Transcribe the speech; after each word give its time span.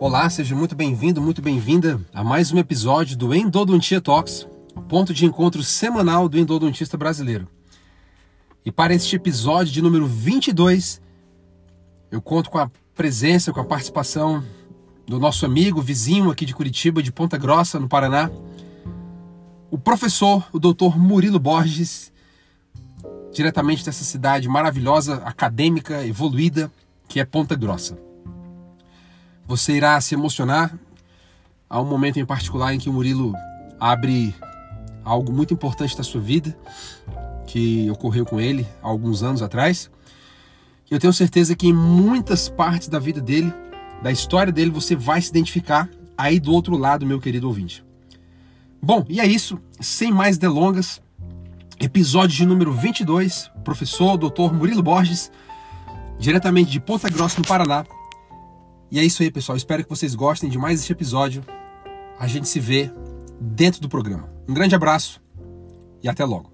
Olá, 0.00 0.30
seja 0.30 0.56
muito 0.56 0.74
bem-vindo, 0.74 1.20
muito 1.20 1.42
bem-vinda 1.42 2.00
a 2.14 2.24
mais 2.24 2.50
um 2.50 2.56
episódio 2.56 3.18
do 3.18 3.34
Endodontia 3.34 4.00
Talks, 4.00 4.48
o 4.74 4.80
ponto 4.80 5.12
de 5.12 5.26
encontro 5.26 5.62
semanal 5.62 6.26
do 6.26 6.38
endodontista 6.38 6.96
brasileiro. 6.96 7.46
E 8.64 8.72
para 8.72 8.94
este 8.94 9.14
episódio 9.16 9.70
de 9.70 9.82
número 9.82 10.06
22, 10.06 11.02
eu 12.10 12.22
conto 12.22 12.48
com 12.48 12.56
a 12.56 12.70
presença, 12.94 13.52
com 13.52 13.60
a 13.60 13.64
participação 13.64 14.42
do 15.06 15.18
nosso 15.18 15.44
amigo, 15.44 15.82
vizinho 15.82 16.30
aqui 16.30 16.46
de 16.46 16.54
Curitiba, 16.54 17.02
de 17.02 17.12
Ponta 17.12 17.36
Grossa, 17.36 17.78
no 17.78 17.86
Paraná, 17.86 18.30
o 19.70 19.76
professor, 19.76 20.48
o 20.50 20.58
doutor 20.58 20.98
Murilo 20.98 21.38
Borges, 21.38 22.10
diretamente 23.34 23.84
dessa 23.84 24.02
cidade 24.02 24.48
maravilhosa, 24.48 25.16
acadêmica, 25.26 26.06
evoluída, 26.06 26.72
que 27.06 27.20
é 27.20 27.24
Ponta 27.26 27.54
Grossa. 27.54 28.08
Você 29.50 29.72
irá 29.72 30.00
se 30.00 30.14
emocionar. 30.14 30.72
Há 31.68 31.80
um 31.80 31.84
momento 31.84 32.20
em 32.20 32.24
particular 32.24 32.72
em 32.72 32.78
que 32.78 32.88
o 32.88 32.92
Murilo 32.92 33.34
abre 33.80 34.32
algo 35.04 35.32
muito 35.32 35.52
importante 35.52 35.96
da 35.96 36.04
sua 36.04 36.20
vida, 36.20 36.56
que 37.48 37.90
ocorreu 37.90 38.24
com 38.24 38.40
ele 38.40 38.64
há 38.80 38.86
alguns 38.86 39.24
anos 39.24 39.42
atrás. 39.42 39.90
Eu 40.88 41.00
tenho 41.00 41.12
certeza 41.12 41.56
que 41.56 41.66
em 41.66 41.72
muitas 41.72 42.48
partes 42.48 42.86
da 42.86 43.00
vida 43.00 43.20
dele, 43.20 43.52
da 44.00 44.12
história 44.12 44.52
dele, 44.52 44.70
você 44.70 44.94
vai 44.94 45.20
se 45.20 45.30
identificar 45.30 45.90
aí 46.16 46.38
do 46.38 46.52
outro 46.52 46.76
lado, 46.76 47.04
meu 47.04 47.20
querido 47.20 47.48
ouvinte. 47.48 47.84
Bom, 48.80 49.04
e 49.08 49.20
é 49.20 49.26
isso. 49.26 49.58
Sem 49.80 50.12
mais 50.12 50.38
delongas, 50.38 51.02
episódio 51.80 52.36
de 52.36 52.46
número 52.46 52.72
22, 52.72 53.50
professor 53.64 54.16
Dr. 54.16 54.52
Murilo 54.52 54.80
Borges, 54.80 55.28
diretamente 56.20 56.70
de 56.70 56.78
Ponta 56.78 57.10
Grossa, 57.10 57.40
no 57.40 57.44
Paraná, 57.44 57.84
e 58.90 58.98
é 58.98 59.04
isso 59.04 59.22
aí, 59.22 59.30
pessoal. 59.30 59.56
Espero 59.56 59.84
que 59.84 59.90
vocês 59.90 60.14
gostem 60.14 60.50
de 60.50 60.58
mais 60.58 60.80
este 60.80 60.92
episódio. 60.92 61.44
A 62.18 62.26
gente 62.26 62.48
se 62.48 62.58
vê 62.58 62.90
dentro 63.40 63.80
do 63.80 63.88
programa. 63.88 64.28
Um 64.48 64.52
grande 64.52 64.74
abraço 64.74 65.22
e 66.02 66.08
até 66.08 66.24
logo. 66.24 66.50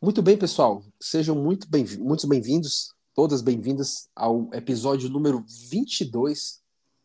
Muito 0.00 0.20
bem, 0.20 0.36
pessoal. 0.36 0.82
Sejam 1.00 1.34
muito 1.34 1.66
bem, 1.70 1.86
muito 1.98 2.28
bem-vindos, 2.28 2.92
todas 3.14 3.40
bem-vindas 3.40 4.08
ao 4.14 4.50
episódio 4.52 5.08
número 5.08 5.44
22 5.70 6.61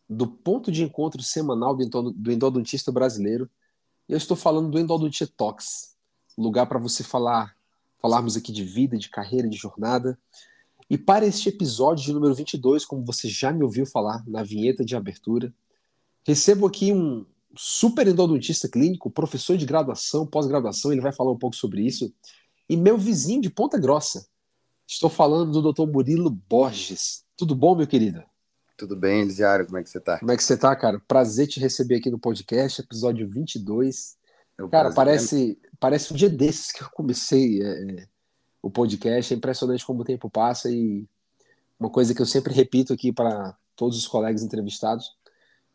do 0.10 0.28
ponto 0.28 0.72
de 0.72 0.84
encontro 0.84 1.22
semanal 1.22 1.76
do 1.76 2.32
endodontista 2.32 2.92
brasileiro. 2.92 3.50
Eu 4.08 4.18
estou 4.18 4.38
falando 4.38 4.70
do 4.70 4.80
Endodontia 4.80 5.28
Talks, 5.28 5.96
lugar 6.38 6.66
para 6.66 6.80
você 6.80 7.04
falar, 7.04 7.56
falarmos 8.00 8.38
aqui 8.38 8.52
de 8.52 8.64
vida, 8.64 8.98
de 8.98 9.10
carreira, 9.10 9.50
de 9.50 9.58
jornada. 9.58 10.18
E 10.90 10.98
para 10.98 11.26
este 11.26 11.50
episódio 11.50 12.06
de 12.06 12.14
número 12.14 12.34
22, 12.34 12.86
como 12.86 13.04
você 13.04 13.28
já 13.28 13.52
me 13.52 13.64
ouviu 13.64 13.86
falar 13.86 14.24
na 14.26 14.44
vinheta 14.44 14.86
de 14.86 14.96
abertura, 14.96 15.54
recebo 16.26 16.66
aqui 16.66 16.94
um 16.94 17.26
super 17.56 18.08
endodontista 18.08 18.70
clínico, 18.70 19.10
professor 19.10 19.58
de 19.58 19.66
graduação, 19.66 20.26
pós-graduação, 20.26 20.92
ele 20.92 21.02
vai 21.02 21.12
falar 21.12 21.32
um 21.32 21.38
pouco 21.38 21.56
sobre 21.56 21.82
isso, 21.82 22.14
e 22.70 22.78
meu 22.78 22.98
vizinho 22.98 23.42
de 23.42 23.50
Ponta 23.50 23.78
Grossa. 23.78 24.28
Estou 24.86 25.10
falando 25.10 25.62
do 25.62 25.74
Dr. 25.74 25.86
Murilo 25.92 26.30
Borges. 26.30 27.26
Tudo 27.36 27.54
bom, 27.54 27.76
meu 27.76 27.88
querido? 27.88 28.24
Tudo 28.78 28.96
bem, 28.96 29.22
Elisiário? 29.22 29.66
Como 29.66 29.80
é 29.80 29.84
que 29.84 29.90
você 29.90 30.00
tá? 30.00 30.20
Como 30.20 30.32
é 30.32 30.38
que 30.38 30.44
você 30.44 30.56
tá, 30.56 30.76
cara? 30.76 31.02
Prazer 31.08 31.48
te 31.48 31.60
receber 31.60 31.96
aqui 31.96 32.12
no 32.12 32.20
podcast, 32.20 32.80
episódio 32.80 33.28
22. 33.28 34.16
É 34.60 34.68
cara, 34.68 34.94
parece, 34.94 35.60
parece 35.80 36.14
um 36.14 36.16
dia 36.16 36.30
desses 36.30 36.72
que 36.72 36.84
eu 36.84 36.90
comecei 36.92 37.60
é, 37.64 37.92
é, 37.92 38.08
o 38.62 38.70
podcast. 38.70 39.34
É 39.34 39.38
impressionante 39.38 39.84
como 39.84 40.02
o 40.02 40.06
tempo 40.06 40.30
passa 40.30 40.70
e 40.70 41.08
uma 41.80 41.90
coisa 41.90 42.14
que 42.14 42.22
eu 42.22 42.26
sempre 42.26 42.54
repito 42.54 42.94
aqui 42.94 43.12
para 43.12 43.58
todos 43.76 43.98
os 43.98 44.08
colegas 44.08 44.44
entrevistados, 44.44 45.18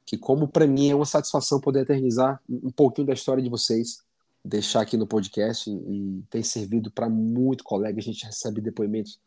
que 0.06 0.16
como 0.16 0.46
para 0.46 0.66
mim 0.66 0.90
é 0.90 0.94
uma 0.94 1.06
satisfação 1.06 1.60
poder 1.60 1.80
eternizar 1.80 2.40
um 2.48 2.70
pouquinho 2.70 3.08
da 3.08 3.14
história 3.14 3.42
de 3.42 3.50
vocês, 3.50 4.00
deixar 4.44 4.80
aqui 4.80 4.96
no 4.96 5.08
podcast 5.08 5.68
e 5.68 6.22
tem 6.30 6.44
servido 6.44 6.88
para 6.88 7.08
muito 7.08 7.64
colega. 7.64 7.98
A 7.98 8.02
gente 8.02 8.24
recebe 8.24 8.60
depoimentos 8.60 9.18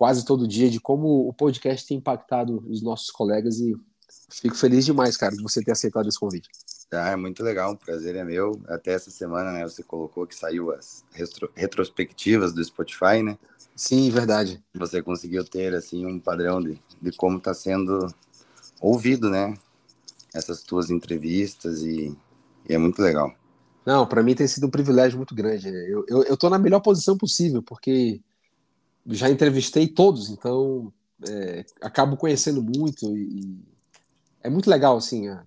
quase 0.00 0.24
todo 0.24 0.48
dia 0.48 0.70
de 0.70 0.80
como 0.80 1.28
o 1.28 1.34
podcast 1.34 1.86
tem 1.86 1.98
impactado 1.98 2.64
os 2.66 2.80
nossos 2.80 3.10
colegas 3.10 3.60
e 3.60 3.76
fico 4.30 4.56
feliz 4.56 4.86
demais, 4.86 5.14
cara, 5.14 5.36
de 5.36 5.42
você 5.42 5.62
ter 5.62 5.72
aceitado 5.72 6.08
esse 6.08 6.18
convite. 6.18 6.48
Ah, 6.90 7.10
é 7.10 7.16
muito 7.16 7.42
legal, 7.42 7.72
um 7.72 7.76
prazer 7.76 8.16
é 8.16 8.24
meu. 8.24 8.58
Até 8.66 8.94
essa 8.94 9.10
semana, 9.10 9.52
né, 9.52 9.62
você 9.62 9.82
colocou 9.82 10.26
que 10.26 10.34
saiu 10.34 10.72
as 10.72 11.04
retro 11.12 11.50
retrospectivas 11.54 12.54
do 12.54 12.64
Spotify, 12.64 13.22
né? 13.22 13.36
Sim, 13.76 14.08
verdade. 14.10 14.64
Você 14.72 15.02
conseguiu 15.02 15.44
ter, 15.44 15.74
assim, 15.74 16.06
um 16.06 16.18
padrão 16.18 16.62
de, 16.62 16.80
de 17.02 17.12
como 17.12 17.36
está 17.36 17.52
sendo 17.52 18.06
ouvido, 18.80 19.28
né? 19.28 19.54
Essas 20.32 20.62
tuas 20.62 20.88
entrevistas 20.88 21.82
e, 21.82 22.16
e 22.66 22.74
é 22.74 22.78
muito 22.78 23.02
legal. 23.02 23.34
Não, 23.84 24.06
para 24.06 24.22
mim 24.22 24.34
tem 24.34 24.48
sido 24.48 24.66
um 24.66 24.70
privilégio 24.70 25.18
muito 25.18 25.34
grande. 25.34 25.68
Eu, 25.68 26.06
eu, 26.08 26.22
eu 26.22 26.36
tô 26.38 26.48
na 26.48 26.58
melhor 26.58 26.80
posição 26.80 27.18
possível, 27.18 27.62
porque 27.62 28.22
já 29.10 29.30
entrevistei 29.30 29.88
todos, 29.88 30.30
então 30.30 30.92
é, 31.28 31.64
acabo 31.80 32.16
conhecendo 32.16 32.62
muito 32.62 33.16
e, 33.16 33.58
é 34.42 34.48
muito 34.48 34.70
legal 34.70 34.96
assim 34.96 35.28
a, 35.28 35.44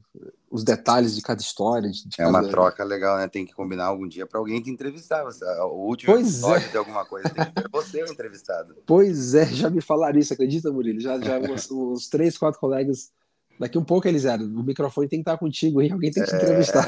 os 0.52 0.64
detalhes 0.64 1.16
de 1.16 1.22
cada 1.22 1.42
história. 1.42 1.90
De, 1.90 2.08
de 2.08 2.22
é 2.22 2.28
uma 2.28 2.48
troca 2.48 2.84
legal, 2.84 3.18
né? 3.18 3.28
Tem 3.28 3.44
que 3.44 3.54
combinar 3.54 3.86
algum 3.86 4.08
dia 4.08 4.28
para 4.28 4.40
alguém 4.40 4.62
te 4.62 4.70
entrevistar. 4.70 5.26
O 5.66 5.88
último 5.88 6.14
pois 6.14 6.28
episódio 6.28 6.68
é. 6.68 6.72
de 6.72 6.78
alguma 6.78 7.04
coisa 7.06 7.30
tem 7.30 7.46
que 7.46 7.62
ser 7.62 7.70
você 7.72 8.04
o 8.04 8.12
entrevistado. 8.12 8.76
Pois 8.86 9.34
é, 9.34 9.46
já 9.48 9.70
me 9.70 9.82
falaram 9.82 10.20
isso, 10.20 10.34
acredita, 10.34 10.72
Murilo? 10.72 11.00
Já, 11.00 11.20
já 11.20 11.40
uns, 11.40 11.72
uns 11.72 12.08
três, 12.08 12.38
quatro 12.38 12.60
colegas. 12.60 13.12
Daqui 13.60 13.78
um 13.78 13.84
pouco 13.84 14.08
eles 14.08 14.26
eram. 14.26 14.46
O 14.46 14.64
microfone 14.64 15.08
tem 15.08 15.20
que 15.20 15.30
estar 15.30 15.38
contigo, 15.38 15.82
hein? 15.82 15.92
Alguém 15.92 16.12
tem 16.12 16.24
que 16.24 16.30
te 16.30 16.36
entrevistar. 16.36 16.88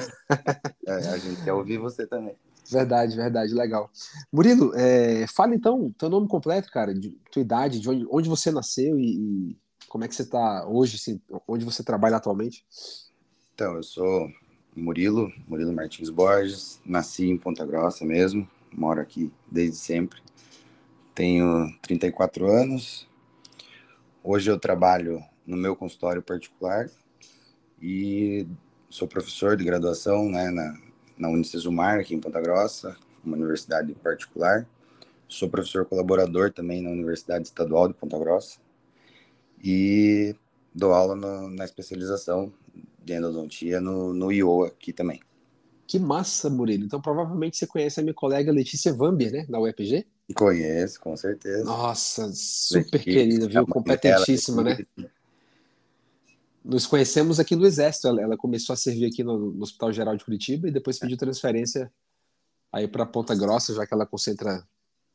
É, 0.88 0.94
a 0.94 1.18
gente 1.18 1.44
quer 1.44 1.54
ouvir 1.54 1.80
você 1.80 2.06
também. 2.06 2.36
Verdade, 2.70 3.16
verdade, 3.16 3.54
legal. 3.54 3.92
Murilo, 4.32 4.74
é, 4.76 5.28
fala 5.28 5.56
então 5.56 5.94
teu 5.98 6.10
nome 6.10 6.28
completo, 6.28 6.72
cara, 6.72 6.94
de 6.94 7.12
tua 7.32 7.42
idade, 7.42 7.80
de 7.80 7.90
onde, 7.90 8.08
onde 8.10 8.30
você 8.30 8.52
nasceu 8.52 9.00
e, 9.00 9.18
e 9.18 9.58
como 9.88 10.04
é 10.04 10.08
que 10.08 10.16
você 10.16 10.24
está 10.24 10.68
hoje, 10.68 10.96
assim, 10.96 11.22
onde 11.48 11.64
você 11.64 11.84
trabalha 11.84 12.18
atualmente? 12.18 12.66
Então, 13.54 13.76
eu 13.76 13.84
sou 13.84 14.30
Murilo, 14.76 15.32
Murilo 15.48 15.72
Martins 15.72 16.10
Borges, 16.10 16.82
nasci 16.86 17.30
em 17.30 17.38
Ponta 17.38 17.66
Grossa 17.66 18.04
mesmo, 18.04 18.48
moro 18.74 19.00
aqui 19.00 19.32
desde 19.50 19.78
sempre. 19.78 20.20
Tenho 21.14 21.74
34 21.82 22.46
anos. 22.46 23.08
Hoje 24.22 24.52
eu 24.52 24.60
trabalho 24.60 25.24
no 25.46 25.56
meu 25.56 25.76
consultório 25.76 26.22
particular 26.22 26.90
e 27.82 28.46
sou 28.90 29.08
professor 29.08 29.56
de 29.56 29.64
graduação 29.64 30.30
né, 30.30 30.50
na, 30.50 30.78
na 31.18 31.30
Unicesumar, 31.30 32.00
aqui 32.00 32.14
em 32.14 32.20
Ponta 32.20 32.42
Grossa, 32.42 32.96
uma 33.24 33.36
universidade 33.36 33.94
particular. 33.96 34.68
Sou 35.28 35.50
professor 35.50 35.86
colaborador 35.86 36.52
também 36.52 36.82
na 36.82 36.90
Universidade 36.90 37.46
Estadual 37.48 37.88
de 37.88 37.94
Ponta 37.94 38.18
Grossa. 38.18 38.60
E 39.64 40.36
dou 40.74 40.94
aula 40.94 41.16
no, 41.16 41.50
na 41.50 41.66
especialização 41.66 42.52
de 43.04 43.14
endodontia 43.14 43.80
no, 43.80 44.14
no 44.14 44.32
IOA 44.32 44.68
aqui 44.68 44.94
também. 44.94 45.22
Que 45.88 46.00
massa, 46.00 46.50
Murilo. 46.50 46.84
Então, 46.84 47.00
provavelmente 47.00 47.58
você 47.58 47.68
conhece 47.68 48.00
a 48.00 48.04
minha 48.04 48.14
colega 48.14 48.52
Letícia 48.52 48.92
Vambier, 48.94 49.32
né? 49.32 49.46
Na 49.48 49.60
UEPG? 49.60 50.06
Conheço, 50.34 51.00
com 51.00 51.16
certeza. 51.16 51.64
Nossa, 51.64 52.32
super 52.34 52.98
Letícia, 52.98 53.00
querida, 53.00 53.48
viu? 53.48 53.68
Competentíssima, 53.68 54.64
né? 54.64 54.78
Nos 56.66 56.88
conhecemos 56.88 57.40
aqui 57.40 57.56
no 57.56 57.66
Exército. 57.66 58.08
Ela, 58.08 58.22
ela 58.22 58.38
começou 58.38 58.74
a 58.74 58.78
servir 58.78 59.06
aqui 59.06 59.24
no, 59.24 59.52
no, 59.52 59.64
Hospital 59.64 59.94
Geral 59.94 60.18
de 60.18 60.26
Curitiba 60.26 60.68
e 60.68 60.72
depois 60.72 60.98
pediu 60.98 61.16
transferência 61.16 61.92
aí 62.74 62.88
para 62.88 63.06
Ponta 63.06 63.36
Grossa, 63.36 63.74
já 63.74 63.86
que 63.86 63.94
ela 63.94 64.06
concentra 64.06 64.66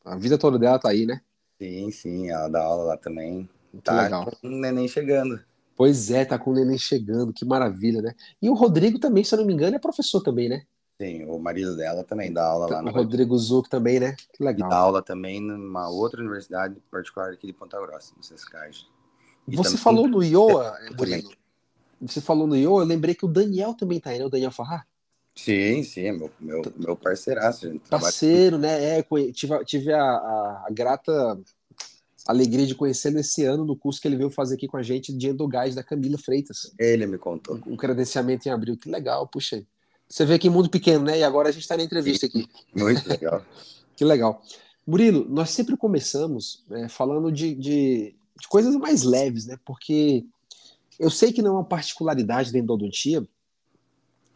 a 0.05 0.17
vida 0.17 0.39
toda 0.39 0.59
dela 0.59 0.79
tá 0.79 0.89
aí, 0.89 1.05
né? 1.05 1.21
Sim, 1.59 1.91
sim, 1.91 2.31
ela 2.31 2.49
dá 2.49 2.63
aula 2.63 2.85
lá 2.85 2.97
também. 2.97 3.49
Muito 3.73 3.85
tá 3.85 4.03
legal. 4.03 4.31
com 4.41 4.49
o 4.49 4.51
neném 4.51 4.89
chegando. 4.89 5.41
Pois 5.77 6.11
é, 6.11 6.25
tá 6.25 6.39
com 6.39 6.51
o 6.51 6.55
neném 6.55 6.79
chegando, 6.79 7.33
que 7.33 7.45
maravilha, 7.45 8.01
né? 8.01 8.15
E 8.41 8.49
o 8.49 8.55
Rodrigo 8.55 8.99
também, 8.99 9.25
se 9.25 9.35
eu 9.35 9.39
não 9.39 9.47
me 9.47 9.53
engano, 9.53 9.77
é 9.77 9.79
professor 9.79 10.23
também, 10.23 10.49
né? 10.49 10.63
Sim, 11.01 11.25
o 11.25 11.39
marido 11.39 11.77
dela 11.77 12.05
também 12.05 12.31
dá 12.31 12.45
aula 12.45 12.67
lá 12.71 12.83
no. 12.83 12.91
O 12.91 12.93
Rodrigo 12.93 13.37
Zuc 13.39 13.69
também, 13.71 13.99
né? 13.99 14.15
Que 14.35 14.45
legal. 14.45 14.69
E 14.69 14.71
dá 14.71 14.77
aula 14.77 15.03
também 15.03 15.41
numa 15.41 15.89
outra 15.89 16.21
universidade 16.21 16.77
particular 16.91 17.33
aqui 17.33 17.47
de 17.47 17.53
Ponta 17.55 17.81
Grossa, 17.81 18.13
no 18.17 18.23
SESCAG. 18.23 18.87
Você 19.49 19.71
também... 19.71 19.79
falou 19.79 20.07
no 20.07 20.23
IOA, 20.23 20.77
Murilo? 20.97 21.31
Você 22.01 22.21
falou 22.21 22.47
no 22.47 22.57
IO, 22.57 22.81
eu 22.81 22.85
lembrei 22.85 23.15
que 23.15 23.25
o 23.25 23.29
Daniel 23.29 23.75
também 23.75 24.01
tá 24.01 24.11
aí, 24.11 24.19
né? 24.19 24.25
O 24.25 24.31
Daniel 24.31 24.51
Farrar. 24.51 24.87
Sim, 25.35 25.83
sim, 25.83 26.07
é 26.07 26.13
meu, 26.13 26.31
meu, 26.41 26.63
meu 26.77 26.97
parceiraço. 26.97 27.81
Parceiro, 27.89 28.59
né? 28.59 28.99
É, 28.99 29.03
tive, 29.33 29.65
tive 29.65 29.93
a, 29.93 30.03
a, 30.03 30.65
a, 30.67 30.71
grata 30.71 31.39
alegria 32.27 32.67
de 32.67 32.75
conhecê-lo 32.75 33.19
esse 33.19 33.45
ano 33.45 33.65
no 33.65 33.77
curso 33.77 34.01
que 34.01 34.09
ele 34.09 34.17
veio 34.17 34.31
fazer 34.31 34.57
aqui 34.57 34.67
com 34.67 34.77
a 34.77 34.83
gente 34.83 35.13
de 35.13 35.29
endogás 35.29 35.75
da 35.75 35.83
Camila 35.83 36.19
Freitas. 36.19 36.73
Ele 36.79 37.07
me 37.07 37.17
contou. 37.17 37.59
Um 37.67 37.77
credenciamento 37.77 38.49
em 38.49 38.53
abril, 38.53 38.77
que 38.77 38.91
legal, 38.91 39.27
puxa. 39.27 39.65
Você 40.09 40.25
vê 40.25 40.39
que 40.39 40.51
mundo 40.51 40.69
pequeno, 40.69 41.05
né? 41.05 41.19
E 41.19 41.23
agora 41.23 41.49
a 41.49 41.53
gente 41.53 41.63
está 41.63 41.77
na 41.77 41.85
entrevista 41.85 42.27
aqui. 42.27 42.49
Muito 42.75 43.09
legal. 43.09 43.45
que 43.97 44.05
legal. 44.05 44.43
Murilo, 44.87 45.25
nós 45.29 45.51
sempre 45.51 45.77
começamos 45.77 46.65
é, 46.71 46.89
falando 46.89 47.31
de, 47.31 47.55
de, 47.55 48.15
de, 48.41 48.49
coisas 48.49 48.75
mais 48.75 49.05
leves, 49.05 49.47
né? 49.47 49.57
Porque 49.65 50.25
eu 51.01 51.11
sei 51.11 51.33
que 51.33 51.43
não 51.43 51.51
é 51.51 51.55
uma 51.55 51.65
particularidade 51.65 52.53
da 52.53 52.59
endodontia. 52.59 53.27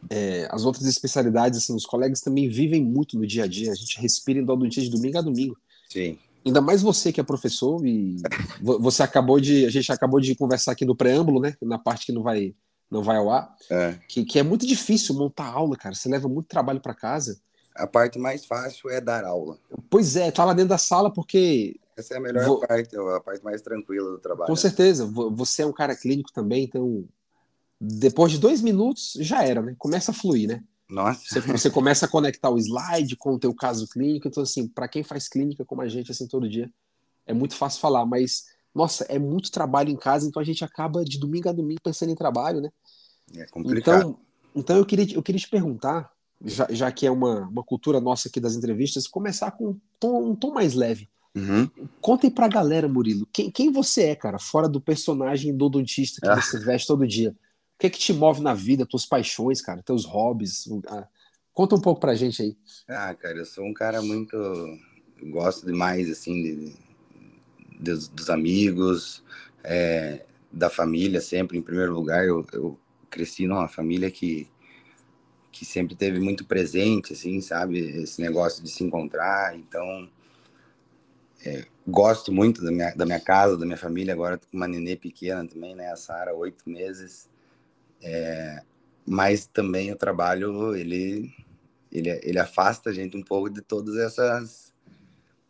É, 0.09 0.47
as 0.51 0.65
outras 0.65 0.85
especialidades, 0.85 1.59
assim, 1.59 1.75
os 1.75 1.85
colegas 1.85 2.21
também 2.21 2.49
vivem 2.49 2.83
muito 2.83 3.17
no 3.17 3.25
dia 3.25 3.43
a 3.43 3.47
dia. 3.47 3.71
A 3.71 3.75
gente 3.75 3.99
respira 4.01 4.39
endodontia 4.39 4.83
de 4.83 4.89
domingo 4.89 5.17
a 5.17 5.21
domingo. 5.21 5.57
Sim. 5.87 6.17
Ainda 6.45 6.61
mais 6.61 6.81
você 6.81 7.11
que 7.11 7.21
é 7.21 7.23
professor 7.23 7.85
e 7.85 8.17
você 8.61 9.01
acabou 9.01 9.39
de, 9.39 9.65
a 9.65 9.69
gente 9.69 9.91
acabou 9.91 10.19
de 10.19 10.35
conversar 10.35 10.73
aqui 10.73 10.85
no 10.85 10.95
preâmbulo, 10.95 11.39
né? 11.39 11.55
Na 11.61 11.79
parte 11.79 12.05
que 12.05 12.11
não 12.11 12.21
vai 12.21 12.53
não 12.89 13.01
vai 13.01 13.17
ao 13.17 13.31
ar, 13.31 13.55
é. 13.69 13.97
Que, 14.07 14.23
que 14.23 14.37
é 14.39 14.43
muito 14.43 14.65
difícil 14.65 15.15
montar 15.15 15.47
aula, 15.47 15.75
cara. 15.75 15.95
Você 15.95 16.07
leva 16.07 16.29
muito 16.29 16.47
trabalho 16.47 16.79
para 16.79 16.93
casa. 16.93 17.39
A 17.75 17.87
parte 17.87 18.19
mais 18.19 18.45
fácil 18.45 18.89
é 18.89 19.01
dar 19.01 19.25
aula. 19.25 19.57
Pois 19.89 20.15
é, 20.15 20.31
tá 20.31 20.45
lá 20.45 20.53
dentro 20.53 20.69
da 20.69 20.77
sala 20.77 21.11
porque. 21.11 21.79
Essa 21.97 22.15
é 22.15 22.17
a 22.17 22.19
melhor 22.21 22.45
Vou... 22.45 22.59
parte, 22.59 22.95
a 22.97 23.19
parte 23.19 23.43
mais 23.43 23.61
tranquila 23.61 24.11
do 24.11 24.19
trabalho. 24.19 24.47
Com 24.47 24.55
certeza. 24.55 25.05
Você 25.05 25.61
é 25.61 25.65
um 25.65 25.73
cara 25.73 25.95
clínico 25.95 26.31
também, 26.33 26.63
então. 26.63 27.07
Depois 27.79 28.31
de 28.31 28.39
dois 28.39 28.61
minutos, 28.61 29.17
já 29.19 29.43
era, 29.43 29.61
né? 29.61 29.75
Começa 29.77 30.11
a 30.11 30.13
fluir, 30.13 30.47
né? 30.47 30.63
Nossa. 30.89 31.21
Você, 31.25 31.39
você 31.41 31.69
começa 31.69 32.05
a 32.05 32.09
conectar 32.09 32.49
o 32.49 32.57
slide 32.57 33.15
com 33.17 33.33
o 33.33 33.39
teu 33.39 33.53
caso 33.53 33.87
clínico. 33.87 34.27
Então, 34.27 34.43
assim, 34.43 34.67
para 34.67 34.87
quem 34.87 35.03
faz 35.03 35.27
clínica 35.27 35.65
como 35.65 35.81
a 35.81 35.87
gente, 35.87 36.11
assim, 36.11 36.27
todo 36.27 36.49
dia, 36.49 36.71
é 37.25 37.33
muito 37.33 37.55
fácil 37.55 37.81
falar, 37.81 38.05
mas 38.05 38.45
nossa, 38.75 39.05
é 39.05 39.17
muito 39.17 39.49
trabalho 39.49 39.89
em 39.89 39.95
casa, 39.95 40.27
então 40.27 40.41
a 40.41 40.45
gente 40.45 40.63
acaba 40.65 41.05
de 41.05 41.17
domingo 41.17 41.47
a 41.47 41.53
domingo 41.53 41.79
pensando 41.81 42.11
em 42.11 42.15
trabalho, 42.15 42.59
né? 42.59 42.69
É 43.37 43.45
complicado. 43.45 43.95
Então, 43.95 44.19
então 44.53 44.77
eu, 44.77 44.85
queria, 44.85 45.15
eu 45.15 45.23
queria 45.23 45.39
te 45.39 45.49
perguntar, 45.49 46.11
já, 46.43 46.67
já 46.69 46.91
que 46.91 47.07
é 47.07 47.11
uma, 47.11 47.47
uma 47.47 47.63
cultura 47.63 48.01
nossa 48.01 48.27
aqui 48.27 48.39
das 48.39 48.53
entrevistas, 48.53 49.07
começar 49.07 49.51
com 49.51 49.69
um 49.69 49.79
tom, 49.97 50.31
um 50.31 50.35
tom 50.35 50.51
mais 50.51 50.73
leve. 50.73 51.09
Uhum. 51.35 51.69
Conta 51.99 52.27
aí 52.27 52.31
pra 52.31 52.47
galera, 52.47 52.87
Murilo, 52.87 53.27
quem, 53.31 53.51
quem 53.51 53.71
você 53.71 54.03
é, 54.03 54.15
cara, 54.15 54.39
fora 54.39 54.69
do 54.69 54.79
personagem 54.79 55.55
do 55.55 55.69
dentista 55.69 56.21
que 56.21 56.27
ah. 56.27 56.41
você 56.41 56.57
veste 56.59 56.87
todo 56.87 57.05
dia? 57.05 57.31
O 57.31 57.79
que 57.79 57.87
é 57.87 57.89
que 57.89 57.99
te 57.99 58.13
move 58.13 58.41
na 58.41 58.53
vida, 58.53 58.85
tuas 58.85 59.05
paixões, 59.05 59.61
cara, 59.61 59.83
teus 59.83 60.05
hobbies? 60.05 60.65
Conta 61.53 61.75
um 61.75 61.81
pouco 61.81 61.99
pra 61.99 62.15
gente 62.15 62.41
aí. 62.41 62.57
Ah, 62.87 63.13
cara, 63.13 63.37
eu 63.37 63.45
sou 63.45 63.65
um 63.65 63.73
cara 63.73 64.01
muito. 64.01 64.37
gosto 65.23 65.65
demais, 65.65 66.09
assim, 66.09 66.41
de, 66.41 66.75
dos, 67.79 68.07
dos 68.07 68.29
amigos, 68.29 69.21
é, 69.61 70.25
da 70.49 70.69
família, 70.69 71.19
sempre 71.19 71.57
em 71.57 71.61
primeiro 71.61 71.93
lugar. 71.93 72.25
Eu, 72.25 72.45
eu 72.53 72.79
cresci 73.09 73.45
numa 73.45 73.67
família 73.67 74.09
que 74.09 74.47
que 75.55 75.63
sempre 75.63 75.95
teve 75.95 76.19
muito 76.19 76.43
presente, 76.43 77.13
assim, 77.13 77.39
sabe? 77.39 77.79
Esse 77.79 78.19
negócio 78.19 78.61
de 78.61 78.69
se 78.69 78.83
encontrar. 78.83 79.57
Então, 79.57 80.09
é, 81.45 81.65
gosto 81.87 82.31
muito 82.31 82.63
da 82.63 82.71
minha, 82.71 82.93
da 82.95 83.05
minha 83.05 83.19
casa, 83.19 83.57
da 83.57 83.65
minha 83.65 83.77
família. 83.77 84.13
Agora 84.13 84.37
com 84.37 84.57
uma 84.57 84.67
nenê 84.67 84.95
pequena 84.95 85.47
também, 85.47 85.75
né? 85.75 85.91
A 85.91 85.95
Sara, 85.95 86.33
oito 86.33 86.67
meses. 86.69 87.29
É, 88.01 88.63
mas 89.05 89.45
também 89.45 89.91
o 89.91 89.95
trabalho, 89.95 90.75
ele, 90.75 91.31
ele, 91.91 92.09
ele 92.23 92.39
afasta 92.39 92.89
a 92.89 92.93
gente 92.93 93.15
um 93.15 93.23
pouco 93.23 93.49
de 93.49 93.61
todas 93.61 93.95
essas 93.97 94.73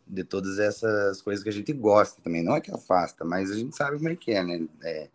de 0.08 0.22
todas 0.22 0.60
essas 0.60 1.20
coisas 1.20 1.42
que 1.42 1.48
a 1.48 1.52
gente 1.52 1.72
gosta 1.72 2.22
também. 2.22 2.42
Não 2.42 2.54
é 2.54 2.60
que 2.60 2.70
afasta, 2.70 3.24
mas 3.24 3.50
a 3.50 3.56
gente 3.56 3.74
sabe 3.74 3.96
como 3.96 4.08
é 4.08 4.14
que 4.14 4.30
é, 4.30 4.44
né? 4.44 4.68
É, 4.84 5.08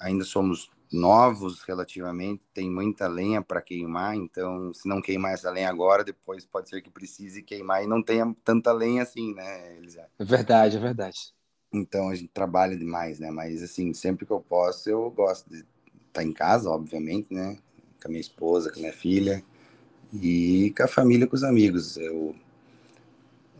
ainda 0.00 0.24
somos 0.24 0.70
novos 0.92 1.62
relativamente, 1.62 2.42
tem 2.54 2.70
muita 2.70 3.06
lenha 3.08 3.42
para 3.42 3.60
queimar, 3.60 4.14
então 4.14 4.72
se 4.72 4.88
não 4.88 5.00
queimar 5.00 5.34
essa 5.34 5.50
lenha 5.50 5.68
agora, 5.68 6.04
depois 6.04 6.44
pode 6.44 6.68
ser 6.68 6.80
que 6.80 6.90
precise 6.90 7.42
queimar 7.42 7.82
e 7.82 7.86
não 7.86 8.02
tenha 8.02 8.34
tanta 8.44 8.72
lenha 8.72 9.02
assim, 9.02 9.34
né, 9.34 9.76
Elisa? 9.76 10.06
É 10.18 10.24
verdade, 10.24 10.76
é 10.76 10.80
verdade. 10.80 11.34
Então 11.72 12.08
a 12.08 12.14
gente 12.14 12.28
trabalha 12.28 12.76
demais, 12.76 13.18
né? 13.18 13.30
Mas 13.30 13.62
assim, 13.62 13.92
sempre 13.92 14.24
que 14.24 14.32
eu 14.32 14.40
posso, 14.40 14.88
eu 14.88 15.10
gosto 15.10 15.48
de 15.50 15.58
estar 15.58 15.66
tá 16.12 16.24
em 16.24 16.32
casa, 16.32 16.70
obviamente, 16.70 17.32
né? 17.32 17.58
Com 18.00 18.08
a 18.08 18.10
minha 18.10 18.20
esposa, 18.20 18.70
com 18.70 18.78
a 18.78 18.80
minha 18.80 18.92
filha 18.92 19.42
e 20.12 20.72
com 20.76 20.84
a 20.84 20.88
família, 20.88 21.26
com 21.26 21.34
os 21.34 21.42
amigos. 21.42 21.96
Eu 21.96 22.34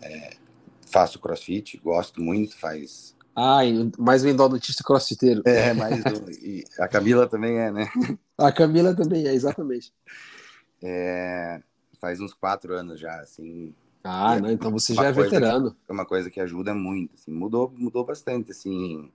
é, 0.00 0.36
faço 0.86 1.18
crossfit, 1.18 1.76
gosto 1.78 2.20
muito, 2.20 2.56
faz 2.56 3.15
ah, 3.36 3.60
mais 3.98 4.24
um 4.24 4.28
endodontista 4.28 4.82
crossfiteiro. 4.82 5.42
É, 5.44 5.74
mais 5.74 5.98
um. 5.98 6.82
A 6.82 6.88
Camila 6.88 7.28
também 7.28 7.58
é, 7.58 7.70
né? 7.70 7.86
A 8.38 8.50
Camila 8.50 8.96
também 8.96 9.26
é, 9.26 9.34
exatamente. 9.34 9.92
É, 10.82 11.60
faz 12.00 12.18
uns 12.18 12.32
quatro 12.32 12.72
anos 12.72 12.98
já, 12.98 13.14
assim. 13.20 13.74
Ah, 14.02 14.40
não, 14.40 14.50
então 14.50 14.70
você 14.70 14.94
já 14.94 15.04
é 15.04 15.12
veterano. 15.12 15.76
É 15.86 15.92
uma 15.92 16.06
coisa 16.06 16.30
que 16.30 16.40
ajuda 16.40 16.72
muito, 16.72 17.14
assim, 17.14 17.30
mudou, 17.30 17.70
mudou 17.76 18.06
bastante, 18.06 18.52
assim, 18.52 19.10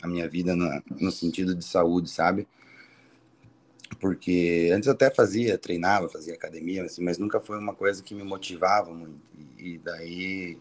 a 0.00 0.06
minha 0.06 0.26
vida 0.26 0.56
no, 0.56 0.82
no 0.98 1.12
sentido 1.12 1.54
de 1.54 1.64
saúde, 1.64 2.08
sabe? 2.08 2.48
Porque 4.00 4.70
antes 4.72 4.86
eu 4.86 4.94
até 4.94 5.10
fazia, 5.10 5.58
treinava, 5.58 6.08
fazia 6.08 6.32
academia, 6.32 6.84
assim, 6.84 7.04
mas 7.04 7.18
nunca 7.18 7.40
foi 7.40 7.58
uma 7.58 7.74
coisa 7.74 8.02
que 8.02 8.14
me 8.14 8.22
motivava 8.22 8.90
muito. 8.90 9.20
E 9.58 9.76
daí 9.78 10.58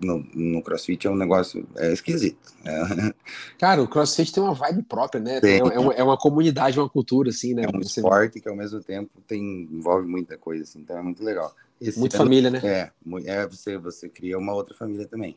no, 0.00 0.18
no 0.34 0.62
CrossFit 0.62 1.06
é 1.06 1.10
um 1.10 1.16
negócio 1.16 1.66
é 1.76 1.92
esquisito. 1.92 2.52
É. 2.64 3.14
Cara, 3.58 3.82
o 3.82 3.88
CrossFit 3.88 4.32
tem 4.32 4.42
uma 4.42 4.54
vibe 4.54 4.82
própria, 4.82 5.20
né? 5.20 5.40
É, 5.42 5.58
é, 5.58 5.62
uma, 5.62 5.94
é, 5.94 6.02
uma, 6.02 6.16
comunidade, 6.16 6.78
uma 6.78 6.88
cultura, 6.88 7.30
assim, 7.30 7.54
né? 7.54 7.64
É 7.64 7.68
um 7.68 7.82
Você... 7.82 8.00
esporte 8.00 8.40
que 8.40 8.48
ao 8.48 8.56
mesmo 8.56 8.80
tempo 8.80 9.20
tem, 9.26 9.68
envolve 9.70 10.06
muita 10.06 10.36
coisa, 10.36 10.64
assim, 10.64 10.80
então 10.80 10.98
é 10.98 11.02
muito 11.02 11.22
legal. 11.22 11.54
Esse 11.80 11.98
Muita 11.98 12.16
ano, 12.16 12.24
família, 12.24 12.50
né? 12.50 12.60
É, 12.62 12.90
é 13.26 13.46
você, 13.46 13.76
você 13.76 14.08
cria 14.08 14.38
uma 14.38 14.54
outra 14.54 14.74
família 14.74 15.06
também. 15.06 15.36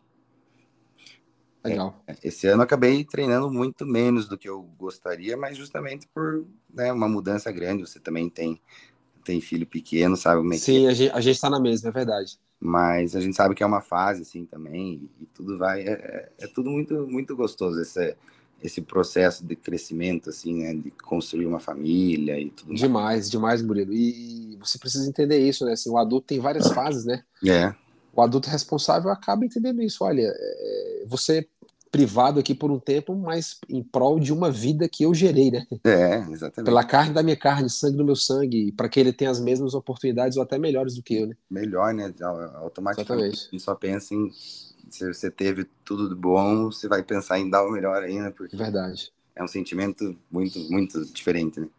Legal. 1.64 2.02
É, 2.08 2.16
esse 2.24 2.48
ano 2.48 2.62
eu 2.62 2.64
acabei 2.64 3.04
treinando 3.04 3.52
muito 3.52 3.86
menos 3.86 4.28
do 4.28 4.38
que 4.38 4.48
eu 4.48 4.62
gostaria, 4.78 5.36
mas 5.36 5.58
justamente 5.58 6.08
por 6.14 6.46
né, 6.74 6.92
uma 6.94 7.10
mudança 7.10 7.52
grande. 7.52 7.86
Você 7.86 8.00
também 8.00 8.30
tem, 8.30 8.62
tem 9.26 9.42
filho 9.42 9.68
pequeno, 9.68 10.16
sabe? 10.16 10.42
Como 10.42 10.54
é 10.54 10.58
Sim, 10.58 10.88
que... 10.94 11.10
a 11.10 11.20
gente 11.20 11.36
está 11.36 11.50
na 11.50 11.60
mesma, 11.60 11.90
é 11.90 11.92
verdade 11.92 12.40
mas 12.60 13.16
a 13.16 13.22
gente 13.22 13.36
sabe 13.36 13.56
que 13.56 13.64
é 13.64 13.66
uma 13.66 13.82
fase 13.82 14.24
assim 14.24 14.46
também 14.46 15.10
e 15.22 15.26
tudo 15.34 15.58
vai 15.58 15.82
é, 15.82 15.92
é, 15.92 16.30
é 16.40 16.48
tudo 16.48 16.70
muito 16.70 17.08
muito 17.08 17.36
gostoso 17.36 17.80
esse 17.80 18.16
esse 18.62 18.82
processo 18.82 19.46
de 19.46 19.56
crescimento 19.56 20.30
assim 20.30 20.64
né 20.64 20.74
de 20.74 20.92
construir 20.92 21.46
uma 21.46 21.60
família 21.60 22.38
e 22.40 22.50
tudo 22.50 22.74
demais 22.74 23.04
mais. 23.04 23.30
demais 23.30 23.62
Murilo. 23.62 23.94
E 23.94 24.58
você 24.60 24.78
precisa 24.78 25.08
entender 25.08 25.40
isso 25.40 25.66
né 25.66 25.74
assim 25.74 25.90
o 25.90 25.98
adulto 25.98 26.28
tem 26.28 26.40
várias 26.40 26.68
fases 26.72 27.06
né? 27.06 27.24
É. 27.46 27.74
O 28.14 28.22
adulto 28.22 28.50
responsável 28.50 29.10
acaba 29.12 29.46
entendendo 29.46 29.82
isso. 29.82 30.04
Olha 30.04 30.34
é, 30.36 31.06
você 31.08 31.48
privado 31.92 32.40
aqui 32.40 32.54
por 32.54 32.72
um 32.72 32.80
tempo, 32.80 33.16
mas 33.16 33.60
em 33.68 33.84
prol 33.84 34.20
de 34.20 34.32
uma 34.32 34.52
vida 34.52 34.88
que 34.88 35.04
eu 35.04 35.14
gerei, 35.14 35.52
né? 35.52 35.66
É, 35.84 36.18
exatamente. 36.32 36.66
Pela 36.66 36.84
carne 36.84 37.14
da 37.14 37.24
minha 37.24 37.36
carne, 37.36 37.70
sangue 37.70 37.98
do 37.98 38.06
meu 38.06 38.16
sangue, 38.16 38.72
para 38.72 38.88
que 38.88 39.00
ele 39.00 39.12
tenha 39.12 39.32
as 39.32 39.40
mesmas 39.40 39.74
oportunidades 39.74 40.38
ou 40.38 40.44
até 40.44 40.58
melhores 40.58 40.96
do 40.96 41.04
que 41.04 41.16
eu, 41.16 41.28
né? 41.28 41.36
Melhor, 41.50 41.94
né? 41.94 42.14
Automaticamente. 42.56 43.36
Exatamente. 43.36 43.60
só 43.60 43.76
pensa 43.76 44.14
em 44.14 44.32
se 44.90 45.08
você 45.08 45.30
teve 45.30 45.66
tudo 45.86 46.10
de 46.10 46.16
bom, 46.16 46.66
você 46.66 46.88
vai 46.88 47.04
pensar 47.04 47.40
em 47.40 47.50
dar 47.50 47.64
o 47.64 47.72
melhor 47.72 48.02
ainda, 48.04 48.32
porque 48.32 48.56
Verdade. 48.56 49.12
é 49.36 49.44
um 49.44 49.48
sentimento 49.48 50.18
muito, 50.32 50.60
muito 50.72 51.06
diferente, 51.14 51.60
né? 51.60 51.70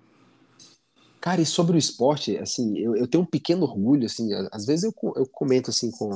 Cara, 1.20 1.40
e 1.40 1.46
sobre 1.46 1.76
o 1.76 1.78
esporte, 1.78 2.38
assim, 2.38 2.78
eu, 2.78 2.96
eu 2.96 3.06
tenho 3.06 3.22
um 3.22 3.26
pequeno 3.26 3.64
orgulho, 3.64 4.06
assim, 4.06 4.30
às 4.50 4.64
vezes 4.64 4.84
eu, 4.84 4.94
eu 5.16 5.26
comento 5.26 5.70
assim 5.70 5.90
com, 5.90 6.08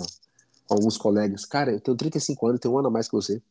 com 0.67 0.75
alguns 0.75 0.97
colegas, 0.97 1.45
cara, 1.45 1.73
eu 1.73 1.81
tenho 1.81 1.97
35 1.97 2.47
anos, 2.47 2.61
tenho 2.61 2.73
um 2.73 2.79
ano 2.79 2.89
a 2.89 2.91
mais 2.91 3.07
que 3.07 3.15
você. 3.15 3.43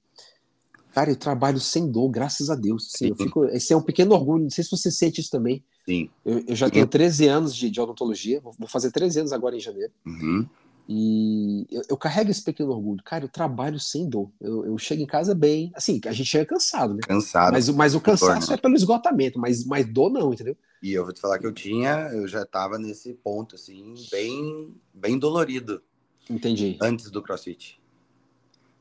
Cara, 0.94 1.10
eu 1.10 1.16
trabalho 1.16 1.60
sem 1.60 1.90
dor, 1.90 2.08
graças 2.10 2.52
a 2.52 2.56
Deus. 2.56 2.92
Assim, 2.94 3.10
eu 3.10 3.16
fico, 3.16 3.46
esse 3.46 3.74
é 3.74 3.78
um 3.78 3.82
pequeno 3.82 4.14
orgulho, 4.14 4.44
não 4.44 4.50
sei 4.52 4.64
se 4.64 4.70
você 4.70 4.92
sente 4.92 5.20
isso 5.20 5.32
também. 5.32 5.64
Sim. 5.86 6.08
Eu, 6.24 6.44
eu 6.48 6.56
já 6.56 6.70
tenho 6.70 6.86
13 6.86 7.28
anos 7.28 7.56
de, 7.56 7.70
de, 7.70 7.82
odontologia, 7.82 8.40
vou 8.40 8.68
fazer 8.68 8.92
13 8.92 9.22
anos 9.22 9.34
agora 9.34 9.56
em 9.56 9.60
janeiro. 9.60 9.92
Uhum. 10.06 10.48
E 10.88 11.66
eu, 11.72 11.82
eu, 11.90 11.98
carrego 11.98 12.30
esse 12.30 12.44
pequeno 12.44 12.72
orgulho. 12.72 13.02
Cara, 13.04 13.26
eu 13.26 13.30
trabalho 13.30 13.80
sem 13.80 14.08
dor. 14.08 14.30
Eu, 14.40 14.66
eu, 14.66 14.78
chego 14.78 15.02
em 15.02 15.08
casa 15.08 15.34
bem. 15.34 15.72
Assim, 15.74 16.00
a 16.06 16.12
gente 16.12 16.28
chega 16.28 16.46
cansado, 16.46 16.94
né? 16.94 17.00
Cansado. 17.08 17.54
Mas, 17.54 17.70
mas 17.70 17.96
o 17.96 18.02
cansaço 18.02 18.50
né? 18.50 18.56
é 18.56 18.58
pelo 18.60 18.76
esgotamento, 18.76 19.40
mas, 19.40 19.66
mas 19.66 19.86
dor 19.88 20.12
não, 20.12 20.32
entendeu? 20.32 20.56
E 20.84 20.92
eu 20.92 21.06
vou 21.06 21.14
te 21.14 21.22
falar 21.22 21.40
que 21.40 21.48
eu 21.48 21.54
tinha, 21.54 22.10
eu 22.14 22.28
já 22.28 22.46
tava 22.46 22.78
nesse 22.78 23.14
ponto, 23.14 23.56
assim, 23.56 23.96
bem, 24.12 24.76
bem 24.94 25.18
dolorido. 25.18 25.82
Entendi. 26.30 26.78
Antes 26.82 27.10
do 27.10 27.22
crossfit. 27.22 27.82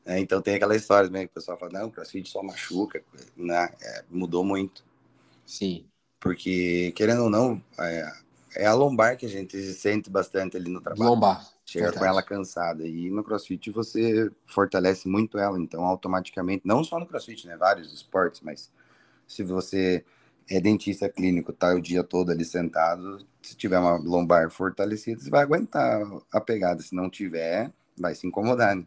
É, 0.05 0.19
então 0.19 0.41
tem 0.41 0.55
aquela 0.55 0.75
história 0.75 1.09
né, 1.09 1.25
que 1.25 1.31
o 1.31 1.33
pessoal 1.33 1.57
fala, 1.57 1.71
não, 1.71 1.89
crossfit 1.89 2.29
só 2.29 2.43
machuca, 2.43 3.01
né? 3.37 3.69
É, 3.81 4.03
mudou 4.09 4.43
muito. 4.43 4.83
Sim. 5.45 5.85
Porque, 6.19 6.93
querendo 6.95 7.23
ou 7.23 7.29
não, 7.29 7.61
é, 7.79 8.11
é, 8.55 8.65
a 8.65 8.73
lombar 8.73 9.17
que 9.17 9.25
a 9.25 9.29
gente 9.29 9.61
sente 9.73 10.09
bastante 10.09 10.57
ali 10.57 10.69
no 10.69 10.81
trabalho. 10.81 11.11
Lombar. 11.11 11.47
Chega 11.65 11.85
Verdade. 11.85 12.05
com 12.05 12.09
ela 12.09 12.23
cansada. 12.23 12.85
E 12.85 13.09
no 13.09 13.23
crossfit 13.23 13.71
você 13.71 14.29
fortalece 14.45 15.07
muito 15.07 15.37
ela. 15.37 15.57
Então, 15.57 15.83
automaticamente, 15.83 16.63
não 16.65 16.83
só 16.83 16.99
no 16.99 17.05
crossfit, 17.05 17.47
né? 17.47 17.55
Vários 17.55 17.93
esportes, 17.93 18.41
mas 18.41 18.71
se 19.27 19.43
você 19.43 20.03
é 20.49 20.59
dentista 20.59 21.09
clínico, 21.09 21.53
tá 21.53 21.73
o 21.73 21.81
dia 21.81 22.03
todo 22.03 22.31
ali 22.31 22.43
sentado, 22.43 23.25
se 23.41 23.55
tiver 23.55 23.79
uma 23.79 23.95
lombar 23.97 24.49
fortalecida, 24.49 25.21
você 25.21 25.29
vai 25.29 25.41
aguentar 25.41 26.01
a 26.31 26.41
pegada. 26.41 26.81
Se 26.81 26.93
não 26.93 27.09
tiver, 27.09 27.71
vai 27.97 28.13
se 28.13 28.27
incomodar, 28.27 28.75
né? 28.75 28.85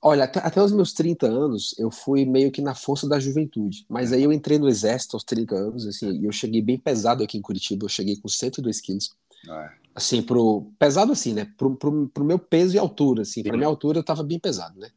Olha, 0.00 0.24
até, 0.24 0.38
até, 0.38 0.62
os 0.62 0.70
meus 0.70 0.92
30 0.92 1.26
anos, 1.26 1.74
eu 1.76 1.90
fui 1.90 2.24
meio 2.24 2.52
que 2.52 2.62
na 2.62 2.74
força 2.74 3.08
da 3.08 3.18
juventude. 3.18 3.84
Mas 3.88 4.12
aí 4.12 4.22
eu 4.22 4.32
entrei 4.32 4.58
no 4.58 4.68
exército 4.68 5.16
aos 5.16 5.24
30 5.24 5.56
anos, 5.56 5.86
assim, 5.86 6.20
e 6.20 6.24
eu 6.24 6.32
cheguei 6.32 6.62
bem 6.62 6.78
pesado 6.78 7.24
aqui 7.24 7.36
em 7.36 7.42
Curitiba, 7.42 7.84
eu 7.84 7.88
cheguei 7.88 8.16
com 8.16 8.28
102 8.28 8.80
quilos. 8.80 9.10
Ah. 9.48 9.72
Assim, 9.94 10.22
pro... 10.22 10.70
Pesado 10.78 11.10
assim, 11.10 11.34
né? 11.34 11.52
Pro, 11.56 11.74
pro, 11.74 12.08
pro 12.08 12.24
meu 12.24 12.38
peso 12.38 12.76
e 12.76 12.78
altura, 12.78 13.22
assim. 13.22 13.42
Sim. 13.42 13.48
Pra 13.48 13.56
minha 13.56 13.68
altura 13.68 13.98
eu 13.98 14.04
tava 14.04 14.22
bem 14.22 14.38
pesado, 14.38 14.78
né? 14.78 14.88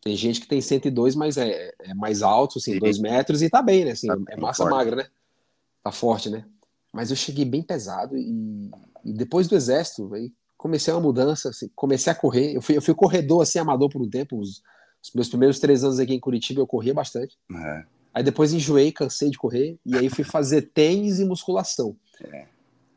Tem 0.00 0.14
gente 0.14 0.40
que 0.40 0.46
tem 0.46 0.60
102, 0.60 1.16
mas 1.16 1.36
é, 1.36 1.74
é 1.80 1.92
mais 1.94 2.22
alto, 2.22 2.58
assim, 2.58 2.78
2 2.78 3.00
metros, 3.00 3.42
e 3.42 3.50
tá 3.50 3.60
bem, 3.60 3.84
né? 3.84 3.90
Assim, 3.90 4.06
tá 4.06 4.16
é 4.28 4.36
massa 4.36 4.62
forte. 4.62 4.70
magra, 4.70 4.96
né? 4.96 5.06
Tá 5.82 5.90
forte, 5.90 6.30
né? 6.30 6.44
Mas 6.92 7.10
eu 7.10 7.16
cheguei 7.16 7.44
bem 7.44 7.62
pesado 7.62 8.16
e, 8.16 8.70
e 9.04 9.12
depois 9.12 9.48
do 9.48 9.56
exército, 9.56 10.14
aí 10.14 10.32
comecei 10.58 10.92
uma 10.92 11.00
mudança, 11.00 11.48
assim, 11.50 11.70
comecei 11.74 12.12
a 12.12 12.16
correr. 12.16 12.54
Eu 12.54 12.60
fui, 12.60 12.76
eu 12.76 12.82
fui 12.82 12.94
corredor, 12.94 13.40
assim, 13.42 13.58
amador 13.58 13.88
por 13.88 14.02
um 14.02 14.10
tempo. 14.10 14.38
Os, 14.38 14.60
os 15.02 15.12
meus 15.14 15.28
primeiros 15.28 15.60
três 15.60 15.84
anos 15.84 15.98
aqui 16.00 16.12
em 16.12 16.20
Curitiba 16.20 16.60
eu 16.60 16.66
corria 16.66 16.92
bastante. 16.92 17.38
É. 17.50 17.84
Aí 18.12 18.22
depois 18.22 18.52
enjoei, 18.52 18.90
cansei 18.90 19.30
de 19.30 19.38
correr, 19.38 19.78
e 19.86 19.96
aí 19.96 20.10
fui 20.10 20.24
fazer 20.24 20.62
tênis 20.74 21.20
e 21.20 21.24
musculação. 21.24 21.96
É. 22.24 22.46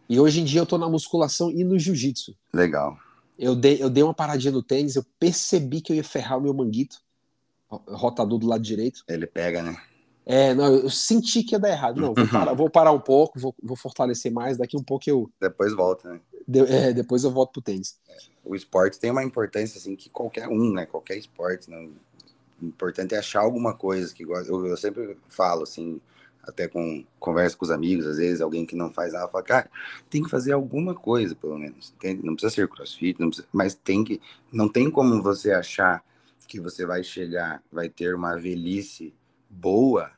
E 0.10 0.20
hoje 0.20 0.41
em 0.41 0.44
dia 0.44 0.60
eu 0.60 0.65
tô 0.65 0.77
na 0.77 0.89
musculação 0.89 1.51
e 1.51 1.63
no 1.63 1.77
jiu-jitsu. 1.77 2.36
Legal. 2.51 2.98
Eu 3.38 3.56
dei, 3.56 3.82
eu 3.82 3.89
dei 3.89 4.03
uma 4.03 4.13
paradinha 4.13 4.51
no 4.51 4.63
tênis, 4.63 4.96
eu 4.96 5.06
percebi 5.20 5.80
que 5.80 5.94
eu 5.94 5.96
ia 5.96 6.03
ferrar 6.03 6.38
o 6.38 6.41
meu 6.41 6.53
manguito, 6.53 6.98
rotador 7.88 8.39
do 8.39 8.48
lado 8.48 8.62
direito. 8.62 9.03
Ele 9.08 9.27
pega, 9.27 9.62
né? 9.62 9.77
É, 10.25 10.53
não, 10.53 10.65
eu 10.75 10.89
senti 10.89 11.44
que 11.44 11.56
ia 11.56 11.60
dar 11.60 11.70
errado. 11.70 12.00
Não, 12.00 12.13
vou 12.13 12.27
parar, 12.30 12.53
vou 12.53 12.70
parar 12.70 12.91
um 12.91 13.00
pouco, 13.00 13.39
vou, 13.39 13.56
vou, 13.62 13.77
fortalecer 13.77 14.32
mais, 14.32 14.58
daqui 14.58 14.77
um 14.77 14.84
pouco 14.84 15.10
eu. 15.10 15.30
Depois 15.39 15.74
volta, 15.74 16.12
né? 16.12 16.20
De, 16.51 16.60
é, 16.60 16.93
depois 16.93 17.24
eu 17.24 17.31
volto 17.31 17.53
pro 17.53 17.62
tênis. 17.62 17.98
É, 18.10 18.17
o 18.43 18.55
esporte 18.55 19.00
tem 19.00 19.12
uma 19.12 19.24
importância 19.24 19.77
assim 19.77 19.96
que 19.96 20.10
qualquer 20.10 20.48
um, 20.48 20.74
né? 20.74 20.86
Qualquer 20.86 21.17
esporte, 21.17 21.70
né? 21.70 21.89
O 22.62 22.65
importante 22.65 23.15
é 23.15 23.17
achar 23.17 23.41
alguma 23.41 23.74
coisa 23.74 24.13
que 24.13 24.24
eu, 24.24 24.67
eu 24.67 24.77
sempre 24.77 25.17
falo 25.27 25.63
assim, 25.63 26.00
até 26.43 26.67
com 26.67 27.05
conversa 27.20 27.55
com 27.55 27.65
os 27.65 27.72
amigos, 27.72 28.05
às 28.05 28.17
vezes 28.17 28.41
alguém 28.41 28.65
que 28.65 28.75
não 28.75 28.91
faz 28.91 29.13
nada 29.13 29.27
fala, 29.27 29.43
cara, 29.43 29.72
tem 30.10 30.22
que 30.22 30.29
fazer 30.29 30.51
alguma 30.51 30.93
coisa, 30.93 31.36
pelo 31.36 31.58
menos. 31.58 31.93
Entende? 31.96 32.25
Não 32.25 32.34
precisa 32.34 32.53
ser 32.53 32.67
crossfit, 32.67 33.20
não 33.20 33.29
precisa, 33.29 33.48
mas 33.51 33.74
tem 33.74 34.03
que. 34.03 34.22
Não 34.51 34.67
tem 34.67 34.91
como 34.91 35.22
você 35.22 35.51
achar 35.51 36.03
que 36.48 36.60
você 36.60 36.86
vai 36.86 37.01
chegar, 37.01 37.63
vai 37.72 37.88
ter 37.88 38.13
uma 38.13 38.36
velhice 38.36 39.13
boa 39.50 40.12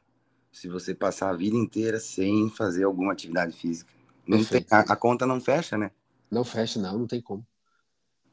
se 0.52 0.68
você 0.68 0.96
passar 0.96 1.30
a 1.30 1.34
vida 1.34 1.56
inteira 1.56 2.00
sem 2.00 2.50
fazer 2.50 2.86
alguma 2.86 3.14
atividade 3.14 3.56
física. 3.56 3.92
Não 4.26 4.44
tem, 4.44 4.66
a, 4.72 4.80
a, 4.80 4.96
conta 4.96 5.28
não 5.28 5.40
fecha, 5.40 5.78
né? 5.78 5.92
Não 6.34 6.44
fecha, 6.44 6.80
não, 6.80 7.00
não 7.00 7.08
tem 7.08 7.22
como. 7.22 7.46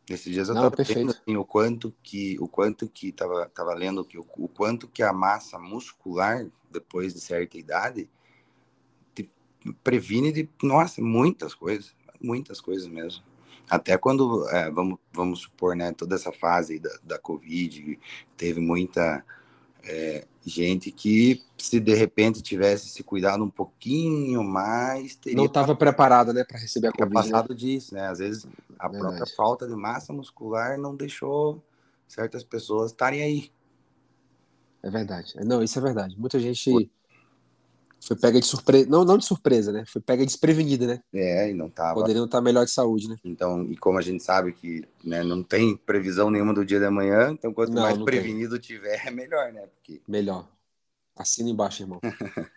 Esses 0.08 0.32
dias 0.32 0.48
eu 0.48 0.54
estava 0.54 0.82
vendo 0.82 1.10
assim, 1.10 1.36
o 1.36 1.44
quanto 1.44 1.94
que 2.02 2.36
o 2.40 2.48
quanto 2.48 2.88
que 2.88 3.12
tava, 3.12 3.48
tava 3.48 3.74
lendo 3.74 4.04
que 4.04 4.18
o, 4.18 4.26
o 4.38 4.48
quanto 4.48 4.88
que 4.88 5.02
a 5.04 5.12
massa 5.12 5.58
muscular 5.58 6.46
depois 6.68 7.14
de 7.14 7.20
certa 7.20 7.56
idade 7.56 8.10
te 9.14 9.30
previne 9.84 10.32
de 10.32 10.48
nossa 10.62 11.00
muitas 11.00 11.54
coisas, 11.54 11.94
muitas 12.20 12.60
coisas 12.60 12.88
mesmo. 12.88 13.22
Até 13.68 13.96
quando 13.96 14.48
é, 14.48 14.68
vamos 14.70 14.98
vamos 15.12 15.40
supor 15.40 15.76
né 15.76 15.92
toda 15.92 16.16
essa 16.16 16.32
fase 16.32 16.80
da, 16.80 16.90
da 17.04 17.18
covid 17.18 18.00
teve 18.36 18.60
muita 18.60 19.24
é, 19.84 20.26
gente 20.44 20.90
que 20.90 21.42
se 21.58 21.78
de 21.78 21.94
repente 21.94 22.40
tivesse 22.40 22.88
se 22.88 23.02
cuidado 23.02 23.44
um 23.44 23.50
pouquinho 23.50 24.42
mais 24.42 25.14
teria 25.14 25.36
não 25.36 25.44
estava 25.44 25.76
preparada 25.76 26.32
né 26.32 26.44
para 26.44 26.58
receber 26.58 26.88
a 26.88 26.92
covid 26.92 27.14
né? 27.14 27.22
passado 27.22 27.50
né? 27.50 27.54
disso 27.54 27.94
né 27.94 28.06
às 28.06 28.18
vezes 28.18 28.46
a 28.78 28.88
Verdade. 28.88 29.16
própria 29.16 29.36
falta 29.36 29.68
de 29.68 29.74
massa 29.74 30.12
muscular 30.12 30.78
não 30.78 30.96
deixou 30.96 31.62
certas 32.08 32.42
pessoas 32.42 32.90
estarem 32.90 33.22
aí 33.22 33.52
é 34.82 34.90
verdade 34.90 35.34
não 35.44 35.62
isso 35.62 35.78
é 35.78 35.82
verdade 35.82 36.18
muita 36.18 36.38
gente 36.38 36.90
foi 38.00 38.16
pega 38.16 38.40
de 38.40 38.46
surpresa, 38.46 38.88
não, 38.88 39.04
não 39.04 39.18
de 39.18 39.24
surpresa, 39.24 39.70
né? 39.70 39.84
Foi 39.86 40.00
pega 40.00 40.24
desprevenida, 40.24 40.86
né? 40.86 41.02
É, 41.12 41.50
e 41.50 41.54
não 41.54 41.68
tava. 41.68 41.94
Poderiam 42.00 42.24
estar 42.24 42.40
melhor 42.40 42.64
de 42.64 42.70
saúde, 42.70 43.08
né? 43.08 43.16
Então, 43.22 43.62
e 43.70 43.76
como 43.76 43.98
a 43.98 44.02
gente 44.02 44.22
sabe 44.22 44.52
que 44.52 44.84
né, 45.04 45.22
não 45.22 45.42
tem 45.42 45.76
previsão 45.76 46.30
nenhuma 46.30 46.54
do 46.54 46.64
dia 46.64 46.80
da 46.80 46.90
manhã, 46.90 47.30
então 47.30 47.52
quanto 47.52 47.72
não, 47.72 47.82
mais 47.82 47.98
não 47.98 48.04
prevenido 48.04 48.58
tem. 48.58 48.60
tiver, 48.60 49.00
é 49.06 49.10
melhor, 49.10 49.52
né? 49.52 49.66
Porque... 49.66 50.00
Melhor. 50.08 50.48
Assina 51.14 51.50
embaixo, 51.50 51.82
irmão. 51.82 52.00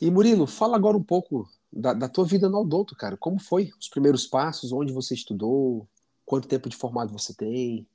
e 0.00 0.10
Murilo, 0.10 0.46
fala 0.46 0.76
agora 0.76 0.96
um 0.96 1.02
pouco 1.02 1.48
da, 1.72 1.94
da 1.94 2.08
tua 2.08 2.26
vida 2.26 2.48
no 2.48 2.58
Odonto, 2.58 2.94
cara. 2.94 3.16
Como 3.16 3.40
foi 3.40 3.70
os 3.80 3.88
primeiros 3.88 4.26
passos? 4.26 4.72
Onde 4.72 4.92
você 4.92 5.14
estudou? 5.14 5.88
Quanto 6.24 6.48
tempo 6.48 6.68
de 6.68 6.76
formado 6.76 7.12
você 7.12 7.32
tem? 7.32 7.86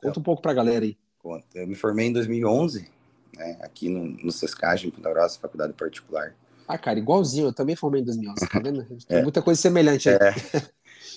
Conta 0.00 0.20
um 0.20 0.22
pouco 0.22 0.40
pra 0.40 0.54
galera 0.54 0.84
aí. 0.84 0.96
Eu 1.54 1.66
me 1.66 1.74
formei 1.74 2.06
em 2.06 2.12
2011 2.12 2.88
né, 3.36 3.58
aqui 3.60 3.88
no, 3.88 4.04
no 4.04 4.32
Sescage, 4.32 4.86
em 4.86 4.90
Ponta 4.90 5.10
Grossa, 5.10 5.38
faculdade 5.38 5.72
particular. 5.72 6.34
Ah, 6.66 6.78
cara, 6.78 6.98
igualzinho, 6.98 7.48
eu 7.48 7.52
também 7.52 7.76
formei 7.76 8.00
em 8.00 8.04
2011, 8.04 8.48
tá 8.48 8.58
vendo? 8.58 8.84
Tem 9.06 9.18
é. 9.18 9.22
muita 9.22 9.42
coisa 9.42 9.60
semelhante 9.60 10.08
aí. 10.08 10.16
É. 10.16 10.34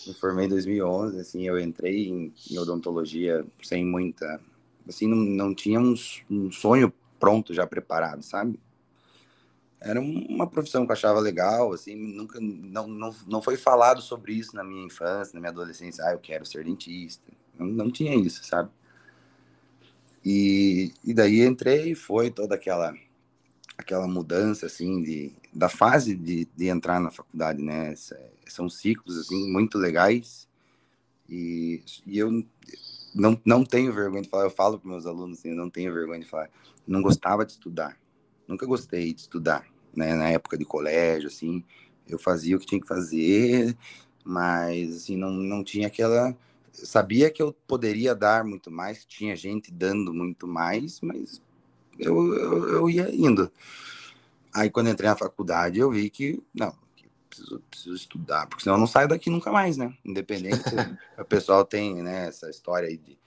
Me 0.08 0.14
formei 0.14 0.46
em 0.46 0.50
2011, 0.50 1.20
assim, 1.20 1.48
eu 1.48 1.60
entrei 1.60 2.10
em, 2.10 2.34
em 2.50 2.58
odontologia 2.58 3.46
sem 3.64 3.86
muita, 3.86 4.40
assim, 4.88 5.08
não, 5.08 5.18
não 5.18 5.56
tinha 5.56 5.80
um, 5.80 5.96
um 6.30 6.52
sonho 6.52 6.94
pronto, 7.20 7.54
já 7.54 7.66
preparado, 7.66 8.22
sabe? 8.22 8.60
Era 9.80 10.02
uma 10.02 10.48
profissão 10.48 10.86
que 10.86 10.92
eu 10.92 10.94
achava 10.94 11.20
legal, 11.20 11.74
assim, 11.74 11.96
nunca, 11.96 12.40
não, 12.42 12.88
não, 12.88 13.16
não 13.28 13.42
foi 13.42 13.56
falado 13.56 14.02
sobre 14.02 14.34
isso 14.34 14.56
na 14.56 14.64
minha 14.64 14.86
infância, 14.86 15.34
na 15.34 15.40
minha 15.40 15.52
adolescência, 15.52 16.04
ah, 16.06 16.14
eu 16.14 16.20
quero 16.20 16.46
ser 16.46 16.64
dentista, 16.64 17.32
não, 17.58 17.68
não 17.68 17.92
tinha 17.92 18.16
isso, 18.16 18.44
sabe? 18.44 18.70
E, 20.26 20.92
e 21.04 21.14
daí 21.14 21.42
entrei 21.42 21.92
e 21.92 21.96
foi 21.96 22.32
toda 22.32 22.56
aquela 22.56 22.96
aquela 23.78 24.08
mudança 24.08 24.66
assim 24.66 25.04
de 25.04 25.34
da 25.54 25.70
fase 25.70 26.16
de, 26.16 26.48
de 26.56 26.68
entrar 26.68 27.00
na 27.00 27.12
faculdade, 27.12 27.62
né? 27.62 27.94
São 28.48 28.68
ciclos 28.68 29.18
assim 29.20 29.52
muito 29.52 29.78
legais 29.78 30.48
e, 31.30 31.84
e 32.06 32.18
eu 32.18 32.44
não, 33.14 33.40
não 33.46 33.64
tenho 33.64 33.94
vergonha 33.94 34.24
de 34.24 34.30
falar, 34.30 34.46
eu 34.46 34.50
falo 34.50 34.80
para 34.80 34.90
meus 34.90 35.06
alunos 35.06 35.40
assim, 35.40 35.50
eu 35.50 35.56
não 35.56 35.70
tenho 35.70 35.94
vergonha 35.94 36.20
de 36.20 36.26
falar, 36.26 36.50
não 36.88 37.02
gostava 37.02 37.46
de 37.46 37.54
estudar, 37.54 37.98
nunca 38.48 38.66
gostei 38.66 39.14
de 39.14 39.22
estudar, 39.22 39.66
né? 39.96 40.14
Na 40.16 40.30
época 40.30 40.58
de 40.58 40.66
colégio, 40.66 41.28
assim, 41.28 41.64
eu 42.08 42.20
fazia 42.20 42.56
o 42.56 42.60
que 42.60 42.66
tinha 42.66 42.82
que 42.82 42.88
fazer, 42.88 43.76
mas 44.24 44.98
assim 44.98 45.18
não, 45.18 45.32
não 45.32 45.64
tinha 45.64 45.88
aquela 45.88 46.36
sabia 46.84 47.32
que 47.32 47.42
eu 47.42 47.54
poderia 47.68 48.14
dar 48.14 48.44
muito 48.44 48.70
mais, 48.70 49.06
tinha 49.06 49.36
gente 49.36 49.72
dando 49.72 50.14
muito 50.14 50.48
mais, 50.48 51.00
mas 51.02 51.42
eu, 51.98 52.34
eu, 52.36 52.70
eu 52.70 52.90
ia 52.90 53.14
indo. 53.14 53.52
Aí 54.54 54.70
quando 54.70 54.90
entrei 54.90 55.10
na 55.10 55.16
faculdade, 55.16 55.80
eu 55.80 55.92
vi 55.92 56.10
que, 56.10 56.42
não, 56.54 56.76
preciso, 57.30 57.62
preciso 57.70 57.96
estudar, 57.96 58.48
porque 58.48 58.64
senão 58.64 58.76
eu 58.76 58.80
não 58.80 58.88
saio 58.88 59.08
daqui 59.08 59.30
nunca 59.30 59.52
mais, 59.52 59.78
né? 59.78 59.94
Independente, 60.04 60.64
o 61.18 61.26
pessoal 61.26 61.66
tem, 61.66 62.02
né, 62.02 62.28
essa 62.28 62.50
história 62.50 62.88
aí 62.88 62.98
de, 62.98 63.18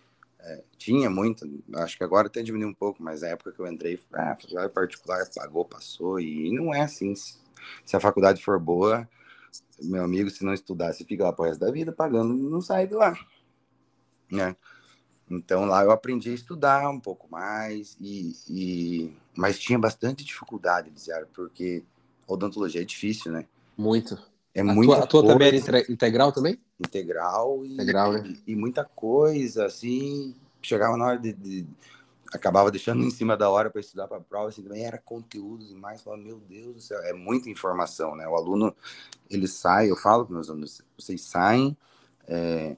é, 0.40 0.62
tinha 0.76 1.10
muito, 1.10 1.46
acho 1.76 1.96
que 1.96 2.04
agora 2.04 2.28
até 2.28 2.42
diminuiu 2.42 2.70
um 2.70 2.74
pouco, 2.74 3.02
mas 3.02 3.22
na 3.22 3.28
época 3.28 3.52
que 3.52 3.60
eu 3.60 3.66
entrei, 3.66 4.00
ah, 4.12 4.36
faculdade 4.40 4.72
particular, 4.72 5.28
pagou, 5.34 5.64
passou, 5.64 6.20
e 6.20 6.52
não 6.52 6.74
é 6.74 6.82
assim, 6.82 7.14
se, 7.14 7.38
se 7.84 7.96
a 7.96 8.00
faculdade 8.00 8.42
for 8.42 8.58
boa, 8.58 9.08
meu 9.80 10.02
amigo, 10.02 10.30
se 10.30 10.44
não 10.44 10.54
estudar, 10.54 10.92
você 10.92 11.04
fica 11.04 11.24
lá 11.24 11.32
pro 11.32 11.44
resto 11.44 11.60
da 11.60 11.70
vida 11.70 11.92
pagando, 11.92 12.34
não 12.34 12.60
sai 12.60 12.86
de 12.86 12.94
lá 12.94 13.16
né? 14.30 14.56
Então 15.30 15.64
lá 15.66 15.84
eu 15.84 15.90
aprendi 15.90 16.30
a 16.30 16.34
estudar 16.34 16.88
um 16.88 17.00
pouco 17.00 17.30
mais 17.30 17.96
e, 18.00 18.34
e... 18.48 19.16
mas 19.36 19.58
tinha 19.58 19.78
bastante 19.78 20.24
dificuldade, 20.24 20.90
Zé, 20.98 21.24
porque 21.34 21.84
odontologia 22.26 22.82
é 22.82 22.84
difícil, 22.84 23.32
né? 23.32 23.46
Muito. 23.76 24.18
É 24.54 24.60
a 24.60 24.64
muita 24.64 24.94
tua, 24.94 25.04
a 25.04 25.06
tua 25.06 25.26
também 25.26 25.62
era 25.66 25.92
integral 25.92 26.32
também? 26.32 26.58
Integral 26.80 27.64
e, 27.64 27.74
integral, 27.74 28.12
né? 28.12 28.22
e, 28.46 28.52
e, 28.52 28.56
muita 28.56 28.84
coisa, 28.84 29.66
assim, 29.66 30.34
chegava 30.62 30.96
na 30.96 31.06
hora 31.06 31.18
de, 31.18 31.32
de 31.32 31.66
acabava 32.32 32.70
deixando 32.70 33.02
em 33.02 33.10
cima 33.10 33.36
da 33.36 33.48
hora 33.48 33.70
para 33.70 33.80
estudar 33.80 34.06
para 34.06 34.18
a 34.18 34.20
prova, 34.20 34.48
assim, 34.48 34.62
também 34.62 34.84
era 34.84 34.98
conteúdo 34.98 35.64
demais, 35.64 36.02
falava, 36.02 36.22
meu 36.22 36.38
Deus 36.38 36.74
do 36.74 36.80
céu, 36.80 36.98
é 37.04 37.12
muita 37.12 37.48
informação, 37.48 38.14
né? 38.14 38.26
O 38.28 38.36
aluno, 38.36 38.74
ele 39.30 39.46
sai, 39.46 39.90
eu 39.90 39.96
falo 39.96 40.24
para 40.24 40.34
meus 40.34 40.50
alunos, 40.50 40.82
vocês 40.98 41.22
saem, 41.22 41.76
é, 42.26 42.76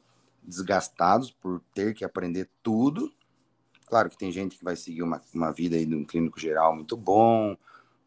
desgastados 0.50 1.30
por 1.30 1.62
ter 1.72 1.94
que 1.94 2.04
aprender 2.04 2.48
tudo. 2.62 3.10
Claro 3.86 4.10
que 4.10 4.18
tem 4.18 4.30
gente 4.30 4.58
que 4.58 4.64
vai 4.64 4.76
seguir 4.76 5.02
uma, 5.02 5.20
uma 5.32 5.52
vida 5.52 5.76
aí 5.76 5.86
de 5.86 5.94
um 5.94 6.04
clínico 6.04 6.38
geral 6.38 6.74
muito 6.74 6.96
bom, 6.96 7.56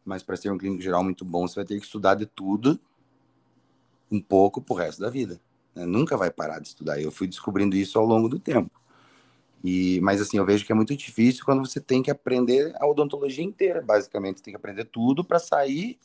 mas 0.04 0.22
para 0.22 0.36
ser 0.36 0.50
um 0.50 0.58
clínico 0.58 0.82
geral 0.82 1.02
muito 1.02 1.24
bom, 1.24 1.48
você 1.48 1.56
vai 1.56 1.64
ter 1.64 1.78
que 1.78 1.84
estudar 1.84 2.14
de 2.14 2.26
tudo 2.26 2.78
um 4.10 4.20
pouco 4.20 4.60
pro 4.60 4.74
resto 4.74 5.00
da 5.00 5.10
vida. 5.10 5.40
Né? 5.74 5.84
Nunca 5.84 6.16
vai 6.16 6.30
parar 6.30 6.60
de 6.60 6.68
estudar. 6.68 7.00
Eu 7.00 7.10
fui 7.10 7.26
descobrindo 7.26 7.74
isso 7.74 7.98
ao 7.98 8.06
longo 8.06 8.28
do 8.28 8.38
tempo. 8.38 8.70
E, 9.62 9.98
mas 10.02 10.20
assim, 10.20 10.36
eu 10.36 10.44
vejo 10.44 10.64
que 10.64 10.72
é 10.72 10.74
muito 10.74 10.94
difícil 10.94 11.42
quando 11.44 11.66
você 11.66 11.80
tem 11.80 12.02
que 12.02 12.10
aprender 12.10 12.74
a 12.78 12.86
odontologia 12.86 13.42
inteira, 13.42 13.80
basicamente. 13.80 14.42
Tem 14.42 14.52
que 14.52 14.56
aprender 14.56 14.84
tudo 14.84 15.24
para 15.24 15.38
sair 15.38 15.98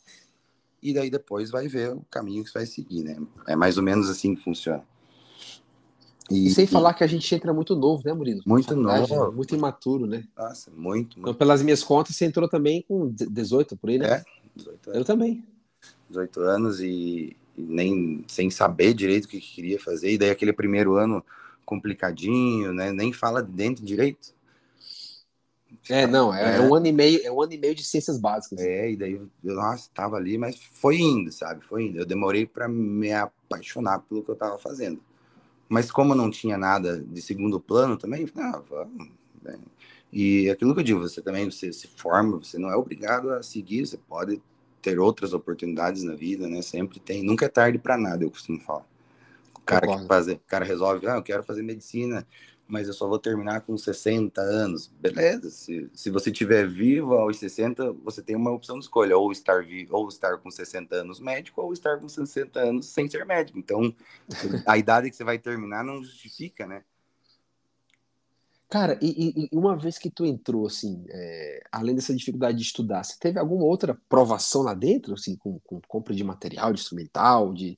e 0.82 0.94
daí 0.94 1.10
depois 1.10 1.50
vai 1.50 1.68
ver 1.68 1.92
o 1.92 2.02
caminho 2.10 2.42
que 2.42 2.50
você 2.50 2.58
vai 2.58 2.66
seguir, 2.66 3.04
né? 3.04 3.18
É 3.46 3.54
mais 3.54 3.76
ou 3.76 3.82
menos 3.82 4.08
assim 4.08 4.34
que 4.34 4.42
funciona. 4.42 4.82
E, 6.30 6.46
e 6.46 6.50
sem 6.50 6.64
e... 6.64 6.68
falar 6.68 6.94
que 6.94 7.02
a 7.02 7.06
gente 7.06 7.34
entra 7.34 7.52
muito 7.52 7.74
novo, 7.74 8.02
né, 8.04 8.12
Murilo? 8.12 8.40
Muito 8.46 8.76
novo. 8.76 9.32
Muito 9.32 9.54
imaturo, 9.54 10.06
né? 10.06 10.24
Nossa, 10.36 10.70
muito, 10.70 10.84
muito. 10.86 11.18
Então, 11.18 11.34
pelas 11.34 11.62
minhas 11.62 11.82
contas, 11.82 12.14
você 12.14 12.24
entrou 12.24 12.48
também 12.48 12.84
com 12.86 13.08
18 13.10 13.76
por 13.76 13.90
aí, 13.90 13.98
né? 13.98 14.06
É, 14.06 14.24
18 14.54 14.90
anos. 14.90 14.98
Eu 14.98 15.04
também. 15.04 15.44
18 16.08 16.40
anos 16.40 16.80
e, 16.80 17.36
nem 17.56 18.24
sem 18.28 18.50
saber 18.50 18.94
direito 18.94 19.24
o 19.24 19.28
que 19.28 19.40
queria 19.40 19.78
fazer. 19.80 20.12
E 20.12 20.18
daí 20.18 20.30
aquele 20.30 20.52
primeiro 20.52 20.94
ano 20.94 21.24
complicadinho, 21.64 22.72
né? 22.72 22.92
Nem 22.92 23.12
fala 23.12 23.42
de 23.42 23.52
dentro 23.52 23.84
direito. 23.84 24.34
É, 25.88 26.06
não, 26.06 26.34
é, 26.34 26.56
é, 26.56 26.56
é, 26.56 26.60
um 26.60 26.74
ano 26.74 26.86
e 26.86 26.92
meio, 26.92 27.20
é 27.24 27.30
um 27.30 27.40
ano 27.40 27.52
e 27.52 27.58
meio 27.58 27.74
de 27.74 27.84
ciências 27.84 28.18
básicas. 28.18 28.58
É, 28.60 28.90
e 28.90 28.96
daí 28.96 29.12
eu, 29.12 29.28
nossa, 29.54 29.88
tava 29.94 30.16
ali, 30.16 30.36
mas 30.36 30.56
foi 30.56 30.98
indo, 30.98 31.32
sabe? 31.32 31.64
Foi 31.64 31.86
indo. 31.86 31.98
Eu 31.98 32.06
demorei 32.06 32.46
para 32.46 32.68
me 32.68 33.12
apaixonar 33.12 34.00
pelo 34.00 34.22
que 34.22 34.30
eu 34.30 34.36
tava 34.36 34.58
fazendo. 34.58 35.00
Mas 35.70 35.88
como 35.88 36.16
não 36.16 36.28
tinha 36.28 36.58
nada 36.58 37.00
de 37.00 37.22
segundo 37.22 37.60
plano 37.60 37.96
também, 37.96 38.28
ah, 38.36 38.60
vamos. 38.68 39.08
Né? 39.40 39.56
E 40.12 40.50
aquilo 40.50 40.74
que 40.74 40.80
eu 40.80 40.84
digo, 40.84 41.00
você 41.00 41.22
também 41.22 41.48
você 41.48 41.72
se 41.72 41.86
forma, 41.86 42.38
você 42.38 42.58
não 42.58 42.68
é 42.68 42.74
obrigado 42.74 43.30
a 43.30 43.40
seguir, 43.40 43.86
você 43.86 43.96
pode 43.96 44.42
ter 44.82 44.98
outras 44.98 45.32
oportunidades 45.32 46.02
na 46.02 46.16
vida, 46.16 46.48
né? 46.48 46.60
Sempre 46.60 46.98
tem, 46.98 47.22
nunca 47.22 47.46
é 47.46 47.48
tarde 47.48 47.78
para 47.78 47.96
nada, 47.96 48.24
eu 48.24 48.30
costumo 48.32 48.58
falar. 48.58 48.84
O 49.54 49.60
cara 49.60 49.86
que 49.86 50.06
fazer, 50.08 50.32
o 50.32 50.48
cara 50.48 50.64
resolve, 50.64 51.06
ah, 51.06 51.14
eu 51.14 51.22
quero 51.22 51.44
fazer 51.44 51.62
medicina, 51.62 52.26
mas 52.70 52.86
eu 52.86 52.94
só 52.94 53.08
vou 53.08 53.18
terminar 53.18 53.62
com 53.62 53.76
60 53.76 54.40
anos. 54.40 54.86
Beleza, 54.86 55.50
se, 55.50 55.90
se 55.92 56.10
você 56.10 56.30
estiver 56.30 56.66
vivo 56.66 57.14
aos 57.14 57.38
60, 57.38 57.92
você 58.04 58.22
tem 58.22 58.36
uma 58.36 58.52
opção 58.52 58.78
de 58.78 58.84
escolha, 58.84 59.16
ou 59.16 59.32
estar 59.32 59.64
vivo, 59.64 59.96
ou 59.96 60.08
estar 60.08 60.38
com 60.38 60.50
60 60.50 60.94
anos 60.94 61.20
médico, 61.20 61.60
ou 61.60 61.72
estar 61.72 61.98
com 61.98 62.08
60 62.08 62.60
anos 62.60 62.86
sem 62.86 63.08
ser 63.08 63.26
médico. 63.26 63.58
Então, 63.58 63.94
a 64.66 64.78
idade 64.78 65.10
que 65.10 65.16
você 65.16 65.24
vai 65.24 65.38
terminar 65.38 65.84
não 65.84 66.02
justifica, 66.02 66.66
né? 66.66 66.82
Cara, 68.68 68.96
e, 69.02 69.48
e 69.52 69.56
uma 69.56 69.76
vez 69.76 69.98
que 69.98 70.08
tu 70.08 70.24
entrou, 70.24 70.64
assim, 70.64 71.04
é, 71.08 71.60
além 71.72 71.92
dessa 71.92 72.14
dificuldade 72.14 72.56
de 72.56 72.62
estudar, 72.62 73.02
você 73.02 73.18
teve 73.18 73.36
alguma 73.36 73.64
outra 73.64 73.98
provação 74.08 74.62
lá 74.62 74.74
dentro, 74.74 75.14
assim, 75.14 75.34
com, 75.34 75.58
com 75.58 75.80
compra 75.88 76.14
de 76.14 76.22
material, 76.22 76.72
de 76.72 76.80
instrumental, 76.80 77.52
de 77.52 77.76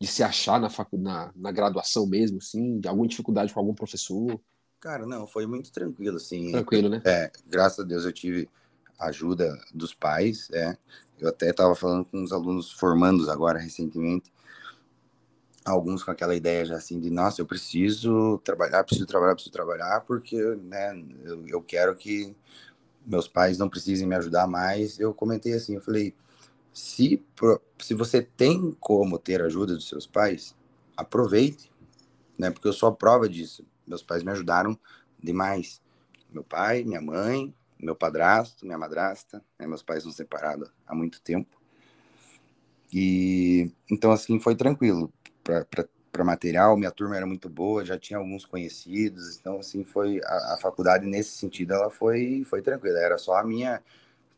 de 0.00 0.06
se 0.06 0.22
achar 0.22 0.60
na, 0.60 0.68
facu 0.68 0.98
na, 0.98 1.32
na 1.34 1.50
graduação 1.50 2.06
mesmo, 2.06 2.38
assim, 2.38 2.78
de 2.78 2.88
alguma 2.88 3.08
dificuldade 3.08 3.52
com 3.52 3.60
algum 3.60 3.74
professor? 3.74 4.40
Cara, 4.80 5.06
não, 5.06 5.26
foi 5.26 5.46
muito 5.46 5.72
tranquilo, 5.72 6.16
assim. 6.16 6.52
Tranquilo, 6.52 6.88
né? 6.88 7.02
É, 7.04 7.30
graças 7.46 7.80
a 7.80 7.82
Deus 7.82 8.04
eu 8.04 8.12
tive 8.12 8.48
ajuda 8.98 9.58
dos 9.74 9.94
pais, 9.94 10.48
é. 10.52 10.76
Eu 11.18 11.30
até 11.30 11.50
estava 11.50 11.74
falando 11.74 12.04
com 12.04 12.18
uns 12.18 12.30
alunos 12.30 12.70
formandos 12.72 13.28
agora 13.28 13.58
recentemente, 13.58 14.30
alguns 15.64 16.04
com 16.04 16.10
aquela 16.10 16.34
ideia 16.34 16.64
já 16.64 16.76
assim 16.76 17.00
de, 17.00 17.10
nossa, 17.10 17.40
eu 17.40 17.46
preciso 17.46 18.38
trabalhar, 18.44 18.84
preciso 18.84 19.06
trabalhar, 19.06 19.34
preciso 19.34 19.52
trabalhar, 19.52 20.00
porque, 20.02 20.36
né, 20.62 21.02
eu, 21.24 21.46
eu 21.48 21.62
quero 21.62 21.96
que 21.96 22.36
meus 23.04 23.26
pais 23.26 23.56
não 23.56 23.68
precisem 23.68 24.06
me 24.06 24.14
ajudar 24.16 24.46
mais. 24.46 24.98
Eu 24.98 25.14
comentei 25.14 25.54
assim, 25.54 25.74
eu 25.74 25.80
falei, 25.80 26.14
se, 26.76 27.24
se 27.78 27.94
você 27.94 28.20
tem 28.20 28.70
como 28.78 29.18
ter 29.18 29.40
ajuda 29.40 29.72
dos 29.72 29.88
seus 29.88 30.06
pais, 30.06 30.54
aproveite, 30.94 31.72
né? 32.38 32.50
Porque 32.50 32.68
eu 32.68 32.72
sou 32.72 32.90
a 32.90 32.94
prova 32.94 33.26
disso. 33.26 33.64
Meus 33.86 34.02
pais 34.02 34.22
me 34.22 34.30
ajudaram 34.30 34.78
demais. 35.18 35.80
Meu 36.30 36.44
pai, 36.44 36.84
minha 36.84 37.00
mãe, 37.00 37.54
meu 37.80 37.96
padrasto, 37.96 38.66
minha 38.66 38.76
madrasta, 38.76 39.42
né? 39.58 39.66
meus 39.66 39.82
pais 39.82 40.02
são 40.02 40.12
separados 40.12 40.70
há 40.86 40.94
muito 40.94 41.22
tempo. 41.22 41.58
E 42.92 43.72
então 43.90 44.12
assim 44.12 44.38
foi 44.38 44.54
tranquilo 44.54 45.10
para 45.42 46.24
material. 46.24 46.76
Minha 46.76 46.90
turma 46.90 47.16
era 47.16 47.26
muito 47.26 47.48
boa, 47.48 47.86
já 47.86 47.98
tinha 47.98 48.18
alguns 48.18 48.44
conhecidos, 48.44 49.38
então 49.38 49.60
assim 49.60 49.82
foi 49.82 50.20
a, 50.22 50.54
a 50.54 50.58
faculdade 50.60 51.06
nesse 51.06 51.38
sentido 51.38 51.72
ela 51.72 51.88
foi 51.88 52.44
foi 52.44 52.60
tranquila. 52.60 52.98
Era 52.98 53.16
só 53.16 53.38
a 53.38 53.44
minha 53.44 53.82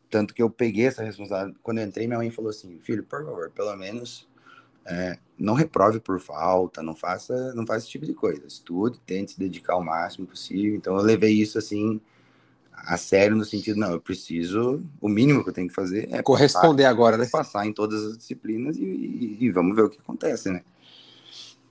tanto 0.09 0.33
que 0.33 0.41
eu 0.41 0.49
peguei 0.49 0.87
essa 0.87 1.03
responsabilidade. 1.03 1.59
Quando 1.61 1.79
eu 1.79 1.85
entrei, 1.85 2.07
minha 2.07 2.19
mãe 2.19 2.31
falou 2.31 2.49
assim: 2.49 2.79
filho, 2.81 3.03
por 3.03 3.23
favor, 3.23 3.51
pelo 3.51 3.75
menos 3.75 4.27
é, 4.85 5.17
não 5.37 5.53
reprove 5.53 5.99
por 5.99 6.19
falta, 6.19 6.81
não 6.81 6.95
faça, 6.95 7.53
não 7.53 7.65
faça 7.65 7.79
esse 7.79 7.89
tipo 7.89 8.05
de 8.05 8.13
coisa. 8.13 8.45
Estude, 8.45 8.99
tente 9.05 9.31
se 9.33 9.39
dedicar 9.39 9.75
o 9.77 9.83
máximo 9.83 10.25
possível. 10.25 10.75
Então 10.75 10.97
eu 10.97 11.03
levei 11.03 11.33
isso 11.33 11.57
assim 11.57 12.01
a 12.85 12.97
sério 12.97 13.35
no 13.35 13.45
sentido, 13.45 13.79
não, 13.79 13.91
eu 13.91 13.99
preciso, 13.99 14.81
o 15.01 15.09
mínimo 15.09 15.43
que 15.43 15.49
eu 15.49 15.53
tenho 15.53 15.67
que 15.67 15.73
fazer 15.73 16.07
é 16.11 16.21
corresponder 16.21 16.83
passar, 16.83 16.89
agora, 16.89 17.17
né? 17.17 17.27
Passar 17.29 17.65
em 17.65 17.73
todas 17.73 18.03
as 18.03 18.17
disciplinas 18.17 18.77
e, 18.77 18.83
e, 18.83 19.37
e, 19.41 19.51
vamos 19.51 19.75
ver 19.75 19.83
o 19.83 19.89
que 19.89 19.99
acontece, 19.99 20.49
né? 20.49 20.63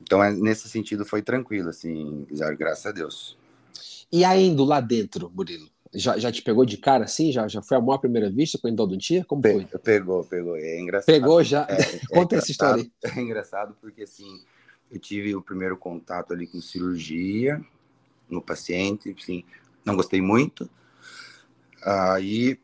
Então, 0.03 0.23
é, 0.23 0.33
nesse 0.33 0.69
sentido, 0.69 1.05
foi 1.05 1.23
tranquilo, 1.23 1.71
assim, 1.71 2.27
graças 2.59 2.87
a 2.87 2.93
Deus. 2.93 3.39
E 4.11 4.25
ainda 4.25 4.63
lá 4.65 4.81
dentro, 4.81 5.31
Murilo, 5.35 5.69
já, 5.95 6.19
já 6.19 6.31
te 6.31 6.43
pegou 6.43 6.65
de 6.65 6.77
cara 6.77 7.05
assim? 7.05 7.33
Já, 7.33 7.49
já 7.49 7.63
foi 7.63 7.77
amor 7.77 7.95
à 7.95 7.99
primeira 7.99 8.31
vista 8.31 8.59
com 8.59 8.67
a 8.67 8.71
endodontia? 8.71 9.25
Como 9.25 9.43
Pe 9.43 9.53
foi? 9.53 9.65
Pegou, 9.81 10.25
pegou. 10.25 10.57
É 10.57 10.81
engraçado. 10.81 11.07
Pegou 11.07 11.43
já? 11.43 11.67
É, 11.69 11.81
é 11.97 12.01
Conta 12.09 12.37
essa 12.37 12.51
história 12.51 12.83
aí. 12.83 12.93
É 13.17 13.21
engraçado 13.21 13.77
porque, 13.81 14.03
assim, 14.03 14.43
eu 14.91 14.99
tive 14.99 15.35
o 15.35 15.43
primeiro 15.43 15.77
contato 15.77 16.33
ali 16.33 16.47
com 16.47 16.61
cirurgia 16.61 17.61
no 18.29 18.43
paciente, 18.43 19.15
assim, 19.19 19.45
não 19.85 19.97
gostei 19.97 20.21
muito. 20.21 20.69
Aí, 21.83 22.59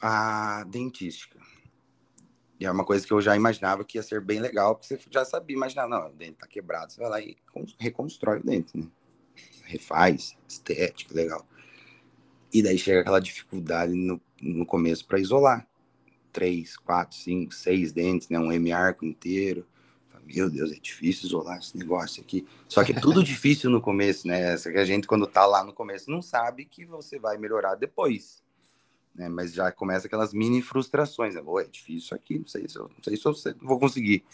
a 0.00 0.64
dentística. 0.64 1.38
E 2.58 2.64
é 2.64 2.70
uma 2.70 2.84
coisa 2.84 3.06
que 3.06 3.12
eu 3.12 3.20
já 3.20 3.36
imaginava 3.36 3.84
que 3.84 3.98
ia 3.98 4.02
ser 4.02 4.20
bem 4.20 4.40
legal, 4.40 4.74
porque 4.74 4.96
você 4.96 5.00
já 5.10 5.24
sabia 5.24 5.54
imaginar, 5.54 5.86
não, 5.86 6.06
o 6.06 6.12
dente 6.12 6.38
tá 6.38 6.46
quebrado, 6.46 6.92
você 6.92 7.00
vai 7.00 7.10
lá 7.10 7.20
e 7.20 7.36
reconstrói 7.78 8.38
o 8.38 8.42
dente, 8.42 8.78
né? 8.78 8.86
Refaz, 9.64 10.34
estética, 10.48 11.14
legal. 11.14 11.46
E 12.56 12.62
daí 12.62 12.78
chega 12.78 13.02
aquela 13.02 13.20
dificuldade 13.20 13.92
no, 13.92 14.18
no 14.40 14.64
começo 14.64 15.04
para 15.04 15.20
isolar. 15.20 15.68
Três, 16.32 16.74
quatro, 16.74 17.14
cinco, 17.14 17.52
seis 17.52 17.92
dentes, 17.92 18.30
né? 18.30 18.38
Um 18.38 18.50
M-arco 18.50 19.04
inteiro. 19.04 19.66
Meu 20.24 20.48
Deus, 20.48 20.72
é 20.72 20.76
difícil 20.76 21.26
isolar 21.26 21.58
esse 21.58 21.76
negócio 21.76 22.22
aqui. 22.22 22.46
Só 22.66 22.82
que 22.82 22.92
é 22.92 22.98
tudo 22.98 23.20
difícil 23.22 23.68
no 23.68 23.78
começo, 23.78 24.26
né? 24.26 24.56
Só 24.56 24.70
que 24.70 24.78
a 24.78 24.86
gente, 24.86 25.06
quando 25.06 25.26
tá 25.26 25.44
lá 25.44 25.62
no 25.62 25.74
começo, 25.74 26.10
não 26.10 26.22
sabe 26.22 26.64
que 26.64 26.86
você 26.86 27.18
vai 27.18 27.36
melhorar 27.36 27.74
depois. 27.74 28.42
Né? 29.14 29.28
Mas 29.28 29.52
já 29.52 29.70
começa 29.70 30.06
aquelas 30.06 30.32
mini 30.32 30.62
frustrações. 30.62 31.34
Né? 31.34 31.42
é 31.60 31.64
difícil 31.64 32.16
aqui, 32.16 32.38
não 32.38 32.46
sei 32.46 32.66
se 32.66 32.78
eu, 32.78 32.84
não 32.84 33.04
sei 33.04 33.18
se 33.18 33.28
eu 33.28 33.34
vou 33.60 33.78
conseguir. 33.78 34.24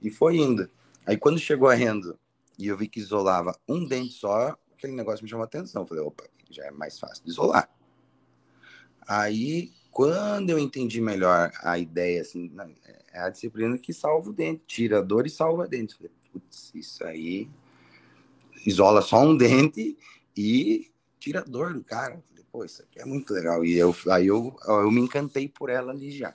E 0.00 0.08
foi 0.08 0.36
indo. 0.36 0.70
Aí 1.04 1.16
quando 1.16 1.40
chegou 1.40 1.68
a 1.68 1.74
renda 1.74 2.16
e 2.56 2.68
eu 2.68 2.76
vi 2.76 2.86
que 2.86 3.00
isolava 3.00 3.58
um 3.68 3.84
dente 3.84 4.12
só, 4.12 4.56
aquele 4.72 4.92
negócio 4.92 5.24
me 5.24 5.28
chamou 5.28 5.42
a 5.42 5.46
atenção. 5.46 5.84
Falei, 5.84 6.04
opa, 6.04 6.22
já 6.56 6.66
é 6.66 6.70
mais 6.70 6.98
fácil 6.98 7.24
de 7.24 7.30
isolar. 7.30 7.70
Aí, 9.06 9.72
quando 9.90 10.50
eu 10.50 10.58
entendi 10.58 11.00
melhor 11.00 11.50
a 11.62 11.78
ideia, 11.78 12.20
assim, 12.20 12.52
é 13.12 13.20
a 13.20 13.30
disciplina 13.30 13.78
que 13.78 13.92
salva 13.92 14.30
o 14.30 14.32
dente, 14.32 14.62
tira 14.66 14.98
a 14.98 15.02
dor 15.02 15.26
e 15.26 15.30
salva 15.30 15.64
o 15.64 15.68
dente. 15.68 15.94
Falei, 15.94 16.12
putz, 16.32 16.72
isso 16.74 17.04
aí 17.04 17.48
isola 18.66 19.00
só 19.00 19.22
um 19.22 19.36
dente 19.36 19.96
e 20.36 20.90
tira 21.18 21.40
a 21.40 21.44
dor 21.44 21.72
do 21.72 21.84
cara. 21.84 22.22
Falei, 22.28 22.44
pô, 22.50 22.64
isso 22.64 22.82
aqui 22.82 23.00
é 23.00 23.04
muito 23.04 23.32
legal. 23.32 23.64
E 23.64 23.76
eu, 23.76 23.94
aí 24.10 24.26
eu, 24.26 24.56
eu 24.66 24.90
me 24.90 25.00
encantei 25.00 25.48
por 25.48 25.70
ela 25.70 25.92
ali 25.92 26.10
já. 26.10 26.34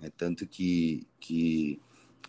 É, 0.00 0.10
tanto 0.10 0.46
que, 0.46 1.06
que 1.18 1.80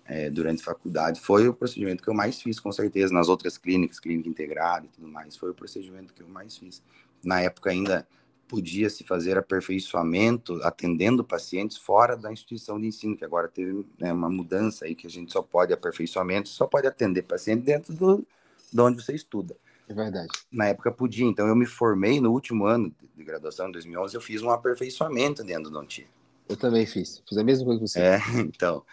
é, 0.09 0.29
durante 0.29 0.61
a 0.61 0.65
faculdade. 0.65 1.21
Foi 1.21 1.47
o 1.47 1.53
procedimento 1.53 2.01
que 2.01 2.09
eu 2.09 2.13
mais 2.15 2.41
fiz, 2.41 2.59
com 2.59 2.71
certeza, 2.71 3.13
nas 3.13 3.29
outras 3.29 3.57
clínicas, 3.57 3.99
clínica 3.99 4.27
integrada 4.27 4.87
e 4.87 4.89
tudo 4.89 5.07
mais. 5.07 5.37
Foi 5.37 5.51
o 5.51 5.53
procedimento 5.53 6.13
que 6.13 6.23
eu 6.23 6.27
mais 6.27 6.57
fiz. 6.57 6.81
Na 7.23 7.39
época 7.41 7.69
ainda 7.69 8.07
podia 8.47 8.89
se 8.89 9.03
fazer 9.03 9.37
aperfeiçoamento 9.37 10.59
atendendo 10.63 11.23
pacientes 11.23 11.77
fora 11.77 12.17
da 12.17 12.33
instituição 12.33 12.81
de 12.81 12.87
ensino, 12.87 13.15
que 13.15 13.23
agora 13.23 13.47
teve 13.47 13.85
né, 13.99 14.11
uma 14.11 14.29
mudança 14.29 14.85
aí 14.85 14.95
que 14.95 15.05
a 15.05 15.09
gente 15.09 15.31
só 15.31 15.43
pode 15.43 15.71
aperfeiçoamento, 15.71 16.49
só 16.49 16.65
pode 16.65 16.87
atender 16.87 17.21
paciente 17.21 17.61
dentro 17.61 17.93
do 17.93 18.25
de 18.71 18.81
onde 18.81 19.03
você 19.03 19.13
estuda. 19.13 19.55
É 19.87 19.93
verdade. 19.93 20.29
Na 20.51 20.67
época 20.67 20.91
podia, 20.91 21.25
então 21.25 21.47
eu 21.47 21.55
me 21.55 21.65
formei 21.65 22.19
no 22.19 22.31
último 22.31 22.65
ano 22.65 22.93
de 23.15 23.23
graduação, 23.23 23.69
em 23.69 23.71
2011, 23.71 24.15
eu 24.15 24.21
fiz 24.21 24.41
um 24.41 24.49
aperfeiçoamento 24.49 25.43
dentro 25.43 25.63
do 25.63 25.71
Dontia. 25.71 26.05
Eu 26.47 26.57
também 26.57 26.85
fiz, 26.85 27.21
fiz 27.27 27.37
a 27.37 27.43
mesma 27.43 27.65
coisa 27.65 27.79
que 27.79 27.87
você. 27.87 27.99
É, 27.99 28.19
então, 28.41 28.83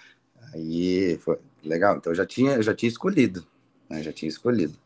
Aí 0.52 1.18
foi 1.18 1.38
legal. 1.62 1.96
Então 1.96 2.12
eu 2.12 2.16
já 2.16 2.26
tinha, 2.26 2.52
eu 2.52 2.62
já 2.62 2.74
tinha 2.74 2.88
escolhido. 2.88 3.46
Né? 3.88 4.02
Já 4.02 4.12
tinha 4.12 4.28
escolhido. 4.28 4.78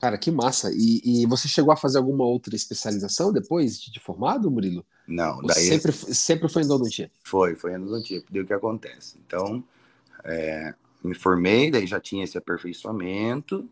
Cara, 0.00 0.18
que 0.18 0.30
massa. 0.30 0.70
E, 0.72 1.00
e, 1.04 1.26
você 1.26 1.48
chegou 1.48 1.72
a 1.72 1.76
fazer 1.76 1.98
alguma 1.98 2.24
outra 2.24 2.54
especialização 2.54 3.32
depois 3.32 3.80
de 3.80 3.98
formado, 3.98 4.50
Murilo? 4.50 4.84
Não, 5.08 5.40
daí. 5.42 5.68
Sempre, 5.68 5.92
sempre 5.92 6.48
foi 6.48 6.62
endodontia? 6.62 7.10
Foi, 7.24 7.54
foi 7.54 7.74
endodontia. 7.74 8.22
Deu 8.30 8.44
o 8.44 8.46
que 8.46 8.52
acontece. 8.52 9.18
Então, 9.26 9.64
é, 10.22 10.74
me 11.02 11.14
formei, 11.14 11.70
daí 11.70 11.86
já 11.86 11.98
tinha 11.98 12.24
esse 12.24 12.36
aperfeiçoamento. 12.36 13.68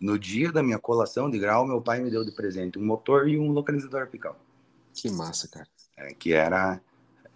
No 0.00 0.18
dia 0.18 0.50
da 0.50 0.62
minha 0.62 0.78
colação 0.78 1.30
de 1.30 1.38
grau, 1.38 1.66
meu 1.66 1.80
pai 1.80 2.00
me 2.00 2.10
deu 2.10 2.24
de 2.24 2.32
presente 2.32 2.78
um 2.78 2.84
motor 2.84 3.28
e 3.28 3.38
um 3.38 3.50
localizador 3.50 4.02
apical. 4.02 4.38
Que 4.94 5.10
massa, 5.10 5.48
cara. 5.48 5.68
É, 5.96 6.14
que 6.14 6.32
era 6.32 6.80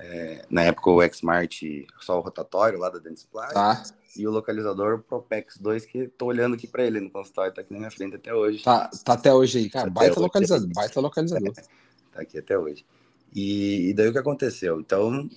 É, 0.04 0.44
na 0.50 0.62
época 0.64 0.90
o 0.90 1.00
Xmart 1.08 1.62
só 2.00 2.18
o 2.18 2.20
rotatório 2.20 2.78
lá 2.78 2.90
da 2.90 2.98
Dentsply. 2.98 3.52
Tá. 3.52 3.84
E 4.16 4.26
o 4.26 4.30
localizador 4.30 4.96
o 4.96 4.98
Propex 4.98 5.56
2, 5.58 5.86
que 5.86 6.08
tô 6.08 6.26
olhando 6.26 6.54
aqui 6.54 6.66
para 6.66 6.84
ele 6.84 7.00
no 7.00 7.08
consultório, 7.08 7.54
tá 7.54 7.60
aqui 7.60 7.72
na 7.72 7.78
minha 7.78 7.90
frente 7.90 8.16
até 8.16 8.34
hoje. 8.34 8.64
Tá, 8.64 8.90
tá 9.04 9.12
até 9.12 9.32
hoje 9.32 9.58
aí, 9.58 9.70
cara. 9.70 9.86
Até 9.86 9.94
baita 9.94 10.12
hoje. 10.14 10.20
localizador, 10.20 10.68
baita 10.74 11.00
localizador. 11.00 11.52
tá 12.12 12.20
aqui 12.20 12.36
até 12.36 12.58
hoje. 12.58 12.84
E, 13.32 13.90
e 13.90 13.94
daí 13.94 14.08
o 14.08 14.12
que 14.12 14.18
aconteceu? 14.18 14.80
Então, 14.80 15.30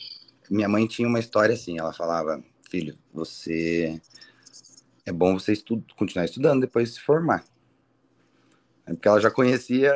minha 0.49 0.67
mãe 0.67 0.87
tinha 0.87 1.07
uma 1.07 1.19
história 1.19 1.53
assim, 1.53 1.77
ela 1.77 1.93
falava, 1.93 2.43
filho, 2.69 2.97
você 3.13 4.01
é 5.05 5.11
bom 5.11 5.37
você 5.39 5.53
estu 5.53 5.83
continuar 5.95 6.25
estudando 6.25 6.61
depois 6.61 6.89
de 6.89 6.95
se 6.95 7.01
formar. 7.01 7.45
É 8.85 8.93
Porque 8.93 9.07
ela 9.07 9.21
já 9.21 9.29
conhecia 9.29 9.93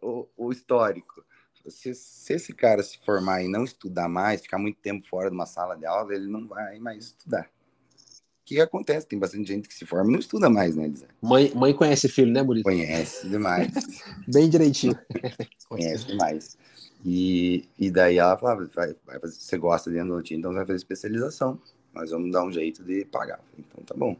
o, 0.00 0.26
o 0.36 0.50
histórico. 0.50 1.22
Se, 1.70 1.94
se 1.94 2.32
esse 2.32 2.52
cara 2.52 2.82
se 2.82 2.98
formar 3.04 3.42
e 3.42 3.48
não 3.48 3.64
estudar 3.64 4.08
mais, 4.08 4.40
ficar 4.40 4.58
muito 4.58 4.78
tempo 4.80 5.06
fora 5.08 5.28
de 5.28 5.34
uma 5.34 5.46
sala 5.46 5.76
de 5.76 5.86
aula, 5.86 6.14
ele 6.14 6.26
não 6.26 6.46
vai 6.46 6.78
mais 6.78 7.06
estudar. 7.06 7.44
O 7.44 8.44
que 8.48 8.60
acontece? 8.60 9.06
Tem 9.06 9.18
bastante 9.18 9.46
gente 9.46 9.68
que 9.68 9.74
se 9.74 9.84
forma 9.84 10.08
e 10.08 10.12
não 10.12 10.18
estuda 10.18 10.48
mais, 10.48 10.74
né, 10.74 10.86
Elisa? 10.86 11.06
Mãe, 11.20 11.52
mãe 11.54 11.74
conhece 11.74 12.08
filho, 12.08 12.32
né, 12.32 12.42
Murilo? 12.42 12.64
Conhece 12.64 13.28
demais. 13.28 13.70
Bem 14.26 14.48
direitinho. 14.48 14.98
conhece 15.68 16.06
demais. 16.06 16.56
E, 17.04 17.68
e 17.78 17.90
daí 17.90 18.18
ela 18.18 18.36
falava, 18.38 18.64
vai, 18.74 18.94
vai 19.06 19.20
fazer, 19.20 19.36
você 19.38 19.58
gosta 19.58 19.90
de 19.90 19.98
endodontia, 19.98 20.36
então 20.36 20.52
vai 20.52 20.64
fazer 20.64 20.76
especialização. 20.76 21.60
Nós 21.94 22.10
vamos 22.10 22.32
dar 22.32 22.44
um 22.44 22.50
jeito 22.50 22.82
de 22.82 23.04
pagar. 23.04 23.40
Então 23.58 23.84
tá 23.84 23.94
bom. 23.94 24.16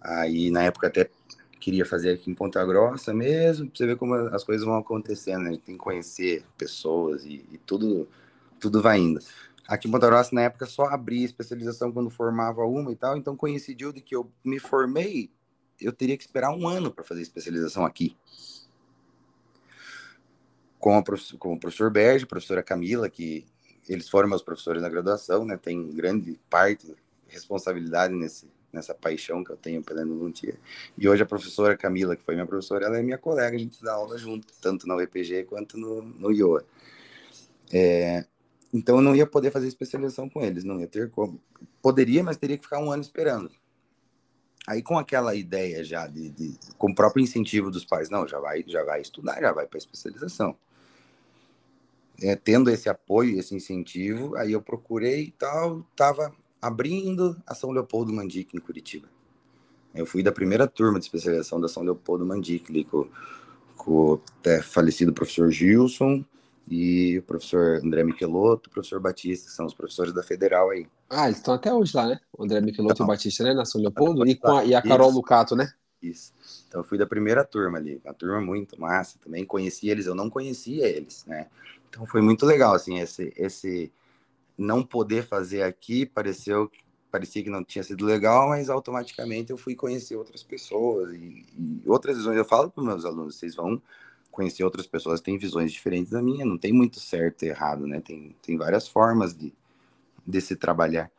Aí 0.00 0.50
na 0.50 0.62
época 0.62 0.86
até 0.86 1.10
queria 1.60 1.84
fazer 1.84 2.12
aqui 2.12 2.30
em 2.30 2.34
Ponta 2.34 2.64
Grossa 2.64 3.12
mesmo, 3.14 3.68
pra 3.68 3.78
você 3.78 3.86
ver 3.86 3.96
como 3.96 4.14
as 4.14 4.44
coisas 4.44 4.64
vão 4.64 4.76
acontecendo, 4.76 5.42
né? 5.42 5.50
A 5.50 5.52
gente 5.52 5.62
tem 5.62 5.76
que 5.76 5.82
conhecer 5.82 6.44
pessoas 6.56 7.24
e, 7.24 7.44
e 7.50 7.58
tudo, 7.58 8.08
tudo 8.60 8.82
vai 8.82 8.98
indo. 8.98 9.20
Aqui 9.66 9.88
em 9.88 9.90
Ponta 9.90 10.06
Grossa, 10.06 10.34
na 10.34 10.42
época, 10.42 10.66
só 10.66 10.84
abria 10.84 11.24
especialização 11.24 11.92
quando 11.92 12.10
formava 12.10 12.64
uma 12.64 12.92
e 12.92 12.96
tal, 12.96 13.16
então 13.16 13.36
coincidiu 13.36 13.92
de 13.92 14.00
que 14.00 14.14
eu 14.14 14.30
me 14.44 14.58
formei, 14.58 15.30
eu 15.80 15.92
teria 15.92 16.16
que 16.16 16.22
esperar 16.24 16.50
um 16.50 16.66
ano 16.66 16.90
para 16.90 17.04
fazer 17.04 17.22
especialização 17.22 17.84
aqui 17.84 18.16
com, 20.78 20.96
a 20.96 21.02
com 21.38 21.54
o 21.54 21.58
professor 21.58 21.90
Berge, 21.90 22.26
professora 22.26 22.62
Camila, 22.62 23.08
que 23.10 23.44
eles 23.88 24.08
foram 24.08 24.28
meus 24.28 24.42
professores 24.42 24.82
na 24.82 24.88
graduação, 24.88 25.44
né? 25.44 25.56
Tem 25.56 25.90
grande 25.92 26.38
parte, 26.48 26.94
responsabilidade 27.26 28.14
nesse, 28.14 28.48
nessa 28.76 28.94
paixão 28.94 29.42
que 29.42 29.50
eu 29.50 29.56
tenho 29.56 29.82
pela 29.82 30.02
endodontia. 30.02 30.54
E 30.96 31.08
hoje 31.08 31.22
a 31.22 31.26
professora 31.26 31.76
Camila, 31.76 32.14
que 32.14 32.22
foi 32.22 32.34
minha 32.34 32.46
professora, 32.46 32.86
ela 32.86 32.98
é 32.98 33.02
minha 33.02 33.18
colega, 33.18 33.56
a 33.56 33.58
gente 33.58 33.82
dá 33.82 33.94
aula 33.94 34.16
junto, 34.18 34.46
tanto 34.60 34.86
na 34.86 34.94
UEPG 34.94 35.44
quanto 35.44 35.76
no, 35.78 36.02
no 36.02 36.30
IOA. 36.30 36.64
É, 37.72 38.24
então 38.72 38.96
eu 38.96 39.02
não 39.02 39.16
ia 39.16 39.26
poder 39.26 39.50
fazer 39.50 39.66
especialização 39.66 40.28
com 40.28 40.42
eles, 40.42 40.62
não 40.62 40.78
ia 40.78 40.86
ter 40.86 41.10
como. 41.10 41.40
Poderia, 41.82 42.22
mas 42.22 42.36
teria 42.36 42.58
que 42.58 42.64
ficar 42.64 42.78
um 42.78 42.92
ano 42.92 43.02
esperando. 43.02 43.50
Aí 44.66 44.82
com 44.82 44.98
aquela 44.98 45.34
ideia 45.34 45.82
já 45.82 46.06
de, 46.06 46.28
de 46.30 46.58
com 46.76 46.90
o 46.90 46.94
próprio 46.94 47.22
incentivo 47.22 47.70
dos 47.70 47.84
pais, 47.84 48.10
não, 48.10 48.28
já 48.28 48.38
vai, 48.38 48.62
já 48.66 48.84
vai 48.84 49.00
estudar, 49.00 49.40
já 49.40 49.52
vai 49.52 49.66
para 49.66 49.78
especialização. 49.78 50.56
É, 52.20 52.34
tendo 52.34 52.70
esse 52.70 52.88
apoio, 52.88 53.38
esse 53.38 53.54
incentivo, 53.54 54.36
aí 54.36 54.52
eu 54.52 54.62
procurei 54.62 55.24
e 55.24 55.30
tal, 55.30 55.82
tava 55.94 56.34
abrindo 56.60 57.36
a 57.46 57.54
São 57.54 57.70
Leopoldo 57.70 58.12
Mandic 58.12 58.56
em 58.56 58.60
Curitiba. 58.60 59.08
Eu 59.94 60.04
fui 60.04 60.22
da 60.22 60.30
primeira 60.32 60.66
turma 60.66 60.98
de 60.98 61.06
especialização 61.06 61.60
da 61.60 61.68
São 61.68 61.82
Leopoldo 61.82 62.26
Mandic, 62.26 62.70
ali 62.70 62.84
com, 62.84 63.08
com 63.76 64.12
o 64.14 64.20
falecido 64.62 65.12
professor 65.12 65.50
Gilson 65.50 66.24
e 66.68 67.18
o 67.18 67.22
professor 67.22 67.80
André 67.82 68.04
Michelotto, 68.04 68.68
o 68.68 68.72
professor 68.72 69.00
Batista, 69.00 69.46
que 69.46 69.52
são 69.52 69.66
os 69.66 69.74
professores 69.74 70.12
da 70.12 70.22
Federal 70.22 70.70
aí. 70.70 70.86
Ah, 71.08 71.26
eles 71.26 71.38
estão 71.38 71.54
até 71.54 71.72
hoje 71.72 71.96
lá, 71.96 72.06
né? 72.08 72.20
O 72.36 72.44
André 72.44 72.60
Michelotto 72.60 72.94
e 72.94 72.96
Então. 72.96 73.06
o 73.06 73.08
Batista, 73.08 73.44
né? 73.44 73.54
Na 73.54 73.64
São 73.64 73.80
Leopoldo. 73.80 74.26
E, 74.26 74.34
com 74.34 74.56
a, 74.56 74.64
e 74.64 74.74
a 74.74 74.82
Carol 74.82 75.08
Isso. 75.08 75.16
Lucato, 75.16 75.56
né? 75.56 75.72
Isso. 76.02 76.32
Então 76.68 76.80
eu 76.80 76.84
fui 76.84 76.98
da 76.98 77.06
primeira 77.06 77.44
turma 77.44 77.78
ali, 77.78 78.00
uma 78.04 78.12
turma 78.12 78.40
muito 78.40 78.78
massa 78.80 79.18
também. 79.22 79.44
Conheci 79.46 79.88
eles, 79.88 80.06
eu 80.06 80.14
não 80.14 80.28
conhecia 80.28 80.86
eles, 80.86 81.24
né? 81.26 81.46
Então 81.88 82.04
foi 82.04 82.20
muito 82.20 82.44
legal, 82.44 82.74
assim, 82.74 82.98
esse, 82.98 83.32
esse 83.36 83.90
não 84.56 84.82
poder 84.82 85.26
fazer 85.26 85.62
aqui 85.62 86.06
pareceu 86.06 86.70
parecia 87.10 87.42
que 87.42 87.48
não 87.48 87.64
tinha 87.64 87.82
sido 87.82 88.04
legal, 88.04 88.50
mas 88.50 88.68
automaticamente 88.68 89.50
eu 89.50 89.56
fui 89.56 89.74
conhecer 89.74 90.16
outras 90.16 90.42
pessoas 90.42 91.14
e, 91.14 91.46
e 91.56 91.82
outras 91.86 92.18
visões. 92.18 92.36
Eu 92.36 92.44
falo 92.44 92.70
para 92.70 92.84
meus 92.84 93.04
alunos, 93.06 93.36
vocês 93.36 93.54
vão 93.54 93.80
conhecer 94.30 94.62
outras 94.64 94.86
pessoas 94.86 95.22
têm 95.22 95.38
visões 95.38 95.72
diferentes 95.72 96.12
da 96.12 96.20
minha, 96.20 96.44
não 96.44 96.58
tem 96.58 96.72
muito 96.72 97.00
certo 97.00 97.44
e 97.44 97.48
errado, 97.48 97.86
né? 97.86 98.00
Tem, 98.00 98.36
tem 98.42 98.58
várias 98.58 98.86
formas 98.86 99.34
de, 99.34 99.50
de 100.26 100.40
se 100.42 100.54
trabalhar. 100.54 101.10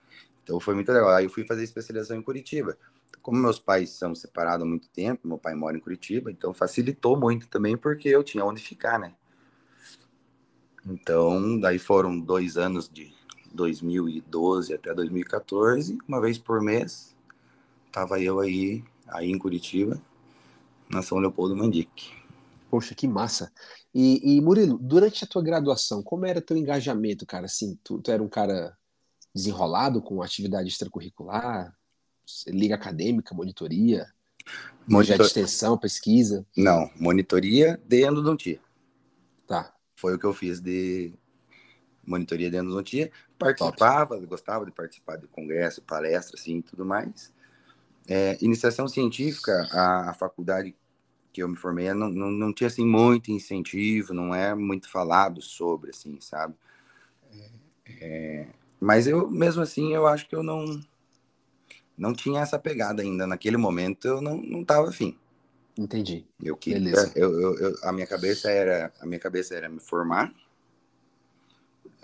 Então 0.43 0.59
foi 0.59 0.75
muito 0.75 0.91
legal. 0.91 1.09
Aí 1.09 1.25
eu 1.25 1.29
fui 1.31 1.43
fazer 1.43 1.63
especialização 1.63 2.15
em 2.15 2.21
Curitiba. 2.21 2.77
Como 3.19 3.39
meus 3.39 3.57
pais 3.57 3.89
são 3.89 4.13
separados 4.13 4.63
há 4.63 4.69
muito 4.69 4.87
tempo, 4.89 5.27
meu 5.27 5.39
pai 5.39 5.55
mora 5.55 5.75
em 5.75 5.79
Curitiba, 5.79 6.29
então 6.29 6.53
facilitou 6.53 7.17
muito 7.17 7.47
também 7.47 7.75
porque 7.75 8.07
eu 8.07 8.23
tinha 8.23 8.45
onde 8.45 8.61
ficar, 8.61 8.99
né? 8.99 9.15
Então, 10.85 11.59
daí 11.59 11.79
foram 11.79 12.17
dois 12.17 12.55
anos 12.55 12.87
de 12.87 13.16
2012 13.53 14.73
até 14.73 14.93
2014, 14.93 15.97
uma 16.07 16.21
vez 16.21 16.37
por 16.37 16.61
mês, 16.61 17.15
tava 17.91 18.19
eu 18.19 18.39
aí, 18.39 18.83
aí 19.07 19.29
em 19.29 19.37
Curitiba, 19.37 20.01
na 20.89 21.01
São 21.01 21.17
Leopoldo 21.17 21.55
Mandic. 21.55 22.11
Poxa, 22.69 22.93
que 22.93 23.07
massa. 23.07 23.51
E, 23.93 24.37
e, 24.37 24.41
Murilo, 24.41 24.77
durante 24.77 25.23
a 25.23 25.27
tua 25.27 25.41
graduação, 25.41 26.03
como 26.03 26.25
era 26.25 26.41
teu 26.41 26.57
engajamento, 26.57 27.25
cara? 27.25 27.45
Assim, 27.45 27.79
tu, 27.83 27.99
tu 27.99 28.11
era 28.11 28.21
um 28.21 28.27
cara 28.27 28.77
desenrolado 29.33 30.01
com 30.01 30.21
atividade 30.21 30.67
extracurricular, 30.67 31.73
liga 32.47 32.75
acadêmica, 32.75 33.33
monitoria, 33.33 34.05
projeto 34.85 35.17
Monitor... 35.17 35.17
de 35.17 35.23
extensão, 35.23 35.77
pesquisa? 35.77 36.45
Não, 36.55 36.89
monitoria 36.99 37.79
de 37.85 38.05
endodontia. 38.05 38.59
Tá. 39.45 39.73
Foi 39.95 40.15
o 40.15 40.19
que 40.19 40.25
eu 40.25 40.33
fiz 40.33 40.59
de 40.59 41.13
monitoria 42.07 42.49
de 42.49 42.57
endodontia. 42.57 43.11
Participava, 43.37 44.15
Top. 44.15 44.25
gostava 44.25 44.65
de 44.65 44.71
participar 44.71 45.17
de 45.17 45.27
congresso, 45.27 45.81
palestra, 45.81 46.39
assim, 46.39 46.61
tudo 46.61 46.85
mais. 46.85 47.33
É, 48.07 48.37
iniciação 48.41 48.87
científica, 48.87 49.67
a, 49.71 50.11
a, 50.11 50.13
faculdade 50.13 50.73
que 51.33 51.43
eu 51.43 51.49
me 51.49 51.57
formei 51.57 51.93
não, 51.93 52.09
não, 52.09 52.31
não 52.31 52.53
tinha, 52.53 52.67
assim, 52.67 52.85
muito 52.85 53.31
incentivo, 53.31 54.13
não 54.13 54.33
é 54.33 54.55
muito 54.55 54.89
falado 54.89 55.41
sobre, 55.41 55.89
assim, 55.89 56.17
sabe? 56.21 56.55
É, 58.01 58.47
mas 58.79 59.07
eu, 59.07 59.29
mesmo 59.29 59.61
assim, 59.61 59.93
eu 59.93 60.07
acho 60.07 60.27
que 60.27 60.35
eu 60.35 60.41
não 60.41 60.81
não 61.97 62.13
tinha 62.13 62.41
essa 62.41 62.59
pegada 62.59 63.01
ainda. 63.01 63.25
Naquele 63.25 63.57
momento, 63.57 64.07
eu 64.07 64.21
não, 64.21 64.37
não 64.37 64.63
tava 64.63 64.89
afim. 64.89 65.17
Entendi. 65.77 66.25
Eu 66.41 66.55
queria, 66.55 66.93
eu, 67.15 67.39
eu, 67.39 67.57
eu, 67.57 67.75
a 67.83 67.91
minha 67.91 68.05
cabeça 68.05 68.49
era, 68.49 68.93
a 68.99 69.05
minha 69.05 69.19
cabeça 69.19 69.55
era 69.55 69.67
me 69.67 69.79
formar, 69.79 70.33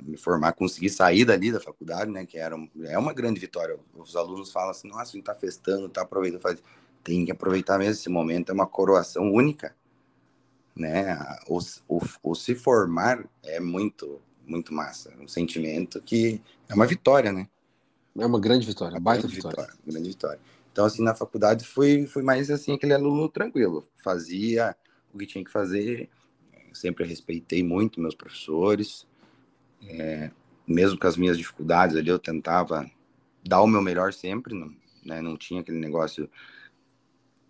me 0.02 0.18
formar, 0.18 0.54
conseguir 0.54 0.90
sair 0.90 1.26
dali 1.26 1.52
da 1.52 1.60
faculdade, 1.60 2.10
né? 2.10 2.26
Que 2.26 2.38
era 2.38 2.56
é 2.86 2.98
uma 2.98 3.14
grande 3.14 3.40
vitória. 3.40 3.78
Os 3.94 4.16
alunos 4.16 4.52
falam 4.52 4.72
assim, 4.72 4.88
nossa, 4.88 5.12
a 5.12 5.14
gente 5.14 5.24
tá 5.24 5.36
festando, 5.36 5.90
tá 5.90 6.02
aproveitando, 6.02 6.42
faz... 6.42 6.62
tem 7.04 7.26
que 7.26 7.32
aproveitar 7.32 7.78
mesmo 7.78 7.94
esse 7.94 8.10
momento, 8.10 8.50
é 8.50 8.54
uma 8.54 8.68
coroação 8.68 9.32
única, 9.32 9.76
né? 10.76 11.18
O, 11.48 11.60
o, 11.88 12.02
o 12.24 12.36
se 12.36 12.56
formar 12.56 13.24
é 13.44 13.60
muito, 13.60 14.22
muito 14.46 14.74
massa, 14.74 15.14
um 15.20 15.28
sentimento 15.28 16.02
que 16.02 16.42
é 16.68 16.74
uma 16.74 16.88
vitória, 16.88 17.32
né? 17.32 17.48
É 18.18 18.26
uma 18.26 18.40
grande 18.40 18.66
vitória, 18.66 18.94
uma 18.94 19.00
baita 19.00 19.28
vitória. 19.28 19.64
vitória. 19.64 19.80
Grande 19.86 20.10
vitória. 20.10 20.40
Então, 20.72 20.86
assim, 20.86 21.04
na 21.04 21.14
faculdade 21.14 21.66
fui, 21.66 22.08
fui 22.08 22.24
mais 22.24 22.50
assim, 22.50 22.74
aquele 22.74 22.94
aluno 22.94 23.30
tranquilo. 23.30 23.88
Fazia 24.04 24.76
o 25.14 25.18
que 25.18 25.28
tinha 25.28 25.44
que 25.44 25.52
fazer. 25.52 26.10
Sempre 26.74 27.06
respeitei 27.06 27.64
muito 27.64 28.02
meus 28.02 28.16
professores. 28.16 29.08
É, 29.88 30.32
mesmo 30.68 30.98
com 30.98 31.08
as 31.08 31.18
minhas 31.18 31.38
dificuldades 31.38 31.96
ali, 31.96 32.10
eu 32.10 32.20
tentava 32.20 32.90
dar 33.46 33.62
o 33.62 33.68
meu 33.68 33.82
melhor 33.82 34.14
sempre. 34.14 34.54
Não, 34.54 34.74
né? 35.06 35.22
não 35.22 35.38
tinha 35.38 35.62
aquele 35.62 35.80
negócio 35.80 36.30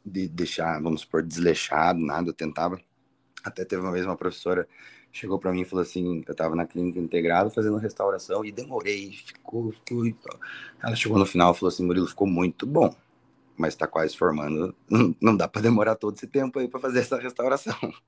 de 0.05 0.27
deixar, 0.27 0.81
vamos 0.81 1.01
supor, 1.01 1.23
desleixado, 1.23 1.99
nada. 1.99 2.29
Eu 2.29 2.33
tentava. 2.33 2.79
Até 3.43 3.65
teve 3.65 3.81
uma 3.81 3.91
vez 3.91 4.05
uma 4.05 4.17
professora 4.17 4.67
chegou 5.13 5.37
para 5.37 5.53
mim 5.53 5.61
e 5.61 5.65
falou 5.65 5.83
assim, 5.83 6.23
eu 6.27 6.31
estava 6.31 6.55
na 6.55 6.65
clínica 6.65 6.99
integrada 6.99 7.51
fazendo 7.51 7.77
restauração 7.77 8.43
e 8.43 8.51
demorei, 8.51 9.11
ficou, 9.11 9.71
ficou, 9.71 10.03
ela 10.81 10.95
chegou 10.95 11.19
no 11.19 11.25
final 11.25 11.53
e 11.53 11.55
falou 11.55 11.71
assim, 11.71 11.85
Murilo, 11.85 12.07
ficou 12.07 12.27
muito 12.27 12.65
bom, 12.65 12.93
mas 13.55 13.75
está 13.75 13.85
quase 13.85 14.17
formando, 14.17 14.75
não, 15.21 15.37
dá 15.37 15.47
para 15.47 15.61
demorar 15.61 15.95
todo 15.95 16.15
esse 16.15 16.25
tempo 16.25 16.57
aí 16.57 16.67
para 16.67 16.79
fazer 16.79 16.99
essa 16.99 17.17
restauração. 17.17 17.77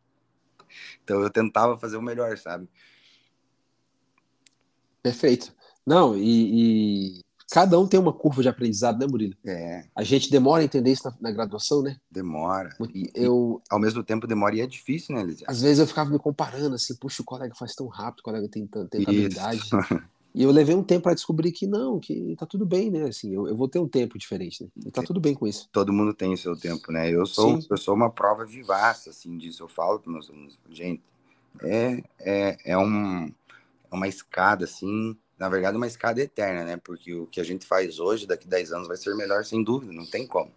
Então 1.05 1.21
eu 1.21 1.29
tentava 1.29 1.77
fazer 1.77 1.95
o 1.95 2.01
melhor, 2.01 2.37
sabe? 2.37 2.67
Perfeito. 5.05 5.53
Não, 5.85 6.17
e, 6.17 7.19
e 7.19 7.21
cada 7.51 7.79
um 7.79 7.85
tem 7.85 7.99
uma 7.99 8.11
curva 8.11 8.41
de 8.41 8.49
aprendizado, 8.49 8.97
né, 8.97 9.05
Murilo? 9.07 9.35
É. 9.45 9.85
A 9.95 10.03
gente 10.03 10.31
demora 10.31 10.63
a 10.63 10.65
entender 10.65 10.91
isso 10.91 11.07
na, 11.07 11.15
na 11.21 11.31
graduação, 11.31 11.83
né? 11.83 11.95
Demora. 12.09 12.75
E, 12.91 13.11
eu, 13.13 13.61
ao 13.69 13.77
mesmo 13.77 14.03
tempo 14.03 14.25
demora 14.25 14.55
e 14.55 14.61
é 14.61 14.65
difícil, 14.65 15.13
né, 15.13 15.21
Elisa? 15.21 15.45
Às 15.47 15.61
vezes 15.61 15.77
eu 15.77 15.85
ficava 15.85 16.09
me 16.09 16.17
comparando, 16.17 16.73
assim, 16.73 16.95
puxa, 16.95 17.21
o 17.21 17.25
colega 17.25 17.53
faz 17.53 17.75
tão 17.75 17.87
rápido, 17.87 18.21
o 18.21 18.23
colega 18.23 18.49
tem 18.49 18.65
tanta 18.65 18.97
habilidade. 18.97 19.61
E 20.37 20.43
eu 20.43 20.51
levei 20.51 20.75
um 20.75 20.83
tempo 20.83 21.03
para 21.03 21.13
descobrir 21.13 21.53
que 21.53 21.65
não, 21.65 21.97
que 21.97 22.35
tá 22.37 22.45
tudo 22.45 22.65
bem, 22.65 22.91
né? 22.91 23.03
Assim, 23.03 23.33
eu, 23.33 23.47
eu 23.47 23.55
vou 23.55 23.69
ter 23.69 23.79
um 23.79 23.87
tempo 23.87 24.17
diferente, 24.17 24.65
né? 24.65 24.69
E 24.85 24.91
tá 24.91 25.01
tudo 25.01 25.17
bem 25.17 25.33
com 25.33 25.47
isso. 25.47 25.69
Todo 25.71 25.93
mundo 25.93 26.13
tem 26.13 26.33
o 26.33 26.37
seu 26.37 26.57
tempo, 26.57 26.91
né? 26.91 27.09
Eu 27.09 27.25
sou, 27.25 27.57
eu 27.69 27.77
sou 27.77 27.95
uma 27.95 28.09
prova 28.09 28.43
vivaça, 28.45 29.11
assim, 29.11 29.37
disso. 29.37 29.63
Eu 29.63 29.69
falo 29.69 29.97
para 29.97 30.11
meus 30.11 30.29
alunos, 30.29 30.59
gente, 30.69 31.01
é, 31.63 32.03
é, 32.19 32.57
é, 32.65 32.77
um, 32.77 33.31
uma 33.91 34.07
escada, 34.07 34.65
assim, 34.65 35.17
na 35.37 35.49
verdade, 35.49 35.77
uma 35.77 35.87
escada 35.87 36.21
eterna, 36.21 36.63
né? 36.63 36.77
Porque 36.77 37.13
o 37.13 37.27
que 37.27 37.41
a 37.41 37.43
gente 37.43 37.65
faz 37.65 37.99
hoje, 37.99 38.25
daqui 38.25 38.47
10 38.47 38.71
anos, 38.71 38.87
vai 38.87 38.97
ser 38.97 39.15
melhor, 39.15 39.43
sem 39.43 39.63
dúvida, 39.63 39.91
não 39.91 40.05
tem 40.05 40.25
como. 40.25 40.51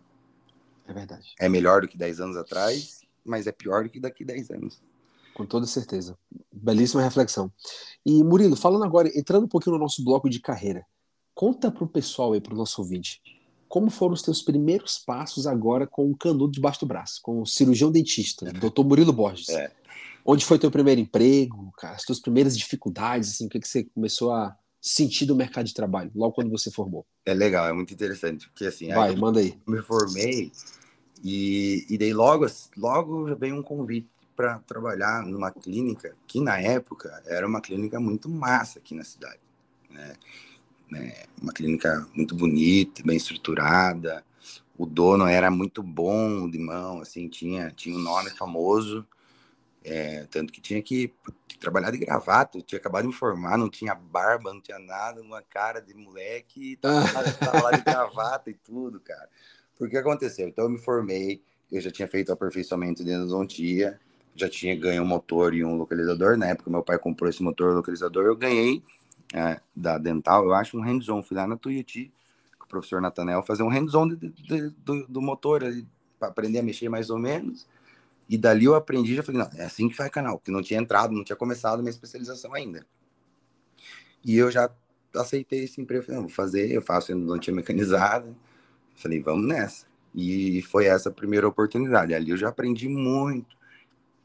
É 0.86 0.92
verdade. 0.92 1.34
É 1.38 1.48
melhor 1.48 1.82
do 1.82 1.88
que 1.88 1.98
10 1.98 2.20
anos 2.20 2.36
atrás, 2.36 3.02
mas 3.24 3.46
é 3.46 3.52
pior 3.52 3.84
do 3.84 3.90
que 3.90 4.00
daqui 4.00 4.24
10 4.24 4.50
anos. 4.50 4.82
Com 5.34 5.44
toda 5.44 5.66
certeza. 5.66 6.18
Belíssima 6.52 7.02
reflexão. 7.02 7.52
E 8.04 8.24
Murilo, 8.24 8.56
falando 8.56 8.84
agora, 8.84 9.08
entrando 9.16 9.44
um 9.44 9.48
pouquinho 9.48 9.76
no 9.76 9.82
nosso 9.82 10.02
bloco 10.02 10.28
de 10.28 10.40
carreira, 10.40 10.84
conta 11.34 11.70
para 11.70 11.84
o 11.84 11.88
pessoal 11.88 12.32
aí, 12.32 12.40
para 12.40 12.54
o 12.54 12.56
nosso 12.56 12.80
ouvinte, 12.80 13.20
como 13.68 13.90
foram 13.90 14.14
os 14.14 14.22
teus 14.22 14.42
primeiros 14.42 14.98
passos 14.98 15.46
agora 15.46 15.86
com 15.86 16.10
o 16.10 16.16
canudo 16.16 16.50
debaixo 16.50 16.80
do 16.80 16.86
braço, 16.86 17.20
com 17.22 17.42
o 17.42 17.46
cirurgião 17.46 17.92
dentista, 17.92 18.50
doutor 18.58 18.84
Murilo 18.84 19.12
Borges? 19.12 19.50
É. 19.50 19.70
Onde 20.30 20.44
foi 20.44 20.58
teu 20.58 20.70
primeiro 20.70 21.00
emprego, 21.00 21.72
cara, 21.78 21.94
as 21.94 22.04
tuas 22.04 22.20
primeiras 22.20 22.54
dificuldades, 22.54 23.30
assim, 23.30 23.46
o 23.46 23.48
que, 23.48 23.58
que 23.58 23.66
você 23.66 23.84
começou 23.84 24.30
a 24.30 24.54
sentir 24.78 25.24
do 25.24 25.34
mercado 25.34 25.64
de 25.64 25.72
trabalho, 25.72 26.10
logo 26.14 26.34
quando 26.34 26.50
você 26.50 26.70
formou? 26.70 27.06
É 27.24 27.32
legal, 27.32 27.66
é 27.66 27.72
muito 27.72 27.94
interessante, 27.94 28.46
porque 28.50 28.66
assim... 28.66 28.92
Vai, 28.92 29.16
manda 29.16 29.40
aí. 29.40 29.58
Me 29.66 29.80
formei 29.80 30.52
e, 31.24 31.86
e 31.88 31.96
daí 31.96 32.12
logo, 32.12 32.46
logo 32.76 33.34
veio 33.36 33.56
um 33.56 33.62
convite 33.62 34.06
para 34.36 34.58
trabalhar 34.58 35.24
numa 35.24 35.50
clínica 35.50 36.14
que 36.26 36.42
na 36.42 36.60
época 36.60 37.22
era 37.24 37.46
uma 37.46 37.62
clínica 37.62 37.98
muito 37.98 38.28
massa 38.28 38.80
aqui 38.80 38.94
na 38.94 39.04
cidade, 39.04 39.40
né? 39.90 40.12
né? 40.90 41.24
Uma 41.40 41.54
clínica 41.54 42.06
muito 42.14 42.34
bonita, 42.34 43.02
bem 43.02 43.16
estruturada. 43.16 44.22
O 44.76 44.84
dono 44.84 45.26
era 45.26 45.50
muito 45.50 45.82
bom 45.82 46.50
de 46.50 46.58
mão, 46.58 47.00
assim, 47.00 47.28
tinha 47.28 47.70
tinha 47.70 47.96
um 47.96 48.00
nome 48.02 48.28
famoso, 48.28 49.06
é, 49.88 50.26
tanto 50.30 50.52
que 50.52 50.60
tinha 50.60 50.82
que, 50.82 51.12
trabalhar 51.58 51.90
de 51.90 51.98
gravata. 51.98 52.58
Eu 52.58 52.62
tinha 52.62 52.78
acabado 52.78 53.02
de 53.02 53.08
me 53.08 53.14
formar, 53.14 53.56
não 53.56 53.70
tinha 53.70 53.94
barba, 53.94 54.52
não 54.52 54.60
tinha 54.60 54.78
nada, 54.78 55.20
uma 55.22 55.42
cara 55.42 55.80
de 55.80 55.94
moleque, 55.94 56.76
tava, 56.82 57.32
tava 57.32 57.62
lá 57.62 57.70
de 57.72 57.82
gravata 57.82 58.50
e 58.50 58.54
tudo, 58.54 59.00
cara. 59.00 59.28
Por 59.76 59.88
que 59.88 59.96
aconteceu? 59.96 60.46
Então 60.46 60.64
eu 60.64 60.70
me 60.70 60.78
formei, 60.78 61.42
eu 61.72 61.80
já 61.80 61.90
tinha 61.90 62.06
feito 62.06 62.28
o 62.28 62.32
aperfeiçoamento 62.32 63.02
de 63.02 63.10
endodontia, 63.10 63.98
já 64.34 64.48
tinha 64.48 64.76
ganho 64.76 65.02
um 65.02 65.06
motor 65.06 65.54
e 65.54 65.64
um 65.64 65.74
localizador. 65.76 66.36
Na 66.36 66.46
época, 66.46 66.70
meu 66.70 66.82
pai 66.82 66.98
comprou 66.98 67.30
esse 67.30 67.42
motor 67.42 67.72
e 67.72 67.74
localizador. 67.74 68.26
Eu 68.26 68.36
ganhei 68.36 68.82
é, 69.34 69.60
da 69.74 69.98
Dental, 69.98 70.44
eu 70.44 70.52
acho, 70.52 70.76
um 70.76 70.82
hands-on. 70.82 71.22
Fui 71.22 71.36
lá 71.36 71.46
na 71.46 71.56
Tuiuti, 71.56 72.12
com 72.58 72.66
o 72.66 72.68
professor 72.68 73.00
Natanel, 73.00 73.42
fazer 73.42 73.62
um 73.62 73.68
hands-on 73.68 74.08
do, 74.08 75.06
do 75.06 75.20
motor, 75.22 75.62
para 76.18 76.28
aprender 76.28 76.58
a 76.58 76.62
mexer 76.62 76.88
mais 76.88 77.10
ou 77.10 77.18
menos. 77.18 77.66
E 78.28 78.36
dali 78.36 78.66
eu 78.66 78.74
aprendi, 78.74 79.14
já 79.14 79.22
falei, 79.22 79.40
não, 79.40 79.50
é 79.58 79.64
assim 79.64 79.88
que 79.88 79.96
faz 79.96 80.10
canal, 80.10 80.38
porque 80.38 80.50
não 80.50 80.62
tinha 80.62 80.80
entrado, 80.80 81.14
não 81.14 81.24
tinha 81.24 81.36
começado 81.36 81.78
a 81.78 81.82
minha 81.82 81.90
especialização 81.90 82.52
ainda. 82.54 82.86
E 84.24 84.36
eu 84.36 84.50
já 84.50 84.70
aceitei 85.16 85.64
esse 85.64 85.80
emprego, 85.80 86.04
falei, 86.04 86.20
não, 86.20 86.26
vou 86.26 86.34
fazer, 86.34 86.70
eu 86.70 86.82
faço 86.82 87.12
endodontia 87.12 87.54
mecanizada. 87.54 88.34
Falei, 88.96 89.20
vamos 89.20 89.46
nessa. 89.46 89.86
E 90.14 90.60
foi 90.62 90.86
essa 90.86 91.08
a 91.08 91.12
primeira 91.12 91.46
oportunidade. 91.48 92.12
Ali 92.12 92.30
eu 92.30 92.36
já 92.36 92.48
aprendi 92.48 92.88
muito 92.88 93.56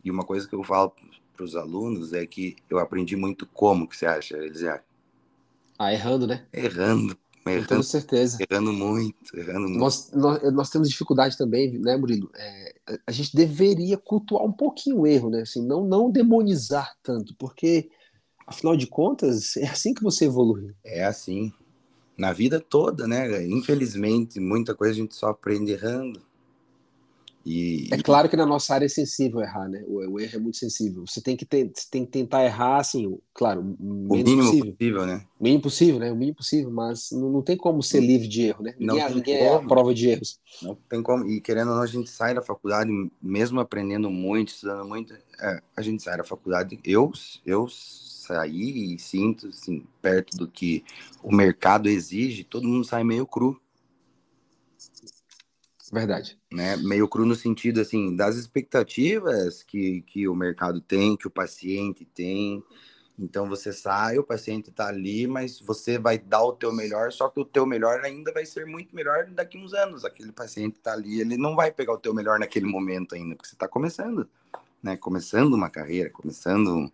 e 0.03 0.11
uma 0.11 0.25
coisa 0.25 0.47
que 0.47 0.55
eu 0.55 0.63
falo 0.63 0.93
para 1.33 1.45
os 1.45 1.55
alunos 1.55 2.13
é 2.13 2.25
que 2.25 2.55
eu 2.69 2.79
aprendi 2.79 3.15
muito 3.15 3.47
como 3.47 3.87
que 3.87 3.95
você 3.95 4.05
acha, 4.05 4.37
Elisiar? 4.37 4.83
Ah, 5.77 5.93
errando, 5.93 6.27
né? 6.27 6.45
Errando. 6.51 7.17
Errando, 7.45 7.67
Com 7.67 7.83
certeza. 7.83 8.37
Errando 8.49 8.71
muito, 8.71 9.37
errando 9.37 9.67
muito. 9.67 9.79
Nós, 9.79 10.11
nós, 10.13 10.53
nós 10.53 10.69
temos 10.69 10.89
dificuldade 10.89 11.37
também, 11.37 11.77
né, 11.77 11.97
Murilo? 11.97 12.29
É, 12.35 12.75
a 13.05 13.11
gente 13.11 13.35
deveria 13.35 13.97
cultuar 13.97 14.43
um 14.43 14.51
pouquinho 14.51 14.99
o 14.99 15.07
erro, 15.07 15.29
né? 15.29 15.41
Assim, 15.41 15.65
não, 15.65 15.83
não 15.85 16.09
demonizar 16.09 16.95
tanto, 17.03 17.35
porque, 17.37 17.89
afinal 18.47 18.77
de 18.77 18.87
contas, 18.87 19.57
é 19.57 19.67
assim 19.67 19.93
que 19.93 20.03
você 20.03 20.25
evolui. 20.25 20.73
É 20.85 21.03
assim. 21.03 21.51
Na 22.17 22.31
vida 22.31 22.59
toda, 22.59 23.07
né? 23.07 23.45
Infelizmente, 23.45 24.39
muita 24.39 24.73
coisa 24.73 24.93
a 24.93 24.97
gente 24.97 25.15
só 25.15 25.29
aprende 25.29 25.71
errando. 25.71 26.21
E, 27.45 27.89
é 27.91 27.97
claro 27.97 28.29
que 28.29 28.37
na 28.37 28.45
nossa 28.45 28.73
área 28.73 28.85
é 28.85 28.89
sensível 28.89 29.41
errar, 29.41 29.67
né? 29.67 29.83
O, 29.85 29.97
o 30.13 30.19
erro 30.19 30.35
é 30.35 30.39
muito 30.39 30.57
sensível. 30.57 31.03
Você 31.05 31.21
tem 31.21 31.35
que, 31.35 31.45
ter, 31.45 31.71
tem 31.91 32.05
que 32.05 32.11
tentar 32.11 32.45
errar, 32.45 32.77
assim, 32.77 33.17
claro, 33.33 33.61
o 33.61 34.15
mínimo 34.15 34.43
possível. 34.43 34.71
possível. 34.71 35.05
né? 35.05 35.25
O 35.39 35.43
mínimo 35.43 35.61
possível, 35.61 35.99
né? 35.99 36.11
O 36.11 36.15
mínimo 36.15 36.37
possível, 36.37 36.71
mas 36.71 37.09
não, 37.11 37.29
não 37.29 37.41
tem 37.41 37.57
como 37.57 37.83
ser 37.83 37.99
livre 37.99 38.27
de 38.27 38.43
erro, 38.43 38.63
né? 38.63 38.73
Ninguém, 38.79 38.99
não 38.99 39.15
ninguém 39.15 39.35
é 39.35 39.53
a 39.53 39.59
prova 39.59 39.93
de 39.93 40.07
erros. 40.07 40.39
Não 40.61 40.77
tem 40.89 41.03
como. 41.03 41.29
E 41.29 41.41
querendo 41.41 41.69
ou 41.69 41.75
não, 41.75 41.83
a 41.83 41.87
gente 41.87 42.09
sai 42.09 42.33
da 42.33 42.41
faculdade, 42.41 42.89
mesmo 43.21 43.59
aprendendo 43.59 44.09
muito, 44.09 44.49
estudando 44.49 44.87
muito, 44.87 45.13
é, 45.41 45.61
a 45.75 45.81
gente 45.81 46.01
sai 46.01 46.17
da 46.17 46.23
faculdade. 46.23 46.79
Eu, 46.85 47.11
eu 47.45 47.67
saí 47.69 48.93
e 48.95 48.99
sinto, 48.99 49.47
assim, 49.47 49.85
perto 50.01 50.37
do 50.37 50.47
que 50.47 50.83
o 51.21 51.33
mercado 51.33 51.89
exige, 51.89 52.43
todo 52.45 52.67
mundo 52.67 52.85
sai 52.85 53.03
meio 53.03 53.25
cru. 53.25 53.59
Verdade. 55.93 56.39
Né? 56.51 56.75
Meio 56.77 57.07
cru 57.07 57.23
no 57.23 57.35
sentido 57.35 57.79
assim 57.79 58.15
das 58.15 58.35
expectativas 58.35 59.61
que, 59.61 60.01
que 60.01 60.27
o 60.27 60.33
mercado 60.33 60.81
tem, 60.81 61.15
que 61.15 61.27
o 61.27 61.31
paciente 61.31 62.03
tem. 62.03 62.63
Então 63.17 63.47
você 63.47 63.71
sai, 63.71 64.17
o 64.17 64.23
paciente 64.23 64.71
está 64.71 64.87
ali, 64.87 65.27
mas 65.27 65.59
você 65.59 65.99
vai 65.99 66.17
dar 66.17 66.41
o 66.41 66.53
teu 66.53 66.73
melhor, 66.73 67.11
só 67.11 67.29
que 67.29 67.39
o 67.39 67.45
teu 67.45 67.63
melhor 67.67 68.03
ainda 68.03 68.33
vai 68.33 68.43
ser 68.43 68.65
muito 68.65 68.95
melhor 68.95 69.27
daqui 69.27 69.55
uns 69.55 69.71
anos. 69.71 70.03
Aquele 70.03 70.31
paciente 70.31 70.77
está 70.77 70.93
ali, 70.93 71.21
ele 71.21 71.37
não 71.37 71.55
vai 71.55 71.71
pegar 71.71 71.93
o 71.93 71.99
teu 71.99 72.11
melhor 72.11 72.39
naquele 72.39 72.65
momento 72.65 73.13
ainda, 73.13 73.35
porque 73.35 73.49
você 73.49 73.55
está 73.55 73.67
começando, 73.67 74.27
né? 74.81 74.97
Começando 74.97 75.53
uma 75.53 75.69
carreira, 75.69 76.09
começando 76.09 76.91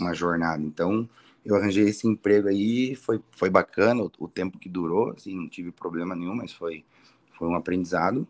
uma 0.00 0.14
jornada. 0.14 0.62
Então 0.62 1.06
eu 1.44 1.54
arranjei 1.54 1.86
esse 1.86 2.08
emprego 2.08 2.48
aí, 2.48 2.94
foi, 2.94 3.20
foi 3.32 3.50
bacana 3.50 4.02
o, 4.04 4.10
o 4.20 4.26
tempo 4.26 4.58
que 4.58 4.70
durou, 4.70 5.10
assim, 5.10 5.36
não 5.36 5.50
tive 5.50 5.70
problema 5.70 6.16
nenhum, 6.16 6.34
mas 6.34 6.50
foi 6.50 6.82
foi 7.42 7.48
um 7.48 7.56
aprendizado. 7.56 8.24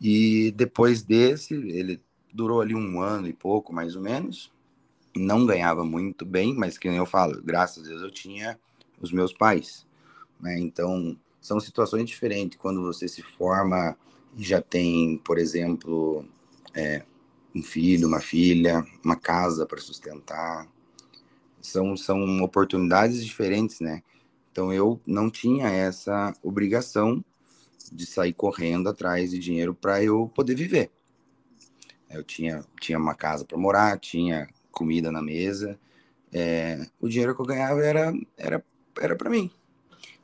E 0.00 0.52
depois 0.52 1.02
desse, 1.02 1.52
ele 1.52 2.00
durou 2.32 2.60
ali 2.60 2.76
um 2.76 3.00
ano 3.00 3.26
e 3.26 3.32
pouco, 3.32 3.72
mais 3.72 3.96
ou 3.96 4.02
menos. 4.02 4.52
Não 5.16 5.44
ganhava 5.44 5.84
muito 5.84 6.24
bem, 6.24 6.54
mas 6.54 6.78
que 6.78 6.88
nem 6.88 6.98
eu 6.98 7.06
falo, 7.06 7.42
graças 7.42 7.84
a 7.84 7.88
Deus 7.88 8.02
eu 8.02 8.10
tinha 8.10 8.56
os 9.00 9.10
meus 9.10 9.32
pais. 9.32 9.84
Né? 10.38 10.60
Então, 10.60 11.18
são 11.40 11.58
situações 11.58 12.08
diferentes 12.08 12.56
quando 12.56 12.80
você 12.82 13.08
se 13.08 13.20
forma 13.20 13.96
e 14.36 14.44
já 14.44 14.62
tem, 14.62 15.18
por 15.18 15.36
exemplo, 15.36 16.24
é, 16.72 17.04
um 17.52 17.64
filho, 17.64 18.06
uma 18.06 18.20
filha, 18.20 18.86
uma 19.04 19.16
casa 19.16 19.66
para 19.66 19.80
sustentar. 19.80 20.68
São, 21.60 21.96
são 21.96 22.42
oportunidades 22.44 23.24
diferentes, 23.24 23.80
né? 23.80 24.04
Então 24.52 24.72
eu 24.72 25.00
não 25.04 25.28
tinha 25.28 25.68
essa 25.68 26.32
obrigação 26.44 27.24
de 27.92 28.06
sair 28.06 28.32
correndo 28.32 28.88
atrás 28.88 29.30
de 29.30 29.38
dinheiro 29.38 29.74
para 29.74 30.02
eu 30.02 30.30
poder 30.34 30.54
viver. 30.54 30.90
Eu 32.08 32.24
tinha, 32.24 32.64
tinha 32.80 32.98
uma 32.98 33.14
casa 33.14 33.44
para 33.44 33.56
morar, 33.56 33.98
tinha 33.98 34.48
comida 34.70 35.12
na 35.12 35.22
mesa. 35.22 35.78
É, 36.32 36.86
o 37.00 37.08
dinheiro 37.08 37.34
que 37.34 37.40
eu 37.40 37.46
ganhava 37.46 37.80
era 37.84 38.12
era 38.36 38.64
era 39.00 39.16
para 39.16 39.30
mim. 39.30 39.50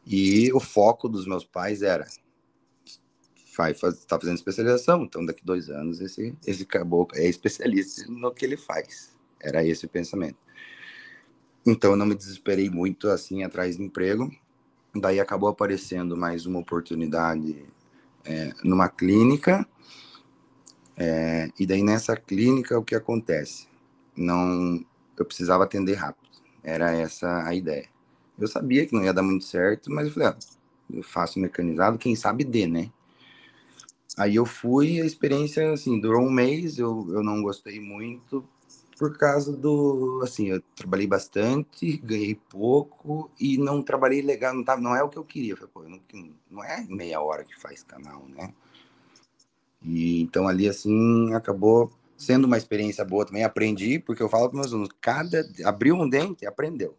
E 0.06 0.52
o 0.52 0.60
foco 0.60 1.08
dos 1.08 1.26
meus 1.26 1.44
pais 1.44 1.82
era 1.82 2.06
vai 3.56 3.72
tá 3.74 4.20
fazendo 4.20 4.36
especialização, 4.36 5.02
então 5.02 5.24
daqui 5.24 5.44
dois 5.44 5.70
anos 5.70 6.00
esse 6.00 6.36
esse 6.46 6.64
caboclo 6.66 7.18
é 7.18 7.26
especialista 7.26 8.04
no 8.08 8.32
que 8.32 8.44
ele 8.44 8.56
faz. 8.56 9.16
Era 9.40 9.64
esse 9.64 9.86
o 9.86 9.88
pensamento. 9.88 10.38
Então 11.66 11.92
eu 11.92 11.96
não 11.96 12.06
me 12.06 12.14
desesperei 12.14 12.70
muito 12.70 13.08
assim 13.08 13.42
atrás 13.42 13.76
de 13.76 13.82
emprego. 13.82 14.30
Daí 15.00 15.20
acabou 15.20 15.48
aparecendo 15.48 16.16
mais 16.16 16.46
uma 16.46 16.58
oportunidade 16.58 17.64
é, 18.24 18.52
numa 18.64 18.88
clínica. 18.88 19.66
É, 20.96 21.50
e 21.58 21.66
daí 21.66 21.82
nessa 21.82 22.16
clínica 22.16 22.78
o 22.78 22.84
que 22.84 22.94
acontece? 22.94 23.68
Não, 24.16 24.84
eu 25.16 25.24
precisava 25.24 25.64
atender 25.64 25.94
rápido. 25.94 26.26
Era 26.62 26.92
essa 26.92 27.44
a 27.46 27.54
ideia. 27.54 27.88
Eu 28.38 28.48
sabia 28.48 28.86
que 28.86 28.94
não 28.94 29.02
ia 29.02 29.12
dar 29.12 29.22
muito 29.22 29.44
certo, 29.44 29.90
mas 29.90 30.06
eu 30.06 30.12
falei, 30.12 30.28
ah, 30.28 30.36
eu 30.92 31.02
faço 31.02 31.38
mecanizado, 31.38 31.98
quem 31.98 32.14
sabe 32.14 32.44
dê, 32.44 32.66
né? 32.66 32.90
Aí 34.18 34.36
eu 34.36 34.46
fui, 34.46 35.00
a 35.00 35.04
experiência, 35.04 35.72
assim, 35.72 36.00
durou 36.00 36.22
um 36.22 36.30
mês, 36.30 36.78
eu, 36.78 37.06
eu 37.10 37.22
não 37.22 37.42
gostei 37.42 37.78
muito, 37.80 38.44
Por 38.98 39.18
causa 39.18 39.54
do, 39.54 40.20
assim, 40.22 40.48
eu 40.48 40.62
trabalhei 40.74 41.06
bastante, 41.06 41.98
ganhei 41.98 42.34
pouco 42.34 43.30
e 43.38 43.58
não 43.58 43.82
trabalhei 43.82 44.22
legal, 44.22 44.54
não, 44.54 44.64
tá, 44.64 44.76
não 44.76 44.96
é 44.96 45.02
o 45.02 45.08
que 45.08 45.18
eu 45.18 45.24
queria. 45.24 45.54
Pô, 45.56 45.82
não, 45.82 46.00
não 46.50 46.64
é 46.64 46.84
meia 46.88 47.20
hora 47.20 47.44
que 47.44 47.58
faz 47.60 47.82
canal, 47.82 48.26
né? 48.28 48.54
E 49.82 50.22
então 50.22 50.48
ali, 50.48 50.68
assim, 50.68 51.32
acabou 51.34 51.92
sendo 52.16 52.46
uma 52.46 52.56
experiência 52.56 53.04
boa 53.04 53.26
também. 53.26 53.44
Aprendi, 53.44 53.98
porque 53.98 54.22
eu 54.22 54.28
falo 54.28 54.48
para 54.48 54.58
meus 54.60 54.72
alunos, 54.72 54.88
cada 55.00 55.46
abriu 55.64 55.94
um 55.94 56.08
dente, 56.08 56.46
aprendeu. 56.46 56.96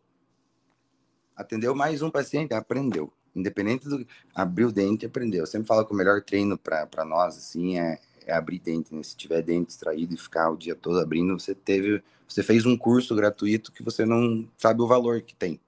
Atendeu 1.36 1.76
mais 1.76 2.02
um 2.02 2.10
paciente, 2.10 2.54
aprendeu. 2.54 3.12
Independente 3.36 3.88
do 3.88 4.06
abriu 4.34 4.70
o 4.70 4.72
dente, 4.72 5.06
aprendeu. 5.06 5.42
Eu 5.42 5.48
sempre 5.48 5.68
falo 5.68 5.86
que 5.86 5.94
o 5.94 5.96
melhor 5.96 6.22
treino 6.22 6.58
para 6.58 7.06
nós 7.06 7.38
assim 7.38 7.78
é, 7.80 8.00
é 8.28 8.34
abrir 8.34 8.60
dente, 8.60 8.94
né? 8.94 9.02
Se 9.02 9.16
tiver 9.16 9.42
dente 9.42 9.72
extraído 9.72 10.14
e 10.14 10.18
ficar 10.18 10.52
o 10.52 10.58
dia 10.58 10.76
todo 10.76 11.00
abrindo, 11.00 11.40
você 11.40 11.56
teve, 11.56 12.04
você 12.28 12.44
fez 12.44 12.66
um 12.66 12.78
curso 12.78 13.16
gratuito 13.16 13.72
que 13.72 13.82
você 13.82 14.06
não 14.06 14.48
sabe 14.58 14.82
o 14.82 14.88
valor 14.88 15.22
que 15.22 15.34
tem, 15.34 15.60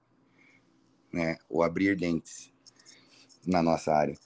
né? 1.10 1.38
O 1.48 1.62
abrir 1.62 1.96
dentes 1.96 2.52
na 3.46 3.62
nossa 3.62 3.92
área. 3.92 4.16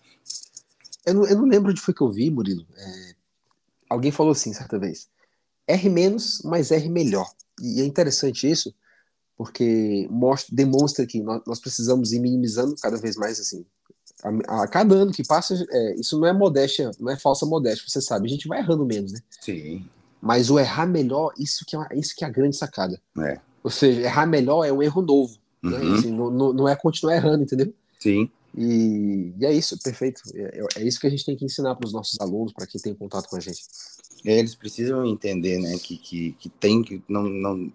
Eu 1.06 1.14
não, 1.14 1.26
eu 1.26 1.36
não 1.36 1.44
lembro 1.44 1.72
de 1.72 1.80
foi 1.80 1.94
que 1.94 2.00
eu 2.00 2.10
vi, 2.10 2.30
Murilo. 2.30 2.66
É, 2.76 3.14
alguém 3.88 4.10
falou 4.10 4.32
assim 4.32 4.52
certa 4.52 4.78
vez: 4.78 5.08
R 5.66 5.88
menos, 5.88 6.42
mas 6.44 6.72
R 6.72 6.88
melhor. 6.88 7.30
E 7.62 7.80
é 7.80 7.84
interessante 7.84 8.50
isso, 8.50 8.74
porque 9.36 10.08
mostra, 10.10 10.54
demonstra 10.56 11.06
que 11.06 11.22
nós, 11.22 11.40
nós 11.46 11.60
precisamos 11.60 12.12
ir 12.12 12.18
minimizando 12.18 12.74
cada 12.82 12.96
vez 12.96 13.16
mais 13.16 13.38
assim. 13.38 13.64
A, 14.24 14.62
a 14.62 14.66
cada 14.66 14.94
ano 14.94 15.12
que 15.12 15.22
passa, 15.22 15.54
é, 15.70 15.94
isso 15.96 16.18
não 16.18 16.26
é 16.26 16.32
modéstia, 16.32 16.90
não 16.98 17.12
é 17.12 17.16
falsa 17.16 17.44
modéstia, 17.44 17.84
você 17.86 18.00
sabe, 18.00 18.26
a 18.26 18.30
gente 18.30 18.48
vai 18.48 18.58
errando 18.58 18.86
menos, 18.86 19.12
né? 19.12 19.20
Sim. 19.40 19.84
Mas 20.20 20.50
o 20.50 20.58
errar 20.58 20.86
melhor, 20.86 21.34
isso 21.38 21.64
que 21.66 21.76
é, 21.76 21.80
isso 21.92 22.16
que 22.16 22.24
é 22.24 22.26
a 22.26 22.30
grande 22.30 22.56
sacada. 22.56 22.98
É. 23.18 23.38
Ou 23.62 23.70
seja, 23.70 24.00
errar 24.00 24.26
melhor 24.26 24.64
é 24.64 24.72
um 24.72 24.82
erro 24.82 25.02
novo. 25.02 25.36
Né? 25.62 25.78
Uhum. 25.78 25.94
Assim, 25.94 26.10
não, 26.10 26.30
não, 26.30 26.52
não 26.52 26.68
é 26.68 26.74
continuar 26.74 27.16
errando, 27.16 27.42
entendeu? 27.42 27.72
Sim. 28.00 28.30
E, 28.56 29.34
e, 29.38 29.44
é 29.44 29.52
isso, 29.52 29.78
perfeito. 29.82 30.22
É, 30.34 30.66
é, 30.76 30.84
isso 30.86 30.98
que 30.98 31.06
a 31.06 31.10
gente 31.10 31.26
tem 31.26 31.36
que 31.36 31.44
ensinar 31.44 31.74
para 31.74 31.86
os 31.86 31.92
nossos 31.92 32.18
alunos, 32.20 32.52
para 32.52 32.66
quem 32.66 32.80
tem 32.80 32.94
contato 32.94 33.28
com 33.28 33.36
a 33.36 33.40
gente. 33.40 33.62
Eles 34.24 34.54
precisam 34.54 35.04
entender, 35.04 35.58
né, 35.58 35.76
que, 35.78 35.98
que, 35.98 36.32
que 36.38 36.48
tem 36.48 36.82
que 36.82 37.02
não, 37.06 37.24
não 37.24 37.72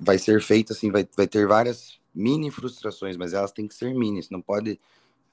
vai 0.00 0.18
ser 0.18 0.40
feito 0.40 0.72
assim, 0.72 0.90
vai, 0.90 1.06
vai 1.16 1.26
ter 1.26 1.46
várias 1.46 1.98
mini 2.14 2.50
frustrações, 2.50 3.16
mas 3.16 3.34
elas 3.34 3.52
têm 3.52 3.68
que 3.68 3.74
ser 3.74 3.94
minis, 3.94 4.30
não 4.30 4.40
pode 4.40 4.80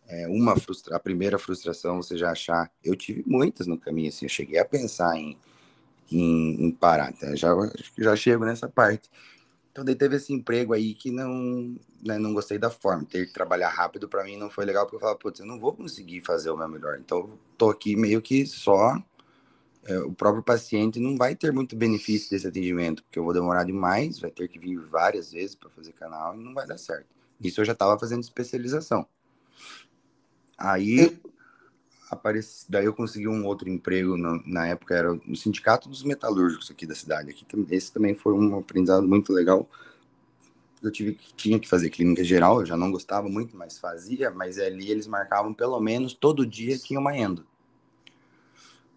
é, 0.08 0.28
uma 0.28 0.56
frustra 0.56 0.96
a 0.96 1.00
primeira 1.00 1.40
frustração 1.40 2.02
você 2.02 2.18
já 2.18 2.32
achar. 2.32 2.72
Eu 2.84 2.96
tive 2.96 3.24
muitas 3.26 3.68
no 3.68 3.78
caminho, 3.78 4.10
assim, 4.10 4.26
eu 4.26 4.30
cheguei 4.30 4.60
a 4.60 4.66
pensar 4.66 5.18
em, 5.18 5.38
em, 6.12 6.66
em 6.66 6.72
parar, 6.72 7.14
tá? 7.14 7.36
já, 7.36 7.50
já 7.98 8.16
chego 8.16 8.46
nessa 8.46 8.68
parte. 8.68 9.10
Então, 9.74 9.84
daí 9.84 9.96
teve 9.96 10.18
esse 10.18 10.32
emprego 10.32 10.72
aí 10.72 10.94
que 10.94 11.10
não, 11.10 11.76
né, 12.06 12.20
não 12.20 12.32
gostei 12.32 12.60
da 12.60 12.70
forma. 12.70 13.06
Ter 13.06 13.26
que 13.26 13.34
trabalhar 13.34 13.70
rápido 13.70 14.08
para 14.08 14.24
mim 14.24 14.38
não 14.38 14.48
foi 14.48 14.66
legal, 14.66 14.86
porque 14.86 14.98
eu 14.98 15.00
falava, 15.00 15.18
putz, 15.18 15.40
eu 15.40 15.48
não 15.48 15.60
vou 15.60 15.74
conseguir 15.74 16.22
fazer 16.22 16.52
o 16.52 16.58
meu 16.58 16.70
melhor. 16.70 17.00
Então, 17.00 17.40
tô 17.58 17.72
aqui 17.72 17.96
meio 17.96 18.22
que 18.22 18.46
só. 18.46 18.96
É, 19.86 19.98
o 20.00 20.14
próprio 20.14 20.44
paciente 20.44 21.00
não 21.00 21.18
vai 21.18 21.36
ter 21.36 21.52
muito 21.52 21.76
benefício 21.76 22.30
desse 22.30 22.48
atendimento, 22.48 23.04
porque 23.04 23.18
eu 23.18 23.24
vou 23.24 23.34
demorar 23.34 23.64
demais, 23.64 24.20
vai 24.20 24.30
ter 24.30 24.48
que 24.48 24.60
vir 24.60 24.78
várias 24.78 25.32
vezes 25.32 25.56
para 25.56 25.70
fazer 25.72 25.92
canal 25.94 26.36
e 26.36 26.38
não 26.38 26.54
vai 26.54 26.68
dar 26.68 26.78
certo. 26.78 27.08
Isso 27.42 27.60
eu 27.60 27.66
já 27.66 27.74
estava 27.74 28.00
fazendo 28.00 28.22
especialização. 28.22 29.08
Aí, 30.64 31.20
apareci, 32.10 32.66
daí 32.72 32.86
eu 32.86 32.94
consegui 32.94 33.28
um 33.28 33.46
outro 33.46 33.70
emprego, 33.70 34.16
na, 34.16 34.42
na, 34.46 34.68
época 34.68 34.96
era 34.96 35.14
no 35.14 35.36
Sindicato 35.36 35.90
dos 35.90 36.04
Metalúrgicos 36.04 36.72
aqui 36.72 36.88
da 36.88 36.96
cidade. 36.96 37.32
Aqui, 37.32 37.46
esse 37.70 37.92
também 37.92 38.16
foi 38.16 38.34
um 38.34 38.58
aprendizado 38.58 39.06
muito 39.06 39.34
legal. 39.34 39.70
Eu 40.82 40.90
tive, 40.90 41.20
tinha 41.36 41.60
que 41.60 41.68
fazer 41.68 41.90
clínica 41.90 42.24
geral, 42.24 42.62
eu 42.62 42.66
já 42.66 42.78
não 42.78 42.92
gostava 42.92 43.28
muito, 43.28 43.58
mas 43.58 43.78
fazia, 43.78 44.32
mas 44.32 44.58
ali 44.58 44.90
eles 44.90 45.06
marcavam 45.06 45.54
pelo 45.54 45.78
menos 45.82 46.14
todo 46.14 46.48
dia 46.48 46.78
tinha 46.78 47.00
uma 47.00 47.18
endo. 47.18 47.46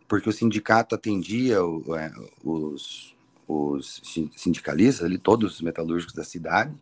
Porque 0.06 0.28
o 0.28 0.32
sindicato 0.32 0.94
atendia 0.94 1.56
é, 1.56 2.12
os, 2.44 3.12
os 3.48 4.00
sindicalistas 4.36 5.04
ali, 5.04 5.18
todos 5.18 5.54
os 5.54 5.60
metalúrgicos 5.60 6.14
da 6.14 6.22
cidade, 6.22 6.72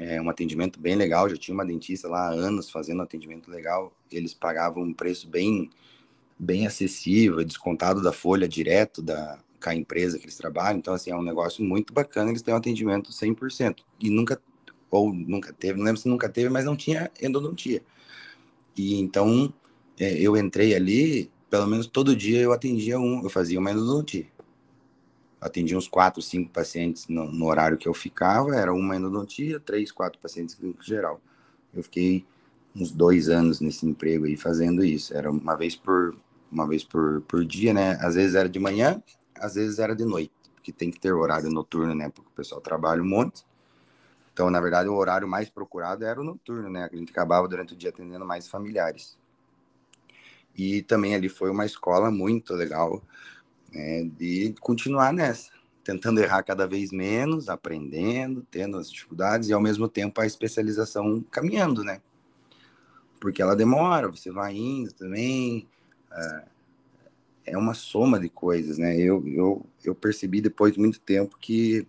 é 0.00 0.20
um 0.20 0.30
atendimento 0.30 0.80
bem 0.80 0.96
legal. 0.96 1.28
Já 1.28 1.36
tinha 1.36 1.54
uma 1.54 1.64
dentista 1.64 2.08
lá 2.08 2.28
há 2.28 2.30
anos 2.30 2.70
fazendo 2.70 3.02
atendimento 3.02 3.50
legal. 3.50 3.92
Eles 4.10 4.32
pagavam 4.32 4.82
um 4.82 4.94
preço 4.94 5.28
bem, 5.28 5.70
bem 6.38 6.66
acessível, 6.66 7.44
descontado 7.44 8.02
da 8.02 8.12
folha 8.12 8.48
direto 8.48 9.02
da 9.02 9.38
com 9.62 9.68
a 9.68 9.74
empresa 9.74 10.18
que 10.18 10.24
eles 10.24 10.38
trabalham. 10.38 10.78
Então, 10.78 10.94
assim, 10.94 11.10
é 11.10 11.16
um 11.16 11.22
negócio 11.22 11.62
muito 11.62 11.92
bacana. 11.92 12.30
Eles 12.30 12.40
têm 12.40 12.54
um 12.54 12.56
atendimento 12.56 13.12
100%. 13.12 13.80
E 14.00 14.08
nunca, 14.08 14.40
ou 14.90 15.12
nunca 15.12 15.52
teve, 15.52 15.78
não 15.78 15.84
lembro 15.84 16.00
se 16.00 16.08
nunca 16.08 16.30
teve, 16.30 16.48
mas 16.48 16.64
não 16.64 16.74
tinha 16.74 17.10
endodontia. 17.20 17.82
E 18.74 18.98
então, 18.98 19.52
é, 19.98 20.14
eu 20.14 20.34
entrei 20.34 20.74
ali, 20.74 21.30
pelo 21.50 21.66
menos 21.66 21.86
todo 21.86 22.16
dia 22.16 22.40
eu 22.40 22.54
atendia 22.54 22.98
um, 22.98 23.22
eu 23.22 23.28
fazia 23.28 23.58
uma 23.58 23.70
endodontia 23.70 24.26
atendi 25.40 25.74
uns 25.74 25.88
quatro, 25.88 26.20
cinco 26.20 26.50
pacientes 26.50 27.08
no, 27.08 27.30
no, 27.32 27.46
horário 27.46 27.78
que 27.78 27.88
eu 27.88 27.94
ficava, 27.94 28.54
era 28.54 28.72
uma 28.72 28.96
endodontia, 28.96 29.58
três, 29.58 29.90
quatro 29.90 30.18
pacientes 30.20 30.54
clínico 30.54 30.82
geral. 30.82 31.20
Eu 31.72 31.82
fiquei 31.82 32.26
uns 32.74 32.90
dois 32.92 33.28
anos 33.28 33.60
nesse 33.60 33.86
emprego 33.86 34.26
aí 34.26 34.36
fazendo 34.36 34.84
isso. 34.84 35.16
Era 35.16 35.30
uma 35.30 35.56
vez 35.56 35.74
por 35.74 36.16
uma 36.50 36.66
vez 36.66 36.82
por, 36.82 37.22
por 37.22 37.44
dia, 37.44 37.72
né? 37.72 37.96
Às 38.00 38.16
vezes 38.16 38.34
era 38.34 38.48
de 38.48 38.58
manhã, 38.58 39.00
às 39.38 39.54
vezes 39.54 39.78
era 39.78 39.94
de 39.94 40.04
noite, 40.04 40.32
porque 40.54 40.72
tem 40.72 40.90
que 40.90 40.98
ter 40.98 41.12
horário 41.12 41.48
noturno, 41.48 41.94
né? 41.94 42.10
Porque 42.10 42.28
o 42.28 42.34
pessoal 42.34 42.60
trabalha 42.60 43.00
um 43.00 43.08
monte. 43.08 43.44
Então, 44.32 44.50
na 44.50 44.60
verdade, 44.60 44.88
o 44.88 44.94
horário 44.94 45.28
mais 45.28 45.48
procurado 45.48 46.04
era 46.04 46.20
o 46.20 46.24
noturno, 46.24 46.68
né? 46.68 46.88
A 46.90 46.96
gente 46.96 47.12
acabava 47.12 47.46
durante 47.46 47.74
o 47.74 47.76
dia 47.76 47.90
atendendo 47.90 48.24
mais 48.24 48.48
familiares. 48.48 49.16
E 50.56 50.82
também 50.82 51.14
ali 51.14 51.28
foi 51.28 51.50
uma 51.50 51.64
escola 51.64 52.10
muito 52.10 52.54
legal 52.54 53.02
né, 53.72 54.04
de 54.18 54.54
continuar 54.60 55.12
nessa, 55.12 55.50
tentando 55.84 56.20
errar 56.20 56.42
cada 56.42 56.66
vez 56.66 56.90
menos, 56.90 57.48
aprendendo, 57.48 58.46
tendo 58.50 58.76
as 58.76 58.90
dificuldades 58.90 59.48
e 59.48 59.52
ao 59.52 59.60
mesmo 59.60 59.88
tempo 59.88 60.20
a 60.20 60.26
especialização 60.26 61.24
caminhando, 61.30 61.82
né? 61.82 62.00
Porque 63.20 63.42
ela 63.42 63.56
demora, 63.56 64.08
você 64.08 64.30
vai 64.30 64.56
indo 64.56 64.92
também, 64.92 65.68
é, 66.12 66.44
é 67.46 67.58
uma 67.58 67.74
soma 67.74 68.18
de 68.18 68.28
coisas, 68.28 68.78
né? 68.78 68.96
Eu, 68.98 69.26
eu, 69.26 69.66
eu 69.84 69.94
percebi 69.94 70.40
depois 70.40 70.72
de 70.72 70.80
muito 70.80 71.00
tempo 71.00 71.36
que 71.38 71.86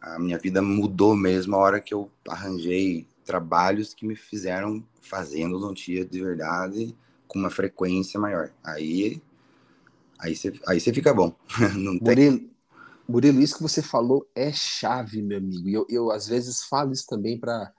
a 0.00 0.18
minha 0.18 0.38
vida 0.38 0.62
mudou 0.62 1.16
mesmo 1.16 1.56
a 1.56 1.58
hora 1.58 1.80
que 1.80 1.92
eu 1.92 2.10
arranjei 2.28 3.06
trabalhos 3.24 3.92
que 3.92 4.06
me 4.06 4.14
fizeram 4.14 4.84
fazendo 5.00 5.56
odontia 5.56 6.04
de 6.04 6.22
verdade 6.22 6.96
com 7.26 7.38
uma 7.38 7.50
frequência 7.50 8.18
maior. 8.18 8.50
Aí 8.62 9.20
Aí 10.18 10.34
você 10.34 10.52
aí 10.66 10.80
fica 10.80 11.12
bom. 11.12 11.34
Não 11.76 11.94
Murilo, 11.94 12.38
tem... 12.38 12.50
Murilo, 13.08 13.40
isso 13.40 13.56
que 13.56 13.62
você 13.62 13.82
falou 13.82 14.28
é 14.34 14.52
chave, 14.52 15.22
meu 15.22 15.38
amigo. 15.38 15.68
E 15.68 15.74
eu, 15.74 15.86
eu 15.88 16.10
às 16.10 16.26
vezes 16.26 16.64
falo 16.64 16.92
isso 16.92 17.06
também 17.06 17.38
para 17.38 17.72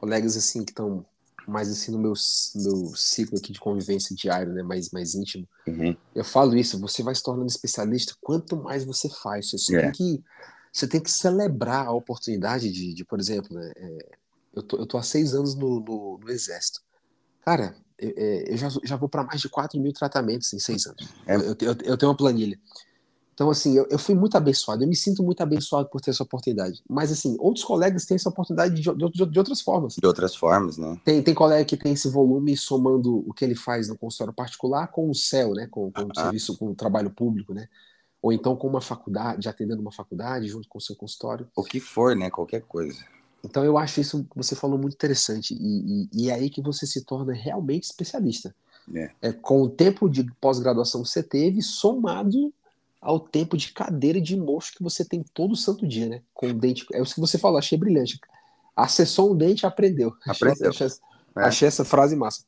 colegas 0.00 0.36
assim 0.36 0.64
que 0.64 0.72
estão 0.72 1.04
mais 1.46 1.68
assim 1.70 1.92
no 1.92 1.98
meu, 1.98 2.14
meu 2.54 2.96
ciclo 2.96 3.38
aqui 3.38 3.52
de 3.52 3.60
convivência 3.60 4.16
diário, 4.16 4.52
né, 4.52 4.62
mais, 4.62 4.90
mais 4.90 5.14
íntimo. 5.14 5.46
Uhum. 5.66 5.94
Eu 6.14 6.24
falo 6.24 6.56
isso, 6.56 6.80
você 6.80 7.02
vai 7.02 7.14
se 7.14 7.22
tornando 7.22 7.48
especialista 7.48 8.14
quanto 8.20 8.56
mais 8.56 8.84
você 8.84 9.08
faz. 9.08 9.50
Você, 9.50 9.76
é. 9.76 9.82
tem, 9.82 9.92
que, 9.92 10.24
você 10.72 10.86
tem 10.86 11.00
que 11.02 11.10
celebrar 11.10 11.86
a 11.86 11.92
oportunidade 11.92 12.70
de, 12.70 12.94
de 12.94 13.04
por 13.04 13.20
exemplo, 13.20 13.54
né, 13.54 13.72
é, 13.76 14.08
eu, 14.54 14.62
tô, 14.62 14.76
eu 14.78 14.86
tô 14.86 14.96
há 14.96 15.02
seis 15.02 15.34
anos 15.34 15.54
no, 15.54 15.80
no, 15.80 16.18
no 16.22 16.30
Exército. 16.30 16.80
Cara, 17.44 17.76
eu 17.98 18.56
já, 18.56 18.68
já 18.82 18.96
vou 18.96 19.08
para 19.08 19.24
mais 19.24 19.40
de 19.40 19.48
4 19.48 19.80
mil 19.80 19.92
tratamentos 19.92 20.52
em 20.52 20.58
seis 20.58 20.86
anos. 20.86 21.08
É. 21.26 21.36
Eu, 21.36 21.56
eu, 21.60 21.76
eu, 21.84 21.96
tenho 21.96 22.10
uma 22.10 22.16
planilha. 22.16 22.58
Então, 23.34 23.50
assim, 23.50 23.76
eu, 23.76 23.86
eu, 23.90 23.98
fui 23.98 24.14
muito 24.14 24.36
abençoado, 24.36 24.84
eu 24.84 24.88
me 24.88 24.94
sinto 24.94 25.22
muito 25.22 25.42
abençoado 25.42 25.88
por 25.88 26.00
ter 26.00 26.10
essa 26.10 26.22
oportunidade. 26.22 26.80
Mas, 26.88 27.10
assim, 27.10 27.36
outros 27.40 27.64
colegas 27.64 28.06
têm 28.06 28.14
essa 28.14 28.28
oportunidade 28.28 28.74
de, 28.74 28.82
de, 28.82 29.26
de 29.26 29.38
outras 29.38 29.60
formas. 29.60 29.96
De 29.96 30.06
outras 30.06 30.36
formas, 30.36 30.78
né? 30.78 31.00
Tem, 31.04 31.20
tem 31.20 31.34
colega 31.34 31.64
que 31.64 31.76
tem 31.76 31.92
esse 31.92 32.08
volume 32.08 32.56
somando 32.56 33.28
o 33.28 33.32
que 33.32 33.44
ele 33.44 33.56
faz 33.56 33.88
no 33.88 33.98
consultório 33.98 34.32
particular 34.32 34.86
com 34.86 35.10
o 35.10 35.14
céu, 35.14 35.52
né? 35.52 35.66
Com, 35.68 35.90
com 35.90 36.02
o 36.02 36.08
ah. 36.16 36.22
serviço, 36.22 36.56
com 36.56 36.70
o 36.70 36.74
trabalho 36.76 37.10
público, 37.10 37.52
né? 37.52 37.68
Ou 38.22 38.32
então 38.32 38.56
com 38.56 38.68
uma 38.68 38.80
faculdade, 38.80 39.48
atendendo 39.48 39.82
uma 39.82 39.92
faculdade 39.92 40.46
junto 40.46 40.68
com 40.68 40.78
o 40.78 40.80
seu 40.80 40.94
consultório. 40.94 41.48
O 41.56 41.64
que 41.64 41.80
for, 41.80 42.14
né? 42.14 42.30
Qualquer 42.30 42.62
coisa. 42.62 43.04
Então 43.44 43.64
eu 43.64 43.76
acho 43.76 44.00
isso 44.00 44.24
que 44.24 44.36
você 44.36 44.54
falou 44.54 44.78
muito 44.78 44.94
interessante 44.94 45.54
e, 45.54 46.04
e, 46.04 46.08
e 46.12 46.30
é 46.30 46.34
aí 46.34 46.48
que 46.48 46.62
você 46.62 46.86
se 46.86 47.04
torna 47.04 47.32
realmente 47.32 47.84
especialista. 47.84 48.54
É. 48.94 49.10
é 49.22 49.32
com 49.32 49.62
o 49.62 49.68
tempo 49.68 50.08
de 50.08 50.24
pós-graduação 50.40 51.02
que 51.02 51.08
você 51.08 51.22
teve, 51.22 51.62
somado 51.62 52.52
ao 53.00 53.20
tempo 53.20 53.56
de 53.56 53.72
cadeira 53.72 54.20
de 54.20 54.36
mocho 54.36 54.74
que 54.74 54.82
você 54.82 55.04
tem 55.04 55.22
todo 55.34 55.56
santo 55.56 55.86
dia, 55.86 56.08
né? 56.08 56.22
Com 56.32 56.48
o 56.48 56.54
dente. 56.54 56.86
É 56.92 57.00
isso 57.00 57.14
que 57.14 57.20
você 57.20 57.38
falou, 57.38 57.58
achei 57.58 57.78
brilhante. 57.78 58.18
Acessou 58.74 59.32
um 59.32 59.36
dente 59.36 59.66
aprendeu. 59.66 60.14
Aprendeu. 60.26 60.70
Achei, 60.70 60.86
achei, 60.86 60.98
é. 61.36 61.40
achei 61.42 61.68
essa 61.68 61.84
frase 61.84 62.16
massa. 62.16 62.42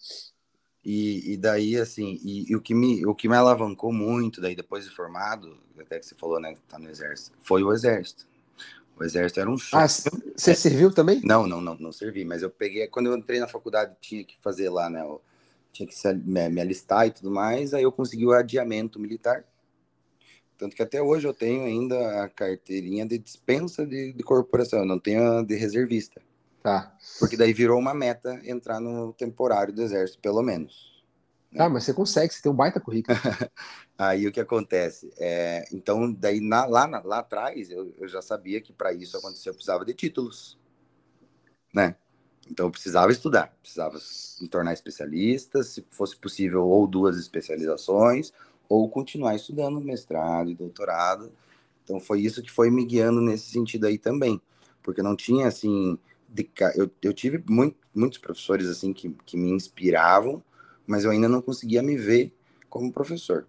E, 0.84 1.32
e 1.32 1.36
daí, 1.36 1.76
assim, 1.76 2.18
e, 2.22 2.50
e, 2.50 2.56
o, 2.56 2.60
que 2.60 2.74
me, 2.74 3.04
o 3.04 3.14
que 3.14 3.28
me 3.28 3.34
alavancou 3.34 3.92
muito, 3.92 4.40
daí 4.40 4.54
depois 4.54 4.84
de 4.84 4.90
formado, 4.90 5.58
até 5.78 5.98
que 5.98 6.06
você 6.06 6.14
falou, 6.14 6.40
né, 6.40 6.54
que 6.54 6.60
tá 6.60 6.78
no 6.78 6.88
exército, 6.88 7.36
foi 7.42 7.62
o 7.62 7.72
exército. 7.72 8.26
O 8.98 9.04
exército 9.04 9.40
era 9.40 9.50
um 9.50 9.58
show. 9.58 9.78
Ah, 9.78 9.86
você 9.86 10.50
é. 10.50 10.54
serviu 10.54 10.90
também? 10.90 11.20
Não, 11.22 11.46
não, 11.46 11.60
não, 11.60 11.76
não 11.76 11.92
servi, 11.92 12.24
mas 12.24 12.42
eu 12.42 12.50
peguei, 12.50 12.86
quando 12.86 13.06
eu 13.06 13.16
entrei 13.16 13.38
na 13.38 13.46
faculdade, 13.46 13.94
tinha 14.00 14.24
que 14.24 14.36
fazer 14.40 14.70
lá, 14.70 14.88
né, 14.88 15.02
eu 15.02 15.20
tinha 15.70 15.86
que 15.86 15.94
se, 15.94 16.14
me, 16.14 16.48
me 16.48 16.60
alistar 16.60 17.06
e 17.06 17.10
tudo 17.10 17.30
mais, 17.30 17.74
aí 17.74 17.82
eu 17.82 17.92
consegui 17.92 18.24
o 18.24 18.32
adiamento 18.32 18.98
militar. 18.98 19.44
Tanto 20.56 20.74
que 20.74 20.82
até 20.82 21.02
hoje 21.02 21.28
eu 21.28 21.34
tenho 21.34 21.64
ainda 21.64 22.24
a 22.24 22.28
carteirinha 22.30 23.04
de 23.04 23.18
dispensa 23.18 23.86
de, 23.86 24.14
de 24.14 24.22
corporação, 24.22 24.78
eu 24.78 24.86
não 24.86 24.98
tenho 24.98 25.40
a 25.40 25.42
de 25.42 25.54
reservista. 25.54 26.22
Tá. 26.62 26.96
Porque 27.18 27.36
daí 27.36 27.52
virou 27.52 27.78
uma 27.78 27.92
meta 27.92 28.40
entrar 28.44 28.80
no 28.80 29.12
temporário 29.12 29.74
do 29.74 29.82
exército, 29.82 30.18
pelo 30.20 30.42
menos. 30.42 30.95
Ah, 31.58 31.68
mas 31.68 31.84
você 31.84 31.94
consegue, 31.94 32.32
você 32.32 32.42
tem 32.42 32.52
um 32.52 32.54
baita 32.54 32.80
currículo. 32.80 33.16
Aí 33.98 34.26
o 34.26 34.32
que 34.32 34.40
acontece? 34.40 35.10
É, 35.18 35.64
então, 35.72 36.12
daí 36.12 36.40
na, 36.40 36.66
lá, 36.66 36.86
na, 36.86 37.00
lá 37.00 37.18
atrás, 37.20 37.70
eu, 37.70 37.94
eu 37.98 38.06
já 38.06 38.20
sabia 38.20 38.60
que 38.60 38.72
para 38.72 38.92
isso 38.92 39.16
acontecer 39.16 39.48
eu 39.48 39.54
precisava 39.54 39.84
de 39.84 39.94
títulos. 39.94 40.58
Né? 41.72 41.96
Então 42.50 42.66
eu 42.66 42.70
precisava 42.70 43.10
estudar, 43.10 43.54
precisava 43.60 43.98
me 44.40 44.48
tornar 44.48 44.72
especialista, 44.72 45.62
se 45.62 45.84
fosse 45.90 46.16
possível, 46.16 46.64
ou 46.64 46.86
duas 46.86 47.18
especializações, 47.18 48.32
ou 48.68 48.88
continuar 48.88 49.34
estudando 49.34 49.80
mestrado 49.80 50.50
e 50.50 50.54
doutorado. 50.54 51.32
Então 51.82 51.98
foi 51.98 52.20
isso 52.20 52.42
que 52.42 52.50
foi 52.50 52.70
me 52.70 52.84
guiando 52.84 53.20
nesse 53.20 53.50
sentido 53.50 53.86
aí 53.86 53.98
também, 53.98 54.40
porque 54.82 55.02
não 55.02 55.16
tinha 55.16 55.46
assim 55.46 55.98
de, 56.28 56.48
eu, 56.74 56.90
eu 57.02 57.12
tive 57.12 57.42
muito, 57.48 57.76
muitos 57.94 58.18
professores 58.18 58.68
assim 58.68 58.92
que, 58.92 59.10
que 59.24 59.36
me 59.36 59.50
inspiravam, 59.50 60.42
mas 60.86 61.04
eu 61.04 61.10
ainda 61.10 61.28
não 61.28 61.42
conseguia 61.42 61.82
me 61.82 61.96
ver 61.96 62.32
como 62.68 62.92
professor. 62.92 63.46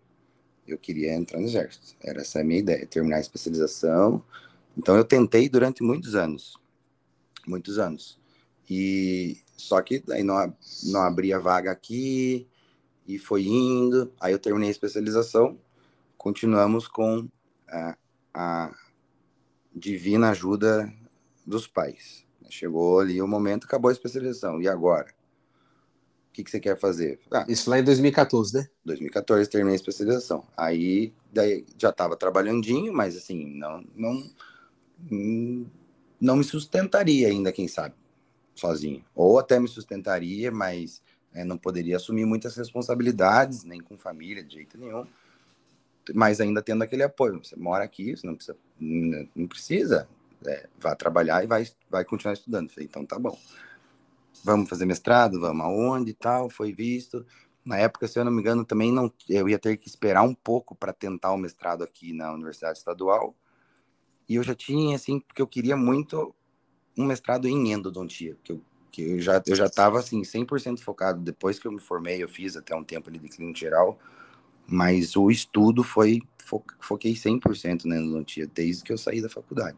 Eu 0.67 0.77
queria 0.77 1.13
entrar 1.13 1.39
no 1.39 1.45
exército. 1.45 1.95
Era 2.01 2.21
essa 2.21 2.41
a 2.41 2.43
minha 2.43 2.59
ideia, 2.59 2.85
terminar 2.85 3.17
a 3.17 3.21
especialização. 3.21 4.23
Então 4.77 4.95
eu 4.95 5.05
tentei 5.05 5.47
durante 5.47 5.81
muitos 5.81 6.15
anos, 6.15 6.57
muitos 7.45 7.79
anos. 7.79 8.19
E 8.69 9.38
só 9.55 9.81
que 9.81 10.03
aí 10.11 10.23
não, 10.23 10.53
não 10.85 11.01
abria 11.01 11.39
vaga 11.39 11.71
aqui 11.71 12.47
e 13.07 13.17
foi 13.17 13.43
indo. 13.45 14.11
Aí 14.19 14.33
eu 14.33 14.39
terminei 14.39 14.67
a 14.67 14.71
especialização. 14.71 15.57
Continuamos 16.17 16.88
com 16.88 17.27
a, 17.67 17.97
a 18.33 18.75
divina 19.73 20.31
ajuda 20.31 20.93
dos 21.45 21.65
pais. 21.65 22.25
Chegou 22.49 22.99
ali 22.99 23.21
o 23.21 23.27
momento, 23.27 23.65
acabou 23.65 23.89
a 23.89 23.93
especialização. 23.93 24.61
E 24.61 24.67
agora? 24.67 25.16
O 26.38 26.39
que, 26.39 26.43
que 26.43 26.51
você 26.51 26.59
quer 26.59 26.77
fazer? 26.77 27.19
Ah, 27.31 27.45
Isso 27.49 27.69
lá 27.69 27.79
em 27.79 27.83
2014, 27.83 28.53
né? 28.53 28.67
2014 28.85 29.49
terminei 29.49 29.73
a 29.73 29.75
especialização. 29.75 30.45
Aí 30.55 31.11
daí, 31.31 31.65
já 31.77 31.89
estava 31.89 32.15
trabalhandinho, 32.15 32.93
mas 32.93 33.15
assim, 33.15 33.57
não, 33.57 33.83
não, 33.95 34.31
não 36.21 36.35
me 36.35 36.43
sustentaria 36.43 37.27
ainda, 37.27 37.51
quem 37.51 37.67
sabe, 37.67 37.95
sozinho. 38.55 39.03
Ou 39.15 39.39
até 39.39 39.59
me 39.59 39.67
sustentaria, 39.67 40.51
mas 40.51 41.01
é, 41.33 41.43
não 41.43 41.57
poderia 41.57 41.95
assumir 41.95 42.25
muitas 42.25 42.55
responsabilidades, 42.55 43.63
nem 43.63 43.79
com 43.79 43.97
família, 43.97 44.43
de 44.43 44.55
jeito 44.55 44.77
nenhum. 44.77 45.05
Mas 46.13 46.39
ainda 46.39 46.61
tendo 46.61 46.83
aquele 46.83 47.03
apoio. 47.03 47.43
Você 47.43 47.55
mora 47.55 47.83
aqui, 47.83 48.15
você 48.15 48.25
não 48.27 48.35
precisa, 48.35 48.57
não 49.35 49.47
precisa 49.47 50.07
é, 50.45 50.67
vá 50.79 50.95
trabalhar 50.95 51.43
e 51.43 51.47
vai, 51.47 51.67
vai 51.89 52.05
continuar 52.05 52.33
estudando. 52.33 52.69
Falei, 52.69 52.88
então 52.89 53.05
tá 53.05 53.17
bom. 53.17 53.38
Vamos 54.43 54.69
fazer 54.69 54.85
mestrado, 54.85 55.39
vamos 55.39 55.65
aonde 55.65 56.11
e 56.11 56.13
tal, 56.13 56.49
foi 56.49 56.73
visto. 56.73 57.25
Na 57.65 57.77
época, 57.77 58.07
se 58.07 58.17
eu 58.17 58.23
não 58.23 58.31
me 58.31 58.39
engano, 58.41 58.63
também 58.63 58.91
não, 58.91 59.11
eu 59.27 59.49
ia 59.49 59.59
ter 59.59 59.75
que 59.77 59.88
esperar 59.89 60.23
um 60.23 60.33
pouco 60.33 60.73
para 60.73 60.93
tentar 60.93 61.33
o 61.33 61.38
mestrado 61.38 61.83
aqui 61.83 62.13
na 62.13 62.31
Universidade 62.31 62.77
Estadual. 62.77 63.35
E 64.27 64.35
eu 64.35 64.43
já 64.43 64.55
tinha, 64.55 64.95
assim, 64.95 65.19
porque 65.19 65.41
eu 65.41 65.47
queria 65.47 65.75
muito 65.75 66.33
um 66.97 67.05
mestrado 67.05 67.47
em 67.47 67.71
endodontia, 67.71 68.35
que 68.43 68.53
eu, 68.53 68.61
que 68.91 69.01
eu 69.01 69.21
já 69.21 69.41
eu 69.45 69.55
já 69.55 69.65
estava 69.65 69.99
assim 69.99 70.23
100% 70.23 70.81
focado 70.81 71.21
depois 71.21 71.59
que 71.59 71.67
eu 71.67 71.71
me 71.71 71.79
formei, 71.79 72.23
eu 72.23 72.27
fiz 72.27 72.57
até 72.57 72.75
um 72.75 72.83
tempo 72.83 73.09
ali 73.09 73.19
de 73.19 73.29
clínica 73.29 73.59
geral, 73.59 73.99
mas 74.65 75.15
o 75.15 75.29
estudo 75.29 75.83
foi 75.83 76.21
fo, 76.39 76.63
foquei 76.79 77.13
100% 77.15 77.85
na 77.85 77.97
endodontia 77.97 78.47
desde 78.47 78.83
que 78.83 78.91
eu 78.91 78.97
saí 78.97 79.21
da 79.21 79.29
faculdade. 79.29 79.77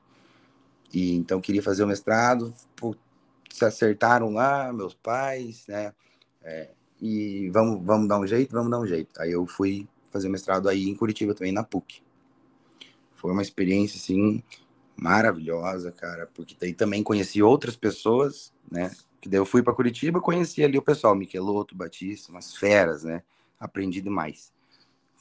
E 0.93 1.13
então 1.15 1.41
queria 1.41 1.61
fazer 1.61 1.83
o 1.83 1.87
mestrado, 1.87 2.53
se 3.49 3.65
acertaram 3.65 4.33
lá, 4.33 4.71
meus 4.71 4.93
pais, 4.93 5.65
né? 5.67 5.93
É, 6.41 6.69
e 7.01 7.49
vamos, 7.49 7.85
vamos 7.85 8.07
dar 8.07 8.19
um 8.19 8.27
jeito, 8.27 8.51
vamos 8.51 8.71
dar 8.71 8.79
um 8.79 8.87
jeito. 8.87 9.21
Aí 9.21 9.31
eu 9.31 9.45
fui 9.47 9.87
fazer 10.11 10.29
mestrado 10.29 10.67
aí 10.69 10.87
em 10.89 10.95
Curitiba 10.95 11.33
também, 11.33 11.51
na 11.51 11.63
PUC. 11.63 12.01
Foi 13.13 13.31
uma 13.31 13.41
experiência, 13.41 13.97
assim, 13.97 14.43
maravilhosa, 14.95 15.91
cara, 15.91 16.27
porque 16.33 16.55
daí 16.59 16.73
também 16.73 17.03
conheci 17.03 17.41
outras 17.41 17.75
pessoas, 17.75 18.53
né? 18.71 18.91
Que 19.21 19.27
daí 19.27 19.39
eu 19.39 19.45
fui 19.45 19.61
para 19.61 19.73
Curitiba, 19.73 20.21
conheci 20.21 20.63
ali 20.63 20.77
o 20.77 20.81
pessoal, 20.81 21.15
Miqueloto, 21.15 21.75
Batista, 21.75 22.31
umas 22.31 22.55
feras, 22.55 23.03
né? 23.03 23.23
Aprendi 23.59 24.01
demais 24.01 24.53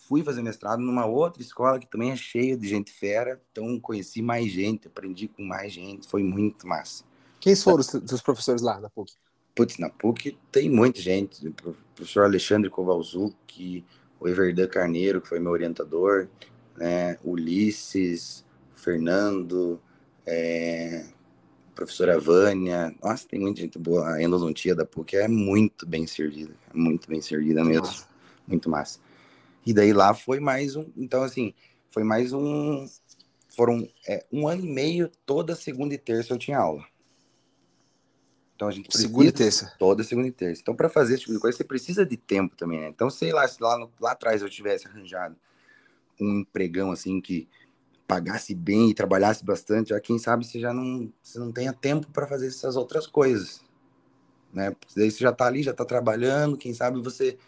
fui 0.09 0.23
fazer 0.23 0.43
mestrado 0.43 0.81
numa 0.81 1.05
outra 1.05 1.43
escola 1.43 1.79
que 1.79 1.87
também 1.87 2.11
é 2.11 2.17
cheia 2.17 2.57
de 2.57 2.67
gente 2.67 2.91
fera, 2.91 3.39
então 3.53 3.79
conheci 3.79 4.23
mais 4.23 4.51
gente, 4.51 4.89
aprendi 4.89 5.29
com 5.29 5.43
mais 5.43 5.71
gente, 5.71 6.09
foi 6.09 6.23
muito 6.23 6.67
massa. 6.67 7.05
Quem 7.41 7.55
foram 7.57 7.81
os 7.81 7.87
seus 7.87 8.21
professores 8.21 8.63
lá 8.63 8.81
na 8.81 8.91
PUC? 8.91 9.13
Putz, 9.55 9.79
na 9.79 9.89
PUC 9.89 10.39
tem 10.53 10.71
muita 10.71 11.01
gente, 11.01 11.49
o 11.49 11.75
professor 11.95 12.25
Alexandre 12.25 12.71
Kovalzuk, 12.71 13.85
o 14.21 14.29
Everdan 14.29 14.69
Carneiro, 14.69 15.21
que 15.21 15.29
foi 15.29 15.39
meu 15.39 15.53
orientador, 15.53 16.29
né, 16.77 17.19
Ulisses, 17.25 18.45
Fernando, 18.75 19.81
é, 20.27 21.07
professora 21.75 22.19
Vânia, 22.19 22.95
nossa, 23.03 23.27
tem 23.29 23.41
muita 23.41 23.61
gente 23.61 23.79
boa, 23.79 24.15
a 24.15 24.23
endodontia 24.23 24.75
da 24.75 24.85
PUC 24.85 25.17
é 25.17 25.29
muito 25.29 25.87
bem 25.87 26.07
servida, 26.07 26.55
muito 26.75 27.09
bem 27.09 27.21
servida 27.21 27.65
mesmo, 27.65 27.87
nossa. 27.87 28.07
muito 28.47 28.69
massa. 28.69 29.01
E 29.65 29.73
daí 29.73 29.93
lá 29.93 30.15
foi 30.15 30.41
mais 30.41 30.77
um. 30.77 30.87
Então, 30.97 31.23
assim, 31.23 31.53
foi 31.91 32.03
mais 32.03 32.33
um. 32.33 32.87
Foram 33.49 33.89
é, 34.07 34.25
um 34.33 34.49
ano 34.49 34.65
e 34.65 34.69
meio, 34.69 35.11
toda 35.27 35.55
segunda 35.55 35.95
e 35.95 35.99
terça 35.99 36.33
eu 36.33 36.39
tinha 36.39 36.59
aula. 36.59 36.85
Então 38.59 38.67
a 38.67 38.73
gente 38.73 38.89
precisa, 38.89 39.07
segunda 39.07 39.29
e 39.29 39.33
terça. 39.33 39.73
Toda 39.79 40.03
segunda 40.03 40.27
e 40.27 40.33
terça. 40.33 40.61
Então, 40.61 40.75
para 40.75 40.89
fazer 40.89 41.15
esse 41.15 41.21
tipo 41.21 41.33
de 41.33 41.39
coisa, 41.39 41.57
você 41.57 41.63
precisa 41.63 42.05
de 42.05 42.17
tempo 42.17 42.57
também, 42.57 42.81
né? 42.81 42.89
Então, 42.89 43.09
sei 43.09 43.33
lá, 43.33 43.47
se 43.47 43.63
lá, 43.63 43.89
lá 44.01 44.11
atrás 44.11 44.43
eu 44.43 44.51
tivesse 44.51 44.89
arranjado 44.89 45.37
um 46.21 46.41
empregão 46.41 46.91
assim 46.91 47.21
que 47.21 47.49
pagasse 48.05 48.57
bem 48.57 48.91
e 48.91 48.95
trabalhasse 48.95 49.45
bastante, 49.45 49.91
já 49.91 50.01
quem 50.01 50.19
sabe 50.19 50.45
você 50.45 50.59
já 50.59 50.75
não, 50.75 51.09
você 51.23 51.39
não 51.39 51.53
tenha 51.53 51.73
tempo 51.73 52.11
para 52.11 52.27
fazer 52.27 52.49
essas 52.49 52.75
outras 52.75 53.07
coisas, 53.07 53.63
né? 54.53 54.73
Porque 54.73 54.95
daí 54.97 55.09
você 55.09 55.19
já 55.19 55.31
está 55.31 55.47
ali, 55.47 55.63
já 55.63 55.71
está 55.71 55.85
trabalhando, 55.85 56.57
quem 56.57 56.75
sabe 56.75 57.01
você 57.01 57.39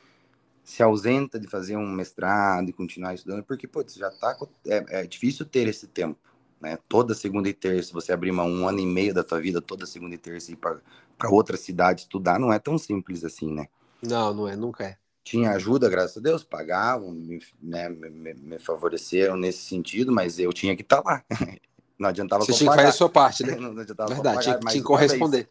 se 0.63 0.81
ausenta 0.81 1.41
de 1.41 1.49
fazer 1.49 1.77
um 1.77 1.91
mestrado 1.91 2.69
e 2.69 2.73
continuar 2.73 3.15
estudando, 3.15 3.43
porque, 3.43 3.67
putz, 3.67 3.95
já 3.95 4.13
tá. 4.13 4.39
É, 4.65 5.01
é 5.01 5.07
difícil 5.09 5.45
ter 5.45 5.67
esse 5.67 5.89
tempo, 5.89 6.21
né? 6.61 6.79
Toda 6.89 7.15
segunda 7.15 7.49
e 7.49 7.55
terça, 7.55 7.93
você 7.93 8.13
abrir 8.13 8.31
uma, 8.31 8.45
um 8.45 8.69
ano 8.69 8.81
e 8.81 8.87
meio 8.87 9.15
da 9.15 9.25
tua 9.25 9.41
vida, 9.41 9.61
toda 9.61 9.87
segunda 9.87 10.15
e 10.15 10.19
terça, 10.19 10.51
e 10.51 10.55
ir 10.55 10.57
para 10.57 11.31
outra 11.31 11.57
cidade 11.57 12.03
estudar, 12.03 12.39
não 12.39 12.53
é 12.53 12.59
tão 12.59 12.77
simples 12.77 13.25
assim, 13.25 13.53
né? 13.53 13.67
Não, 14.03 14.35
não 14.35 14.49
é, 14.49 14.57
nunca 14.57 14.85
é. 14.85 14.97
Tinha 15.23 15.53
ajuda, 15.53 15.89
graças 15.89 16.17
a 16.17 16.21
Deus, 16.21 16.43
pagavam, 16.43 17.13
me, 17.13 17.41
né, 17.63 17.89
me, 17.89 18.35
me 18.35 18.59
favoreceram 18.59 19.37
nesse 19.37 19.63
sentido, 19.63 20.13
mas 20.13 20.39
eu 20.39 20.53
tinha 20.53 20.75
que 20.75 20.83
estar 20.83 21.03
tá 21.03 21.11
lá. 21.11 21.25
Não 21.99 22.09
adiantava 22.09 22.43
Você 22.43 22.55
tinha 22.55 22.71
que 22.71 22.77
fazer 22.77 22.89
a 22.89 22.93
sua 22.93 23.11
parte, 23.11 23.45
né? 23.45 23.57
não 23.61 23.79
adiantava 23.79 24.15
Verdade, 24.15 24.45
tinha, 24.45 24.59
tinha 24.59 24.73
que 24.73 24.83
corresponder. 24.83 25.51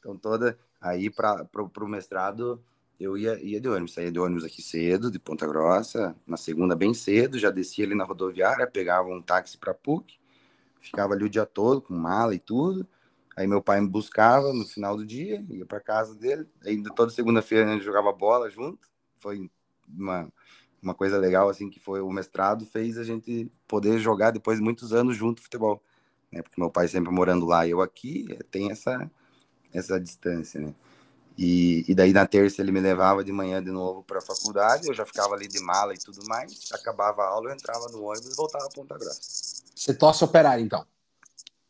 Então, 0.00 0.16
toda. 0.16 0.58
Aí, 0.80 1.08
para 1.08 1.46
o 1.54 1.86
mestrado, 1.86 2.60
eu 2.98 3.16
ia, 3.16 3.40
ia 3.40 3.60
de 3.60 3.68
ônibus, 3.68 3.94
saía 3.94 4.10
de 4.10 4.18
ônibus 4.18 4.42
aqui 4.42 4.60
cedo, 4.60 5.08
de 5.08 5.20
Ponta 5.20 5.46
Grossa, 5.46 6.16
na 6.26 6.36
segunda 6.36 6.74
bem 6.74 6.92
cedo, 6.92 7.38
já 7.38 7.48
descia 7.48 7.84
ali 7.84 7.94
na 7.94 8.02
rodoviária, 8.02 8.66
pegava 8.66 9.08
um 9.08 9.22
táxi 9.22 9.56
para 9.56 9.72
PUC, 9.72 10.18
ficava 10.84 11.14
ali 11.14 11.24
o 11.24 11.28
dia 11.28 11.46
todo 11.46 11.80
com 11.80 11.94
mala 11.94 12.34
e 12.34 12.38
tudo. 12.38 12.86
Aí 13.36 13.46
meu 13.46 13.60
pai 13.60 13.80
me 13.80 13.88
buscava 13.88 14.52
no 14.52 14.64
final 14.64 14.96
do 14.96 15.04
dia, 15.04 15.44
ia 15.48 15.66
para 15.66 15.80
casa 15.80 16.14
dele. 16.14 16.46
Aí 16.64 16.80
toda 16.94 17.10
segunda-feira 17.10 17.68
a 17.68 17.72
gente 17.72 17.84
jogava 17.84 18.12
bola 18.12 18.48
junto. 18.48 18.88
Foi 19.18 19.50
uma, 19.88 20.32
uma 20.80 20.94
coisa 20.94 21.18
legal 21.18 21.48
assim 21.48 21.68
que 21.68 21.80
foi 21.80 22.00
o 22.00 22.10
mestrado 22.10 22.64
fez 22.64 22.96
a 22.96 23.04
gente 23.04 23.50
poder 23.66 23.98
jogar 23.98 24.30
depois 24.30 24.58
de 24.58 24.64
muitos 24.64 24.92
anos 24.92 25.16
junto 25.16 25.42
futebol, 25.42 25.82
né? 26.30 26.42
Porque 26.42 26.60
meu 26.60 26.70
pai 26.70 26.86
sempre 26.86 27.12
morando 27.12 27.44
lá 27.46 27.66
e 27.66 27.70
eu 27.70 27.80
aqui, 27.80 28.26
tem 28.50 28.70
essa 28.70 29.10
essa 29.72 30.00
distância, 30.00 30.60
né? 30.60 30.74
E, 31.36 31.84
e 31.88 31.94
daí 31.96 32.12
na 32.12 32.26
terça 32.26 32.62
ele 32.62 32.70
me 32.70 32.78
levava 32.78 33.24
de 33.24 33.32
manhã 33.32 33.60
de 33.60 33.72
novo 33.72 34.04
para 34.04 34.18
a 34.18 34.22
faculdade, 34.22 34.86
eu 34.86 34.94
já 34.94 35.04
ficava 35.04 35.34
ali 35.34 35.48
de 35.48 35.60
mala 35.60 35.92
e 35.92 35.98
tudo 35.98 36.24
mais. 36.28 36.70
Acabava 36.72 37.22
a 37.22 37.28
aula, 37.28 37.50
eu 37.50 37.54
entrava 37.54 37.88
no 37.88 38.04
ônibus 38.04 38.32
e 38.32 38.36
voltava 38.36 38.66
a 38.66 38.68
Ponta 38.68 38.96
Grossa. 38.96 39.63
Você 39.74 39.92
tosse 39.94 40.22
operário, 40.24 40.64
então? 40.64 40.86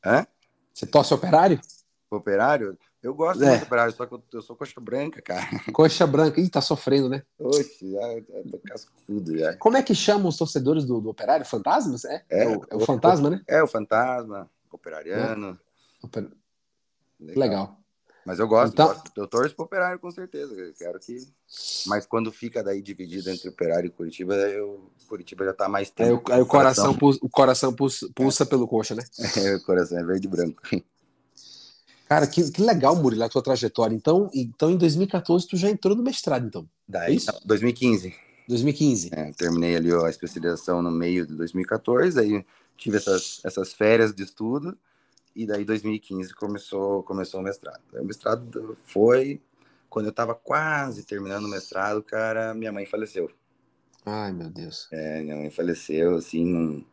Hã? 0.04 0.26
Você 0.72 0.86
tosse 0.86 1.14
operário? 1.14 1.60
Operário? 2.10 2.78
Eu 3.02 3.14
gosto 3.14 3.42
É. 3.42 3.48
muito 3.48 3.60
do 3.60 3.64
operário, 3.66 3.92
só 3.94 4.06
que 4.06 4.14
eu, 4.14 4.22
eu 4.32 4.42
sou 4.42 4.56
coxa 4.56 4.80
branca, 4.80 5.20
cara. 5.20 5.42
Coxa 5.74 6.06
branca. 6.06 6.40
Ih, 6.40 6.48
tá 6.48 6.60
sofrendo, 6.60 7.08
né? 7.08 7.22
Oxe, 7.38 7.92
já, 7.92 8.00
já 8.00 8.50
tô 8.50 8.58
cascudo 8.64 9.38
já. 9.38 9.56
Como 9.56 9.76
é 9.76 9.82
que 9.82 9.94
chamam 9.94 10.28
os 10.28 10.36
torcedores 10.36 10.84
do, 10.84 11.00
do 11.00 11.10
Operário? 11.10 11.44
Fantasmas? 11.44 12.04
É, 12.04 12.24
É, 12.30 12.46
o, 12.46 12.64
é 12.70 12.74
o 12.76 12.78
o- 12.78 12.86
fantasma, 12.86 13.30
né? 13.30 13.42
É, 13.46 13.62
o 13.62 13.66
fantasma, 13.66 14.50
operariano. 14.72 15.58
Oper- 16.02 16.30
Legal. 17.20 17.78
Mas 18.26 18.38
eu 18.38 18.48
gosto, 18.48 18.72
Então- 18.72 18.88
gosto, 18.88 19.10
eu 19.16 19.26
torço 19.26 19.54
pro 19.54 19.64
operário 19.66 19.98
com 19.98 20.10
certeza. 20.10 20.54
Eu 20.54 20.72
quero 20.72 20.98
que. 20.98 21.16
Mas 21.86 22.06
quando 22.06 22.32
fica 22.32 22.62
daí 22.62 22.80
dividido 22.80 23.28
entre 23.30 23.48
operário 23.48 23.86
e 23.88 23.90
Curitiba, 23.90 24.34
eu, 24.34 24.90
Curitiba 25.08 25.44
já 25.44 25.52
tá 25.52 25.68
mais 25.68 25.88
Aí, 25.88 25.94
tempo. 26.06 26.32
aí 26.32 26.40
o 26.40 26.46
coração, 26.46 26.94
pulsa, 26.96 27.18
o 27.22 27.28
coração 27.28 27.72
pulsa, 27.74 28.08
pulsa 28.14 28.46
pelo 28.46 28.66
coxa, 28.66 28.94
né? 28.94 29.04
É, 29.52 29.56
o 29.56 29.62
coração 29.62 29.98
é 29.98 30.04
verde 30.04 30.26
e 30.26 30.30
branco. 30.30 30.62
Cara, 32.08 32.26
que, 32.26 32.50
que 32.50 32.62
legal, 32.62 32.94
Murilo, 32.96 33.24
a 33.24 33.28
tua 33.28 33.42
trajetória. 33.42 33.94
Então, 33.94 34.30
então, 34.34 34.70
em 34.70 34.76
2014, 34.76 35.48
tu 35.48 35.56
já 35.56 35.70
entrou 35.70 35.96
no 35.96 36.02
mestrado, 36.02 36.46
então. 36.46 36.68
Daí, 36.86 37.16
Isso? 37.16 37.32
2015. 37.44 38.14
2015. 38.46 39.10
É, 39.12 39.32
terminei 39.32 39.74
ali 39.74 39.92
ó, 39.92 40.04
a 40.04 40.10
especialização 40.10 40.82
no 40.82 40.90
meio 40.90 41.26
de 41.26 41.34
2014, 41.34 42.20
aí 42.20 42.44
tive 42.76 42.98
essas, 42.98 43.40
essas 43.42 43.72
férias 43.72 44.14
de 44.14 44.22
estudo, 44.22 44.76
e 45.34 45.46
daí 45.46 45.64
2015 45.64 46.34
começou, 46.34 47.02
começou 47.02 47.40
o 47.40 47.42
mestrado. 47.42 47.80
O 47.92 48.04
mestrado 48.04 48.76
foi 48.84 49.40
quando 49.88 50.06
eu 50.06 50.10
estava 50.10 50.34
quase 50.34 51.04
terminando 51.04 51.44
o 51.44 51.48
mestrado, 51.48 52.02
cara, 52.02 52.54
minha 52.54 52.72
mãe 52.72 52.86
faleceu. 52.86 53.30
Ai, 54.04 54.32
meu 54.32 54.50
Deus. 54.50 54.88
É, 54.92 55.22
minha 55.22 55.36
mãe 55.36 55.50
faleceu, 55.50 56.16
assim, 56.16 56.44
não, 56.44 56.84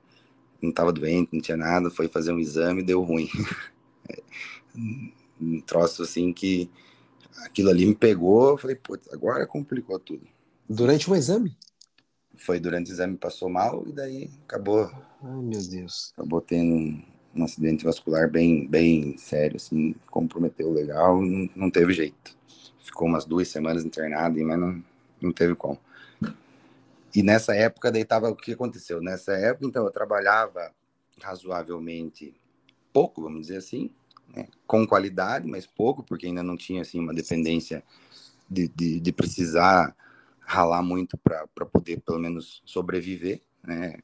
não 0.61 0.71
tava 0.71 0.93
doente, 0.93 1.33
não 1.33 1.41
tinha 1.41 1.57
nada, 1.57 1.89
foi 1.89 2.07
fazer 2.07 2.31
um 2.31 2.39
exame 2.39 2.81
e 2.81 2.85
deu 2.85 3.01
ruim. 3.01 3.27
um 5.41 5.59
troço 5.61 6.03
assim 6.03 6.31
que 6.31 6.69
aquilo 7.43 7.69
ali 7.69 7.85
me 7.85 7.95
pegou, 7.95 8.51
eu 8.51 8.57
falei, 8.57 8.75
putz, 8.75 9.11
agora 9.11 9.47
complicou 9.47 9.99
tudo. 9.99 10.25
Durante 10.69 11.09
um 11.09 11.15
exame? 11.15 11.57
Foi 12.37 12.59
durante 12.59 12.91
o 12.91 12.93
exame, 12.93 13.17
passou 13.17 13.49
mal, 13.49 13.83
e 13.87 13.91
daí 13.91 14.29
acabou 14.43 14.89
Ai, 15.21 15.41
meu 15.41 15.61
Deus. 15.61 16.11
acabou 16.13 16.41
tendo 16.41 17.03
um, 17.35 17.43
acidente 17.43 17.83
vascular 17.83 18.29
bem, 18.29 18.67
bem 18.67 19.17
sério, 19.17 19.57
assim, 19.57 19.95
comprometeu 20.09 20.71
legal, 20.71 21.21
não, 21.21 21.49
não 21.55 21.71
teve 21.71 21.93
jeito. 21.93 22.35
Ficou 22.79 23.07
umas 23.07 23.25
duas 23.25 23.47
semanas 23.47 23.85
internado, 23.85 24.39
mas 24.43 24.59
não, 24.59 24.83
não 25.21 25.31
teve 25.31 25.55
como. 25.55 25.79
E 27.13 27.21
nessa 27.21 27.53
época, 27.55 27.91
daí 27.91 28.05
tava, 28.05 28.29
o 28.29 28.35
que 28.35 28.53
aconteceu? 28.53 29.01
Nessa 29.01 29.33
época, 29.33 29.65
então, 29.65 29.83
eu 29.85 29.91
trabalhava 29.91 30.71
razoavelmente 31.21 32.33
pouco, 32.93 33.21
vamos 33.21 33.41
dizer 33.41 33.57
assim, 33.57 33.91
né? 34.33 34.47
com 34.65 34.87
qualidade, 34.87 35.47
mas 35.47 35.65
pouco, 35.65 36.03
porque 36.03 36.25
ainda 36.25 36.41
não 36.41 36.55
tinha, 36.55 36.81
assim, 36.81 36.99
uma 36.99 37.13
dependência 37.13 37.83
de, 38.49 38.67
de, 38.69 38.99
de 38.99 39.11
precisar 39.11 39.95
ralar 40.39 40.81
muito 40.81 41.17
para 41.17 41.65
poder, 41.71 42.01
pelo 42.01 42.19
menos, 42.19 42.61
sobreviver, 42.65 43.41
né? 43.63 43.97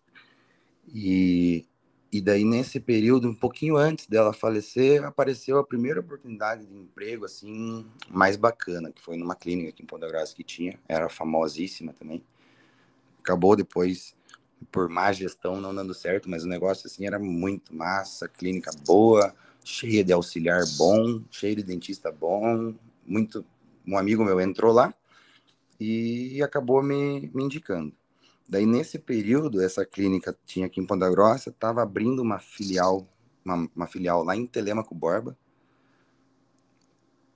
E, 0.94 1.66
e 2.12 2.22
daí, 2.22 2.46
nesse 2.46 2.80
período, 2.80 3.30
um 3.30 3.36
pouquinho 3.36 3.76
antes 3.76 4.08
dela 4.08 4.32
falecer, 4.32 5.04
apareceu 5.04 5.58
a 5.58 5.64
primeira 5.64 6.00
oportunidade 6.00 6.66
de 6.66 6.76
emprego, 6.76 7.26
assim, 7.26 7.86
mais 8.10 8.38
bacana, 8.38 8.92
que 8.92 9.02
foi 9.02 9.18
numa 9.18 9.36
clínica 9.36 9.70
aqui 9.70 9.84
em 9.84 9.86
Ponta 9.86 10.08
Grossa 10.08 10.34
que 10.34 10.44
tinha, 10.44 10.80
era 10.88 11.10
famosíssima 11.10 11.94
também. 11.94 12.24
Acabou 13.20 13.56
depois, 13.56 14.16
por 14.72 14.88
má 14.88 15.12
gestão, 15.12 15.60
não 15.60 15.76
dando 15.76 15.94
certo, 15.94 16.30
mas 16.30 16.46
o 16.46 16.48
negócio, 16.48 16.88
assim, 16.88 17.06
era 17.06 17.20
muito 17.20 17.76
massa, 17.76 18.28
clínica 18.28 18.72
boa, 18.86 19.36
cheia 19.64 20.04
de 20.04 20.14
auxiliar 20.14 20.64
bom, 20.78 21.22
cheia 21.30 21.56
de 21.56 21.64
dentista 21.64 22.12
bom, 22.12 22.74
muito... 23.06 23.46
Um 23.90 23.98
amigo 23.98 24.22
meu 24.22 24.42
entrou 24.42 24.74
lá 24.74 24.94
e 25.80 26.44
acabou 26.44 26.84
me, 26.84 27.32
me 27.34 27.46
indicando. 27.46 27.94
Daí, 28.48 28.66
nesse 28.66 28.98
período, 28.98 29.62
essa 29.62 29.86
clínica 29.86 30.36
tinha 30.46 30.68
aqui 30.68 30.80
em 30.80 30.86
Ponta 30.86 31.10
Grossa, 31.10 31.50
estava 31.50 31.82
abrindo 31.82 32.22
uma 32.22 32.40
filial, 32.40 33.06
uma, 33.44 33.70
uma, 33.76 33.88
filial 33.88 34.24
lá 34.24 34.36
em 34.36 34.46
Telemaco 34.46 34.96
Borba. 34.96 35.38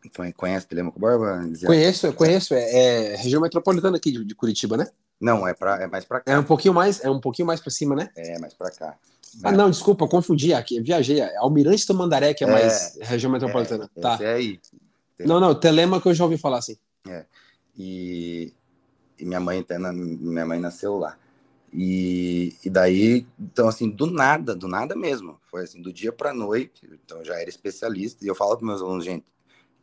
Então, 0.06 0.30
conhece 0.32 0.68
Telemaco 0.68 1.00
Borba? 1.00 1.44
Conheço, 1.66 2.08
eu 2.08 2.14
conheço. 2.14 2.54
É, 2.54 3.14
é, 3.14 3.16
região 3.18 3.42
metropolitana 3.42 3.98
aqui 3.98 4.12
de, 4.12 4.24
de, 4.24 4.34
Curitiba, 4.34 4.78
né? 4.78 4.88
Não, 5.20 5.46
é, 5.46 5.54
pra, 5.54 5.82
é 5.82 5.88
mais 5.88 6.06
para 6.06 6.22
cá. 6.22 6.32
É 6.32 6.40
um 6.40 6.44
pouquinho 6.44 6.74
mais, 6.74 7.04
é 7.04 7.10
um 7.10 7.20
pouquinho 7.20 7.46
mais 7.46 7.60
para 7.60 7.72
cima, 7.72 7.94
né? 7.94 8.10
É, 8.16 8.40
mais 8.40 8.54
para 8.54 8.72
cá. 8.72 8.98
Ah, 9.44 9.50
é. 9.50 9.52
não, 9.52 9.70
desculpa, 9.70 10.08
confundi 10.08 10.54
aqui, 10.54 10.82
viajei. 10.82 11.22
Almirante 11.38 11.86
do 11.86 11.94
Mandaré, 11.94 12.34
que 12.34 12.44
é, 12.44 12.48
é 12.48 12.52
mais 12.52 12.98
região 13.02 13.32
metropolitana. 13.32 13.90
É, 13.96 14.02
tá. 14.02 14.18
é 14.22 14.34
aí. 14.34 14.60
Não, 15.20 15.40
não, 15.40 15.54
Telema 15.54 16.02
que 16.02 16.08
eu 16.08 16.14
já 16.14 16.24
ouvi 16.24 16.38
falar 16.38 16.60
assim. 16.60 16.78
É. 17.08 17.26
E, 17.78 18.54
e 19.22 19.26
minha 19.26 19.40
mãe 19.40 19.66
minha 19.94 20.46
mãe 20.46 20.60
nasceu 20.60 20.98
lá. 20.98 21.18
E, 21.74 22.54
e 22.66 22.70
daí, 22.70 23.26
então 23.40 23.68
assim, 23.68 23.90
do 23.90 24.08
nada, 24.08 24.54
do 24.56 24.68
nada 24.68 24.96
mesmo. 24.96 25.40
Foi 25.50 25.64
assim, 25.64 25.82
do 25.82 25.94
dia 25.94 26.12
para 26.12 26.34
noite. 26.34 26.90
Então 27.06 27.20
eu 27.20 27.26
já 27.26 27.40
era 27.40 27.50
especialista. 27.50 28.26
E 28.26 28.28
eu 28.28 28.36
falo 28.36 28.58
para 28.58 28.68
meus 28.68 28.82
alunos, 28.82 29.06
gente, 29.06 29.26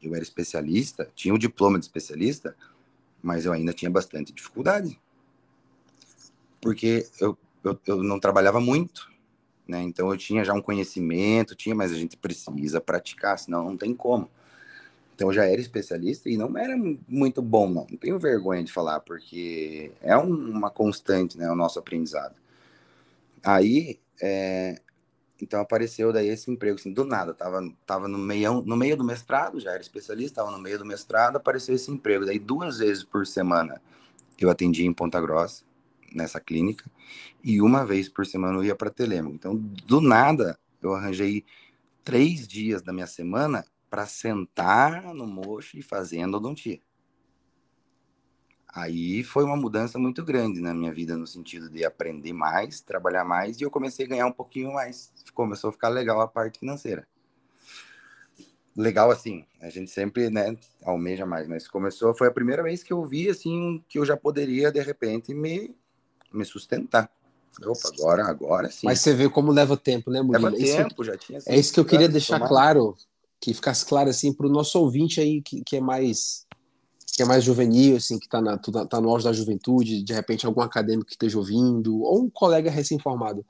eu 0.03 0.14
era 0.14 0.22
especialista, 0.22 1.11
tinha 1.14 1.34
o 1.34 1.39
diploma 1.39 1.78
de 1.78 1.86
especialista, 1.86 2.55
mas 3.22 3.47
eu 3.47 3.53
ainda 3.53 3.72
tinha 3.72 3.91
bastante 3.91 4.32
dificuldade. 4.32 5.01
Porque 6.61 7.07
eu, 7.20 7.39
eu, 7.64 7.78
eu 7.86 8.03
não 8.03 8.20
trabalhava 8.20 8.61
muito, 8.61 9.11
né? 9.66 9.82
Então 9.82 10.11
eu 10.11 10.16
tinha 10.16 10.45
já 10.45 10.53
um 10.53 10.62
conhecimento, 10.62 11.55
tinha, 11.55 11.74
mas 11.74 11.93
a 11.93 11.97
gente 11.97 12.16
precisa 12.16 12.80
praticar, 12.80 13.39
senão 13.39 13.64
não 13.64 13.76
tem 13.76 13.95
como. 13.95 14.30
Então 15.19 15.31
eu 15.31 15.35
já 15.35 15.47
era 15.47 15.61
especialista 15.61 16.31
e 16.31 16.37
não 16.37 16.57
era 16.57 16.77
muito 17.09 17.43
bom, 17.43 17.69
não. 17.69 17.85
Não 17.91 17.99
tenho 17.99 18.21
vergonha 18.21 18.62
de 18.62 18.73
falar, 18.73 19.01
porque 19.01 19.91
é 20.01 20.16
um, 20.16 20.33
uma 20.33 20.71
constante, 20.71 21.37
né, 21.37 21.51
o 21.51 21.57
nosso 21.57 21.77
aprendizado. 21.77 22.37
Aí, 23.43 23.99
é, 24.23 24.81
então 25.43 25.61
apareceu 25.61 26.12
daí 26.12 26.29
esse 26.29 26.49
emprego, 26.49 26.79
assim, 26.79 26.93
do 26.93 27.05
nada. 27.05 27.35
Tava, 27.35 27.69
tava 27.85 28.07
no, 28.07 28.16
meio, 28.16 28.62
no 28.62 28.77
meio 28.77 28.97
do 28.97 29.03
mestrado, 29.03 29.59
já 29.59 29.73
era 29.73 29.81
especialista, 29.81 30.37
tava 30.37 30.53
no 30.53 30.62
meio 30.62 30.79
do 30.79 30.87
mestrado, 30.87 31.35
apareceu 31.35 31.75
esse 31.75 31.91
emprego. 31.91 32.25
Daí 32.25 32.39
duas 32.39 32.79
vezes 32.79 33.03
por 33.03 33.27
semana 33.27 33.83
eu 34.39 34.49
atendia 34.49 34.87
em 34.87 34.93
Ponta 34.93 35.21
Grossa, 35.21 35.64
nessa 36.14 36.39
clínica, 36.39 36.89
e 37.43 37.61
uma 37.61 37.85
vez 37.85 38.09
por 38.09 38.25
semana 38.25 38.57
eu 38.57 38.62
ia 38.62 38.77
para 38.77 38.89
Telemaco. 38.89 39.35
Então, 39.35 39.57
do 39.57 40.01
nada, 40.01 40.57
eu 40.81 40.95
arranjei 40.95 41.45
três 42.05 42.47
dias 42.47 42.83
da 42.83 42.93
minha 42.93 43.09
semana 43.09 43.64
para 43.89 44.07
sentar 44.07 45.14
no 45.14 45.26
mocho 45.26 45.78
e 45.78 45.82
fazer 45.82 46.18
endodontia. 46.18 46.80
Aí 48.68 49.24
foi 49.24 49.45
uma 49.45 49.57
mudança 49.57 49.99
muito 49.99 50.22
grande 50.22 50.61
na 50.61 50.74
minha 50.74 50.93
vida, 50.93 51.16
no 51.16 51.26
sentido 51.26 51.70
de 51.70 51.84
aprender 51.84 52.32
mais, 52.32 52.80
trabalhar 52.80 53.24
mais, 53.24 53.59
e 53.59 53.64
eu 53.64 53.70
comecei 53.70 54.05
a 54.05 54.09
ganhar 54.09 54.26
um 54.26 54.32
pouquinho 54.32 54.72
mais. 54.74 55.12
Começou 55.32 55.70
a 55.70 55.72
ficar 55.72 55.89
legal 55.89 56.20
a 56.20 56.28
parte 56.28 56.59
financeira. 56.61 57.09
Legal 58.76 59.11
assim, 59.11 59.45
a 59.61 59.70
gente 59.70 59.91
sempre, 59.91 60.30
né, 60.30 60.57
almeja 60.84 61.26
mais, 61.26 61.49
mas 61.49 61.66
começou, 61.66 62.14
foi 62.14 62.28
a 62.28 62.30
primeira 62.30 62.62
vez 62.62 62.82
que 62.82 62.93
eu 62.93 63.05
vi, 63.05 63.28
assim, 63.28 63.82
que 63.89 63.99
eu 63.99 64.05
já 64.05 64.16
poderia, 64.16 64.70
de 64.70 64.80
repente, 64.80 65.34
me, 65.34 65.74
me 66.32 66.45
sustentar. 66.45 67.11
Opa, 67.64 67.89
agora, 67.89 68.24
agora 68.26 68.70
sim. 68.70 68.86
Mas 68.86 69.01
você 69.01 69.12
vê 69.12 69.28
como 69.28 69.51
leva 69.51 69.76
tempo, 69.76 70.11
né, 70.11 70.22
Murilo? 70.22 70.51
Leva 70.51 70.57
é 70.57 70.64
tempo, 70.64 71.03
isso, 71.03 71.05
já 71.05 71.16
tinha... 71.16 71.41
É 71.45 71.59
isso 71.59 71.72
que 71.74 71.80
eu 71.80 71.84
queria 71.84 72.09
deixar 72.09 72.36
tomar. 72.36 72.49
claro, 72.49 72.97
que 73.41 73.55
ficasse 73.55 73.84
claro, 73.86 74.11
assim, 74.11 74.32
para 74.32 74.47
o 74.47 74.51
nosso 74.51 74.78
ouvinte 74.78 75.20
aí, 75.20 75.41
que, 75.43 75.62
que 75.64 75.76
é 75.76 75.80
mais 75.80 76.47
que 77.18 77.22
é 77.22 77.24
mais 77.24 77.43
juvenil, 77.43 77.97
assim, 77.97 78.16
que 78.16 78.26
está 78.26 78.86
tá 78.86 79.01
no 79.01 79.11
auge 79.11 79.24
da 79.24 79.32
juventude, 79.32 80.05
de 80.05 80.12
repente 80.12 80.47
algum 80.47 80.61
acadêmico 80.61 81.07
que 81.07 81.14
esteja 81.14 81.36
ouvindo, 81.36 82.01
ou 82.01 82.22
um 82.22 82.30
colega 82.30 82.70
recém-formado. 82.70 83.45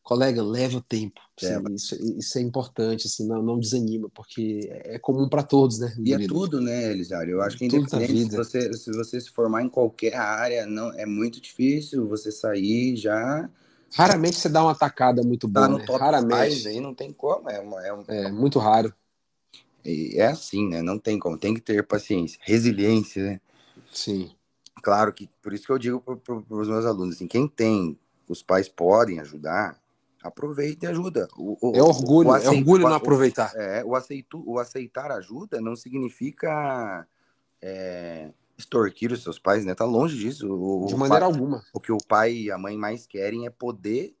Colega, 0.00 0.40
leva 0.42 0.84
tempo. 0.88 1.20
Assim, 1.36 1.74
isso, 1.74 2.18
isso, 2.18 2.38
é 2.38 2.40
importante, 2.40 3.08
assim, 3.08 3.26
não, 3.26 3.42
não 3.42 3.58
desanima, 3.58 4.08
porque 4.14 4.60
é 4.84 4.96
comum 4.98 5.28
para 5.28 5.42
todos, 5.42 5.80
né? 5.80 5.92
E 5.98 6.14
é 6.14 6.24
tudo, 6.24 6.60
né, 6.60 6.92
Elisário? 6.92 7.32
Eu 7.32 7.42
acho 7.42 7.58
que 7.58 7.64
independente 7.64 8.30
se 8.30 8.36
você, 8.36 8.72
se 8.74 8.92
você 8.92 9.20
se 9.20 9.30
formar 9.30 9.62
em 9.62 9.68
qualquer 9.68 10.14
área, 10.14 10.64
não 10.66 10.92
é 10.92 11.04
muito 11.04 11.40
difícil 11.40 12.06
você 12.06 12.30
sair 12.30 12.94
já. 12.94 13.50
Raramente 13.92 14.36
você 14.36 14.48
dá 14.48 14.62
uma 14.62 14.72
atacada 14.72 15.22
muito 15.24 15.48
boa. 15.48 15.66
Tá 15.66 15.72
no 15.72 15.78
né? 15.78 15.84
top 15.84 15.98
Raramente. 15.98 16.68
aí 16.68 16.80
não 16.80 16.94
tem 16.94 17.12
como. 17.12 17.50
É, 17.50 17.58
uma, 17.58 17.84
é, 17.84 17.92
um... 17.92 18.04
é 18.06 18.30
muito 18.30 18.60
raro. 18.60 18.94
É 19.84 20.26
assim, 20.26 20.68
né? 20.68 20.82
Não 20.82 20.98
tem 20.98 21.18
como. 21.18 21.38
Tem 21.38 21.54
que 21.54 21.60
ter 21.60 21.86
paciência, 21.86 22.38
resiliência, 22.42 23.22
né? 23.24 23.40
Sim. 23.92 24.30
Claro 24.82 25.12
que 25.12 25.28
por 25.42 25.52
isso 25.52 25.66
que 25.66 25.72
eu 25.72 25.78
digo 25.78 26.00
para 26.00 26.34
os 26.34 26.68
meus 26.68 26.86
alunos 26.86 27.16
assim, 27.16 27.26
quem 27.26 27.46
tem, 27.46 27.98
os 28.28 28.42
pais 28.42 28.68
podem 28.68 29.20
ajudar, 29.20 29.78
aproveita 30.22 30.86
e 30.86 30.88
ajuda. 30.88 31.28
O, 31.36 31.56
o, 31.60 31.76
é 31.76 31.82
orgulho, 31.82 32.30
o 32.30 32.36
é 32.36 32.48
orgulho 32.48 32.84
não 32.84 32.94
aproveitar. 32.94 33.52
É, 33.54 33.84
o, 33.84 33.94
aceito, 33.94 34.42
o 34.46 34.58
aceitar 34.58 35.10
ajuda 35.10 35.60
não 35.60 35.76
significa 35.76 37.06
é, 37.60 38.30
extorquir 38.56 39.12
os 39.12 39.22
seus 39.22 39.38
pais, 39.38 39.64
né? 39.64 39.74
Tá 39.74 39.84
longe 39.84 40.16
disso. 40.16 40.50
O, 40.50 40.86
De 40.86 40.94
maneira 40.94 41.26
pai, 41.26 41.34
alguma. 41.34 41.62
O 41.72 41.80
que 41.80 41.92
o 41.92 41.98
pai 41.98 42.32
e 42.32 42.50
a 42.50 42.58
mãe 42.58 42.76
mais 42.76 43.06
querem 43.06 43.46
é 43.46 43.50
poder 43.50 44.14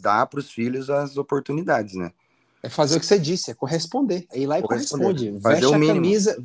dar 0.00 0.26
para 0.26 0.40
os 0.40 0.50
filhos 0.50 0.90
as 0.90 1.16
oportunidades, 1.16 1.94
né? 1.94 2.12
É 2.62 2.68
fazer 2.68 2.96
o 2.96 3.00
que 3.00 3.06
você 3.06 3.18
disse, 3.18 3.50
é 3.50 3.54
corresponder. 3.54 4.24
É 4.30 4.38
ir 4.38 4.46
lá 4.46 4.60
e 4.60 4.62
corresponde. 4.62 5.32
Veste 5.32 5.66
a, 5.66 5.80
camisa, 5.80 6.44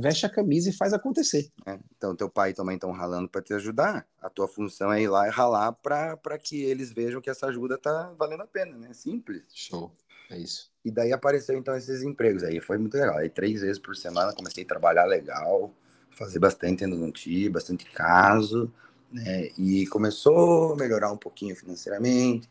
veste 0.00 0.26
a 0.26 0.28
camisa 0.28 0.70
e 0.70 0.72
faz 0.72 0.92
acontecer. 0.92 1.48
É, 1.64 1.78
então, 1.96 2.16
teu 2.16 2.28
pai 2.28 2.52
também 2.52 2.74
estão 2.74 2.90
ralando 2.90 3.28
para 3.28 3.40
te 3.40 3.54
ajudar. 3.54 4.04
A 4.20 4.28
tua 4.28 4.48
função 4.48 4.92
é 4.92 5.00
ir 5.00 5.08
lá 5.08 5.28
e 5.28 5.30
ralar 5.30 5.70
para 5.72 6.36
que 6.42 6.60
eles 6.60 6.92
vejam 6.92 7.20
que 7.20 7.30
essa 7.30 7.46
ajuda 7.46 7.78
tá 7.78 8.12
valendo 8.18 8.42
a 8.42 8.46
pena, 8.46 8.76
né? 8.76 8.92
Simples. 8.92 9.44
Show. 9.54 9.92
É 10.28 10.36
isso. 10.36 10.68
E 10.84 10.90
daí 10.90 11.12
apareceu 11.12 11.56
então 11.56 11.76
esses 11.76 12.02
empregos 12.02 12.42
aí, 12.42 12.60
foi 12.60 12.76
muito 12.76 12.94
legal. 12.94 13.18
Aí 13.18 13.28
três 13.28 13.60
vezes 13.60 13.78
por 13.78 13.94
semana 13.94 14.32
comecei 14.32 14.64
a 14.64 14.66
trabalhar 14.66 15.04
legal, 15.04 15.72
fazer 16.10 16.40
bastante 16.40 16.82
endodontia, 16.82 17.48
bastante 17.48 17.84
caso, 17.84 18.72
né? 19.12 19.50
E 19.56 19.86
começou 19.86 20.72
a 20.72 20.76
melhorar 20.76 21.12
um 21.12 21.16
pouquinho 21.16 21.54
financeiramente. 21.54 22.50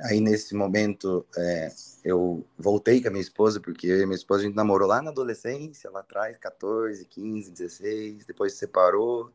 Aí 0.00 0.20
nesse 0.20 0.54
momento 0.54 1.26
é, 1.36 1.72
eu 2.04 2.46
voltei 2.56 3.00
com 3.00 3.08
a 3.08 3.10
minha 3.10 3.22
esposa, 3.22 3.60
porque 3.60 3.86
minha 4.06 4.14
esposa 4.14 4.42
a 4.42 4.46
gente 4.46 4.54
namorou 4.54 4.86
lá 4.86 5.02
na 5.02 5.10
adolescência, 5.10 5.90
lá 5.90 6.00
atrás, 6.00 6.38
14, 6.38 7.04
15, 7.04 7.50
16, 7.50 8.26
depois 8.26 8.52
se 8.52 8.58
separou. 8.58 9.32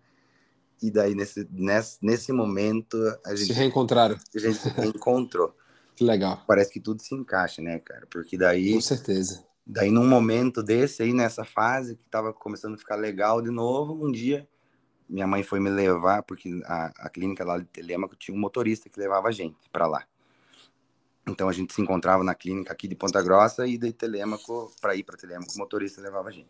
E 0.81 0.89
daí 0.89 1.15
nesse, 1.15 1.47
nesse, 1.51 1.97
nesse 2.01 2.31
momento 2.31 2.97
a 3.25 3.35
gente 3.35 3.47
se 3.47 3.53
reencontraram. 3.53 4.17
A 4.35 4.39
gente 4.39 4.57
se 4.57 4.69
reencontrou. 4.69 5.55
que 5.95 6.03
legal. 6.03 6.41
Parece 6.47 6.71
que 6.71 6.79
tudo 6.79 7.01
se 7.01 7.13
encaixa, 7.13 7.61
né, 7.61 7.79
cara? 7.79 8.07
Porque 8.09 8.37
daí 8.37 8.73
Com 8.73 8.81
certeza. 8.81 9.43
Daí 9.65 9.91
num 9.91 10.07
momento 10.07 10.61
desse 10.61 11.03
aí 11.03 11.13
nessa 11.13 11.45
fase 11.45 11.95
que 11.95 12.09
tava 12.09 12.33
começando 12.33 12.75
a 12.75 12.77
ficar 12.77 12.95
legal 12.95 13.41
de 13.41 13.49
novo, 13.49 14.05
um 14.05 14.11
dia 14.11 14.47
minha 15.09 15.27
mãe 15.27 15.43
foi 15.43 15.59
me 15.59 15.69
levar 15.69 16.23
porque 16.23 16.61
a, 16.65 16.91
a 16.97 17.09
clínica 17.09 17.43
lá 17.43 17.59
de 17.59 17.65
Telemaco 17.65 18.15
tinha 18.15 18.35
um 18.35 18.39
motorista 18.39 18.89
que 18.89 18.99
levava 18.99 19.27
a 19.27 19.31
gente 19.31 19.69
para 19.71 19.85
lá. 19.85 20.05
Então 21.27 21.47
a 21.47 21.53
gente 21.53 21.73
se 21.73 21.81
encontrava 21.81 22.23
na 22.23 22.35
clínica 22.35 22.73
aqui 22.73 22.87
de 22.87 22.95
Ponta 22.95 23.21
Grossa 23.21 23.65
e 23.65 23.77
de 23.77 23.93
Telemaco 23.93 24.71
para 24.81 24.95
ir 24.95 25.03
para 25.03 25.17
Telemaco, 25.17 25.53
o 25.55 25.57
motorista 25.57 26.01
levava 26.01 26.29
a 26.29 26.31
gente. 26.31 26.49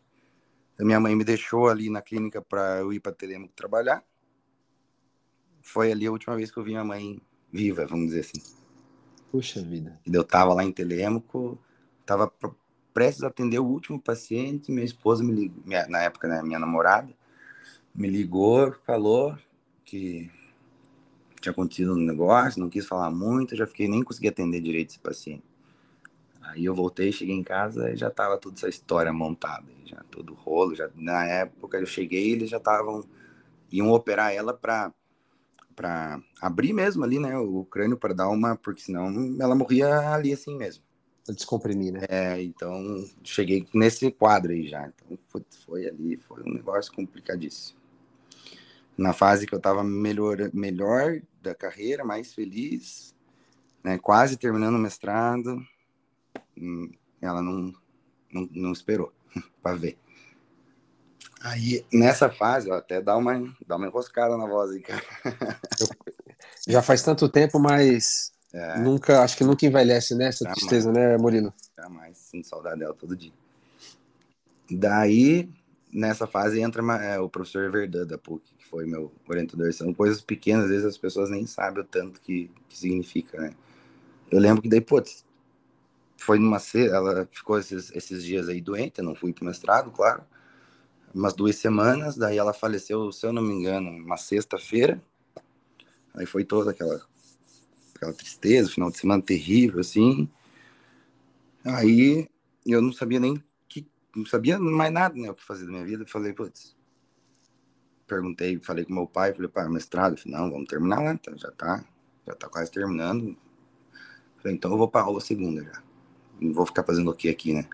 Então, 0.73 0.85
minha 0.85 0.99
mãe 0.99 1.15
me 1.15 1.23
deixou 1.23 1.69
ali 1.69 1.89
na 1.89 2.01
clínica 2.01 2.41
para 2.41 2.79
eu 2.79 2.91
ir 2.91 2.99
para 2.99 3.11
Telemaco 3.11 3.53
trabalhar. 3.55 4.03
Foi 5.61 5.91
ali 5.91 6.07
a 6.07 6.11
última 6.11 6.35
vez 6.35 6.51
que 6.51 6.57
eu 6.57 6.63
vi 6.63 6.71
minha 6.71 6.83
mãe 6.83 7.21
viva, 7.51 7.85
vamos 7.85 8.07
dizer 8.07 8.21
assim. 8.21 8.41
Puxa 9.31 9.61
vida. 9.61 9.99
E 10.05 10.13
eu 10.13 10.23
tava 10.23 10.53
lá 10.53 10.63
em 10.63 10.71
Telemaco, 10.71 11.59
tava 12.05 12.31
prestes 12.93 13.23
a 13.23 13.27
atender 13.27 13.59
o 13.59 13.65
último 13.65 13.99
paciente, 13.99 14.71
minha 14.71 14.85
esposa 14.85 15.23
me 15.23 15.31
ligou, 15.31 15.63
minha, 15.65 15.87
na 15.87 16.01
época, 16.01 16.27
né, 16.27 16.41
minha 16.43 16.59
namorada, 16.59 17.11
me 17.93 18.07
ligou, 18.07 18.73
falou 18.85 19.37
que 19.83 20.31
tinha 21.43 21.51
acontecido 21.51 21.93
um 21.93 21.97
negócio, 21.97 22.61
não 22.61 22.69
quis 22.69 22.85
falar 22.87 23.11
muito, 23.11 23.55
já 23.55 23.67
fiquei 23.67 23.87
nem 23.87 24.01
consegui 24.01 24.29
atender 24.29 24.61
direito 24.61 24.91
esse 24.91 24.99
paciente. 24.99 25.43
Aí 26.41 26.65
eu 26.65 26.73
voltei, 26.73 27.11
cheguei 27.11 27.35
em 27.35 27.43
casa 27.43 27.91
e 27.91 27.97
já 27.97 28.09
tava 28.09 28.37
toda 28.37 28.55
essa 28.55 28.69
história 28.69 29.11
montada, 29.11 29.67
já 29.85 30.01
todo 30.09 30.33
rolo, 30.33 30.73
já 30.73 30.89
na 30.95 31.25
época 31.25 31.77
eu 31.77 31.85
cheguei, 31.85 32.31
eles 32.31 32.49
já 32.49 32.57
estavam 32.57 33.03
iam 33.71 33.91
operar 33.91 34.33
ela 34.33 34.53
para 34.53 34.93
para 35.75 36.21
abrir 36.39 36.71
mesmo 36.71 37.03
ali, 37.03 37.17
né, 37.17 37.35
o 37.35 37.65
crânio 37.65 37.97
para 37.97 38.13
dar 38.13 38.29
uma, 38.29 38.55
porque 38.55 38.83
senão 38.83 39.07
ela 39.41 39.55
morria 39.55 40.11
ali 40.11 40.31
assim 40.31 40.55
mesmo. 40.55 40.83
Descomprimir, 41.27 41.93
né? 41.93 42.01
É, 42.07 42.43
então 42.43 43.03
cheguei 43.23 43.65
nesse 43.73 44.11
quadro 44.11 44.51
aí 44.51 44.67
já. 44.67 44.87
Então 44.87 45.17
foi, 45.29 45.43
foi 45.65 45.87
ali, 45.87 46.17
foi 46.17 46.43
um 46.43 46.53
negócio 46.53 46.93
complicadíssimo 46.93 47.82
na 48.97 49.13
fase 49.13 49.47
que 49.47 49.53
eu 49.53 49.57
estava 49.57 49.83
melhor, 49.83 50.37
melhor 50.53 51.21
da 51.41 51.55
carreira, 51.55 52.03
mais 52.03 52.33
feliz, 52.33 53.15
né, 53.83 53.97
quase 53.97 54.37
terminando 54.37 54.75
o 54.75 54.79
mestrado, 54.79 55.57
hum, 56.57 56.91
ela 57.21 57.41
não, 57.41 57.73
não, 58.31 58.49
não 58.51 58.71
esperou 58.71 59.11
para 59.61 59.75
ver. 59.75 59.97
Aí, 61.41 61.85
nessa 61.91 62.29
fase, 62.29 62.71
ó, 62.71 62.75
até 62.75 63.01
dá 63.01 63.17
uma, 63.17 63.53
dá 63.67 63.75
uma 63.75 63.87
enroscada 63.87 64.37
na 64.37 64.45
voz 64.45 64.71
aí, 64.71 64.79
cara. 64.79 65.03
já 66.65 66.81
faz 66.81 67.03
tanto 67.03 67.27
tempo, 67.27 67.59
mas 67.59 68.31
é. 68.53 68.79
nunca, 68.79 69.21
acho 69.21 69.35
que 69.35 69.43
nunca 69.43 69.65
envelhece, 69.65 70.15
né? 70.15 70.27
Essa 70.27 70.45
tristeza, 70.45 70.89
né, 70.91 71.17
Murilo? 71.17 71.53
Jamais, 71.77 72.17
sinto 72.17 72.47
saudade 72.47 72.79
dela 72.79 72.93
todo 72.93 73.13
dia. 73.13 73.33
Daí, 74.71 75.49
nessa 75.91 76.25
fase, 76.25 76.61
entra 76.61 76.81
é, 77.03 77.19
o 77.19 77.27
professor 77.27 77.69
Verdun 77.69 78.07
da 78.07 78.17
PUC, 78.17 78.52
foi 78.73 78.87
meu 78.87 79.13
orientador. 79.27 79.71
São 79.71 79.93
coisas 79.93 80.19
pequenas, 80.19 80.65
às 80.65 80.71
vezes 80.71 80.85
as 80.85 80.97
pessoas 80.97 81.29
nem 81.29 81.45
sabem 81.45 81.83
o 81.83 81.85
tanto 81.85 82.19
que, 82.19 82.49
que 82.67 82.75
significa, 82.75 83.39
né? 83.39 83.53
Eu 84.31 84.39
lembro 84.39 84.63
que 84.63 84.67
daí, 84.67 84.81
putz, 84.81 85.23
foi 86.17 86.39
numa 86.39 86.57
ela 86.73 87.29
ficou 87.31 87.59
esses, 87.59 87.91
esses 87.91 88.23
dias 88.23 88.49
aí 88.49 88.59
doente, 88.59 88.97
eu 88.97 89.03
não 89.03 89.13
fui 89.13 89.31
pro 89.31 89.45
mestrado, 89.45 89.91
claro, 89.91 90.23
umas 91.13 91.33
duas 91.33 91.55
semanas, 91.55 92.17
daí 92.17 92.39
ela 92.39 92.51
faleceu, 92.51 93.11
se 93.11 93.27
eu 93.27 93.31
não 93.31 93.43
me 93.43 93.53
engano, 93.53 93.91
uma 93.91 94.17
sexta-feira, 94.17 94.99
aí 96.15 96.25
foi 96.25 96.43
toda 96.43 96.71
aquela, 96.71 96.99
aquela 97.93 98.13
tristeza, 98.13 98.71
final 98.71 98.89
de 98.89 98.97
semana 98.97 99.21
terrível, 99.21 99.81
assim, 99.81 100.27
aí 101.63 102.27
eu 102.65 102.81
não 102.81 102.91
sabia 102.91 103.19
nem 103.19 103.43
que, 103.69 103.85
não 104.15 104.25
sabia 104.25 104.57
mais 104.57 104.91
nada, 104.91 105.13
né, 105.13 105.29
o 105.29 105.35
que 105.35 105.43
fazer 105.43 105.65
da 105.65 105.71
minha 105.71 105.85
vida, 105.85 106.01
eu 106.01 106.07
falei, 106.07 106.33
putz, 106.33 106.75
perguntei, 108.13 108.59
falei 108.59 108.85
com 108.85 108.93
meu 108.93 109.07
pai, 109.07 109.33
falei, 109.33 109.47
pai, 109.47 109.67
mestrado? 109.67 110.17
Falei, 110.17 110.37
não, 110.37 110.51
vamos 110.51 110.67
terminar 110.67 111.01
lá, 111.01 111.13
então 111.13 111.35
já 111.37 111.49
tá, 111.51 111.83
já 112.27 112.35
tá 112.35 112.47
quase 112.47 112.71
terminando. 112.71 113.35
Falei, 114.37 114.55
então 114.55 114.71
eu 114.71 114.77
vou 114.77 114.87
pra 114.87 115.01
aula 115.01 115.19
segunda 115.19 115.63
já. 115.63 115.81
Não 116.39 116.53
vou 116.53 116.65
ficar 116.65 116.83
fazendo 116.83 117.09
o 117.09 117.15
que 117.15 117.29
aqui, 117.29 117.53
né? 117.53 117.67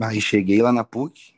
Aí 0.00 0.20
cheguei 0.20 0.62
lá 0.62 0.72
na 0.72 0.84
PUC, 0.84 1.34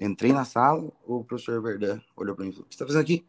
entrei 0.00 0.32
na 0.32 0.44
sala, 0.44 0.90
o 1.06 1.22
professor 1.22 1.62
Verdun 1.62 2.00
olhou 2.16 2.34
para 2.34 2.44
mim 2.44 2.50
e 2.50 2.54
falou, 2.54 2.66
o 2.66 2.68
que 2.68 2.74
você 2.74 2.78
tá 2.78 2.86
fazendo 2.86 3.02
aqui? 3.02 3.24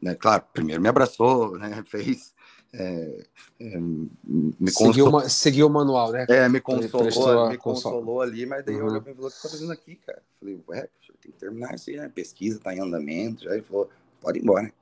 Né, 0.00 0.14
claro, 0.14 0.44
primeiro 0.52 0.80
me 0.80 0.88
abraçou, 0.88 1.58
né, 1.58 1.82
fez, 1.86 2.34
é, 2.72 3.26
é, 3.60 3.78
me 3.78 4.70
seguiu, 4.70 5.08
uma, 5.08 5.28
seguiu 5.28 5.66
o 5.66 5.70
manual, 5.70 6.12
né? 6.12 6.26
É, 6.28 6.48
me 6.48 6.60
consolou, 6.60 7.48
me 7.48 7.58
consolou 7.58 8.22
ali, 8.22 8.46
mas 8.46 8.64
daí 8.64 8.76
uhum. 8.76 8.86
olhou 8.86 9.02
para 9.02 9.10
mim 9.10 9.14
e 9.14 9.16
falou, 9.16 9.28
o 9.28 9.32
que 9.32 9.38
você 9.38 9.42
tá 9.42 9.48
fazendo 9.48 9.72
aqui, 9.72 9.96
cara? 9.96 10.22
Falei, 10.38 10.62
ué, 10.68 10.88
tem 11.20 11.32
que 11.32 11.38
terminar 11.38 11.74
isso 11.74 11.90
aí, 11.90 11.96
né? 11.96 12.10
Pesquisa 12.12 12.58
tá 12.58 12.74
em 12.74 12.80
andamento. 12.80 13.44
Já 13.44 13.52
ele 13.52 13.62
falou, 13.62 13.90
pode 14.20 14.38
ir 14.38 14.42
embora. 14.42 14.72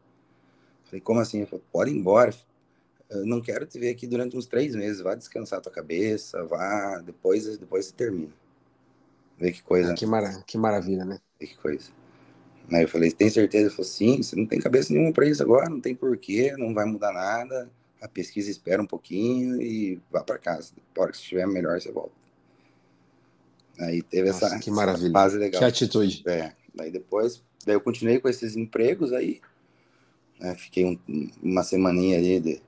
Falei, 0.84 1.00
como 1.00 1.20
assim? 1.20 1.38
Ele 1.38 1.46
falou, 1.46 1.64
pode 1.72 1.90
ir 1.90 1.96
embora. 1.96 2.34
Eu 3.10 3.24
não 3.26 3.40
quero 3.40 3.66
te 3.66 3.78
ver 3.78 3.90
aqui 3.90 4.06
durante 4.06 4.36
uns 4.36 4.46
três 4.46 4.74
meses. 4.74 5.00
Vá 5.00 5.14
descansar 5.14 5.60
tua 5.60 5.72
cabeça, 5.72 6.44
vá. 6.44 6.98
Depois, 7.04 7.56
depois 7.58 7.86
você 7.86 7.92
termina. 7.92 8.32
Vê 9.38 9.52
que 9.52 9.62
coisa. 9.62 9.92
Ah, 9.92 9.94
que, 9.94 10.04
mara 10.04 10.42
que 10.46 10.58
maravilha, 10.58 11.04
né? 11.04 11.18
Vê 11.40 11.46
que 11.46 11.56
coisa. 11.56 11.90
Aí 12.70 12.82
eu 12.82 12.88
falei, 12.88 13.10
tem 13.10 13.30
certeza? 13.30 13.64
Ele 13.64 13.70
falou, 13.70 13.84
sim, 13.84 14.22
você 14.22 14.36
não 14.36 14.46
tem 14.46 14.60
cabeça 14.60 14.92
nenhuma 14.92 15.12
para 15.12 15.26
isso 15.26 15.42
agora, 15.42 15.70
não 15.70 15.80
tem 15.80 15.94
porquê, 15.94 16.54
não 16.58 16.74
vai 16.74 16.84
mudar 16.84 17.12
nada. 17.12 17.70
A 18.00 18.06
pesquisa 18.06 18.50
espera 18.50 18.82
um 18.82 18.86
pouquinho 18.86 19.60
e 19.60 20.00
vá 20.10 20.22
para 20.22 20.38
casa. 20.38 20.72
Na 20.94 21.02
hora 21.02 21.10
que 21.10 21.16
estiver 21.16 21.46
melhor, 21.46 21.80
você 21.80 21.90
volta. 21.90 22.12
Aí 23.78 24.02
teve 24.02 24.28
Nossa, 24.28 24.46
essa, 24.46 24.58
que 24.58 24.70
maravilha. 24.70 25.06
Essa 25.06 25.12
fase 25.12 25.38
legal. 25.38 25.58
Que 25.60 25.64
atitude. 25.64 26.22
É. 26.26 26.52
Daí 26.74 26.90
depois, 26.90 27.42
daí 27.64 27.76
eu 27.76 27.80
continuei 27.80 28.18
com 28.18 28.28
esses 28.28 28.56
empregos 28.56 29.12
aí. 29.12 29.40
Né, 30.40 30.54
fiquei 30.54 30.84
um, 30.84 31.30
uma 31.42 31.62
semaninha 31.62 32.18
ali 32.18 32.40
de, 32.40 32.62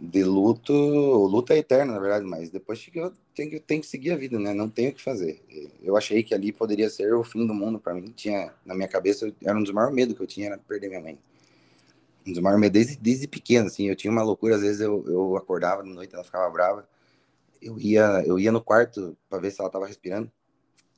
de 0.00 0.24
luto. 0.24 0.72
O 0.72 1.26
luto 1.26 1.52
é 1.52 1.58
eterno, 1.58 1.92
na 1.92 1.98
verdade, 1.98 2.24
mas 2.24 2.50
depois 2.50 2.84
que 2.84 2.98
eu 2.98 3.12
tenho 3.34 3.50
que, 3.50 3.60
tenho 3.60 3.80
que 3.80 3.86
seguir 3.86 4.12
a 4.12 4.16
vida, 4.16 4.38
né? 4.38 4.54
Não 4.54 4.68
tenho 4.68 4.90
o 4.90 4.94
que 4.94 5.02
fazer. 5.02 5.42
Eu 5.82 5.96
achei 5.96 6.22
que 6.22 6.34
ali 6.34 6.52
poderia 6.52 6.88
ser 6.88 7.12
o 7.14 7.24
fim 7.24 7.46
do 7.46 7.54
mundo 7.54 7.78
para 7.78 7.94
mim. 7.94 8.12
Tinha, 8.14 8.52
na 8.64 8.74
minha 8.74 8.88
cabeça, 8.88 9.32
era 9.44 9.58
um 9.58 9.62
dos 9.62 9.72
maiores 9.72 9.94
medos 9.94 10.16
que 10.16 10.22
eu 10.22 10.26
tinha, 10.26 10.48
era 10.48 10.58
perder 10.58 10.88
minha 10.88 11.00
mãe. 11.00 11.18
Um 12.26 12.32
dos 12.32 12.40
maiores 12.40 12.60
medos 12.60 12.74
desde, 12.74 12.96
desde 12.96 13.26
pequeno, 13.26 13.66
assim. 13.66 13.88
Eu 13.88 13.96
tinha 13.96 14.10
uma 14.10 14.22
loucura, 14.22 14.54
às 14.54 14.62
vezes 14.62 14.80
eu, 14.80 15.04
eu 15.08 15.36
acordava 15.36 15.82
de 15.82 15.90
noite, 15.90 16.14
ela 16.14 16.24
ficava 16.24 16.48
brava 16.50 16.86
eu 17.60 17.78
ia, 17.78 18.22
eu 18.26 18.38
ia 18.38 18.52
no 18.52 18.60
quarto 18.60 19.16
para 19.28 19.38
ver 19.38 19.50
se 19.50 19.60
ela 19.60 19.70
tava 19.70 19.86
respirando. 19.86 20.30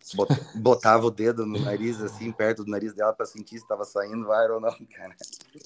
Botava 0.57 1.07
o 1.07 1.11
dedo 1.11 1.45
no 1.45 1.61
nariz, 1.61 2.01
assim, 2.01 2.33
perto 2.33 2.65
do 2.65 2.71
nariz 2.71 2.95
dela, 2.95 3.13
para 3.13 3.27
sentir 3.27 3.59
se 3.59 3.69
tava 3.69 3.85
saindo 3.85 4.33
ar 4.33 4.51
ou 4.51 4.61
não, 4.61 4.75
cara. 4.97 5.15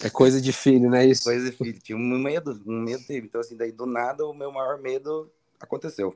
É 0.03 0.11
coisa 0.11 0.41
de 0.41 0.53
filho, 0.53 0.91
né? 0.91 1.07
Isso. 1.07 1.25
Coisa 1.25 1.51
de 1.51 1.57
filho. 1.57 1.79
Tinha 1.81 1.97
um 1.97 2.19
medo, 2.19 2.61
um 2.67 2.81
medo 2.81 3.05
teve. 3.07 3.27
Então, 3.27 3.41
assim, 3.41 3.57
daí 3.57 3.71
do 3.71 3.87
nada 3.87 4.27
o 4.27 4.35
meu 4.35 4.51
maior 4.51 4.81
medo 4.81 5.31
aconteceu. 5.61 6.15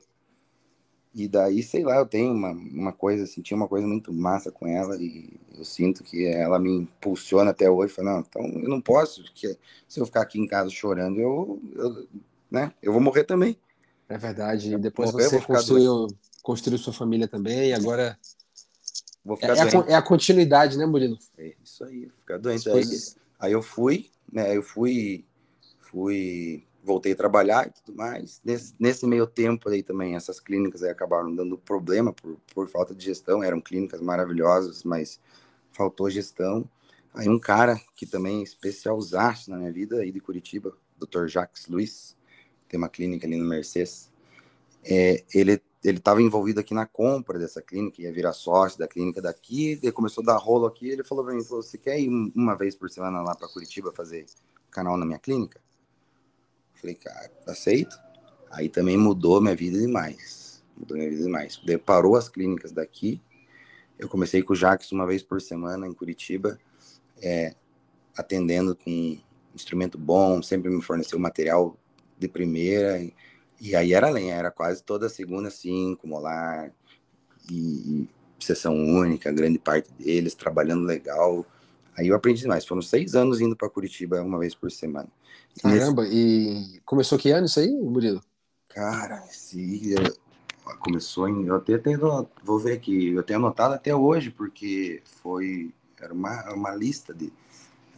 E 1.13 1.27
daí, 1.27 1.63
sei 1.63 1.83
lá, 1.83 1.97
eu 1.97 2.05
tenho 2.05 2.31
uma, 2.31 2.51
uma 2.51 2.93
coisa, 2.93 3.23
assim, 3.23 3.41
tinha 3.41 3.57
uma 3.57 3.67
coisa 3.67 3.87
muito 3.87 4.13
massa 4.13 4.51
com 4.51 4.67
ela 4.67 4.95
e 4.95 5.39
eu 5.57 5.65
sinto 5.65 6.03
que 6.03 6.25
ela 6.25 6.59
me 6.59 6.71
impulsiona 6.77 7.49
até 7.49 7.69
hoje. 7.69 7.93
Falei, 7.93 8.11
não, 8.11 8.19
então 8.19 8.43
eu 8.43 8.69
não 8.69 8.79
posso, 8.79 9.23
porque 9.23 9.57
se 9.87 9.99
eu 9.99 10.05
ficar 10.05 10.21
aqui 10.21 10.39
em 10.39 10.45
casa 10.45 10.69
chorando, 10.69 11.19
eu, 11.19 11.59
eu, 11.73 12.07
né, 12.49 12.71
eu 12.81 12.91
vou 12.91 13.01
morrer 13.01 13.23
também. 13.23 13.57
É 14.09 14.17
verdade. 14.17 14.75
Depois 14.77 15.11
você 15.11 15.39
construiu, 15.39 16.07
construiu 16.41 16.79
sua 16.79 16.91
família 16.91 17.27
também, 17.27 17.69
e 17.69 17.73
agora. 17.73 18.17
É, 19.41 19.45
é, 19.45 19.51
a, 19.51 19.91
é, 19.91 19.95
a, 19.95 20.01
continuidade, 20.01 20.77
né, 20.77 20.85
Murilo? 20.85 21.17
É 21.37 21.53
isso 21.63 21.83
aí, 21.83 22.09
ficar 22.17 22.39
doente. 22.39 22.67
Aí, 22.67 22.83
aí, 23.39 23.51
eu 23.51 23.61
fui, 23.61 24.09
né? 24.31 24.57
Eu 24.57 24.63
fui, 24.63 25.23
fui 25.79 26.65
voltei 26.83 27.11
a 27.11 27.15
trabalhar 27.15 27.67
e 27.67 27.71
tudo 27.71 27.95
mais. 27.95 28.41
Nesse, 28.43 28.73
nesse 28.79 29.05
meio 29.05 29.27
tempo 29.27 29.69
aí 29.69 29.83
também, 29.83 30.15
essas 30.15 30.39
clínicas 30.39 30.81
aí 30.81 30.89
acabaram 30.89 31.35
dando 31.35 31.57
problema 31.57 32.11
por, 32.11 32.37
por 32.53 32.67
falta 32.67 32.95
de 32.95 33.05
gestão. 33.05 33.43
Eram 33.43 33.61
clínicas 33.61 34.01
maravilhosas, 34.01 34.83
mas 34.83 35.19
faltou 35.71 36.09
gestão. 36.09 36.67
Aí 37.13 37.29
um 37.29 37.39
cara 37.39 37.79
que 37.95 38.05
também 38.05 38.39
é 38.39 38.43
especialzaço 38.43 39.51
na 39.51 39.57
minha 39.57 39.71
vida, 39.71 39.97
aí 39.97 40.11
de 40.11 40.19
Curitiba, 40.19 40.75
Dr. 40.97 41.27
Jacques 41.27 41.67
Luiz, 41.67 42.15
tem 42.69 42.77
uma 42.77 42.89
clínica 42.89 43.27
ali 43.27 43.35
no 43.35 43.45
Mercedes. 43.45 44.11
É, 44.83 45.23
ele 45.33 45.61
ele 45.83 45.97
estava 45.97 46.21
envolvido 46.21 46.59
aqui 46.59 46.73
na 46.73 46.85
compra 46.85 47.39
dessa 47.39 47.61
clínica, 47.61 48.01
ia 48.01 48.11
virar 48.11 48.33
sócio 48.33 48.77
da 48.77 48.87
clínica 48.87 49.21
daqui, 49.21 49.79
ele 49.81 49.91
começou 49.91 50.21
a 50.21 50.25
dar 50.25 50.37
rolo 50.37 50.65
aqui, 50.65 50.89
ele 50.89 51.03
falou 51.05 51.23
para 51.23 51.33
mim, 51.33 51.43
falou, 51.43 51.63
você 51.63 51.77
quer 51.77 51.97
ir 51.99 52.09
uma 52.35 52.55
vez 52.55 52.75
por 52.75 52.89
semana 52.89 53.21
lá 53.21 53.33
para 53.33 53.47
Curitiba 53.47 53.93
fazer 53.93 54.25
canal 54.69 54.97
na 54.97 55.05
minha 55.05 55.19
clínica? 55.19 55.61
Falei, 56.73 56.95
cara, 56.95 57.31
aceito. 57.47 57.97
Aí 58.51 58.67
também 58.67 58.97
mudou 58.97 59.39
minha 59.41 59.55
vida 59.55 59.79
demais, 59.79 60.63
mudou 60.75 60.97
minha 60.97 61.09
vida 61.09 61.23
demais. 61.23 61.61
Deparou 61.63 62.15
as 62.15 62.27
clínicas 62.27 62.71
daqui, 62.71 63.21
eu 63.97 64.09
comecei 64.09 64.41
com 64.41 64.53
o 64.53 64.55
Jax 64.55 64.91
uma 64.91 65.05
vez 65.05 65.23
por 65.23 65.41
semana 65.41 65.87
em 65.87 65.93
Curitiba, 65.93 66.59
é, 67.21 67.53
atendendo 68.17 68.75
com 68.75 69.17
instrumento 69.53 69.97
bom, 69.97 70.41
sempre 70.41 70.69
me 70.69 70.81
forneceu 70.81 71.19
material 71.19 71.77
de 72.19 72.27
primeira, 72.27 72.99
e, 72.99 73.13
e 73.59 73.75
aí 73.75 73.93
era 73.93 74.07
além, 74.07 74.31
era 74.31 74.51
quase 74.51 74.83
toda 74.83 75.09
segunda, 75.09 75.49
cinco, 75.49 76.07
molar, 76.07 76.71
e, 77.49 78.07
e 78.39 78.43
sessão 78.43 78.75
única, 78.75 79.31
grande 79.31 79.57
parte 79.57 79.91
deles, 79.93 80.35
trabalhando 80.35 80.85
legal. 80.85 81.45
Aí 81.97 82.07
eu 82.07 82.15
aprendi 82.15 82.41
demais. 82.41 82.65
Foram 82.65 82.81
seis 82.81 83.15
anos 83.15 83.41
indo 83.41 83.55
para 83.55 83.69
Curitiba 83.69 84.21
uma 84.21 84.39
vez 84.39 84.55
por 84.55 84.71
semana. 84.71 85.09
E 85.57 85.61
Caramba, 85.61 86.03
nesse... 86.03 86.15
e 86.15 86.81
começou 86.85 87.17
que 87.17 87.31
ano 87.31 87.45
isso 87.45 87.59
aí, 87.59 87.69
Murilo? 87.69 88.21
Cara, 88.69 89.25
esse 89.29 89.95
começou 90.79 91.27
em. 91.27 91.45
Eu 91.45 91.55
até 91.55 91.77
tenho. 91.77 92.27
Vou 92.43 92.59
ver 92.59 92.73
aqui, 92.73 93.09
eu 93.09 93.23
tenho 93.23 93.39
anotado 93.39 93.73
até 93.73 93.95
hoje, 93.95 94.29
porque 94.29 95.01
foi. 95.03 95.73
Era 95.99 96.13
uma, 96.13 96.53
uma 96.53 96.75
lista 96.75 97.13
de, 97.13 97.31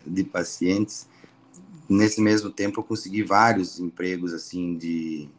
de 0.05 0.23
pacientes. 0.23 1.07
Nesse 1.91 2.21
mesmo 2.21 2.49
tempo 2.49 2.79
eu 2.79 2.83
consegui 2.83 3.21
vários 3.21 3.79
empregos 3.79 4.33
assim 4.33 4.77
de 4.77 5.29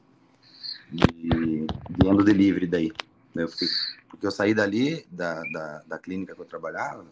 de, 0.92 1.66
de 1.90 2.06
endo 2.06 2.22
delivery 2.22 2.66
daí. 2.66 2.92
Eu 3.34 3.48
fiquei, 3.48 3.68
porque 4.10 4.26
eu 4.26 4.30
saí 4.30 4.52
dali, 4.52 5.06
da, 5.10 5.42
da, 5.52 5.82
da 5.86 5.98
clínica 5.98 6.34
que 6.34 6.40
eu 6.40 6.44
trabalhava, 6.44 7.06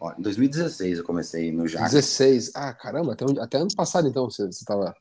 ó, 0.00 0.14
em 0.18 0.22
2016 0.22 0.98
eu 0.98 1.04
comecei 1.04 1.52
no 1.52 1.68
JAC. 1.68 1.84
16? 1.84 2.52
Ah, 2.54 2.72
caramba, 2.72 3.12
até, 3.12 3.26
até 3.38 3.58
ano 3.58 3.68
passado 3.76 4.08
então 4.08 4.24
você 4.24 4.48
estava... 4.48 4.94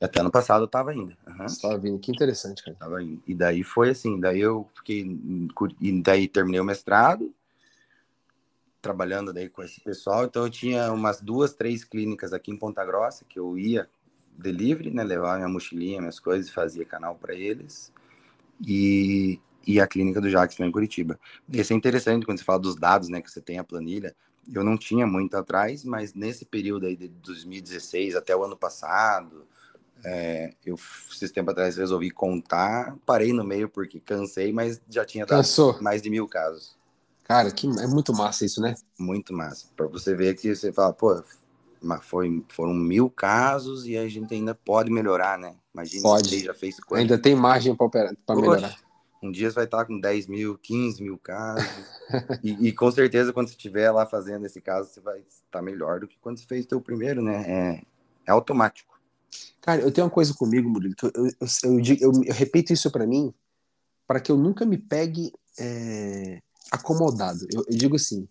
Até 0.00 0.20
ano 0.20 0.30
passado 0.30 0.62
eu 0.62 0.66
estava 0.66 0.94
indo. 0.94 1.16
Uhum. 1.26 1.48
Você 1.48 1.78
vindo, 1.78 1.98
que 1.98 2.12
interessante, 2.12 2.62
cara. 2.62 2.76
Tava 2.78 3.02
indo. 3.02 3.22
E 3.26 3.34
daí 3.34 3.64
foi 3.64 3.90
assim, 3.90 4.20
daí 4.20 4.40
eu 4.40 4.68
fiquei, 4.76 5.18
e 5.80 6.02
daí 6.02 6.28
terminei 6.28 6.60
o 6.60 6.64
mestrado, 6.64 7.34
trabalhando 8.84 9.32
daí 9.32 9.48
com 9.48 9.62
esse 9.62 9.80
pessoal, 9.80 10.26
então 10.26 10.44
eu 10.44 10.50
tinha 10.50 10.92
umas 10.92 11.18
duas, 11.22 11.54
três 11.54 11.82
clínicas 11.82 12.34
aqui 12.34 12.50
em 12.50 12.56
Ponta 12.56 12.84
Grossa 12.84 13.24
que 13.26 13.38
eu 13.38 13.58
ia 13.58 13.88
delivery, 14.36 14.90
né? 14.90 15.02
Levava 15.02 15.36
minha 15.36 15.48
mochilinha, 15.48 16.00
minhas 16.00 16.20
coisas, 16.20 16.50
fazia 16.50 16.84
canal 16.84 17.14
para 17.14 17.34
eles. 17.34 17.90
E, 18.66 19.40
e 19.66 19.80
a 19.80 19.86
clínica 19.86 20.20
do 20.20 20.28
Jackson 20.28 20.64
em 20.64 20.70
Curitiba. 20.70 21.18
Esse 21.50 21.72
é 21.72 21.76
interessante 21.76 22.26
quando 22.26 22.38
você 22.38 22.44
fala 22.44 22.58
dos 22.58 22.76
dados, 22.76 23.08
né? 23.08 23.22
Que 23.22 23.30
você 23.30 23.40
tem 23.40 23.58
a 23.58 23.64
planilha. 23.64 24.14
Eu 24.52 24.62
não 24.62 24.76
tinha 24.76 25.06
muito 25.06 25.34
atrás, 25.34 25.82
mas 25.82 26.12
nesse 26.12 26.44
período 26.44 26.84
aí 26.84 26.94
de 26.94 27.08
2016 27.08 28.14
até 28.14 28.36
o 28.36 28.44
ano 28.44 28.56
passado, 28.56 29.46
é, 30.04 30.52
eu 30.66 30.78
esses 31.10 31.32
tempo 31.32 31.50
atrás 31.50 31.78
resolvi 31.78 32.10
contar, 32.10 32.94
parei 33.06 33.32
no 33.32 33.44
meio 33.44 33.66
porque 33.66 33.98
cansei, 33.98 34.52
mas 34.52 34.78
já 34.90 35.06
tinha 35.06 35.24
Cansou. 35.24 35.80
mais 35.80 36.02
de 36.02 36.10
mil 36.10 36.28
casos. 36.28 36.76
Cara, 37.24 37.50
que 37.50 37.66
é 37.66 37.86
muito 37.86 38.12
massa 38.12 38.44
isso, 38.44 38.60
né? 38.60 38.74
Muito 38.98 39.32
massa. 39.32 39.66
Para 39.74 39.86
você 39.86 40.14
ver 40.14 40.36
que 40.36 40.54
você 40.54 40.72
fala, 40.72 40.92
pô, 40.92 41.22
mas 41.80 42.04
foi, 42.04 42.44
foram 42.50 42.74
mil 42.74 43.10
casos 43.10 43.86
e 43.86 43.96
a 43.96 44.06
gente 44.08 44.32
ainda 44.34 44.54
pode 44.54 44.90
melhorar, 44.90 45.38
né? 45.38 45.56
Imagina 45.72 46.02
pode. 46.02 46.28
você 46.28 46.44
já 46.44 46.54
fez 46.54 46.78
quanto? 46.80 47.00
Ainda 47.00 47.18
tem 47.18 47.34
margem 47.34 47.74
para 47.74 48.12
melhorar. 48.36 48.76
Um 49.22 49.32
dia 49.32 49.48
você 49.48 49.54
vai 49.54 49.64
estar 49.64 49.86
com 49.86 49.98
10 49.98 50.26
mil, 50.26 50.58
15 50.58 51.02
mil 51.02 51.16
casos. 51.16 51.66
e, 52.44 52.68
e, 52.68 52.72
com 52.72 52.90
certeza, 52.90 53.32
quando 53.32 53.48
você 53.48 53.54
estiver 53.54 53.90
lá 53.90 54.04
fazendo 54.04 54.44
esse 54.44 54.60
caso, 54.60 54.90
você 54.90 55.00
vai 55.00 55.20
estar 55.20 55.62
melhor 55.62 56.00
do 56.00 56.06
que 56.06 56.18
quando 56.20 56.38
você 56.38 56.44
fez 56.44 56.66
o 56.66 56.68
seu 56.68 56.80
primeiro, 56.80 57.22
né? 57.22 57.42
É, 57.46 57.82
é 58.26 58.30
automático. 58.30 59.00
Cara, 59.62 59.80
eu 59.80 59.90
tenho 59.90 60.06
uma 60.06 60.12
coisa 60.12 60.34
comigo, 60.34 60.68
Murilo, 60.68 60.94
que 60.94 61.06
eu, 61.06 61.12
eu, 61.14 61.24
eu, 61.24 61.80
eu, 62.00 62.12
eu 62.26 62.34
repito 62.34 62.70
isso 62.70 62.90
para 62.90 63.06
mim, 63.06 63.32
para 64.06 64.20
que 64.20 64.30
eu 64.30 64.36
nunca 64.36 64.66
me 64.66 64.76
pegue 64.76 65.32
é, 65.58 66.42
acomodado. 66.70 67.46
Eu, 67.50 67.64
digo 67.68 67.96
assim, 67.96 68.28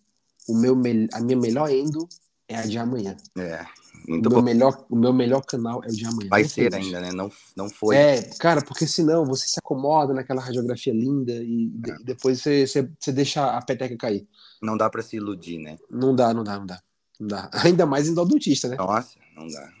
o 0.48 0.56
meu, 0.56 0.74
a 1.12 1.20
minha 1.20 1.36
melhor 1.36 1.70
endo 1.70 2.08
é 2.48 2.56
a 2.56 2.62
de 2.62 2.78
amanhã. 2.78 3.16
É. 3.38 3.64
Muito 4.06 4.26
o, 4.28 4.32
meu 4.32 4.42
melhor, 4.42 4.86
o 4.90 4.96
meu 4.96 5.12
melhor 5.12 5.40
canal 5.42 5.82
é 5.82 5.88
o 5.88 5.92
de 5.92 6.04
amanhã. 6.04 6.28
Vai 6.28 6.42
não 6.42 6.48
ser 6.48 6.74
ainda, 6.74 7.00
né? 7.00 7.10
Não, 7.12 7.30
não 7.56 7.70
foi. 7.70 7.96
É, 7.96 8.22
cara, 8.38 8.62
porque 8.62 8.86
senão 8.86 9.24
você 9.24 9.46
se 9.46 9.58
acomoda 9.58 10.12
naquela 10.12 10.42
radiografia 10.42 10.92
linda 10.92 11.32
e, 11.32 11.72
é. 11.86 11.92
de, 11.96 12.04
depois 12.04 12.42
você, 12.42 12.66
você, 12.66 12.88
você, 12.98 13.12
deixa 13.12 13.56
a 13.56 13.62
peteca 13.62 13.96
cair. 13.96 14.28
Não 14.60 14.76
dá 14.76 14.90
para 14.90 15.02
se 15.02 15.16
iludir, 15.16 15.58
né? 15.58 15.78
Não 15.90 16.14
dá, 16.14 16.34
não 16.34 16.44
dá, 16.44 16.58
não 16.58 16.66
dá. 16.66 16.82
Não 17.18 17.28
dá. 17.28 17.50
Ainda 17.64 17.86
mais 17.86 18.08
endodontista, 18.08 18.68
né? 18.68 18.76
Nossa, 18.76 19.18
não 19.34 19.48
dá. 19.48 19.72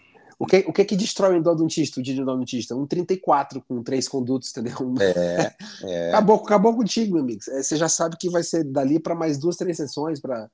O 0.44 0.46
que, 0.46 0.58
o 0.68 0.72
que 0.74 0.82
é 0.82 0.84
que 0.84 0.94
destrói 0.94 1.34
o 1.34 1.38
endodontista, 1.38 1.98
o 1.98 2.02
endodontista? 2.02 2.76
Um 2.76 2.86
34 2.86 3.62
com 3.66 3.82
três 3.82 4.06
condutos, 4.06 4.50
entendeu? 4.50 4.94
É, 5.00 5.54
é. 5.88 6.08
Acabou, 6.10 6.36
acabou 6.36 6.76
contigo, 6.76 7.14
meu 7.14 7.22
amigo. 7.22 7.40
É, 7.48 7.62
você 7.62 7.76
já 7.76 7.88
sabe 7.88 8.18
que 8.18 8.28
vai 8.28 8.42
ser 8.42 8.62
dali 8.62 9.00
para 9.00 9.14
mais 9.14 9.38
duas, 9.38 9.56
três 9.56 9.76
sessões 9.76 10.20
para 10.20 10.50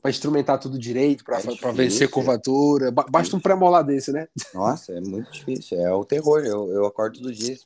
para 0.00 0.10
instrumentar 0.10 0.58
tudo 0.60 0.78
direito, 0.78 1.24
para 1.24 1.38
é 1.38 1.72
vencer 1.72 2.08
curvatura. 2.08 2.92
Basta 2.92 3.34
um 3.34 3.40
pré-molar 3.40 3.82
desse, 3.82 4.12
né? 4.12 4.28
Nossa, 4.54 4.92
é 4.92 5.00
muito 5.00 5.32
difícil. 5.32 5.80
É 5.80 5.92
o 5.92 6.04
terror. 6.04 6.44
Eu, 6.44 6.70
eu 6.70 6.86
acordo 6.86 7.18
todo 7.18 7.32
dia 7.32 7.56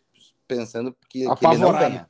pensando 0.48 0.96
que, 1.08 1.28
que 1.34 1.46
ele 1.46 1.58
não 1.58 1.72
venha. 1.72 2.08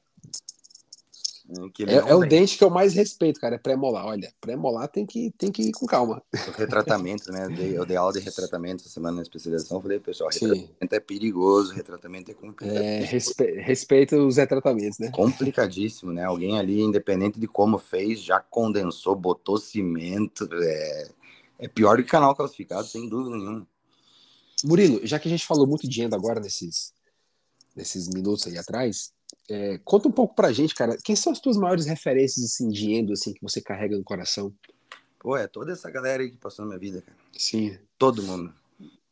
É, 1.86 2.10
é 2.10 2.14
o 2.14 2.20
dente 2.20 2.56
que 2.56 2.62
eu 2.62 2.70
mais 2.70 2.94
respeito, 2.94 3.40
cara, 3.40 3.56
é 3.56 3.58
pré-molar. 3.58 4.06
Olha, 4.06 4.32
pré-molar 4.40 4.88
tem 4.88 5.04
que, 5.04 5.32
tem 5.36 5.50
que 5.50 5.62
ir 5.62 5.72
com 5.72 5.86
calma. 5.86 6.22
O 6.32 6.50
retratamento, 6.52 7.32
né? 7.32 7.46
Eu 7.46 7.50
dei, 7.50 7.78
eu 7.78 7.86
dei 7.86 7.96
aula 7.96 8.12
de 8.12 8.20
retratamento 8.20 8.82
essa 8.82 8.92
semana 8.92 9.16
na 9.16 9.22
especialização. 9.22 9.80
Falei, 9.80 9.98
pessoal, 9.98 10.30
retratamento 10.30 10.68
Sim. 10.68 10.88
é 10.90 11.00
perigoso, 11.00 11.72
retratamento 11.72 12.30
é 12.30 12.34
complicado. 12.34 12.76
É, 12.76 13.00
respe, 13.00 13.44
respeita 13.60 14.16
os 14.16 14.36
retratamentos, 14.36 14.98
né? 14.98 15.10
Complicadíssimo, 15.10 16.12
né? 16.12 16.24
Alguém 16.24 16.58
ali, 16.58 16.80
independente 16.80 17.40
de 17.40 17.48
como 17.48 17.78
fez, 17.78 18.20
já 18.20 18.38
condensou, 18.38 19.16
botou 19.16 19.58
cimento. 19.58 20.48
É, 20.52 21.08
é 21.60 21.68
pior 21.68 21.96
do 21.96 22.04
que 22.04 22.10
canal 22.10 22.34
calcificado, 22.34 22.86
sem 22.86 23.08
dúvida 23.08 23.36
nenhuma. 23.36 23.66
Murilo, 24.64 25.00
já 25.06 25.18
que 25.18 25.26
a 25.26 25.30
gente 25.30 25.46
falou 25.46 25.66
muito 25.66 25.88
de 25.88 26.02
endo 26.02 26.14
agora 26.14 26.38
nesses, 26.38 26.92
nesses 27.74 28.08
minutos 28.08 28.46
aí 28.46 28.58
atrás, 28.58 29.12
é, 29.50 29.80
conta 29.84 30.06
um 30.06 30.12
pouco 30.12 30.32
pra 30.32 30.52
gente, 30.52 30.76
cara. 30.76 30.96
Quem 31.04 31.16
são 31.16 31.32
as 31.32 31.40
tuas 31.40 31.56
maiores 31.56 31.84
referências 31.84 32.44
assim, 32.44 32.68
de 32.68 32.92
endo 32.92 33.12
assim, 33.12 33.34
que 33.34 33.42
você 33.42 33.60
carrega 33.60 33.96
no 33.96 34.04
coração? 34.04 34.54
Pô, 35.18 35.36
é 35.36 35.48
toda 35.48 35.72
essa 35.72 35.90
galera 35.90 36.22
aí 36.22 36.30
que 36.30 36.36
passou 36.36 36.64
na 36.64 36.68
minha 36.68 36.78
vida, 36.78 37.02
cara. 37.02 37.18
Sim. 37.36 37.76
Todo 37.98 38.22
mundo. 38.22 38.54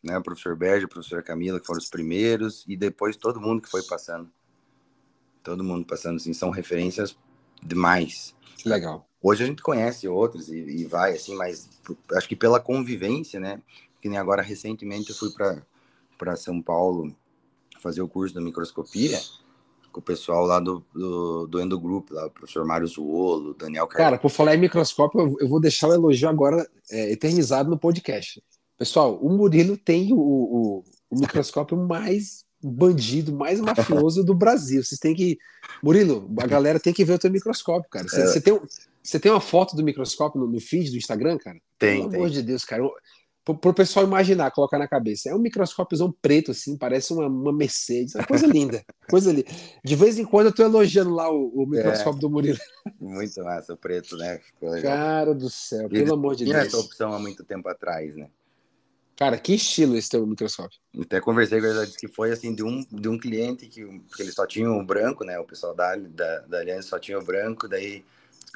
Né? 0.00 0.16
O 0.16 0.22
professor 0.22 0.54
Berge, 0.56 0.84
o 0.84 0.88
professor 0.88 1.24
Camila, 1.24 1.58
que 1.58 1.66
foram 1.66 1.80
os 1.80 1.90
primeiros, 1.90 2.64
e 2.68 2.76
depois 2.76 3.16
todo 3.16 3.40
mundo 3.40 3.60
que 3.60 3.68
foi 3.68 3.82
passando. 3.82 4.30
Todo 5.42 5.64
mundo 5.64 5.84
passando, 5.84 6.16
assim, 6.16 6.32
são 6.32 6.50
referências 6.50 7.16
demais. 7.60 8.32
Legal. 8.64 9.08
Hoje 9.20 9.42
a 9.42 9.46
gente 9.46 9.60
conhece 9.60 10.06
outros 10.06 10.48
e, 10.48 10.56
e 10.56 10.84
vai, 10.84 11.14
assim, 11.14 11.34
mas 11.34 11.68
acho 12.12 12.28
que 12.28 12.36
pela 12.36 12.60
convivência, 12.60 13.40
né? 13.40 13.60
Que 14.00 14.08
nem 14.08 14.18
agora, 14.18 14.40
recentemente, 14.40 15.10
eu 15.10 15.16
fui 15.16 15.30
para 16.16 16.36
São 16.36 16.62
Paulo 16.62 17.12
fazer 17.80 18.02
o 18.02 18.08
curso 18.08 18.32
da 18.32 18.40
microscopia 18.40 19.18
com 19.92 20.00
o 20.00 20.02
pessoal 20.02 20.44
lá 20.44 20.60
do, 20.60 20.84
do, 20.94 21.46
do 21.46 21.60
Endo 21.60 21.78
Group, 21.78 22.10
lá, 22.10 22.26
o 22.26 22.30
professor 22.30 22.64
Mário 22.64 22.86
Zuolo, 22.86 23.54
Daniel 23.54 23.86
Carvalho. 23.86 24.10
Cara, 24.10 24.18
por 24.22 24.30
falar 24.30 24.54
em 24.54 24.58
microscópio, 24.58 25.36
eu, 25.40 25.48
vou 25.48 25.60
deixar 25.60 25.88
o 25.88 25.94
elogio 25.94 26.28
agora 26.28 26.68
é, 26.90 27.12
eternizado 27.12 27.70
no 27.70 27.78
podcast. 27.78 28.42
Pessoal, 28.76 29.18
o 29.20 29.28
Murilo 29.30 29.76
tem 29.76 30.12
o, 30.12 30.18
o, 30.18 30.84
o 31.10 31.18
microscópio 31.18 31.76
mais 31.76 32.44
bandido, 32.62 33.32
mais 33.32 33.60
mafioso 33.60 34.24
do 34.24 34.34
Brasil. 34.34 34.82
Vocês 34.82 34.98
têm 35.00 35.14
que. 35.14 35.38
Murilo, 35.82 36.30
a 36.40 36.46
galera 36.46 36.80
tem 36.80 36.92
que 36.92 37.04
ver 37.04 37.14
o 37.14 37.18
teu 37.18 37.30
microscópio, 37.30 37.88
cara. 37.90 38.08
Você, 38.08 38.38
é. 38.38 38.40
tem, 38.40 38.60
tem 39.20 39.32
uma 39.32 39.40
foto 39.40 39.76
do 39.76 39.82
microscópio 39.82 40.40
no, 40.40 40.46
no 40.46 40.60
feed 40.60 40.90
do 40.90 40.96
Instagram, 40.96 41.38
cara? 41.38 41.58
Tem. 41.78 41.98
Pelo 41.98 42.10
tem. 42.10 42.20
amor 42.20 42.30
de 42.30 42.42
Deus, 42.42 42.64
cara 42.64 42.84
para 43.54 43.70
o 43.70 43.74
pessoal 43.74 44.04
imaginar, 44.06 44.50
colocar 44.50 44.78
na 44.78 44.88
cabeça. 44.88 45.30
É 45.30 45.34
um 45.34 45.38
microscópiozão 45.38 46.12
preto, 46.22 46.50
assim, 46.50 46.76
parece 46.76 47.12
uma, 47.12 47.26
uma 47.26 47.52
Mercedes. 47.52 48.14
É 48.14 48.18
uma 48.18 48.26
coisa 48.26 48.46
linda. 48.46 48.82
coisa 49.08 49.32
linda. 49.32 49.48
De 49.84 49.96
vez 49.96 50.18
em 50.18 50.24
quando 50.24 50.46
eu 50.46 50.54
tô 50.54 50.62
elogiando 50.62 51.14
lá 51.14 51.30
o, 51.30 51.48
o 51.48 51.66
microscópio 51.66 52.18
é, 52.18 52.20
do 52.20 52.30
Murilo. 52.30 52.58
Muito 53.00 53.42
massa, 53.42 53.74
o 53.74 53.76
preto, 53.76 54.16
né? 54.16 54.40
Cara 54.82 55.34
do 55.34 55.48
céu, 55.48 55.88
pelo 55.88 56.14
amor 56.14 56.36
de 56.36 56.44
Deus. 56.44 56.56
Essa 56.56 56.78
opção 56.78 57.12
há 57.12 57.18
muito 57.18 57.44
tempo 57.44 57.68
atrás, 57.68 58.16
né? 58.16 58.28
Cara, 59.18 59.36
que 59.36 59.52
estilo 59.52 59.96
esse 59.96 60.10
teu 60.10 60.24
microscópio? 60.24 60.78
Até 61.00 61.20
conversei 61.20 61.60
com 61.60 61.66
ele, 61.66 61.86
disse 61.86 61.98
que 61.98 62.06
foi 62.06 62.30
assim 62.30 62.54
de 62.54 62.62
um, 62.62 62.84
de 62.88 63.08
um 63.08 63.18
cliente 63.18 63.66
que, 63.66 63.84
que 63.84 64.22
ele 64.22 64.30
só 64.30 64.46
tinha 64.46 64.70
o 64.70 64.84
branco, 64.84 65.24
né? 65.24 65.36
O 65.40 65.44
pessoal 65.44 65.74
da, 65.74 65.96
da, 65.96 66.38
da 66.40 66.58
Aliança 66.58 66.90
só 66.90 67.00
tinha 67.00 67.18
o 67.18 67.24
branco, 67.24 67.66
daí 67.66 68.04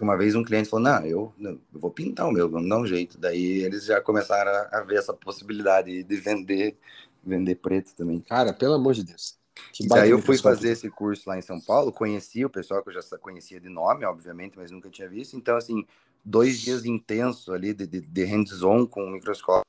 uma 0.00 0.16
vez 0.16 0.34
um 0.34 0.42
cliente 0.42 0.68
falou, 0.68 0.84
não, 0.84 1.04
eu, 1.04 1.34
eu 1.40 1.60
vou 1.72 1.90
pintar 1.90 2.28
o 2.28 2.32
meu, 2.32 2.48
vamos 2.48 2.68
dar 2.68 2.78
um 2.78 2.86
jeito. 2.86 3.18
Daí 3.18 3.62
eles 3.62 3.84
já 3.84 4.00
começaram 4.00 4.50
a, 4.50 4.78
a 4.78 4.80
ver 4.82 4.98
essa 4.98 5.12
possibilidade 5.12 6.02
de 6.02 6.16
vender, 6.16 6.76
vender 7.22 7.56
preto 7.56 7.94
também. 7.94 8.20
Cara, 8.20 8.52
pelo 8.52 8.74
amor 8.74 8.94
de 8.94 9.04
Deus. 9.04 9.36
Que 9.72 9.86
daí 9.86 10.10
eu 10.10 10.18
fui 10.18 10.38
fazer 10.38 10.70
esse 10.70 10.88
curso 10.88 11.28
lá 11.28 11.38
em 11.38 11.42
São 11.42 11.60
Paulo, 11.60 11.92
conheci 11.92 12.44
o 12.44 12.50
pessoal 12.50 12.82
que 12.82 12.88
eu 12.88 12.94
já 12.94 13.02
conhecia 13.18 13.60
de 13.60 13.68
nome, 13.68 14.04
obviamente, 14.04 14.56
mas 14.56 14.70
nunca 14.70 14.88
tinha 14.88 15.08
visto. 15.08 15.36
Então, 15.36 15.56
assim, 15.56 15.86
dois 16.24 16.60
dias 16.60 16.84
intensos 16.84 17.48
ali 17.50 17.74
de, 17.74 17.86
de, 17.86 18.00
de 18.00 18.24
hands-on 18.24 18.86
com 18.86 19.04
o 19.04 19.10
microscópio 19.10 19.62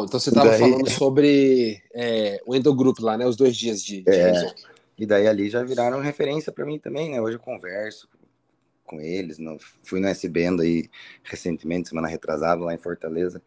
então 0.00 0.18
você 0.18 0.30
estava 0.30 0.50
daí... 0.50 0.58
falando 0.58 0.90
sobre 0.90 1.82
é, 1.94 2.40
o 2.46 2.54
Endogroup 2.54 2.98
lá, 3.00 3.16
né? 3.16 3.26
Os 3.26 3.36
dois 3.36 3.56
dias 3.56 3.82
de, 3.82 4.02
de 4.02 4.10
é, 4.10 4.54
E 4.98 5.06
daí 5.06 5.26
ali 5.26 5.48
já 5.48 5.62
viraram 5.62 6.00
referência 6.00 6.52
para 6.52 6.66
mim 6.66 6.78
também, 6.78 7.10
né? 7.10 7.20
Hoje 7.20 7.36
eu 7.36 7.40
converso 7.40 8.08
com 8.84 9.00
eles. 9.00 9.38
No, 9.38 9.58
fui 9.82 10.00
no 10.00 10.08
SBendo 10.08 10.62
aí 10.62 10.88
recentemente, 11.22 11.88
semana 11.88 12.08
retrasada, 12.08 12.62
lá 12.62 12.74
em 12.74 12.78
Fortaleza. 12.78 13.42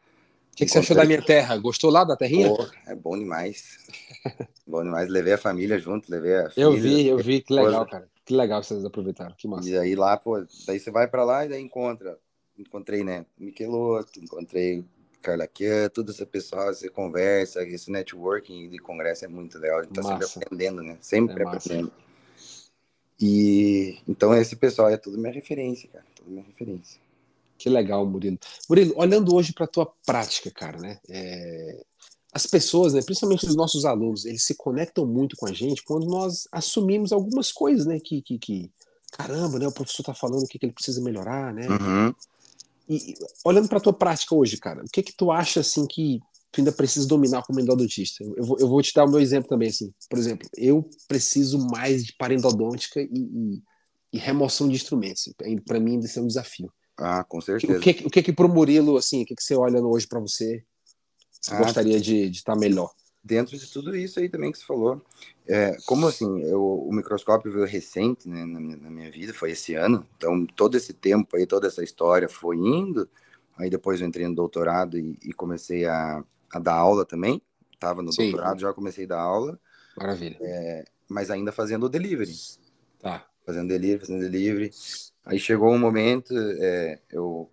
O 0.52 0.56
que, 0.56 0.66
que, 0.66 0.72
você 0.72 0.80
achou 0.80 0.96
da 0.96 1.04
minha 1.04 1.22
terra? 1.22 1.58
Gostou 1.58 1.92
lá 1.92 2.04
da 2.04 2.16
terrinha? 2.16 2.48
Pô, 2.48 2.66
é 2.88 2.96
bom 2.96 3.18
demais. 3.18 3.78
bom 4.66 4.84
demais. 4.84 5.10
Levei 5.10 5.34
a 5.34 5.38
família 5.38 5.78
junto, 5.78 6.10
levei 6.10 6.36
a 6.38 6.50
filha, 6.50 6.64
Eu 6.64 6.72
vi, 6.72 7.08
eu 7.08 7.18
vi. 7.18 7.42
Que 7.42 7.54
legal, 7.54 7.86
cara. 7.86 8.08
Que 8.24 8.34
legal 8.34 8.62
que 8.62 8.68
vocês 8.68 8.86
aproveitaram. 8.86 9.36
Que 9.38 9.48
massa. 9.48 9.70
E 9.70 9.78
aí 9.78 9.96
lá, 9.96 10.18
pô, 10.18 10.44
daí 10.66 10.80
você 10.80 10.90
vai 10.90 11.08
para 11.08 11.26
lá 11.26 11.46
e 11.46 11.50
daí 11.50 11.62
encontra. 11.62 12.18
Encontrei, 12.58 13.04
né? 13.04 13.26
Michelotto, 13.38 14.18
encontrei 14.20 14.86
Carla 15.26 15.48
Kian, 15.48 15.90
todo 15.90 16.12
esse 16.12 16.24
pessoal, 16.24 16.72
você 16.72 16.88
conversa, 16.88 17.64
esse 17.64 17.90
networking 17.90 18.70
de 18.70 18.78
congresso 18.78 19.26
é 19.26 19.28
muito 19.28 19.58
legal, 19.58 19.80
a 19.80 19.84
gente 19.84 19.94
tá 19.94 20.04
sempre 20.04 20.26
aprendendo, 20.26 20.84
né? 20.84 20.98
Sempre 21.02 21.42
é 21.42 21.48
aprendendo. 21.48 21.92
E 23.20 23.98
então 24.08 24.36
esse 24.36 24.56
pessoal 24.56 24.90
é 24.90 24.98
tudo 24.98 25.18
minha 25.18 25.34
referência, 25.34 25.90
cara, 25.92 26.06
tudo 26.16 26.30
minha 26.30 26.44
referência. 26.44 27.02
Que 27.58 27.70
legal, 27.70 28.06
Murilo. 28.06 28.38
Murilo, 28.70 28.94
olhando 28.98 29.34
hoje 29.34 29.52
para 29.52 29.66
tua 29.66 29.92
prática, 30.06 30.52
cara, 30.52 30.78
né? 30.78 31.00
É... 31.10 31.84
As 32.32 32.46
pessoas, 32.46 32.94
né, 32.94 33.02
principalmente 33.02 33.48
os 33.48 33.56
nossos 33.56 33.86
alunos, 33.86 34.26
eles 34.26 34.44
se 34.44 34.54
conectam 34.56 35.06
muito 35.08 35.38
com 35.38 35.48
a 35.48 35.54
gente 35.54 35.82
quando 35.84 36.06
nós 36.06 36.48
assumimos 36.52 37.14
algumas 37.14 37.52
coisas, 37.52 37.86
né? 37.88 37.98
Que, 38.00 38.22
que, 38.22 38.38
que... 38.38 38.72
caramba, 39.12 39.58
né? 39.58 39.68
O 39.68 39.72
professor 39.72 40.02
está 40.02 40.14
falando 40.14 40.44
o 40.44 40.48
que, 40.48 40.60
que 40.60 40.66
ele 40.66 40.74
precisa 40.74 41.02
melhorar, 41.02 41.54
né? 41.54 41.68
Uhum. 41.68 42.14
E, 42.88 43.14
olhando 43.44 43.68
para 43.68 43.80
tua 43.80 43.94
prática 43.94 44.36
hoje, 44.36 44.58
cara, 44.58 44.84
o 44.84 44.90
que 44.92 45.04
que 45.04 45.16
tu 45.16 45.32
acha 45.32 45.60
assim 45.60 45.86
que 45.88 46.20
tu 46.52 46.62
ainda 46.62 46.72
precisa 46.72 47.08
dominar 47.08 47.44
como 47.44 47.60
endodontista? 47.60 48.24
Eu 48.24 48.44
vou, 48.44 48.58
eu 48.60 48.68
vou 48.68 48.82
te 48.82 48.94
dar 48.94 49.06
o 49.06 49.10
meu 49.10 49.20
exemplo 49.20 49.50
também, 49.50 49.70
assim. 49.70 49.94
Por 50.10 50.20
exemplo, 50.20 50.48
eu 50.56 50.88
preciso 51.08 51.58
mais 51.68 52.06
de 52.06 52.14
parendodôntica 52.18 53.02
e, 53.02 53.10
e, 53.12 53.64
e 54.14 54.18
remoção 54.18 54.68
de 54.68 54.76
instrumentos. 54.76 55.34
Para 55.66 55.80
mim, 55.80 56.00
isso 56.00 56.20
é 56.20 56.22
um 56.22 56.28
desafio. 56.28 56.72
Ah, 56.98 57.24
com 57.24 57.42
certeza. 57.42 57.78
O 57.78 57.82
que, 57.82 57.90
o 58.06 58.10
que, 58.10 58.24
que 58.24 58.34
pro 58.34 58.48
Murilo, 58.48 58.98
assim, 58.98 59.24
o 59.24 59.26
que, 59.26 59.36
que 59.36 59.44
você 59.44 59.56
olha 59.56 59.82
hoje 59.82 60.08
para 60.08 60.20
você? 60.20 60.64
Você 61.42 61.54
ah, 61.54 61.58
gostaria 61.58 62.00
de 62.00 62.30
estar 62.30 62.54
tá 62.54 62.60
melhor? 62.60 62.92
Dentro 63.26 63.58
de 63.58 63.72
tudo 63.72 63.96
isso 63.96 64.20
aí 64.20 64.30
também 64.30 64.52
que 64.52 64.60
você 64.60 64.66
falou. 64.66 65.02
É, 65.48 65.76
como 65.88 66.08
assim, 66.08 66.44
eu, 66.44 66.62
o 66.64 66.94
microscópio 66.94 67.52
veio 67.52 67.66
recente 67.66 68.30
né, 68.30 68.46
na, 68.46 68.60
minha, 68.60 68.78
na, 68.78 68.90
minha, 68.92 69.10
vida, 69.10 69.34
foi 69.34 69.52
esse 69.52 69.74
ano, 69.74 70.08
então 70.16 70.46
todo 70.46 70.78
esse 70.78 70.94
tempo 70.94 71.36
aí, 71.36 71.48
toda 71.48 71.66
essa 71.66 71.84
história 71.84 72.30
foi 72.30 72.58
indo, 72.58 73.10
aí 73.58 73.68
depois 73.68 74.00
eu 74.00 74.08
entrei 74.08 74.28
no 74.28 74.36
doutorado 74.36 75.00
e, 75.00 75.18
e 75.24 75.34
comecei 75.34 75.86
a, 75.86 76.24
a, 76.54 76.60
dar 76.60 76.76
aula 76.76 77.04
também, 77.04 77.42
estava 77.74 78.04
no 78.04 78.14
Sim. 78.14 78.30
doutorado, 78.30 78.62
já 78.62 78.72
comecei 78.74 79.06
a 79.06 79.10
dar 79.10 79.22
aula. 79.22 79.60
Maravilha. 79.98 80.38
É, 80.40 80.86
mas 81.10 81.32
ainda 81.32 81.52
fazendo 81.52 81.88
o 81.88 81.90
delivery. 81.90 82.34
Tá. 83.00 83.26
Fazendo 83.44 83.70
delivery, 83.70 84.00
fazendo 84.00 84.20
delivery. 84.20 84.72
Aí 85.26 85.40
chegou 85.40 85.72
um 85.72 85.80
momento, 85.80 86.32
é, 86.60 87.00
eu 87.12 87.50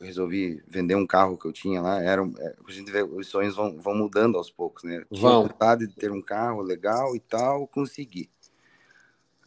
resolvi 0.00 0.62
vender 0.66 0.94
um 0.94 1.06
carro 1.06 1.36
que 1.36 1.46
eu 1.46 1.52
tinha 1.52 1.80
lá. 1.80 2.00
Era, 2.02 2.22
é, 2.38 2.54
a 2.66 2.70
gente 2.70 2.90
vê, 2.90 3.02
os 3.02 3.26
sonhos 3.26 3.56
vão, 3.56 3.78
vão 3.78 3.94
mudando 3.94 4.36
aos 4.36 4.50
poucos, 4.50 4.84
né? 4.84 5.04
Tinha 5.12 5.30
vontade 5.30 5.86
de 5.86 5.94
ter 5.94 6.10
um 6.10 6.22
carro 6.22 6.62
legal 6.62 7.14
e 7.16 7.20
tal, 7.20 7.66
consegui. 7.66 8.30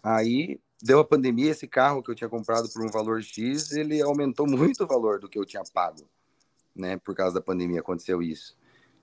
Aí 0.03 0.59
deu 0.81 0.99
a 0.99 1.05
pandemia, 1.05 1.51
esse 1.51 1.67
carro 1.67 2.01
que 2.01 2.09
eu 2.09 2.15
tinha 2.15 2.29
comprado 2.29 2.67
por 2.69 2.83
um 2.83 2.89
valor 2.89 3.21
X, 3.21 3.71
ele 3.71 4.01
aumentou 4.01 4.47
muito 4.47 4.83
o 4.83 4.87
valor 4.87 5.19
do 5.19 5.29
que 5.29 5.37
eu 5.37 5.45
tinha 5.45 5.63
pago, 5.73 6.07
né? 6.75 6.97
Por 6.97 7.15
causa 7.15 7.35
da 7.35 7.41
pandemia 7.41 7.79
aconteceu 7.79 8.21
isso. 8.21 8.57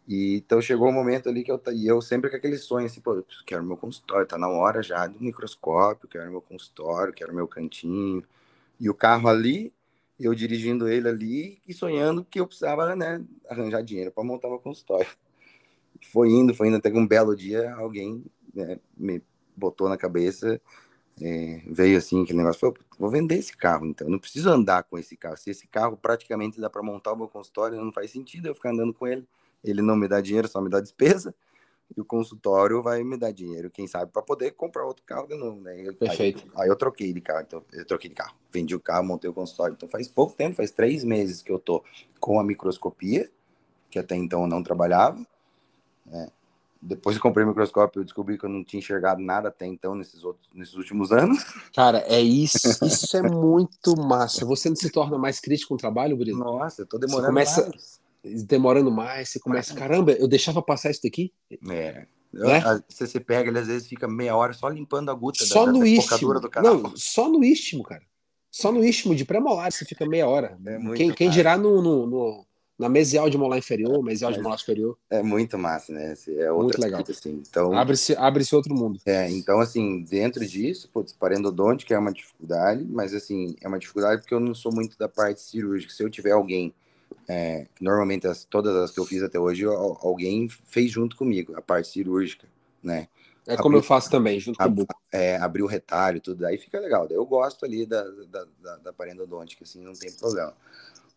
E 0.07 0.36
então 0.36 0.61
chegou 0.61 0.88
o 0.88 0.90
um 0.90 0.94
momento 0.94 1.28
ali 1.28 1.44
que 1.44 1.53
eu 1.53 1.61
e 1.72 1.86
eu 1.86 2.01
sempre 2.01 2.30
com 2.30 2.36
aquele 2.36 2.57
sonho 2.57 2.86
assim, 2.86 3.01
pô, 3.01 3.14
eu 3.14 3.26
quero 3.44 3.62
meu 3.62 3.76
consultório, 3.76 4.26
tá 4.26 4.38
na 4.38 4.49
hora 4.49 4.82
já 4.82 5.07
do 5.07 5.20
microscópio, 5.22 6.09
quero 6.09 6.30
meu 6.30 6.40
consultório, 6.40 7.12
quero 7.12 7.34
meu 7.34 7.46
cantinho. 7.46 8.24
E 8.80 8.88
o 8.88 8.94
carro 8.94 9.28
ali 9.28 9.72
eu 10.19 10.35
dirigindo 10.35 10.89
ele 10.89 11.09
ali 11.09 11.62
e 11.66 11.73
sonhando 11.73 12.25
que 12.25 12.41
eu 12.41 12.47
precisava, 12.47 12.95
né, 12.97 13.25
arranjar 13.49 13.83
dinheiro 13.83 14.11
para 14.11 14.25
montar 14.25 14.49
uma 14.49 14.59
consultório. 14.59 15.09
Foi 16.12 16.31
indo, 16.31 16.55
foi 16.55 16.69
indo, 16.69 16.77
até 16.77 16.91
que 16.91 16.99
um 16.99 17.07
belo 17.07 17.37
dia 17.37 17.75
alguém 17.75 18.25
né, 18.55 18.79
me 18.97 19.23
botou 19.57 19.89
na 19.89 19.97
cabeça, 19.97 20.61
é, 21.21 21.62
veio 21.66 21.99
assim 21.99 22.23
aquele 22.23 22.39
negócio, 22.39 22.61
falou, 22.61 22.77
vou 22.99 23.11
vender 23.11 23.37
esse 23.37 23.57
carro, 23.57 23.87
então, 23.87 24.09
não 24.09 24.19
preciso 24.19 24.49
andar 24.51 24.85
com 24.85 24.99
esse 24.99 25.16
carro. 25.16 25.37
Se 25.37 25.51
esse 25.51 25.66
carro 25.66 25.97
praticamente 25.97 26.61
dá 26.61 26.71
para 26.71 26.83
montar 26.83 27.12
o 27.12 27.16
meu 27.16 27.29
consultório, 27.29 27.83
não 27.83 27.93
faz 27.93 28.11
sentido 28.11 28.47
eu 28.47 28.55
ficar 28.55 28.71
andando 28.71 28.95
com 28.95 29.07
ele. 29.07 29.27
Ele 29.64 29.83
não 29.83 29.97
me 29.97 30.07
dá 30.07 30.21
dinheiro, 30.21 30.47
só 30.47 30.61
me 30.61 30.71
dá 30.71 30.81
despesa 30.81 31.35
e 31.97 32.01
o 32.01 32.05
consultório 32.05 32.82
vai 32.82 33.03
me 33.03 33.16
dar 33.16 33.32
dinheiro, 33.32 33.70
quem 33.70 33.86
sabe, 33.86 34.12
para 34.12 34.22
poder 34.22 34.53
comprar 34.53 34.84
outro 34.84 35.03
carro 35.05 35.26
de 35.26 35.34
novo, 35.34 35.61
né? 35.61 35.91
Perfeito. 35.93 36.45
Aí, 36.55 36.64
aí, 36.64 36.68
eu 36.68 36.76
troquei 36.76 37.12
de 37.12 37.20
carro, 37.20 37.45
então 37.47 37.64
eu 37.72 37.84
troquei 37.86 38.11
de 38.11 38.14
carro, 38.16 38.36
vendi 38.53 38.74
o 38.74 38.80
carro, 38.80 39.05
montei 39.05 39.28
o 39.28 39.32
consultório. 39.32 39.74
Então 39.74 39.89
faz 39.89 40.07
pouco 40.09 40.34
tempo, 40.34 40.57
faz 40.57 40.70
três 40.70 41.03
meses 41.03 41.43
que 41.43 41.51
eu 41.51 41.59
tô 41.59 41.82
com 42.20 42.39
a 42.39 42.45
microscopia, 42.45 43.30
que 43.91 43.99
até 43.99 44.14
então 44.16 44.43
eu 44.43 44.47
não 44.47 44.62
trabalhava. 44.62 45.24
Né? 46.05 46.30
Depois 46.80 47.16
que 47.16 47.22
comprei 47.22 47.45
o 47.45 47.49
microscópio, 47.49 48.01
eu 48.01 48.05
descobri 48.05 48.39
que 48.39 48.45
eu 48.45 48.51
não 48.51 48.62
tinha 48.62 48.78
enxergado 48.78 49.20
nada 49.20 49.49
até 49.49 49.66
então 49.66 49.97
nesses 49.97 50.22
outros, 50.22 50.49
nesses 50.55 50.74
últimos 50.74 51.11
anos. 51.11 51.43
Cara, 51.74 52.05
é 52.07 52.20
isso, 52.20 52.68
isso 52.84 53.16
é 53.16 53.22
muito 53.22 53.97
massa. 53.97 54.45
Você 54.45 54.68
não 54.68 54.76
se 54.76 54.91
torna 54.91 55.18
mais 55.18 55.41
crítico 55.41 55.70
com 55.70 55.74
o 55.74 55.78
trabalho, 55.78 56.16
Bruno? 56.16 56.39
Nossa, 56.39 56.82
eu 56.82 56.86
tô 56.86 56.99
demorando 56.99 57.26
Você 57.26 57.32
começa, 57.32 57.62
mais 57.62 58.01
demorando 58.45 58.91
mais, 58.91 59.29
você 59.31 59.41
começa, 59.41 59.74
caramba, 59.74 60.12
eu 60.12 60.29
deixava 60.29 60.62
passar 60.62 60.91
isso 60.91 61.03
daqui? 61.03 61.33
É. 61.70 62.07
Né? 62.33 62.62
Você 62.89 63.07
se 63.07 63.20
pega, 63.20 63.49
ele 63.49 63.59
às 63.59 63.66
vezes 63.66 63.89
fica 63.89 64.07
meia 64.07 64.37
hora 64.37 64.53
só 64.53 64.68
limpando 64.68 65.11
a 65.11 65.14
gota 65.14 65.45
só 65.45 65.64
da, 65.64 65.72
no 65.72 65.81
da 65.81 65.87
istmo. 65.87 66.41
do 66.41 66.51
canal. 66.51 66.79
Não, 66.79 66.97
só 66.97 67.29
no 67.29 67.43
istmo, 67.43 67.83
cara. 67.83 68.03
Só 68.51 68.72
no 68.72 68.85
istmo 68.85 69.14
de 69.14 69.24
pré-molar 69.24 69.70
você 69.72 69.85
fica 69.85 70.07
meia 70.07 70.26
hora. 70.26 70.59
É 70.66 70.95
quem, 70.95 71.12
quem 71.12 71.31
dirá 71.31 71.57
no, 71.57 71.83
no, 71.83 72.07
no, 72.07 72.47
na 72.79 72.89
mesial 72.89 73.29
de 73.29 73.37
molar 73.37 73.59
inferior, 73.59 74.03
mesial 74.03 74.33
de 74.33 74.41
molar 74.41 74.59
superior. 74.59 74.97
É 75.11 75.22
muito 75.22 75.59
massa, 75.59 75.93
né? 75.93 76.14
É 76.29 76.51
muito 76.51 76.81
legal. 76.81 77.03
assim. 77.09 77.43
Então, 77.49 77.72
abre-se 77.76 78.14
abre 78.16 78.45
outro 78.53 78.74
mundo. 78.74 79.01
É, 79.05 79.29
então, 79.31 79.59
assim, 79.59 80.03
dentro 80.03 80.47
disso, 80.47 80.89
putz, 80.93 81.12
parendodonte, 81.12 81.85
que 81.85 81.93
é 81.93 81.99
uma 81.99 82.12
dificuldade, 82.12 82.87
mas, 82.89 83.12
assim, 83.12 83.57
é 83.61 83.68
uma 83.68 83.79
dificuldade 83.79 84.22
porque 84.22 84.35
eu 84.35 84.41
não 84.41 84.55
sou 84.55 84.72
muito 84.72 84.97
da 84.97 85.09
parte 85.09 85.43
cirúrgica. 85.43 85.93
Se 85.93 86.03
eu 86.03 86.09
tiver 86.09 86.33
alguém 86.33 86.72
é, 87.29 87.67
normalmente 87.81 88.27
as, 88.27 88.45
todas 88.45 88.75
as 88.77 88.91
que 88.91 88.99
eu 88.99 89.05
fiz 89.05 89.23
até 89.23 89.39
hoje, 89.39 89.65
alguém 89.65 90.49
fez 90.49 90.91
junto 90.91 91.17
comigo, 91.17 91.55
a 91.57 91.63
parte 91.63 91.89
cirúrgica, 91.89 92.49
né? 92.83 93.09
É 93.47 93.57
como 93.57 93.77
eu 93.77 93.83
faço 93.83 94.11
também, 94.11 94.39
junto 94.39 94.59
com 94.59 94.65
o 94.65 94.71
Buco. 94.71 94.95
É, 95.11 95.37
abrir 95.37 95.63
o 95.63 95.67
retalho, 95.67 96.21
tudo, 96.21 96.45
aí 96.45 96.59
fica 96.59 96.79
legal. 96.79 97.07
Eu 97.09 97.25
gosto 97.25 97.65
ali 97.65 97.87
da, 97.87 98.03
da, 98.03 98.47
da, 98.63 98.77
da 98.77 98.93
parendodôntica, 98.93 99.65
assim, 99.65 99.83
não 99.83 99.95
tem 99.95 100.13
problema. 100.13 100.55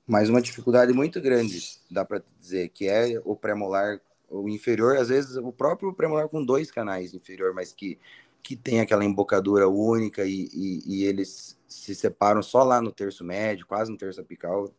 Mas 0.08 0.30
uma 0.30 0.42
dificuldade 0.42 0.94
muito 0.94 1.20
grande, 1.20 1.62
dá 1.90 2.06
para 2.06 2.24
dizer, 2.40 2.70
que 2.70 2.88
é 2.88 3.22
o 3.26 3.36
premolar, 3.36 4.00
o 4.30 4.48
inferior, 4.48 4.96
às 4.96 5.10
vezes 5.10 5.36
o 5.36 5.52
próprio 5.52 5.94
premolar 5.94 6.30
com 6.30 6.44
dois 6.44 6.72
canais 6.72 7.14
inferior, 7.14 7.54
mas 7.54 7.74
que, 7.74 8.00
que 8.42 8.56
tem 8.56 8.80
aquela 8.80 9.04
embocadura 9.04 9.68
única 9.68 10.24
e, 10.26 10.50
e, 10.54 10.84
e 10.86 11.04
eles 11.04 11.58
se 11.68 11.94
separam 11.94 12.42
só 12.42 12.64
lá 12.64 12.82
no 12.82 12.94
terço 12.94 13.26
médio, 13.26 13.68
quase 13.68 13.92
no 13.92 13.98
terço 13.98 14.22
apical, 14.22 14.74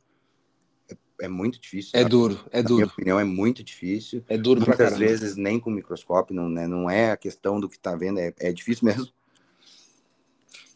é 1.23 1.29
muito 1.29 1.61
difícil. 1.61 1.93
É 1.95 2.05
duro, 2.05 2.45
é 2.51 2.61
Na 2.61 2.68
duro. 2.68 2.83
minha 2.83 2.93
opinião, 2.93 3.20
é 3.20 3.25
muito 3.25 3.62
difícil. 3.62 4.25
É 4.29 4.37
duro 4.37 4.61
Muitas 4.61 4.91
pra 4.91 4.99
vezes 4.99 5.37
nem 5.37 5.61
com 5.61 5.70
microscópio, 5.70 6.35
não, 6.35 6.49
né, 6.49 6.66
não 6.66 6.91
é 6.91 7.12
a 7.12 7.16
questão 7.16 7.61
do 7.61 7.68
que 7.68 7.77
está 7.77 7.95
vendo, 7.95 8.18
é, 8.18 8.35
é 8.41 8.53
difícil 8.53 8.85
mesmo. 8.87 9.09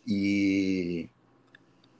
E, 0.06 1.10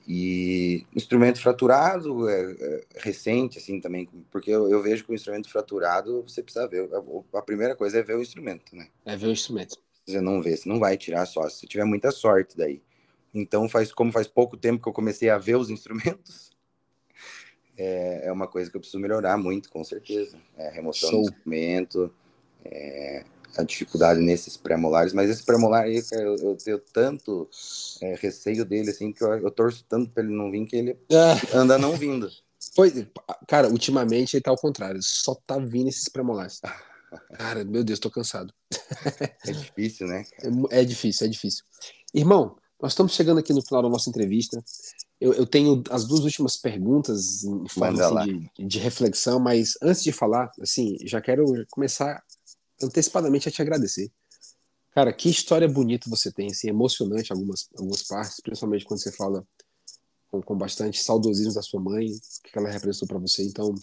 e 0.07 0.87
instrumento 0.95 1.41
fraturado 1.41 2.29
é, 2.29 2.53
é, 2.53 2.87
recente, 2.99 3.59
assim, 3.59 3.81
também, 3.81 4.09
porque 4.31 4.49
eu, 4.53 4.71
eu, 4.71 4.81
vejo 4.81 5.05
que 5.05 5.11
o 5.11 5.15
instrumento 5.15 5.51
fraturado 5.51 6.23
você 6.23 6.41
precisa 6.41 6.69
ver. 6.69 6.89
A, 6.95 7.39
a, 7.39 7.43
primeira 7.43 7.75
coisa 7.75 7.99
é 7.99 8.03
ver 8.03 8.15
o 8.15 8.23
instrumento, 8.23 8.77
né? 8.77 8.87
É 9.05 9.17
ver 9.17 9.27
o 9.27 9.33
instrumento. 9.33 9.77
Você 10.07 10.21
não 10.21 10.41
vê, 10.41 10.57
você 10.57 10.69
não 10.69 10.79
vai 10.79 10.97
tirar 10.97 11.27
só, 11.27 11.49
se 11.49 11.67
tiver 11.67 11.85
muita 11.85 12.13
sorte 12.13 12.57
daí. 12.57 12.81
Então, 13.35 13.69
faz 13.69 13.91
como 13.91 14.13
faz 14.13 14.29
pouco 14.29 14.57
tempo 14.57 14.81
que 14.81 14.89
eu 14.89 14.93
comecei 14.93 15.29
a 15.29 15.37
ver 15.37 15.57
os 15.57 15.69
instrumentos, 15.69 16.56
é, 17.77 18.27
é 18.27 18.33
uma 18.33 18.47
coisa 18.47 18.71
que 18.71 18.77
eu 18.77 18.81
preciso 18.81 19.01
melhorar 19.01 19.37
muito, 19.37 19.71
com 19.71 19.85
certeza. 19.85 20.37
É, 20.57 20.71
remoção 20.71 21.11
Show. 21.11 21.23
do 21.23 21.31
instrumento, 21.31 22.13
é, 22.65 23.25
a 23.57 23.63
dificuldade 23.63 24.21
nesses 24.21 24.57
pré-molares, 24.57 25.13
mas 25.13 25.31
esse 25.31 25.43
pré-molar 25.43 25.85
aí, 25.85 26.03
eu, 26.13 26.37
eu 26.37 26.57
tenho 26.57 26.79
tanto 26.79 27.49
é, 28.03 28.15
receio 28.15 28.65
dele, 28.65 28.91
assim, 28.91 29.13
que 29.13 29.23
eu, 29.23 29.33
eu 29.35 29.51
torço 29.51 29.85
tanto 29.89 30.11
para 30.11 30.23
ele 30.23 30.35
não 30.35 30.51
vir, 30.51 30.67
que 30.67 30.77
ele 30.77 30.91
é. 31.11 31.57
anda 31.57 31.79
não 31.79 31.97
vindo. 31.97 32.31
Foi, 32.75 33.09
cara, 33.47 33.69
ultimamente 33.69 34.37
ele 34.37 34.43
tá 34.43 34.51
ao 34.51 34.59
contrário, 34.59 35.01
só 35.03 35.35
tá 35.35 35.59
vindo 35.59 35.89
esses 35.89 36.09
pré-molares. 36.09 36.61
Cara, 37.35 37.65
meu 37.65 37.85
Deus, 37.85 37.99
tô 37.99 38.11
cansado. 38.11 38.53
É 39.47 39.53
difícil, 39.53 40.07
né? 40.07 40.25
É, 40.71 40.81
é, 40.81 40.85
difícil, 40.85 41.27
é 41.27 41.31
difícil. 41.31 41.65
Irmão, 42.13 42.57
nós 42.81 42.93
estamos 42.93 43.15
chegando 43.15 43.39
aqui 43.39 43.53
no 43.53 43.63
final 43.63 43.83
da 43.83 43.89
nossa 43.89 44.11
entrevista. 44.11 44.63
Eu, 45.21 45.33
eu 45.33 45.47
tenho 45.47 45.83
as 45.91 46.05
duas 46.05 46.25
últimas 46.25 46.57
perguntas 46.57 47.43
em 47.45 47.69
forma 47.69 48.21
assim, 48.21 48.51
de, 48.55 48.67
de, 48.67 48.79
reflexão, 48.79 49.41
mas 49.41 49.75
antes 49.83 50.03
de 50.03 50.13
falar, 50.13 50.51
assim, 50.61 50.99
já 51.03 51.21
quero 51.21 51.45
começar 51.71 52.23
antecipadamente 52.83 53.49
a 53.49 53.53
te 53.53 53.63
agradecer. 53.63 54.11
Cara, 54.93 55.13
que 55.13 55.29
história 55.29 55.69
bonita 55.69 56.11
você 56.11 56.31
tem, 56.31 56.49
assim, 56.49 56.69
emocionante 56.69 57.33
algumas, 57.33 57.69
algumas 57.77 58.03
partes, 58.03 58.41
principalmente 58.41 58.85
quando 58.85 59.01
você 59.01 59.13
fala 59.13 59.47
com, 60.29 60.43
com 60.43 60.57
bastante 60.57 61.03
saudosismo 61.03 61.55
da 61.55 61.63
sua 61.63 61.81
mãe, 61.81 62.07
o 62.07 62.43
que 62.43 62.59
ela 62.59 62.71
representou 62.71 63.09
para 63.09 63.19
você. 63.19 63.43
Então, 63.43 63.75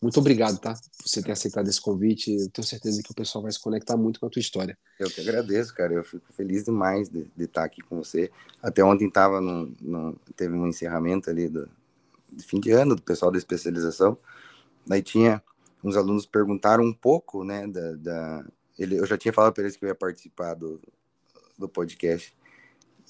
muito 0.00 0.18
obrigado, 0.20 0.58
tá? 0.58 0.74
Por 0.74 1.08
você 1.08 1.22
ter 1.22 1.32
aceitado 1.32 1.68
esse 1.68 1.80
convite. 1.80 2.32
Eu 2.32 2.50
tenho 2.50 2.66
certeza 2.66 3.02
que 3.02 3.10
o 3.10 3.14
pessoal 3.14 3.42
vai 3.42 3.52
se 3.52 3.60
conectar 3.60 3.96
muito 3.96 4.20
com 4.20 4.26
a 4.26 4.30
tua 4.30 4.40
história. 4.40 4.78
Eu 4.98 5.10
que 5.10 5.20
agradeço, 5.20 5.74
cara. 5.74 5.92
Eu 5.92 6.04
fico 6.04 6.32
feliz 6.32 6.64
demais 6.64 7.08
de, 7.08 7.30
de 7.36 7.44
estar 7.44 7.64
aqui 7.64 7.82
com 7.82 8.02
você. 8.02 8.30
Até 8.62 8.82
ontem 8.84 9.10
tava 9.10 9.40
no, 9.40 9.74
no, 9.80 10.16
teve 10.36 10.54
um 10.54 10.66
encerramento 10.66 11.28
ali 11.28 11.48
do, 11.48 11.68
de 12.32 12.44
fim 12.44 12.60
de 12.60 12.70
ano 12.70 12.96
do 12.96 13.02
pessoal 13.02 13.30
da 13.30 13.38
especialização. 13.38 14.16
Daí 14.86 15.02
tinha 15.02 15.42
uns 15.82 15.96
alunos 15.96 16.24
perguntaram 16.26 16.84
um 16.84 16.92
pouco, 16.92 17.44
né, 17.44 17.66
da, 17.66 17.92
da 17.94 18.44
ele, 18.78 18.96
eu 18.96 19.06
já 19.06 19.18
tinha 19.18 19.32
falado 19.32 19.52
para 19.52 19.64
eles 19.64 19.76
que 19.76 19.84
eu 19.84 19.88
ia 19.88 19.94
participar 19.94 20.54
do, 20.54 20.80
do 21.58 21.68
podcast. 21.68 22.34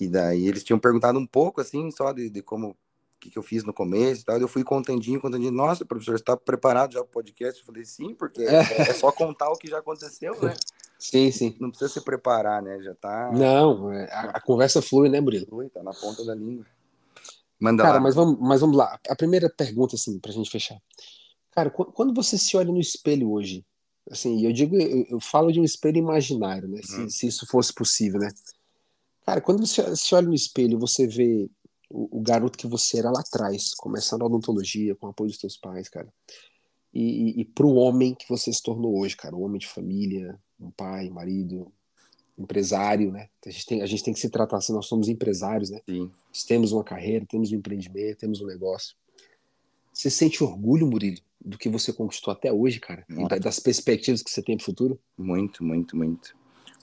E 0.00 0.08
daí 0.08 0.48
eles 0.48 0.64
tinham 0.64 0.78
perguntado 0.78 1.18
um 1.18 1.26
pouco, 1.26 1.60
assim, 1.60 1.90
só 1.90 2.12
de, 2.12 2.28
de 2.28 2.42
como 2.42 2.76
que, 3.22 3.30
que 3.30 3.38
eu 3.38 3.42
fiz 3.42 3.62
no 3.62 3.72
começo 3.72 4.22
e 4.22 4.24
tal. 4.24 4.38
Eu 4.38 4.48
fui 4.48 4.64
contandinho, 4.64 5.20
contandinho. 5.20 5.52
Nossa, 5.52 5.84
professor, 5.84 6.18
você 6.18 6.22
está 6.22 6.36
preparado 6.36 6.92
já 6.92 7.00
para 7.00 7.08
o 7.08 7.12
podcast? 7.12 7.60
Eu 7.60 7.66
falei, 7.66 7.84
sim, 7.84 8.14
porque 8.14 8.42
é. 8.42 8.56
é. 8.56 8.92
só 8.92 9.12
contar 9.12 9.48
o 9.50 9.56
que 9.56 9.68
já 9.68 9.78
aconteceu, 9.78 10.36
né? 10.42 10.54
Sim, 10.98 11.32
sim. 11.32 11.56
Não 11.58 11.68
precisa 11.68 11.92
se 11.92 12.00
preparar, 12.00 12.62
né? 12.62 12.80
Já 12.80 12.94
tá. 12.94 13.32
Não, 13.32 13.92
é, 13.92 14.04
a, 14.04 14.20
a 14.34 14.40
conversa 14.40 14.80
flui, 14.80 15.08
né, 15.08 15.20
Murilo? 15.20 15.46
Flui, 15.48 15.68
tá 15.68 15.82
na 15.82 15.92
ponta 15.92 16.24
da 16.24 16.32
língua. 16.32 16.64
Manda 17.58 17.82
Cara, 17.82 17.96
lá. 17.96 18.00
mas 18.00 18.14
vamos, 18.14 18.38
mas 18.38 18.60
vamos 18.60 18.76
lá. 18.76 19.00
A 19.08 19.16
primeira 19.16 19.50
pergunta, 19.50 19.96
assim, 19.96 20.20
pra 20.20 20.30
gente 20.30 20.48
fechar. 20.48 20.80
Cara, 21.50 21.70
quando 21.70 22.14
você 22.14 22.38
se 22.38 22.56
olha 22.56 22.70
no 22.70 22.78
espelho 22.78 23.32
hoje, 23.32 23.66
assim, 24.08 24.46
eu 24.46 24.52
digo, 24.52 24.76
eu, 24.76 25.04
eu 25.10 25.20
falo 25.20 25.50
de 25.50 25.58
um 25.58 25.64
espelho 25.64 25.98
imaginário, 25.98 26.68
né? 26.68 26.76
Uhum. 26.76 27.10
Se, 27.10 27.18
se, 27.18 27.26
isso 27.26 27.46
fosse 27.48 27.74
possível, 27.74 28.20
né? 28.20 28.28
Cara, 29.26 29.40
quando 29.40 29.66
você 29.66 29.96
se 29.96 30.14
olha 30.14 30.28
no 30.28 30.34
espelho, 30.34 30.78
você 30.78 31.04
vê 31.04 31.50
o, 31.93 32.18
o 32.18 32.20
garoto 32.20 32.59
que 32.59 32.66
você 32.66 32.99
era 32.99 33.11
lá 33.11 33.20
atrás, 33.20 33.74
começando 33.74 34.22
a 34.22 34.26
odontologia, 34.26 34.95
com 34.95 35.07
o 35.07 35.11
apoio 35.11 35.30
dos 35.30 35.38
teus 35.38 35.57
pais, 35.57 35.88
cara. 35.88 36.09
E, 36.93 37.03
e, 37.03 37.40
e 37.40 37.45
pro 37.45 37.74
homem 37.74 38.14
que 38.14 38.28
você 38.28 38.53
se 38.53 38.62
tornou 38.62 38.99
hoje, 38.99 39.16
cara, 39.16 39.36
um 39.36 39.43
homem 39.43 39.59
de 39.59 39.66
família, 39.66 40.38
um 40.61 40.70
pai, 40.70 41.09
marido, 41.11 41.72
empresário, 42.38 43.12
né? 43.12 43.28
A 43.47 43.51
gente 43.51 43.66
tem, 43.66 43.82
a 43.82 43.86
gente 43.86 44.03
tem 44.03 44.14
que 44.14 44.20
se 44.20 44.30
tratar 44.30 44.59
assim, 44.59 44.72
nós 44.72 44.86
somos 44.86 45.09
empresários, 45.09 45.70
né? 45.70 45.80
Sim. 45.88 46.11
Nós 46.28 46.45
temos 46.45 46.72
uma 46.72 46.84
carreira, 46.84 47.26
temos 47.26 47.53
um 47.53 47.57
empreendimento, 47.57 48.18
temos 48.18 48.40
um 48.40 48.47
negócio. 48.47 48.97
Você 49.93 50.11
sente 50.11 50.43
orgulho, 50.43 50.86
Murilo, 50.86 51.20
do 51.40 51.59
que 51.59 51.68
você 51.68 51.93
conquistou 51.93 52.32
até 52.32 52.53
hoje, 52.53 52.80
cara? 52.80 53.05
Das 53.40 53.61
perspectivas 53.61 54.22
que 54.22 54.30
você 54.30 54.43
tem 54.43 54.57
pro 54.57 54.64
futuro? 54.64 54.99
Muito, 55.18 55.62
muito, 55.62 55.97
muito. 55.97 56.34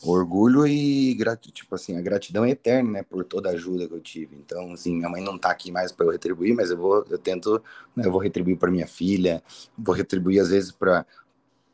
Orgulho 0.02 0.66
e 0.66 1.18
tipo 1.52 1.76
assim, 1.76 1.98
a 1.98 2.02
gratidão 2.02 2.46
é 2.46 2.52
eterna, 2.52 2.92
né, 2.92 3.04
por 3.04 3.26
toda 3.26 3.50
a 3.50 3.54
ajuda 3.54 3.88
que 3.88 3.94
eu 3.94 4.00
tive. 4.00 4.36
Então, 4.36 4.72
assim, 4.72 4.96
minha 4.96 5.10
mãe 5.10 5.22
não 5.22 5.38
tá 5.38 5.52
aqui 5.52 5.72
mais 5.72 5.92
para 5.92 6.06
eu 6.06 6.12
retribuir, 6.12 6.56
mas 6.56 6.72
eu 6.72 6.78
vou, 6.78 7.06
eu 7.10 7.18
tento, 7.18 7.62
né, 7.96 8.06
eu 8.06 8.12
vou 8.12 8.22
retribuir 8.22 8.58
para 8.58 8.72
minha 8.72 8.88
filha, 8.88 9.44
vou 9.78 9.94
retribuir 9.94 10.42
às 10.42 10.50
vezes 10.50 10.72
para 10.72 11.06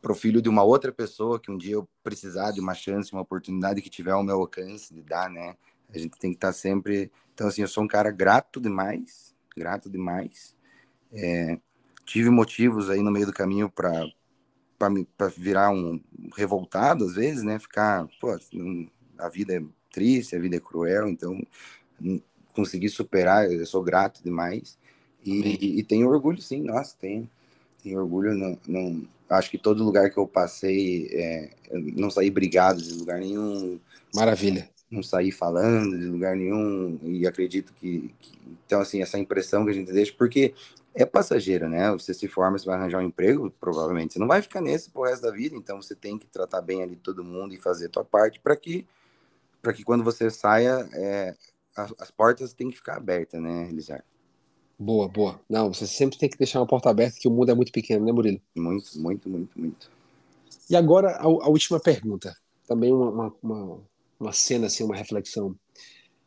o 0.03 0.15
filho 0.15 0.41
de 0.41 0.49
uma 0.49 0.63
outra 0.63 0.91
pessoa 0.91 1.39
que 1.39 1.51
um 1.51 1.57
dia 1.57 1.75
eu 1.75 1.87
precisar 2.03 2.51
de 2.51 2.59
uma 2.59 2.73
chance, 2.73 3.11
uma 3.11 3.21
oportunidade 3.21 3.81
que 3.81 3.89
tiver 3.89 4.11
ao 4.11 4.23
meu 4.23 4.37
alcance 4.37 4.91
de 4.91 5.03
dar, 5.03 5.29
né? 5.29 5.55
A 5.93 5.97
gente 5.99 6.17
tem 6.17 6.31
que 6.31 6.37
estar 6.37 6.47
tá 6.47 6.53
sempre. 6.53 7.11
Então, 7.33 7.47
assim, 7.47 7.61
eu 7.61 7.67
sou 7.67 7.83
um 7.83 7.87
cara 7.87 8.09
grato 8.09 8.59
demais, 8.59 9.35
grato 9.55 9.87
demais. 9.87 10.55
É, 11.13 11.59
tive 12.05 12.31
motivos 12.31 12.89
aí 12.89 13.01
no 13.03 13.11
meio 13.11 13.27
do 13.27 13.33
caminho 13.33 13.69
para 13.69 14.03
para 14.77 15.27
virar 15.29 15.71
um 15.71 15.99
revoltado 16.35 17.05
às 17.05 17.15
vezes, 17.15 17.43
né? 17.43 17.59
Ficar, 17.59 18.07
pô, 18.19 18.37
a 19.17 19.29
vida 19.29 19.55
é 19.55 19.63
triste, 19.91 20.35
a 20.35 20.39
vida 20.39 20.57
é 20.57 20.59
cruel, 20.59 21.07
então 21.07 21.41
consegui 22.53 22.89
superar, 22.89 23.49
eu 23.51 23.65
sou 23.65 23.83
grato 23.83 24.23
demais 24.23 24.77
e, 25.25 25.41
e, 25.41 25.79
e 25.79 25.83
tenho 25.83 26.07
orgulho, 26.07 26.41
sim, 26.41 26.61
nossa, 26.61 26.95
tenho, 26.99 27.29
tenho 27.81 27.99
orgulho, 27.99 28.33
não, 28.35 28.57
não, 28.67 29.07
acho 29.29 29.49
que 29.49 29.57
todo 29.57 29.83
lugar 29.83 30.09
que 30.09 30.17
eu 30.17 30.27
passei, 30.27 31.07
é, 31.11 31.49
eu 31.71 31.81
não 31.81 32.09
saí 32.09 32.29
brigado 32.29 32.81
de 32.81 32.93
lugar 32.93 33.19
nenhum. 33.19 33.79
Maravilha. 34.13 34.69
Não 34.89 35.01
saí 35.01 35.31
falando 35.31 35.97
de 35.97 36.05
lugar 36.05 36.35
nenhum 36.35 36.99
e 37.03 37.25
acredito 37.25 37.73
que, 37.73 38.13
que 38.19 38.37
então 38.65 38.79
assim 38.81 39.01
essa 39.01 39.17
impressão 39.17 39.65
que 39.65 39.71
a 39.71 39.73
gente 39.73 39.91
deixa 39.91 40.13
porque 40.15 40.53
é 40.95 41.05
passageiro, 41.05 41.67
né? 41.67 41.91
Você 41.91 42.13
se 42.13 42.27
forma, 42.27 42.57
você 42.57 42.65
vai 42.65 42.75
arranjar 42.75 42.99
um 42.99 43.07
emprego, 43.07 43.51
provavelmente 43.59 44.13
você 44.13 44.19
não 44.19 44.27
vai 44.27 44.41
ficar 44.41 44.61
nesse 44.61 44.89
pro 44.89 45.03
resto 45.03 45.23
da 45.23 45.31
vida, 45.31 45.55
então 45.55 45.81
você 45.81 45.93
tem 45.93 46.17
que 46.17 46.25
tratar 46.25 46.61
bem 46.61 46.81
ali 46.81 46.95
todo 46.95 47.23
mundo 47.23 47.53
e 47.53 47.57
fazer 47.57 47.87
a 47.87 47.89
tua 47.89 48.05
parte 48.05 48.39
para 48.39 48.55
que 48.55 48.87
para 49.61 49.73
que 49.73 49.83
quando 49.83 50.03
você 50.03 50.29
saia, 50.29 50.87
é, 50.93 51.35
as, 51.75 51.91
as, 51.99 52.11
portas 52.11 52.53
têm 52.53 52.69
que 52.69 52.77
ficar 52.77 52.97
abertas, 52.97 53.41
né, 53.41 53.67
Elizar? 53.67 54.05
Boa, 54.77 55.07
boa. 55.07 55.41
Não, 55.49 55.73
você 55.73 55.87
sempre 55.87 56.19
tem 56.19 56.29
que 56.29 56.37
deixar 56.37 56.59
uma 56.59 56.67
porta 56.67 56.87
aberta, 56.87 57.17
que 57.19 57.27
o 57.27 57.31
mundo 57.31 57.49
é 57.49 57.55
muito 57.55 57.71
pequeno, 57.71 58.05
né, 58.05 58.11
Murilo? 58.11 58.39
Muito, 58.55 58.99
muito, 58.99 59.27
muito, 59.27 59.59
muito. 59.59 59.89
E 60.69 60.75
agora 60.75 61.13
a, 61.13 61.23
a 61.23 61.49
última 61.49 61.79
pergunta, 61.79 62.37
também 62.67 62.93
uma, 62.93 63.09
uma, 63.09 63.35
uma, 63.41 63.79
uma, 64.19 64.31
cena, 64.31 64.67
assim, 64.67 64.83
uma 64.83 64.95
reflexão. 64.95 65.55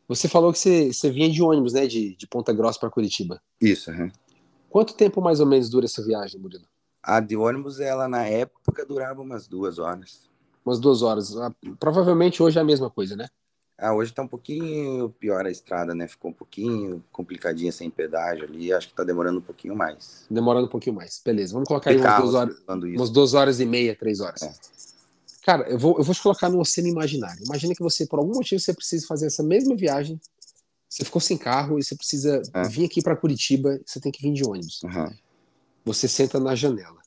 Você 0.05 0.27
falou 0.27 0.51
que 0.51 0.59
você, 0.59 0.91
você 0.91 1.09
vinha 1.09 1.29
de 1.29 1.41
ônibus, 1.41 1.71
né, 1.71 1.87
de, 1.87 2.17
de 2.17 2.27
Ponta 2.27 2.51
Grossa 2.51 2.77
para 2.77 2.89
Curitiba. 2.89 3.41
Isso, 3.61 3.89
uhum. 3.89 4.11
Quanto 4.69 4.93
tempo 4.93 5.21
mais 5.21 5.39
ou 5.39 5.45
menos 5.45 5.69
dura 5.69 5.85
essa 5.85 6.03
viagem, 6.03 6.39
Murilo? 6.39 6.65
A 7.01 7.19
de 7.19 7.35
ônibus, 7.35 7.79
ela 7.79 8.07
na 8.07 8.25
época 8.25 8.85
durava 8.85 9.21
umas 9.21 9.47
duas 9.47 9.79
horas. 9.79 10.29
Umas 10.65 10.79
duas 10.79 11.01
horas. 11.01 11.35
Ah, 11.37 11.51
provavelmente 11.79 12.43
hoje 12.43 12.57
é 12.57 12.61
a 12.61 12.65
mesma 12.65 12.89
coisa, 12.89 13.15
né? 13.15 13.27
Ah, 13.77 13.93
hoje 13.93 14.13
tá 14.13 14.21
um 14.21 14.27
pouquinho 14.27 15.09
pior 15.09 15.45
a 15.45 15.49
estrada, 15.49 15.95
né? 15.95 16.07
Ficou 16.07 16.31
um 16.31 16.33
pouquinho 16.33 17.03
complicadinha 17.11 17.71
sem 17.71 17.89
pedágio 17.89 18.43
ali. 18.43 18.71
Acho 18.73 18.89
que 18.89 18.93
tá 18.93 19.05
demorando 19.05 19.39
um 19.39 19.41
pouquinho 19.41 19.75
mais. 19.75 20.25
Demorando 20.29 20.67
um 20.67 20.69
pouquinho 20.69 20.95
mais. 20.95 21.21
Beleza, 21.23 21.53
vamos 21.53 21.67
colocar 21.67 21.89
aí 21.89 21.97
umas 21.97 22.17
duas 22.17 22.33
horas. 22.35 22.57
Umas 22.67 23.09
duas 23.09 23.33
horas 23.33 23.59
e 23.61 23.65
meia, 23.65 23.95
três 23.95 24.19
horas. 24.19 24.41
É. 24.43 24.53
Cara, 25.45 25.67
eu 25.69 25.79
vou, 25.79 25.97
eu 25.97 26.03
vou 26.03 26.13
te 26.13 26.21
colocar 26.21 26.49
numa 26.49 26.65
cena 26.65 26.89
imaginária. 26.89 27.41
Imagina 27.43 27.73
que 27.73 27.81
você, 27.81 28.05
por 28.05 28.19
algum 28.19 28.35
motivo, 28.35 28.59
você 28.59 28.73
precisa 28.73 29.07
fazer 29.07 29.27
essa 29.27 29.41
mesma 29.41 29.75
viagem 29.75 30.19
você 30.89 31.05
ficou 31.05 31.21
sem 31.21 31.37
carro 31.37 31.77
e 31.77 31.83
você 31.83 31.95
precisa 31.95 32.41
é. 32.53 32.67
vir 32.67 32.85
aqui 32.85 33.01
para 33.01 33.15
Curitiba, 33.15 33.79
você 33.85 33.99
tem 33.99 34.11
que 34.11 34.21
vir 34.21 34.33
de 34.33 34.43
ônibus. 34.43 34.81
Uhum. 34.83 35.15
Você 35.85 36.07
senta 36.07 36.39
na 36.39 36.55
janela. 36.55 36.99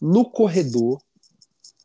No 0.00 0.24
corredor, 0.24 1.02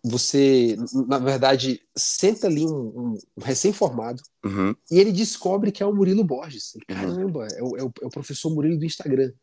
você, 0.01 0.77
na 1.07 1.19
verdade, 1.19 1.81
senta 1.95 2.47
ali 2.47 2.65
um, 2.65 3.15
um 3.15 3.41
recém-formado 3.41 4.23
uhum. 4.45 4.73
e 4.89 4.99
ele 4.99 5.11
descobre 5.11 5.71
que 5.71 5.83
é 5.83 5.85
o 5.85 5.93
Murilo 5.93 6.23
Borges. 6.23 6.75
Uhum. 6.75 6.81
Caramba, 6.87 7.39
uhum. 7.39 7.45
é, 7.45 7.63
o, 7.63 7.77
é, 7.77 7.83
o, 7.83 7.91
é 8.03 8.05
o 8.05 8.09
professor 8.09 8.49
Murilo 8.53 8.77
do 8.77 8.85
Instagram. 8.85 9.33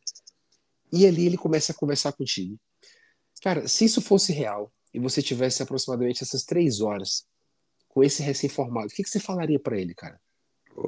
E 0.90 1.06
ali 1.06 1.26
ele 1.26 1.36
começa 1.36 1.72
a 1.72 1.74
conversar 1.74 2.12
contigo. 2.12 2.58
Cara, 3.42 3.68
se 3.68 3.84
isso 3.84 4.00
fosse 4.00 4.32
real 4.32 4.72
e 4.94 5.00
você 5.00 5.20
tivesse 5.20 5.62
aproximadamente 5.62 6.22
essas 6.22 6.44
três 6.44 6.80
horas 6.80 7.26
com 7.88 8.02
esse 8.02 8.22
recém-formado, 8.22 8.86
o 8.86 8.90
que, 8.90 9.02
que 9.02 9.10
você 9.10 9.18
falaria 9.18 9.58
para 9.58 9.78
ele, 9.78 9.94
cara? 9.94 10.21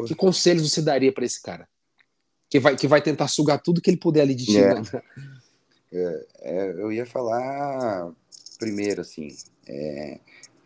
Que 0.07 0.15
conselhos 0.15 0.71
você 0.71 0.83
daria 0.83 1.13
para 1.13 1.25
esse 1.25 1.41
cara? 1.41 1.69
Que 2.49 2.59
vai, 2.61 2.77
que 2.77 2.87
vai 2.87 3.03
tentar 3.03 3.29
sugar 3.29 3.61
tudo 3.61 3.81
que 3.81 3.91
ele 3.91 3.97
puder 3.97 4.23
ali 4.23 4.35
de 4.35 4.47
ti. 4.47 4.59
É. 4.59 4.75
Né? 4.75 4.83
É, 5.93 6.27
é, 6.41 6.71
eu 6.73 6.91
ia 6.91 7.07
falar 7.07 8.13
primeiro, 8.59 9.01
assim, 9.01 9.29
é, 9.67 10.19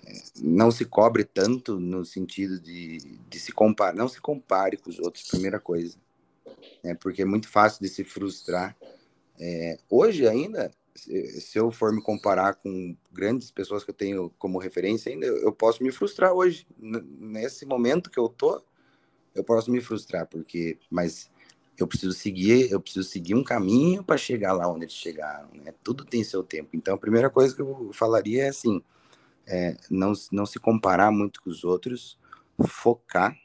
é, 0.07 0.13
não 0.41 0.71
se 0.71 0.85
cobre 0.85 1.25
tanto 1.25 1.79
no 1.79 2.05
sentido 2.05 2.59
de, 2.61 2.99
de 3.29 3.41
se 3.41 3.53
comparar, 3.53 3.95
não 3.95 4.09
se 4.09 4.21
compare 4.21 4.77
com 4.77 4.89
os 4.89 4.99
outros, 4.99 5.29
primeira 5.29 5.59
coisa. 5.59 5.97
É, 6.83 6.95
porque 6.95 7.23
é 7.23 7.25
muito 7.25 7.49
fácil 7.49 7.83
de 7.83 7.89
se 7.89 8.05
frustrar. 8.05 8.77
É, 9.39 9.79
hoje 9.91 10.27
ainda, 10.27 10.71
se, 10.95 11.59
eu 11.59 11.71
for 11.71 11.93
me 11.93 12.03
comparar 12.03 12.55
com 12.55 12.97
grandes 13.13 13.51
pessoas 13.51 13.85
que 13.85 13.91
eu 13.91 13.95
tenho 13.95 14.31
como 14.39 14.59
referência 14.59 15.13
ainda, 15.13 15.27
eu 15.27 15.53
posso 15.53 15.83
me 15.83 15.93
frustrar 15.93 16.33
hoje. 16.33 16.67
Nesse 16.79 17.67
momento 17.67 18.11
que 18.11 18.19
eu 18.19 18.29
tô, 18.29 18.63
eu 19.35 19.45
posso 19.45 19.71
me 19.71 19.81
frustrar, 19.81 20.27
porque, 20.27 20.79
mas 20.91 21.31
eu 21.79 21.87
preciso 21.87 22.13
seguir, 22.13 22.71
eu 22.71 22.81
preciso 22.81 23.09
seguir 23.09 23.35
um 23.35 23.45
caminho 23.45 24.03
para 24.03 24.17
chegar 24.17 24.53
lá 24.53 24.69
onde 24.69 24.85
eles 24.85 24.95
chegaram, 24.95 25.49
né? 25.55 25.73
Tudo 25.83 26.05
tem 26.05 26.25
seu 26.25 26.43
tempo. 26.43 26.71
Então, 26.73 26.95
a 26.95 26.99
primeira 26.99 27.31
coisa 27.31 27.55
que 27.55 27.63
eu 27.63 27.91
falaria 27.93 28.45
é 28.45 28.49
assim, 28.49 28.83
é, 29.47 29.77
não, 29.89 30.13
não 30.33 30.45
se 30.45 30.59
comparar 30.59 31.11
muito 31.11 31.41
com 31.41 31.51
os 31.51 31.63
outros, 31.65 32.19
focar 32.67 33.37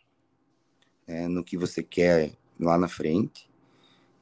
é, 1.06 1.28
no 1.28 1.44
que 1.44 1.58
você 1.58 1.84
quer 1.84 2.34
lá 2.60 2.78
na 2.78 2.88
frente. 2.88 3.50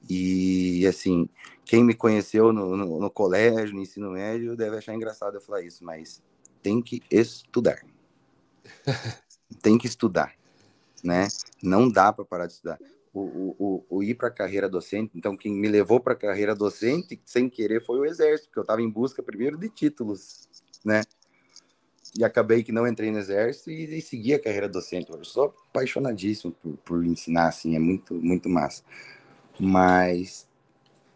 E, 0.10 0.86
assim, 0.88 1.30
quem 1.64 1.84
me 1.84 1.94
conheceu 1.94 2.52
no, 2.52 2.76
no, 2.76 3.00
no 3.00 3.10
colégio, 3.10 3.76
no 3.76 3.82
ensino 3.82 4.12
médio, 4.12 4.58
deve 4.58 4.78
achar 4.78 4.94
engraçado 4.94 5.36
eu 5.36 5.42
falar 5.42 5.62
isso, 5.62 5.84
mas 5.86 6.22
tem 6.62 6.82
que 6.82 7.02
estudar. 7.10 7.82
tem 9.62 9.78
que 9.78 9.88
estudar, 9.88 10.34
né? 11.04 11.28
Não 11.62 11.90
dá 11.90 12.12
para 12.12 12.26
parar 12.26 12.48
de 12.48 12.54
estudar 12.54 12.80
o, 13.14 13.56
o, 13.60 13.86
o 13.90 14.04
ir 14.04 14.16
para 14.16 14.30
a 14.30 14.32
carreira 14.32 14.70
docente. 14.70 15.12
Então, 15.16 15.36
quem 15.36 15.54
me 15.54 15.68
levou 15.68 16.00
para 16.00 16.14
a 16.14 16.16
carreira 16.16 16.56
docente, 16.56 17.22
sem 17.26 17.50
querer, 17.50 17.84
foi 17.84 18.00
o 18.00 18.06
Exército, 18.06 18.48
porque 18.48 18.60
eu 18.60 18.64
estava 18.64 18.82
em 18.82 18.90
busca 18.90 19.22
primeiro 19.22 19.58
de 19.58 19.70
títulos, 19.70 20.48
né? 20.84 21.02
E 22.18 22.24
acabei 22.24 22.64
que 22.64 22.72
não 22.72 22.88
entrei 22.88 23.12
no 23.12 23.20
Exército 23.20 23.72
e, 23.72 23.98
e 23.98 24.02
segui 24.02 24.34
a 24.34 24.40
carreira 24.40 24.68
docente. 24.68 25.12
Eu 25.12 25.24
sou 25.24 25.54
apaixonadíssimo 25.70 26.54
por, 26.54 26.78
por 26.78 27.06
ensinar, 27.06 27.48
assim, 27.48 27.76
é 27.76 27.80
muito, 27.80 28.14
muito 28.16 28.50
massa. 28.50 28.84
Mas 29.60 30.48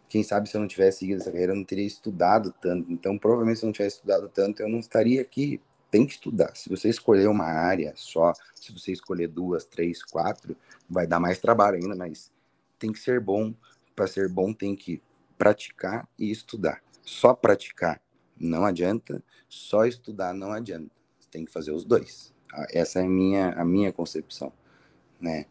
quem 0.08 0.22
sabe 0.22 0.48
se 0.48 0.56
eu 0.56 0.60
não 0.60 0.68
tivesse 0.68 1.00
seguido 1.00 1.20
essa 1.20 1.30
carreira, 1.30 1.52
eu 1.52 1.56
não 1.56 1.64
teria 1.64 1.86
estudado 1.86 2.54
tanto. 2.60 2.90
Então, 2.90 3.18
provavelmente, 3.18 3.58
se 3.58 3.64
eu 3.64 3.68
não 3.68 3.72
tivesse 3.72 3.96
estudado 3.96 4.28
tanto, 4.28 4.62
eu 4.62 4.68
não 4.68 4.78
estaria 4.78 5.20
aqui. 5.20 5.60
Tem 5.90 6.06
que 6.06 6.12
estudar. 6.12 6.54
Se 6.56 6.68
você 6.68 6.88
escolher 6.88 7.28
uma 7.28 7.44
área 7.44 7.92
só, 7.96 8.32
se 8.54 8.72
você 8.72 8.92
escolher 8.92 9.28
duas, 9.28 9.64
três, 9.64 10.02
quatro, 10.02 10.56
vai 10.88 11.06
dar 11.06 11.20
mais 11.20 11.38
trabalho 11.38 11.76
ainda, 11.76 11.94
mas 11.94 12.32
tem 12.78 12.92
que 12.92 12.98
ser 12.98 13.20
bom. 13.20 13.54
Para 13.94 14.06
ser 14.06 14.28
bom, 14.28 14.52
tem 14.52 14.76
que 14.76 15.00
praticar 15.38 16.08
e 16.18 16.30
estudar. 16.30 16.82
Só 17.02 17.32
praticar 17.34 18.00
não 18.38 18.64
adianta, 18.64 19.22
só 19.48 19.86
estudar 19.86 20.34
não 20.34 20.52
adianta. 20.52 20.90
Tem 21.30 21.44
que 21.44 21.52
fazer 21.52 21.72
os 21.72 21.84
dois. 21.84 22.32
Ah, 22.52 22.66
essa 22.70 23.00
é 23.00 23.02
a 23.02 23.08
minha, 23.08 23.50
a 23.50 23.64
minha 23.64 23.92
concepção, 23.92 24.52
né? 25.20 25.46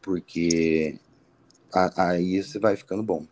Porque 0.00 0.98
aí 1.96 2.42
você 2.42 2.58
vai 2.58 2.76
ficando 2.76 3.02
bom. 3.02 3.26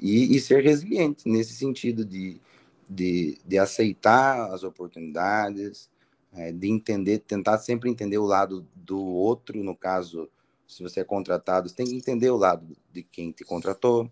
E, 0.00 0.34
e 0.34 0.40
ser 0.40 0.62
resiliente 0.62 1.28
nesse 1.28 1.54
sentido 1.54 2.04
de, 2.04 2.40
de, 2.88 3.38
de 3.44 3.58
aceitar 3.58 4.52
as 4.52 4.62
oportunidades, 4.62 5.90
é, 6.32 6.52
de 6.52 6.68
entender, 6.68 7.20
tentar 7.20 7.58
sempre 7.58 7.90
entender 7.90 8.18
o 8.18 8.24
lado 8.24 8.66
do 8.74 9.00
outro, 9.00 9.62
no 9.62 9.74
caso, 9.74 10.28
se 10.66 10.82
você 10.82 11.00
é 11.00 11.04
contratado, 11.04 11.68
você 11.68 11.74
tem 11.74 11.86
que 11.86 11.96
entender 11.96 12.30
o 12.30 12.36
lado 12.36 12.76
de 12.92 13.02
quem 13.02 13.32
te 13.32 13.44
contratou, 13.44 14.10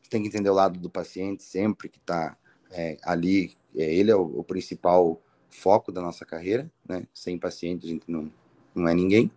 você 0.00 0.10
tem 0.10 0.22
que 0.22 0.28
entender 0.28 0.50
o 0.50 0.54
lado 0.54 0.78
do 0.78 0.88
paciente 0.88 1.42
sempre 1.42 1.88
que 1.88 1.98
está 1.98 2.36
é, 2.70 2.96
ali. 3.02 3.54
É, 3.76 3.92
ele 3.92 4.10
é 4.10 4.16
o, 4.16 4.38
o, 4.38 4.44
principal 4.44 5.20
foco 5.50 5.92
da 5.92 6.00
nossa 6.00 6.24
carreira, 6.24 6.70
né? 6.88 7.06
Sem 7.12 7.38
paciente 7.38 7.86
a 7.86 7.88
gente 7.88 8.04
não, 8.10 8.32
não 8.74 8.88
é 8.88 8.94
ninguém. 8.94 9.30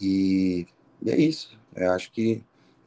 E, 0.00 0.66
e 1.02 1.10
é 1.10 1.16
isso. 1.16 1.58
Eu 1.74 1.92
acho 1.92 2.10
que 2.12 2.42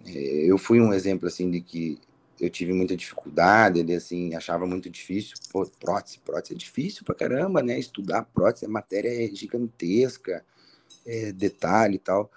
é, 0.05 0.11
eu 0.11 0.57
fui 0.57 0.79
um 0.79 0.93
exemplo 0.93 1.27
assim 1.27 1.49
de 1.49 1.61
que 1.61 1.99
eu 2.39 2.49
tive 2.49 2.73
muita 2.73 2.95
dificuldade, 2.95 3.79
ele 3.79 3.93
assim 3.93 4.35
achava 4.35 4.65
muito 4.65 4.89
difícil, 4.89 5.35
pô, 5.51 5.65
prótese, 5.79 6.19
prótese 6.19 6.53
é 6.53 6.57
difícil 6.57 7.03
pra 7.03 7.15
caramba, 7.15 7.61
né? 7.61 7.79
Estudar 7.79 8.23
prótese, 8.23 8.65
a 8.65 8.69
matéria 8.69 9.09
é 9.09 9.27
gigantesca, 9.33 10.45
é, 11.05 11.31
detalhe 11.31 11.95
e 11.95 11.99
tal. 11.99 12.31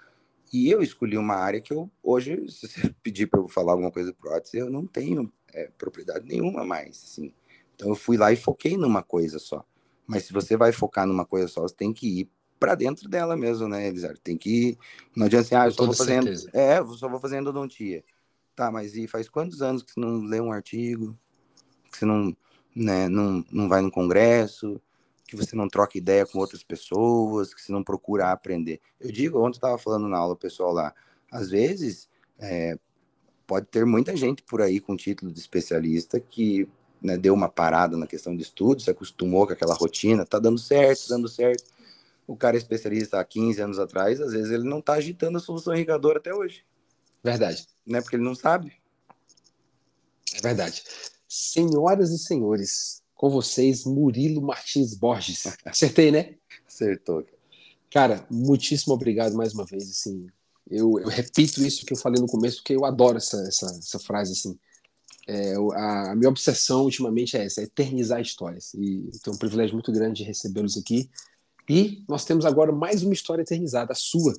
E 0.51 0.69
eu 0.69 0.81
escolhi 0.81 1.17
uma 1.17 1.35
área 1.35 1.61
que 1.61 1.71
eu, 1.71 1.89
hoje, 2.03 2.45
se 2.49 2.67
você 2.67 2.93
pedir 3.03 3.27
para 3.27 3.39
eu 3.39 3.47
falar 3.47 3.73
alguma 3.73 3.91
coisa 3.91 4.13
prótese, 4.13 4.57
eu 4.57 4.69
não 4.69 4.85
tenho 4.85 5.31
é, 5.53 5.69
propriedade 5.77 6.27
nenhuma 6.27 6.65
mais, 6.65 7.03
assim. 7.03 7.33
Então 7.75 7.89
eu 7.89 7.95
fui 7.95 8.17
lá 8.17 8.31
e 8.31 8.35
foquei 8.35 8.77
numa 8.77 9.03
coisa 9.03 9.39
só. 9.39 9.65
Mas 10.05 10.25
se 10.25 10.33
você 10.33 10.57
vai 10.57 10.71
focar 10.71 11.07
numa 11.07 11.25
coisa 11.25 11.47
só, 11.47 11.61
você 11.61 11.75
tem 11.75 11.93
que 11.93 12.21
ir 12.21 12.29
para 12.59 12.75
dentro 12.75 13.09
dela 13.09 13.35
mesmo, 13.35 13.67
né, 13.67 13.87
Elizar? 13.87 14.15
Tem 14.17 14.37
que 14.37 14.49
ir. 14.49 14.77
Não 15.15 15.25
adianta 15.25 15.45
assim, 15.45 15.55
ah, 15.55 15.65
eu 15.65 15.71
só 15.71 15.85
vou 15.85 15.95
fazendo. 15.95 16.23
Certeza. 16.25 16.49
É, 16.53 16.79
eu 16.79 16.93
só 16.93 17.07
vou 17.09 17.19
fazendo 17.19 17.47
odontia. 17.47 18.03
Tá, 18.55 18.71
mas 18.71 18.95
e 18.95 19.07
faz 19.07 19.29
quantos 19.29 19.61
anos 19.61 19.83
que 19.83 19.93
você 19.93 19.99
não 19.99 20.21
lê 20.23 20.39
um 20.39 20.51
artigo? 20.51 21.17
Que 21.91 21.97
você 21.97 22.05
não, 22.05 22.35
né, 22.75 23.07
não, 23.07 23.45
não 23.51 23.69
vai 23.69 23.81
no 23.81 23.91
congresso? 23.91 24.81
que 25.31 25.37
você 25.37 25.55
não 25.55 25.69
troca 25.69 25.97
ideia 25.97 26.25
com 26.25 26.39
outras 26.39 26.61
pessoas, 26.61 27.53
que 27.53 27.61
você 27.61 27.71
não 27.71 27.81
procura 27.81 28.33
aprender. 28.33 28.81
Eu 28.99 29.09
digo, 29.13 29.37
ontem 29.39 29.55
eu 29.55 29.59
estava 29.59 29.77
falando 29.77 30.09
na 30.09 30.17
aula 30.17 30.35
pessoal 30.35 30.73
lá, 30.73 30.93
às 31.31 31.49
vezes 31.49 32.09
é, 32.37 32.77
pode 33.47 33.67
ter 33.67 33.85
muita 33.85 34.13
gente 34.13 34.43
por 34.43 34.61
aí 34.61 34.81
com 34.81 34.93
título 34.93 35.31
de 35.31 35.39
especialista 35.39 36.19
que 36.19 36.67
né, 37.01 37.17
deu 37.17 37.33
uma 37.33 37.47
parada 37.47 37.95
na 37.95 38.05
questão 38.05 38.35
de 38.35 38.43
estudo, 38.43 38.81
se 38.81 38.91
acostumou 38.91 39.47
com 39.47 39.53
aquela 39.53 39.73
rotina, 39.73 40.25
tá 40.25 40.37
dando 40.37 40.59
certo, 40.59 41.07
dando 41.07 41.29
certo. 41.29 41.63
O 42.27 42.35
cara 42.35 42.57
é 42.57 42.59
especialista 42.59 43.17
há 43.17 43.23
15 43.23 43.61
anos 43.61 43.79
atrás, 43.79 44.19
às 44.19 44.33
vezes 44.33 44.51
ele 44.51 44.67
não 44.67 44.79
está 44.79 44.95
agitando 44.95 45.37
a 45.37 45.41
solução 45.41 45.73
irrigadora 45.73 46.19
até 46.19 46.35
hoje. 46.35 46.65
Verdade. 47.23 47.65
Né, 47.85 48.01
porque 48.01 48.15
ele 48.15 48.23
não 48.23 48.35
sabe. 48.35 48.73
É 50.33 50.41
verdade. 50.41 50.83
Senhoras 51.27 52.11
e 52.11 52.17
senhores, 52.17 53.01
com 53.15 53.29
vocês, 53.29 53.85
Murilo 53.85 54.41
Martins 54.41 54.95
Borges. 54.95 55.43
Acertei, 55.65 56.11
né? 56.11 56.35
Acertou. 56.67 57.25
Cara, 57.91 58.25
muitíssimo 58.29 58.93
obrigado 58.93 59.35
mais 59.35 59.53
uma 59.53 59.65
vez. 59.65 59.89
Assim, 59.89 60.27
eu, 60.69 60.97
eu, 60.99 61.09
repito 61.09 61.63
isso 61.63 61.85
que 61.85 61.93
eu 61.93 61.97
falei 61.97 62.21
no 62.21 62.27
começo, 62.27 62.57
porque 62.57 62.75
eu 62.75 62.85
adoro 62.85 63.17
essa, 63.17 63.37
essa, 63.47 63.65
essa 63.65 63.99
frase. 63.99 64.31
Assim. 64.31 64.57
É, 65.27 65.53
a, 65.73 66.11
a, 66.11 66.15
minha 66.15 66.29
obsessão 66.29 66.83
ultimamente 66.83 67.37
é 67.37 67.45
essa, 67.45 67.61
é 67.61 67.65
eternizar 67.65 68.21
histórias. 68.21 68.73
E 68.73 69.09
tenho 69.23 69.35
um 69.35 69.39
privilégio 69.39 69.73
muito 69.73 69.91
grande 69.91 70.21
de 70.21 70.23
recebê-los 70.23 70.77
aqui. 70.77 71.09
E 71.69 72.03
nós 72.07 72.25
temos 72.25 72.45
agora 72.45 72.71
mais 72.71 73.03
uma 73.03 73.13
história 73.13 73.41
eternizada, 73.41 73.91
a 73.91 73.95
sua. 73.95 74.33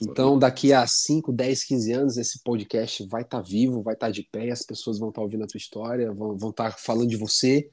Então, 0.00 0.38
daqui 0.38 0.72
a 0.72 0.86
5, 0.86 1.32
10, 1.32 1.64
15 1.64 1.92
anos, 1.92 2.16
esse 2.16 2.42
podcast 2.42 3.04
vai 3.06 3.22
estar 3.22 3.38
tá 3.38 3.42
vivo, 3.42 3.82
vai 3.82 3.94
estar 3.94 4.06
tá 4.06 4.12
de 4.12 4.22
pé, 4.22 4.50
as 4.50 4.62
pessoas 4.62 4.98
vão 4.98 5.08
estar 5.08 5.20
tá 5.20 5.24
ouvindo 5.24 5.44
a 5.44 5.46
tua 5.46 5.58
história, 5.58 6.12
vão, 6.12 6.34
estar 6.50 6.70
tá 6.70 6.76
falando 6.78 7.08
de 7.08 7.16
você, 7.16 7.68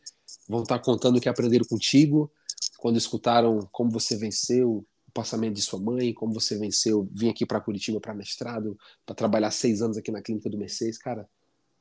vão 0.47 0.63
estar 0.63 0.79
contando 0.79 1.17
o 1.17 1.21
que 1.21 1.29
aprenderam 1.29 1.65
contigo, 1.65 2.31
quando 2.77 2.97
escutaram 2.97 3.67
como 3.71 3.91
você 3.91 4.17
venceu 4.17 4.69
o 5.07 5.11
passamento 5.13 5.53
de 5.53 5.61
sua 5.61 5.79
mãe, 5.79 6.13
como 6.13 6.33
você 6.33 6.57
venceu, 6.57 7.07
vim 7.11 7.29
aqui 7.29 7.45
para 7.45 7.61
Curitiba 7.61 7.99
para 7.99 8.13
mestrado, 8.13 8.77
para 9.05 9.15
trabalhar 9.15 9.51
seis 9.51 9.81
anos 9.81 9.97
aqui 9.97 10.11
na 10.11 10.21
clínica 10.21 10.49
do 10.49 10.57
Mercedes. 10.57 10.97
Cara, 10.97 11.29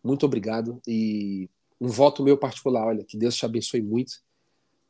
muito 0.03 0.27
obrigado 0.27 0.81
e 0.87 1.49
um 1.81 1.89
voto 1.89 2.23
meu 2.23 2.37
particular, 2.37 2.87
olha, 2.87 3.05
que 3.05 3.17
Deus 3.17 3.35
te 3.35 3.45
abençoe 3.45 3.83
muito. 3.83 4.13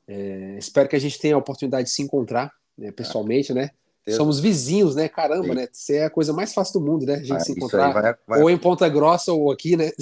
É, 0.07 0.57
espero 0.59 0.88
que 0.88 0.96
a 0.96 0.98
gente 0.98 1.18
tenha 1.18 1.34
a 1.34 1.38
oportunidade 1.38 1.88
de 1.88 1.94
se 1.94 2.02
encontrar 2.02 2.52
né, 2.76 2.90
pessoalmente, 2.92 3.55
né? 3.55 3.70
Deus. 4.07 4.16
Somos 4.16 4.38
vizinhos, 4.40 4.94
né? 4.94 5.09
Caramba, 5.09 5.48
Sim. 5.48 5.55
né? 5.55 5.68
Isso 5.72 5.92
é 5.92 6.05
a 6.05 6.11
coisa 6.11 6.32
mais 6.32 6.52
fácil 6.52 6.80
do 6.80 6.86
mundo, 6.86 7.07
né? 7.07 7.14
A 7.14 7.18
gente 7.18 7.28
vai, 7.28 7.40
se 7.40 7.52
encontrar 7.52 7.92
vai, 7.92 8.14
vai, 8.26 8.42
ou 8.42 8.50
em 8.50 8.59
Ponta 8.59 8.88
Grossa 8.88 9.32
ou 9.32 9.50
aqui, 9.50 9.76
né? 9.76 9.92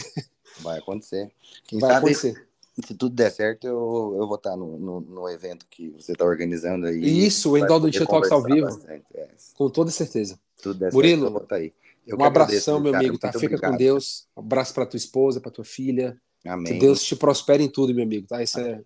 Vai 0.61 0.79
acontecer. 0.79 1.31
Quem 1.67 1.79
vai 1.79 1.91
sabe, 1.93 2.11
acontecer 2.11 2.47
se 2.81 2.95
tudo 2.95 3.15
der 3.15 3.31
certo, 3.31 3.67
eu, 3.67 4.17
eu 4.19 4.27
vou 4.27 4.37
estar 4.37 4.57
no, 4.57 4.79
no, 4.79 5.01
no 5.01 5.29
evento 5.29 5.67
que 5.69 5.91
você 5.91 6.13
está 6.13 6.25
organizando 6.25 6.87
aí. 6.87 7.27
Isso, 7.27 7.51
o 7.51 7.59
Endol 7.59 7.81
do 7.81 7.91
Tia 7.91 8.07
Talks 8.07 8.33
ao 8.33 8.43
vivo. 8.43 8.81
É. 8.87 9.29
Com 9.55 9.69
toda 9.69 9.91
certeza. 9.91 10.39
Tudo 10.63 10.79
der 10.79 10.93
Murilo, 10.93 11.23
certo, 11.23 11.27
eu 11.27 11.33
vou 11.33 11.43
estar 11.43 11.57
aí. 11.57 11.73
Eu 12.07 12.19
um 12.19 12.25
abração, 12.25 12.81
meu 12.81 12.93
cara, 12.93 13.05
amigo, 13.05 13.19
tá? 13.19 13.33
Fica 13.33 13.47
obrigado. 13.47 13.73
com 13.73 13.77
Deus. 13.77 14.27
Um 14.37 14.41
abraço 14.41 14.73
para 14.73 14.87
tua 14.87 14.97
esposa, 14.97 15.41
para 15.41 15.51
tua 15.51 15.65
filha. 15.65 16.17
Amém. 16.45 16.73
Que 16.73 16.79
Deus 16.79 17.03
te 17.05 17.15
prospere 17.15 17.63
em 17.63 17.69
tudo, 17.69 17.95
meu 17.95 18.05
amigo, 18.05 18.27
tá? 18.27 18.43
Esse 18.43 18.59
Amém. 18.59 18.73
é 18.73 18.81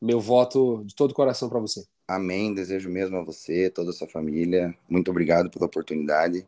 meu 0.00 0.20
voto 0.20 0.82
de 0.84 0.94
todo 0.94 1.10
o 1.10 1.14
coração 1.14 1.48
para 1.48 1.58
você. 1.58 1.84
Amém. 2.06 2.54
Desejo 2.54 2.90
mesmo 2.90 3.16
a 3.16 3.22
você, 3.22 3.70
toda 3.70 3.90
a 3.90 3.92
sua 3.92 4.06
família. 4.06 4.74
Muito 4.88 5.10
obrigado 5.10 5.50
pela 5.50 5.66
oportunidade. 5.66 6.46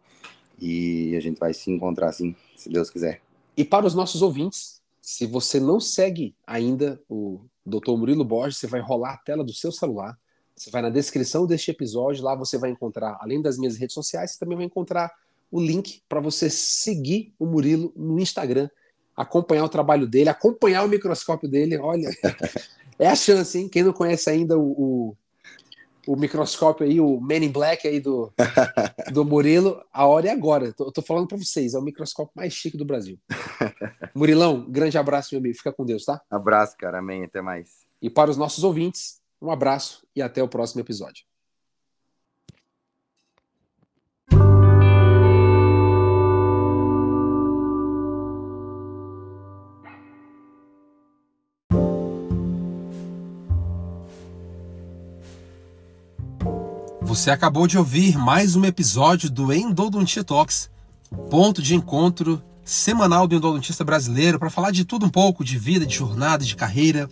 E 0.58 1.14
a 1.16 1.20
gente 1.20 1.38
vai 1.38 1.52
se 1.52 1.70
encontrar 1.70 2.08
assim, 2.08 2.34
se 2.56 2.68
Deus 2.68 2.90
quiser. 2.90 3.20
E 3.56 3.64
para 3.64 3.86
os 3.86 3.94
nossos 3.94 4.22
ouvintes, 4.22 4.82
se 5.00 5.26
você 5.26 5.58
não 5.60 5.80
segue 5.80 6.34
ainda 6.46 7.00
o 7.08 7.40
Dr. 7.64 7.92
Murilo 7.96 8.24
Borges, 8.24 8.58
você 8.58 8.66
vai 8.66 8.80
rolar 8.80 9.14
a 9.14 9.18
tela 9.18 9.44
do 9.44 9.52
seu 9.52 9.72
celular. 9.72 10.18
Você 10.54 10.70
vai 10.70 10.82
na 10.82 10.90
descrição 10.90 11.46
deste 11.46 11.70
episódio, 11.70 12.24
lá 12.24 12.34
você 12.34 12.56
vai 12.56 12.70
encontrar, 12.70 13.18
além 13.20 13.42
das 13.42 13.58
minhas 13.58 13.76
redes 13.76 13.94
sociais, 13.94 14.32
você 14.32 14.38
também 14.38 14.56
vai 14.56 14.66
encontrar 14.66 15.12
o 15.50 15.60
link 15.60 16.02
para 16.08 16.18
você 16.18 16.48
seguir 16.48 17.34
o 17.38 17.46
Murilo 17.46 17.92
no 17.94 18.18
Instagram, 18.18 18.68
acompanhar 19.14 19.64
o 19.64 19.68
trabalho 19.68 20.06
dele, 20.06 20.30
acompanhar 20.30 20.84
o 20.84 20.88
microscópio 20.88 21.48
dele. 21.48 21.76
Olha, 21.76 22.08
é 22.98 23.06
a 23.06 23.14
chance, 23.14 23.58
hein? 23.58 23.68
Quem 23.68 23.82
não 23.82 23.92
conhece 23.92 24.30
ainda 24.30 24.58
o, 24.58 24.72
o 24.72 25.16
o 26.06 26.16
microscópio 26.16 26.86
aí, 26.86 27.00
o 27.00 27.20
Men 27.20 27.44
in 27.44 27.50
Black 27.50 27.86
aí 27.86 28.00
do, 28.00 28.32
do 29.12 29.24
Murilo, 29.24 29.82
a 29.92 30.06
hora 30.06 30.28
é 30.28 30.30
agora. 30.30 30.72
Tô, 30.72 30.90
tô 30.92 31.02
falando 31.02 31.26
para 31.26 31.36
vocês, 31.36 31.74
é 31.74 31.78
o 31.78 31.82
microscópio 31.82 32.32
mais 32.34 32.52
chique 32.52 32.76
do 32.76 32.84
Brasil. 32.84 33.18
Murilão, 34.14 34.64
grande 34.70 34.96
abraço, 34.96 35.30
meu 35.32 35.40
amigo. 35.40 35.56
Fica 35.56 35.72
com 35.72 35.84
Deus, 35.84 36.04
tá? 36.04 36.22
Abraço, 36.30 36.76
cara. 36.78 36.98
Amém. 36.98 37.24
Até 37.24 37.42
mais. 37.42 37.84
E 38.00 38.08
para 38.08 38.30
os 38.30 38.36
nossos 38.36 38.62
ouvintes, 38.62 39.20
um 39.42 39.50
abraço 39.50 40.06
e 40.14 40.22
até 40.22 40.42
o 40.42 40.48
próximo 40.48 40.80
episódio. 40.80 41.25
Você 57.16 57.30
acabou 57.30 57.66
de 57.66 57.78
ouvir 57.78 58.18
mais 58.18 58.56
um 58.56 58.64
episódio 58.66 59.30
do 59.30 59.50
Endodontia 59.50 60.22
Talks, 60.22 60.68
ponto 61.30 61.62
de 61.62 61.74
encontro 61.74 62.42
semanal 62.62 63.26
do 63.26 63.34
endodontista 63.34 63.82
brasileiro 63.82 64.38
para 64.38 64.50
falar 64.50 64.70
de 64.70 64.84
tudo 64.84 65.06
um 65.06 65.08
pouco, 65.08 65.42
de 65.42 65.58
vida, 65.58 65.86
de 65.86 65.94
jornada, 65.94 66.44
de 66.44 66.54
carreira, 66.54 67.08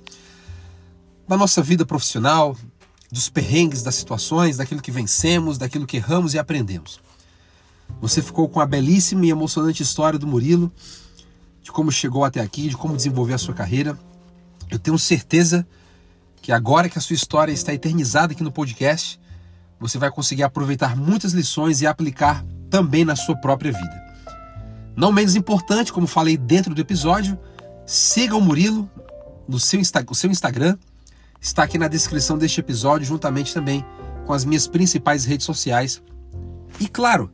da 1.26 1.38
nossa 1.38 1.62
vida 1.62 1.86
profissional, 1.86 2.54
dos 3.10 3.30
perrengues, 3.30 3.82
das 3.82 3.94
situações, 3.94 4.58
daquilo 4.58 4.82
que 4.82 4.90
vencemos, 4.90 5.56
daquilo 5.56 5.86
que 5.86 5.96
erramos 5.96 6.34
e 6.34 6.38
aprendemos. 6.38 7.00
Você 7.98 8.20
ficou 8.20 8.46
com 8.46 8.60
a 8.60 8.66
belíssima 8.66 9.24
e 9.24 9.30
emocionante 9.30 9.82
história 9.82 10.18
do 10.18 10.26
Murilo, 10.26 10.70
de 11.62 11.72
como 11.72 11.90
chegou 11.90 12.26
até 12.26 12.42
aqui, 12.42 12.68
de 12.68 12.76
como 12.76 12.94
desenvolver 12.94 13.32
a 13.32 13.38
sua 13.38 13.54
carreira. 13.54 13.98
Eu 14.70 14.78
tenho 14.78 14.98
certeza 14.98 15.66
que 16.42 16.52
agora 16.52 16.90
que 16.90 16.98
a 16.98 17.00
sua 17.00 17.14
história 17.14 17.52
está 17.52 17.72
eternizada 17.72 18.34
aqui 18.34 18.42
no 18.42 18.52
podcast, 18.52 19.18
você 19.84 19.98
vai 19.98 20.10
conseguir 20.10 20.42
aproveitar 20.44 20.96
muitas 20.96 21.34
lições 21.34 21.82
e 21.82 21.86
aplicar 21.86 22.42
também 22.70 23.04
na 23.04 23.14
sua 23.14 23.36
própria 23.36 23.70
vida. 23.70 24.04
Não 24.96 25.12
menos 25.12 25.36
importante, 25.36 25.92
como 25.92 26.06
falei 26.06 26.38
dentro 26.38 26.74
do 26.74 26.80
episódio, 26.80 27.38
siga 27.84 28.34
o 28.34 28.40
Murilo 28.40 28.90
no 29.46 29.60
seu, 29.60 29.78
Insta 29.78 30.02
seu 30.14 30.30
Instagram. 30.30 30.78
Está 31.38 31.64
aqui 31.64 31.76
na 31.76 31.86
descrição 31.86 32.38
deste 32.38 32.60
episódio, 32.60 33.06
juntamente 33.06 33.52
também 33.52 33.84
com 34.24 34.32
as 34.32 34.46
minhas 34.46 34.66
principais 34.66 35.26
redes 35.26 35.44
sociais. 35.44 36.02
E 36.80 36.88
claro, 36.88 37.30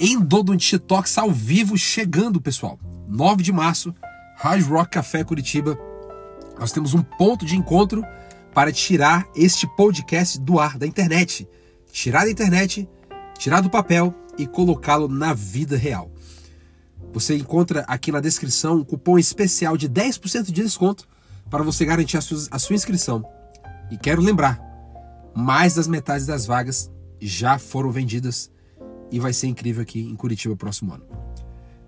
em 0.00 0.18
Dodontia 0.18 0.80
Talks 0.80 1.16
ao 1.16 1.30
vivo 1.30 1.78
chegando, 1.78 2.40
pessoal. 2.40 2.76
9 3.06 3.40
de 3.40 3.52
março, 3.52 3.94
Hard 4.36 4.66
Rock 4.66 4.90
Café 4.90 5.22
Curitiba. 5.22 5.78
Nós 6.58 6.72
temos 6.72 6.92
um 6.92 7.02
ponto 7.02 7.46
de 7.46 7.56
encontro 7.56 8.04
para 8.54 8.72
tirar 8.72 9.26
este 9.34 9.66
podcast 9.76 10.38
do 10.40 10.58
ar, 10.58 10.78
da 10.78 10.86
internet. 10.86 11.48
Tirar 11.90 12.24
da 12.24 12.30
internet, 12.30 12.88
tirar 13.38 13.60
do 13.60 13.70
papel 13.70 14.14
e 14.38 14.46
colocá-lo 14.46 15.08
na 15.08 15.34
vida 15.34 15.76
real. 15.76 16.10
Você 17.12 17.36
encontra 17.36 17.84
aqui 17.86 18.10
na 18.10 18.20
descrição 18.20 18.76
um 18.76 18.84
cupom 18.84 19.18
especial 19.18 19.76
de 19.76 19.88
10% 19.88 20.44
de 20.44 20.52
desconto 20.52 21.06
para 21.50 21.62
você 21.62 21.84
garantir 21.84 22.16
a 22.16 22.20
sua, 22.20 22.38
a 22.50 22.58
sua 22.58 22.76
inscrição. 22.76 23.24
E 23.90 23.98
quero 23.98 24.22
lembrar, 24.22 24.60
mais 25.34 25.74
das 25.74 25.86
metades 25.86 26.26
das 26.26 26.46
vagas 26.46 26.90
já 27.20 27.58
foram 27.58 27.90
vendidas 27.90 28.50
e 29.10 29.20
vai 29.20 29.32
ser 29.32 29.48
incrível 29.48 29.82
aqui 29.82 30.00
em 30.00 30.16
Curitiba 30.16 30.56
próximo 30.56 30.94
ano. 30.94 31.04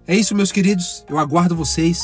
É 0.07 0.15
isso, 0.15 0.35
meus 0.35 0.53
queridos. 0.53 1.05
Eu 1.09 1.19
aguardo 1.19 1.57
vocês. 1.57 2.03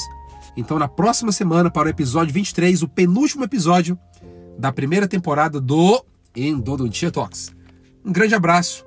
Então, 0.57 0.79
na 0.79 0.89
próxima 0.89 1.31
semana, 1.31 1.71
para 1.71 1.87
o 1.87 1.91
episódio 1.91 2.33
23, 2.33 2.83
o 2.83 2.89
penúltimo 2.89 3.45
episódio 3.45 3.99
da 4.59 4.73
primeira 4.73 5.09
temporada 5.09 5.61
do 5.61 6.05
Endodontia 6.35 7.11
Talks. 7.11 7.55
Um 8.05 8.13
grande 8.13 8.35
abraço 8.35 8.87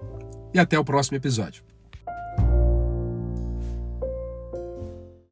e 0.53 0.59
até 0.59 0.77
o 0.77 0.83
próximo 0.83 1.17
episódio. 1.17 1.63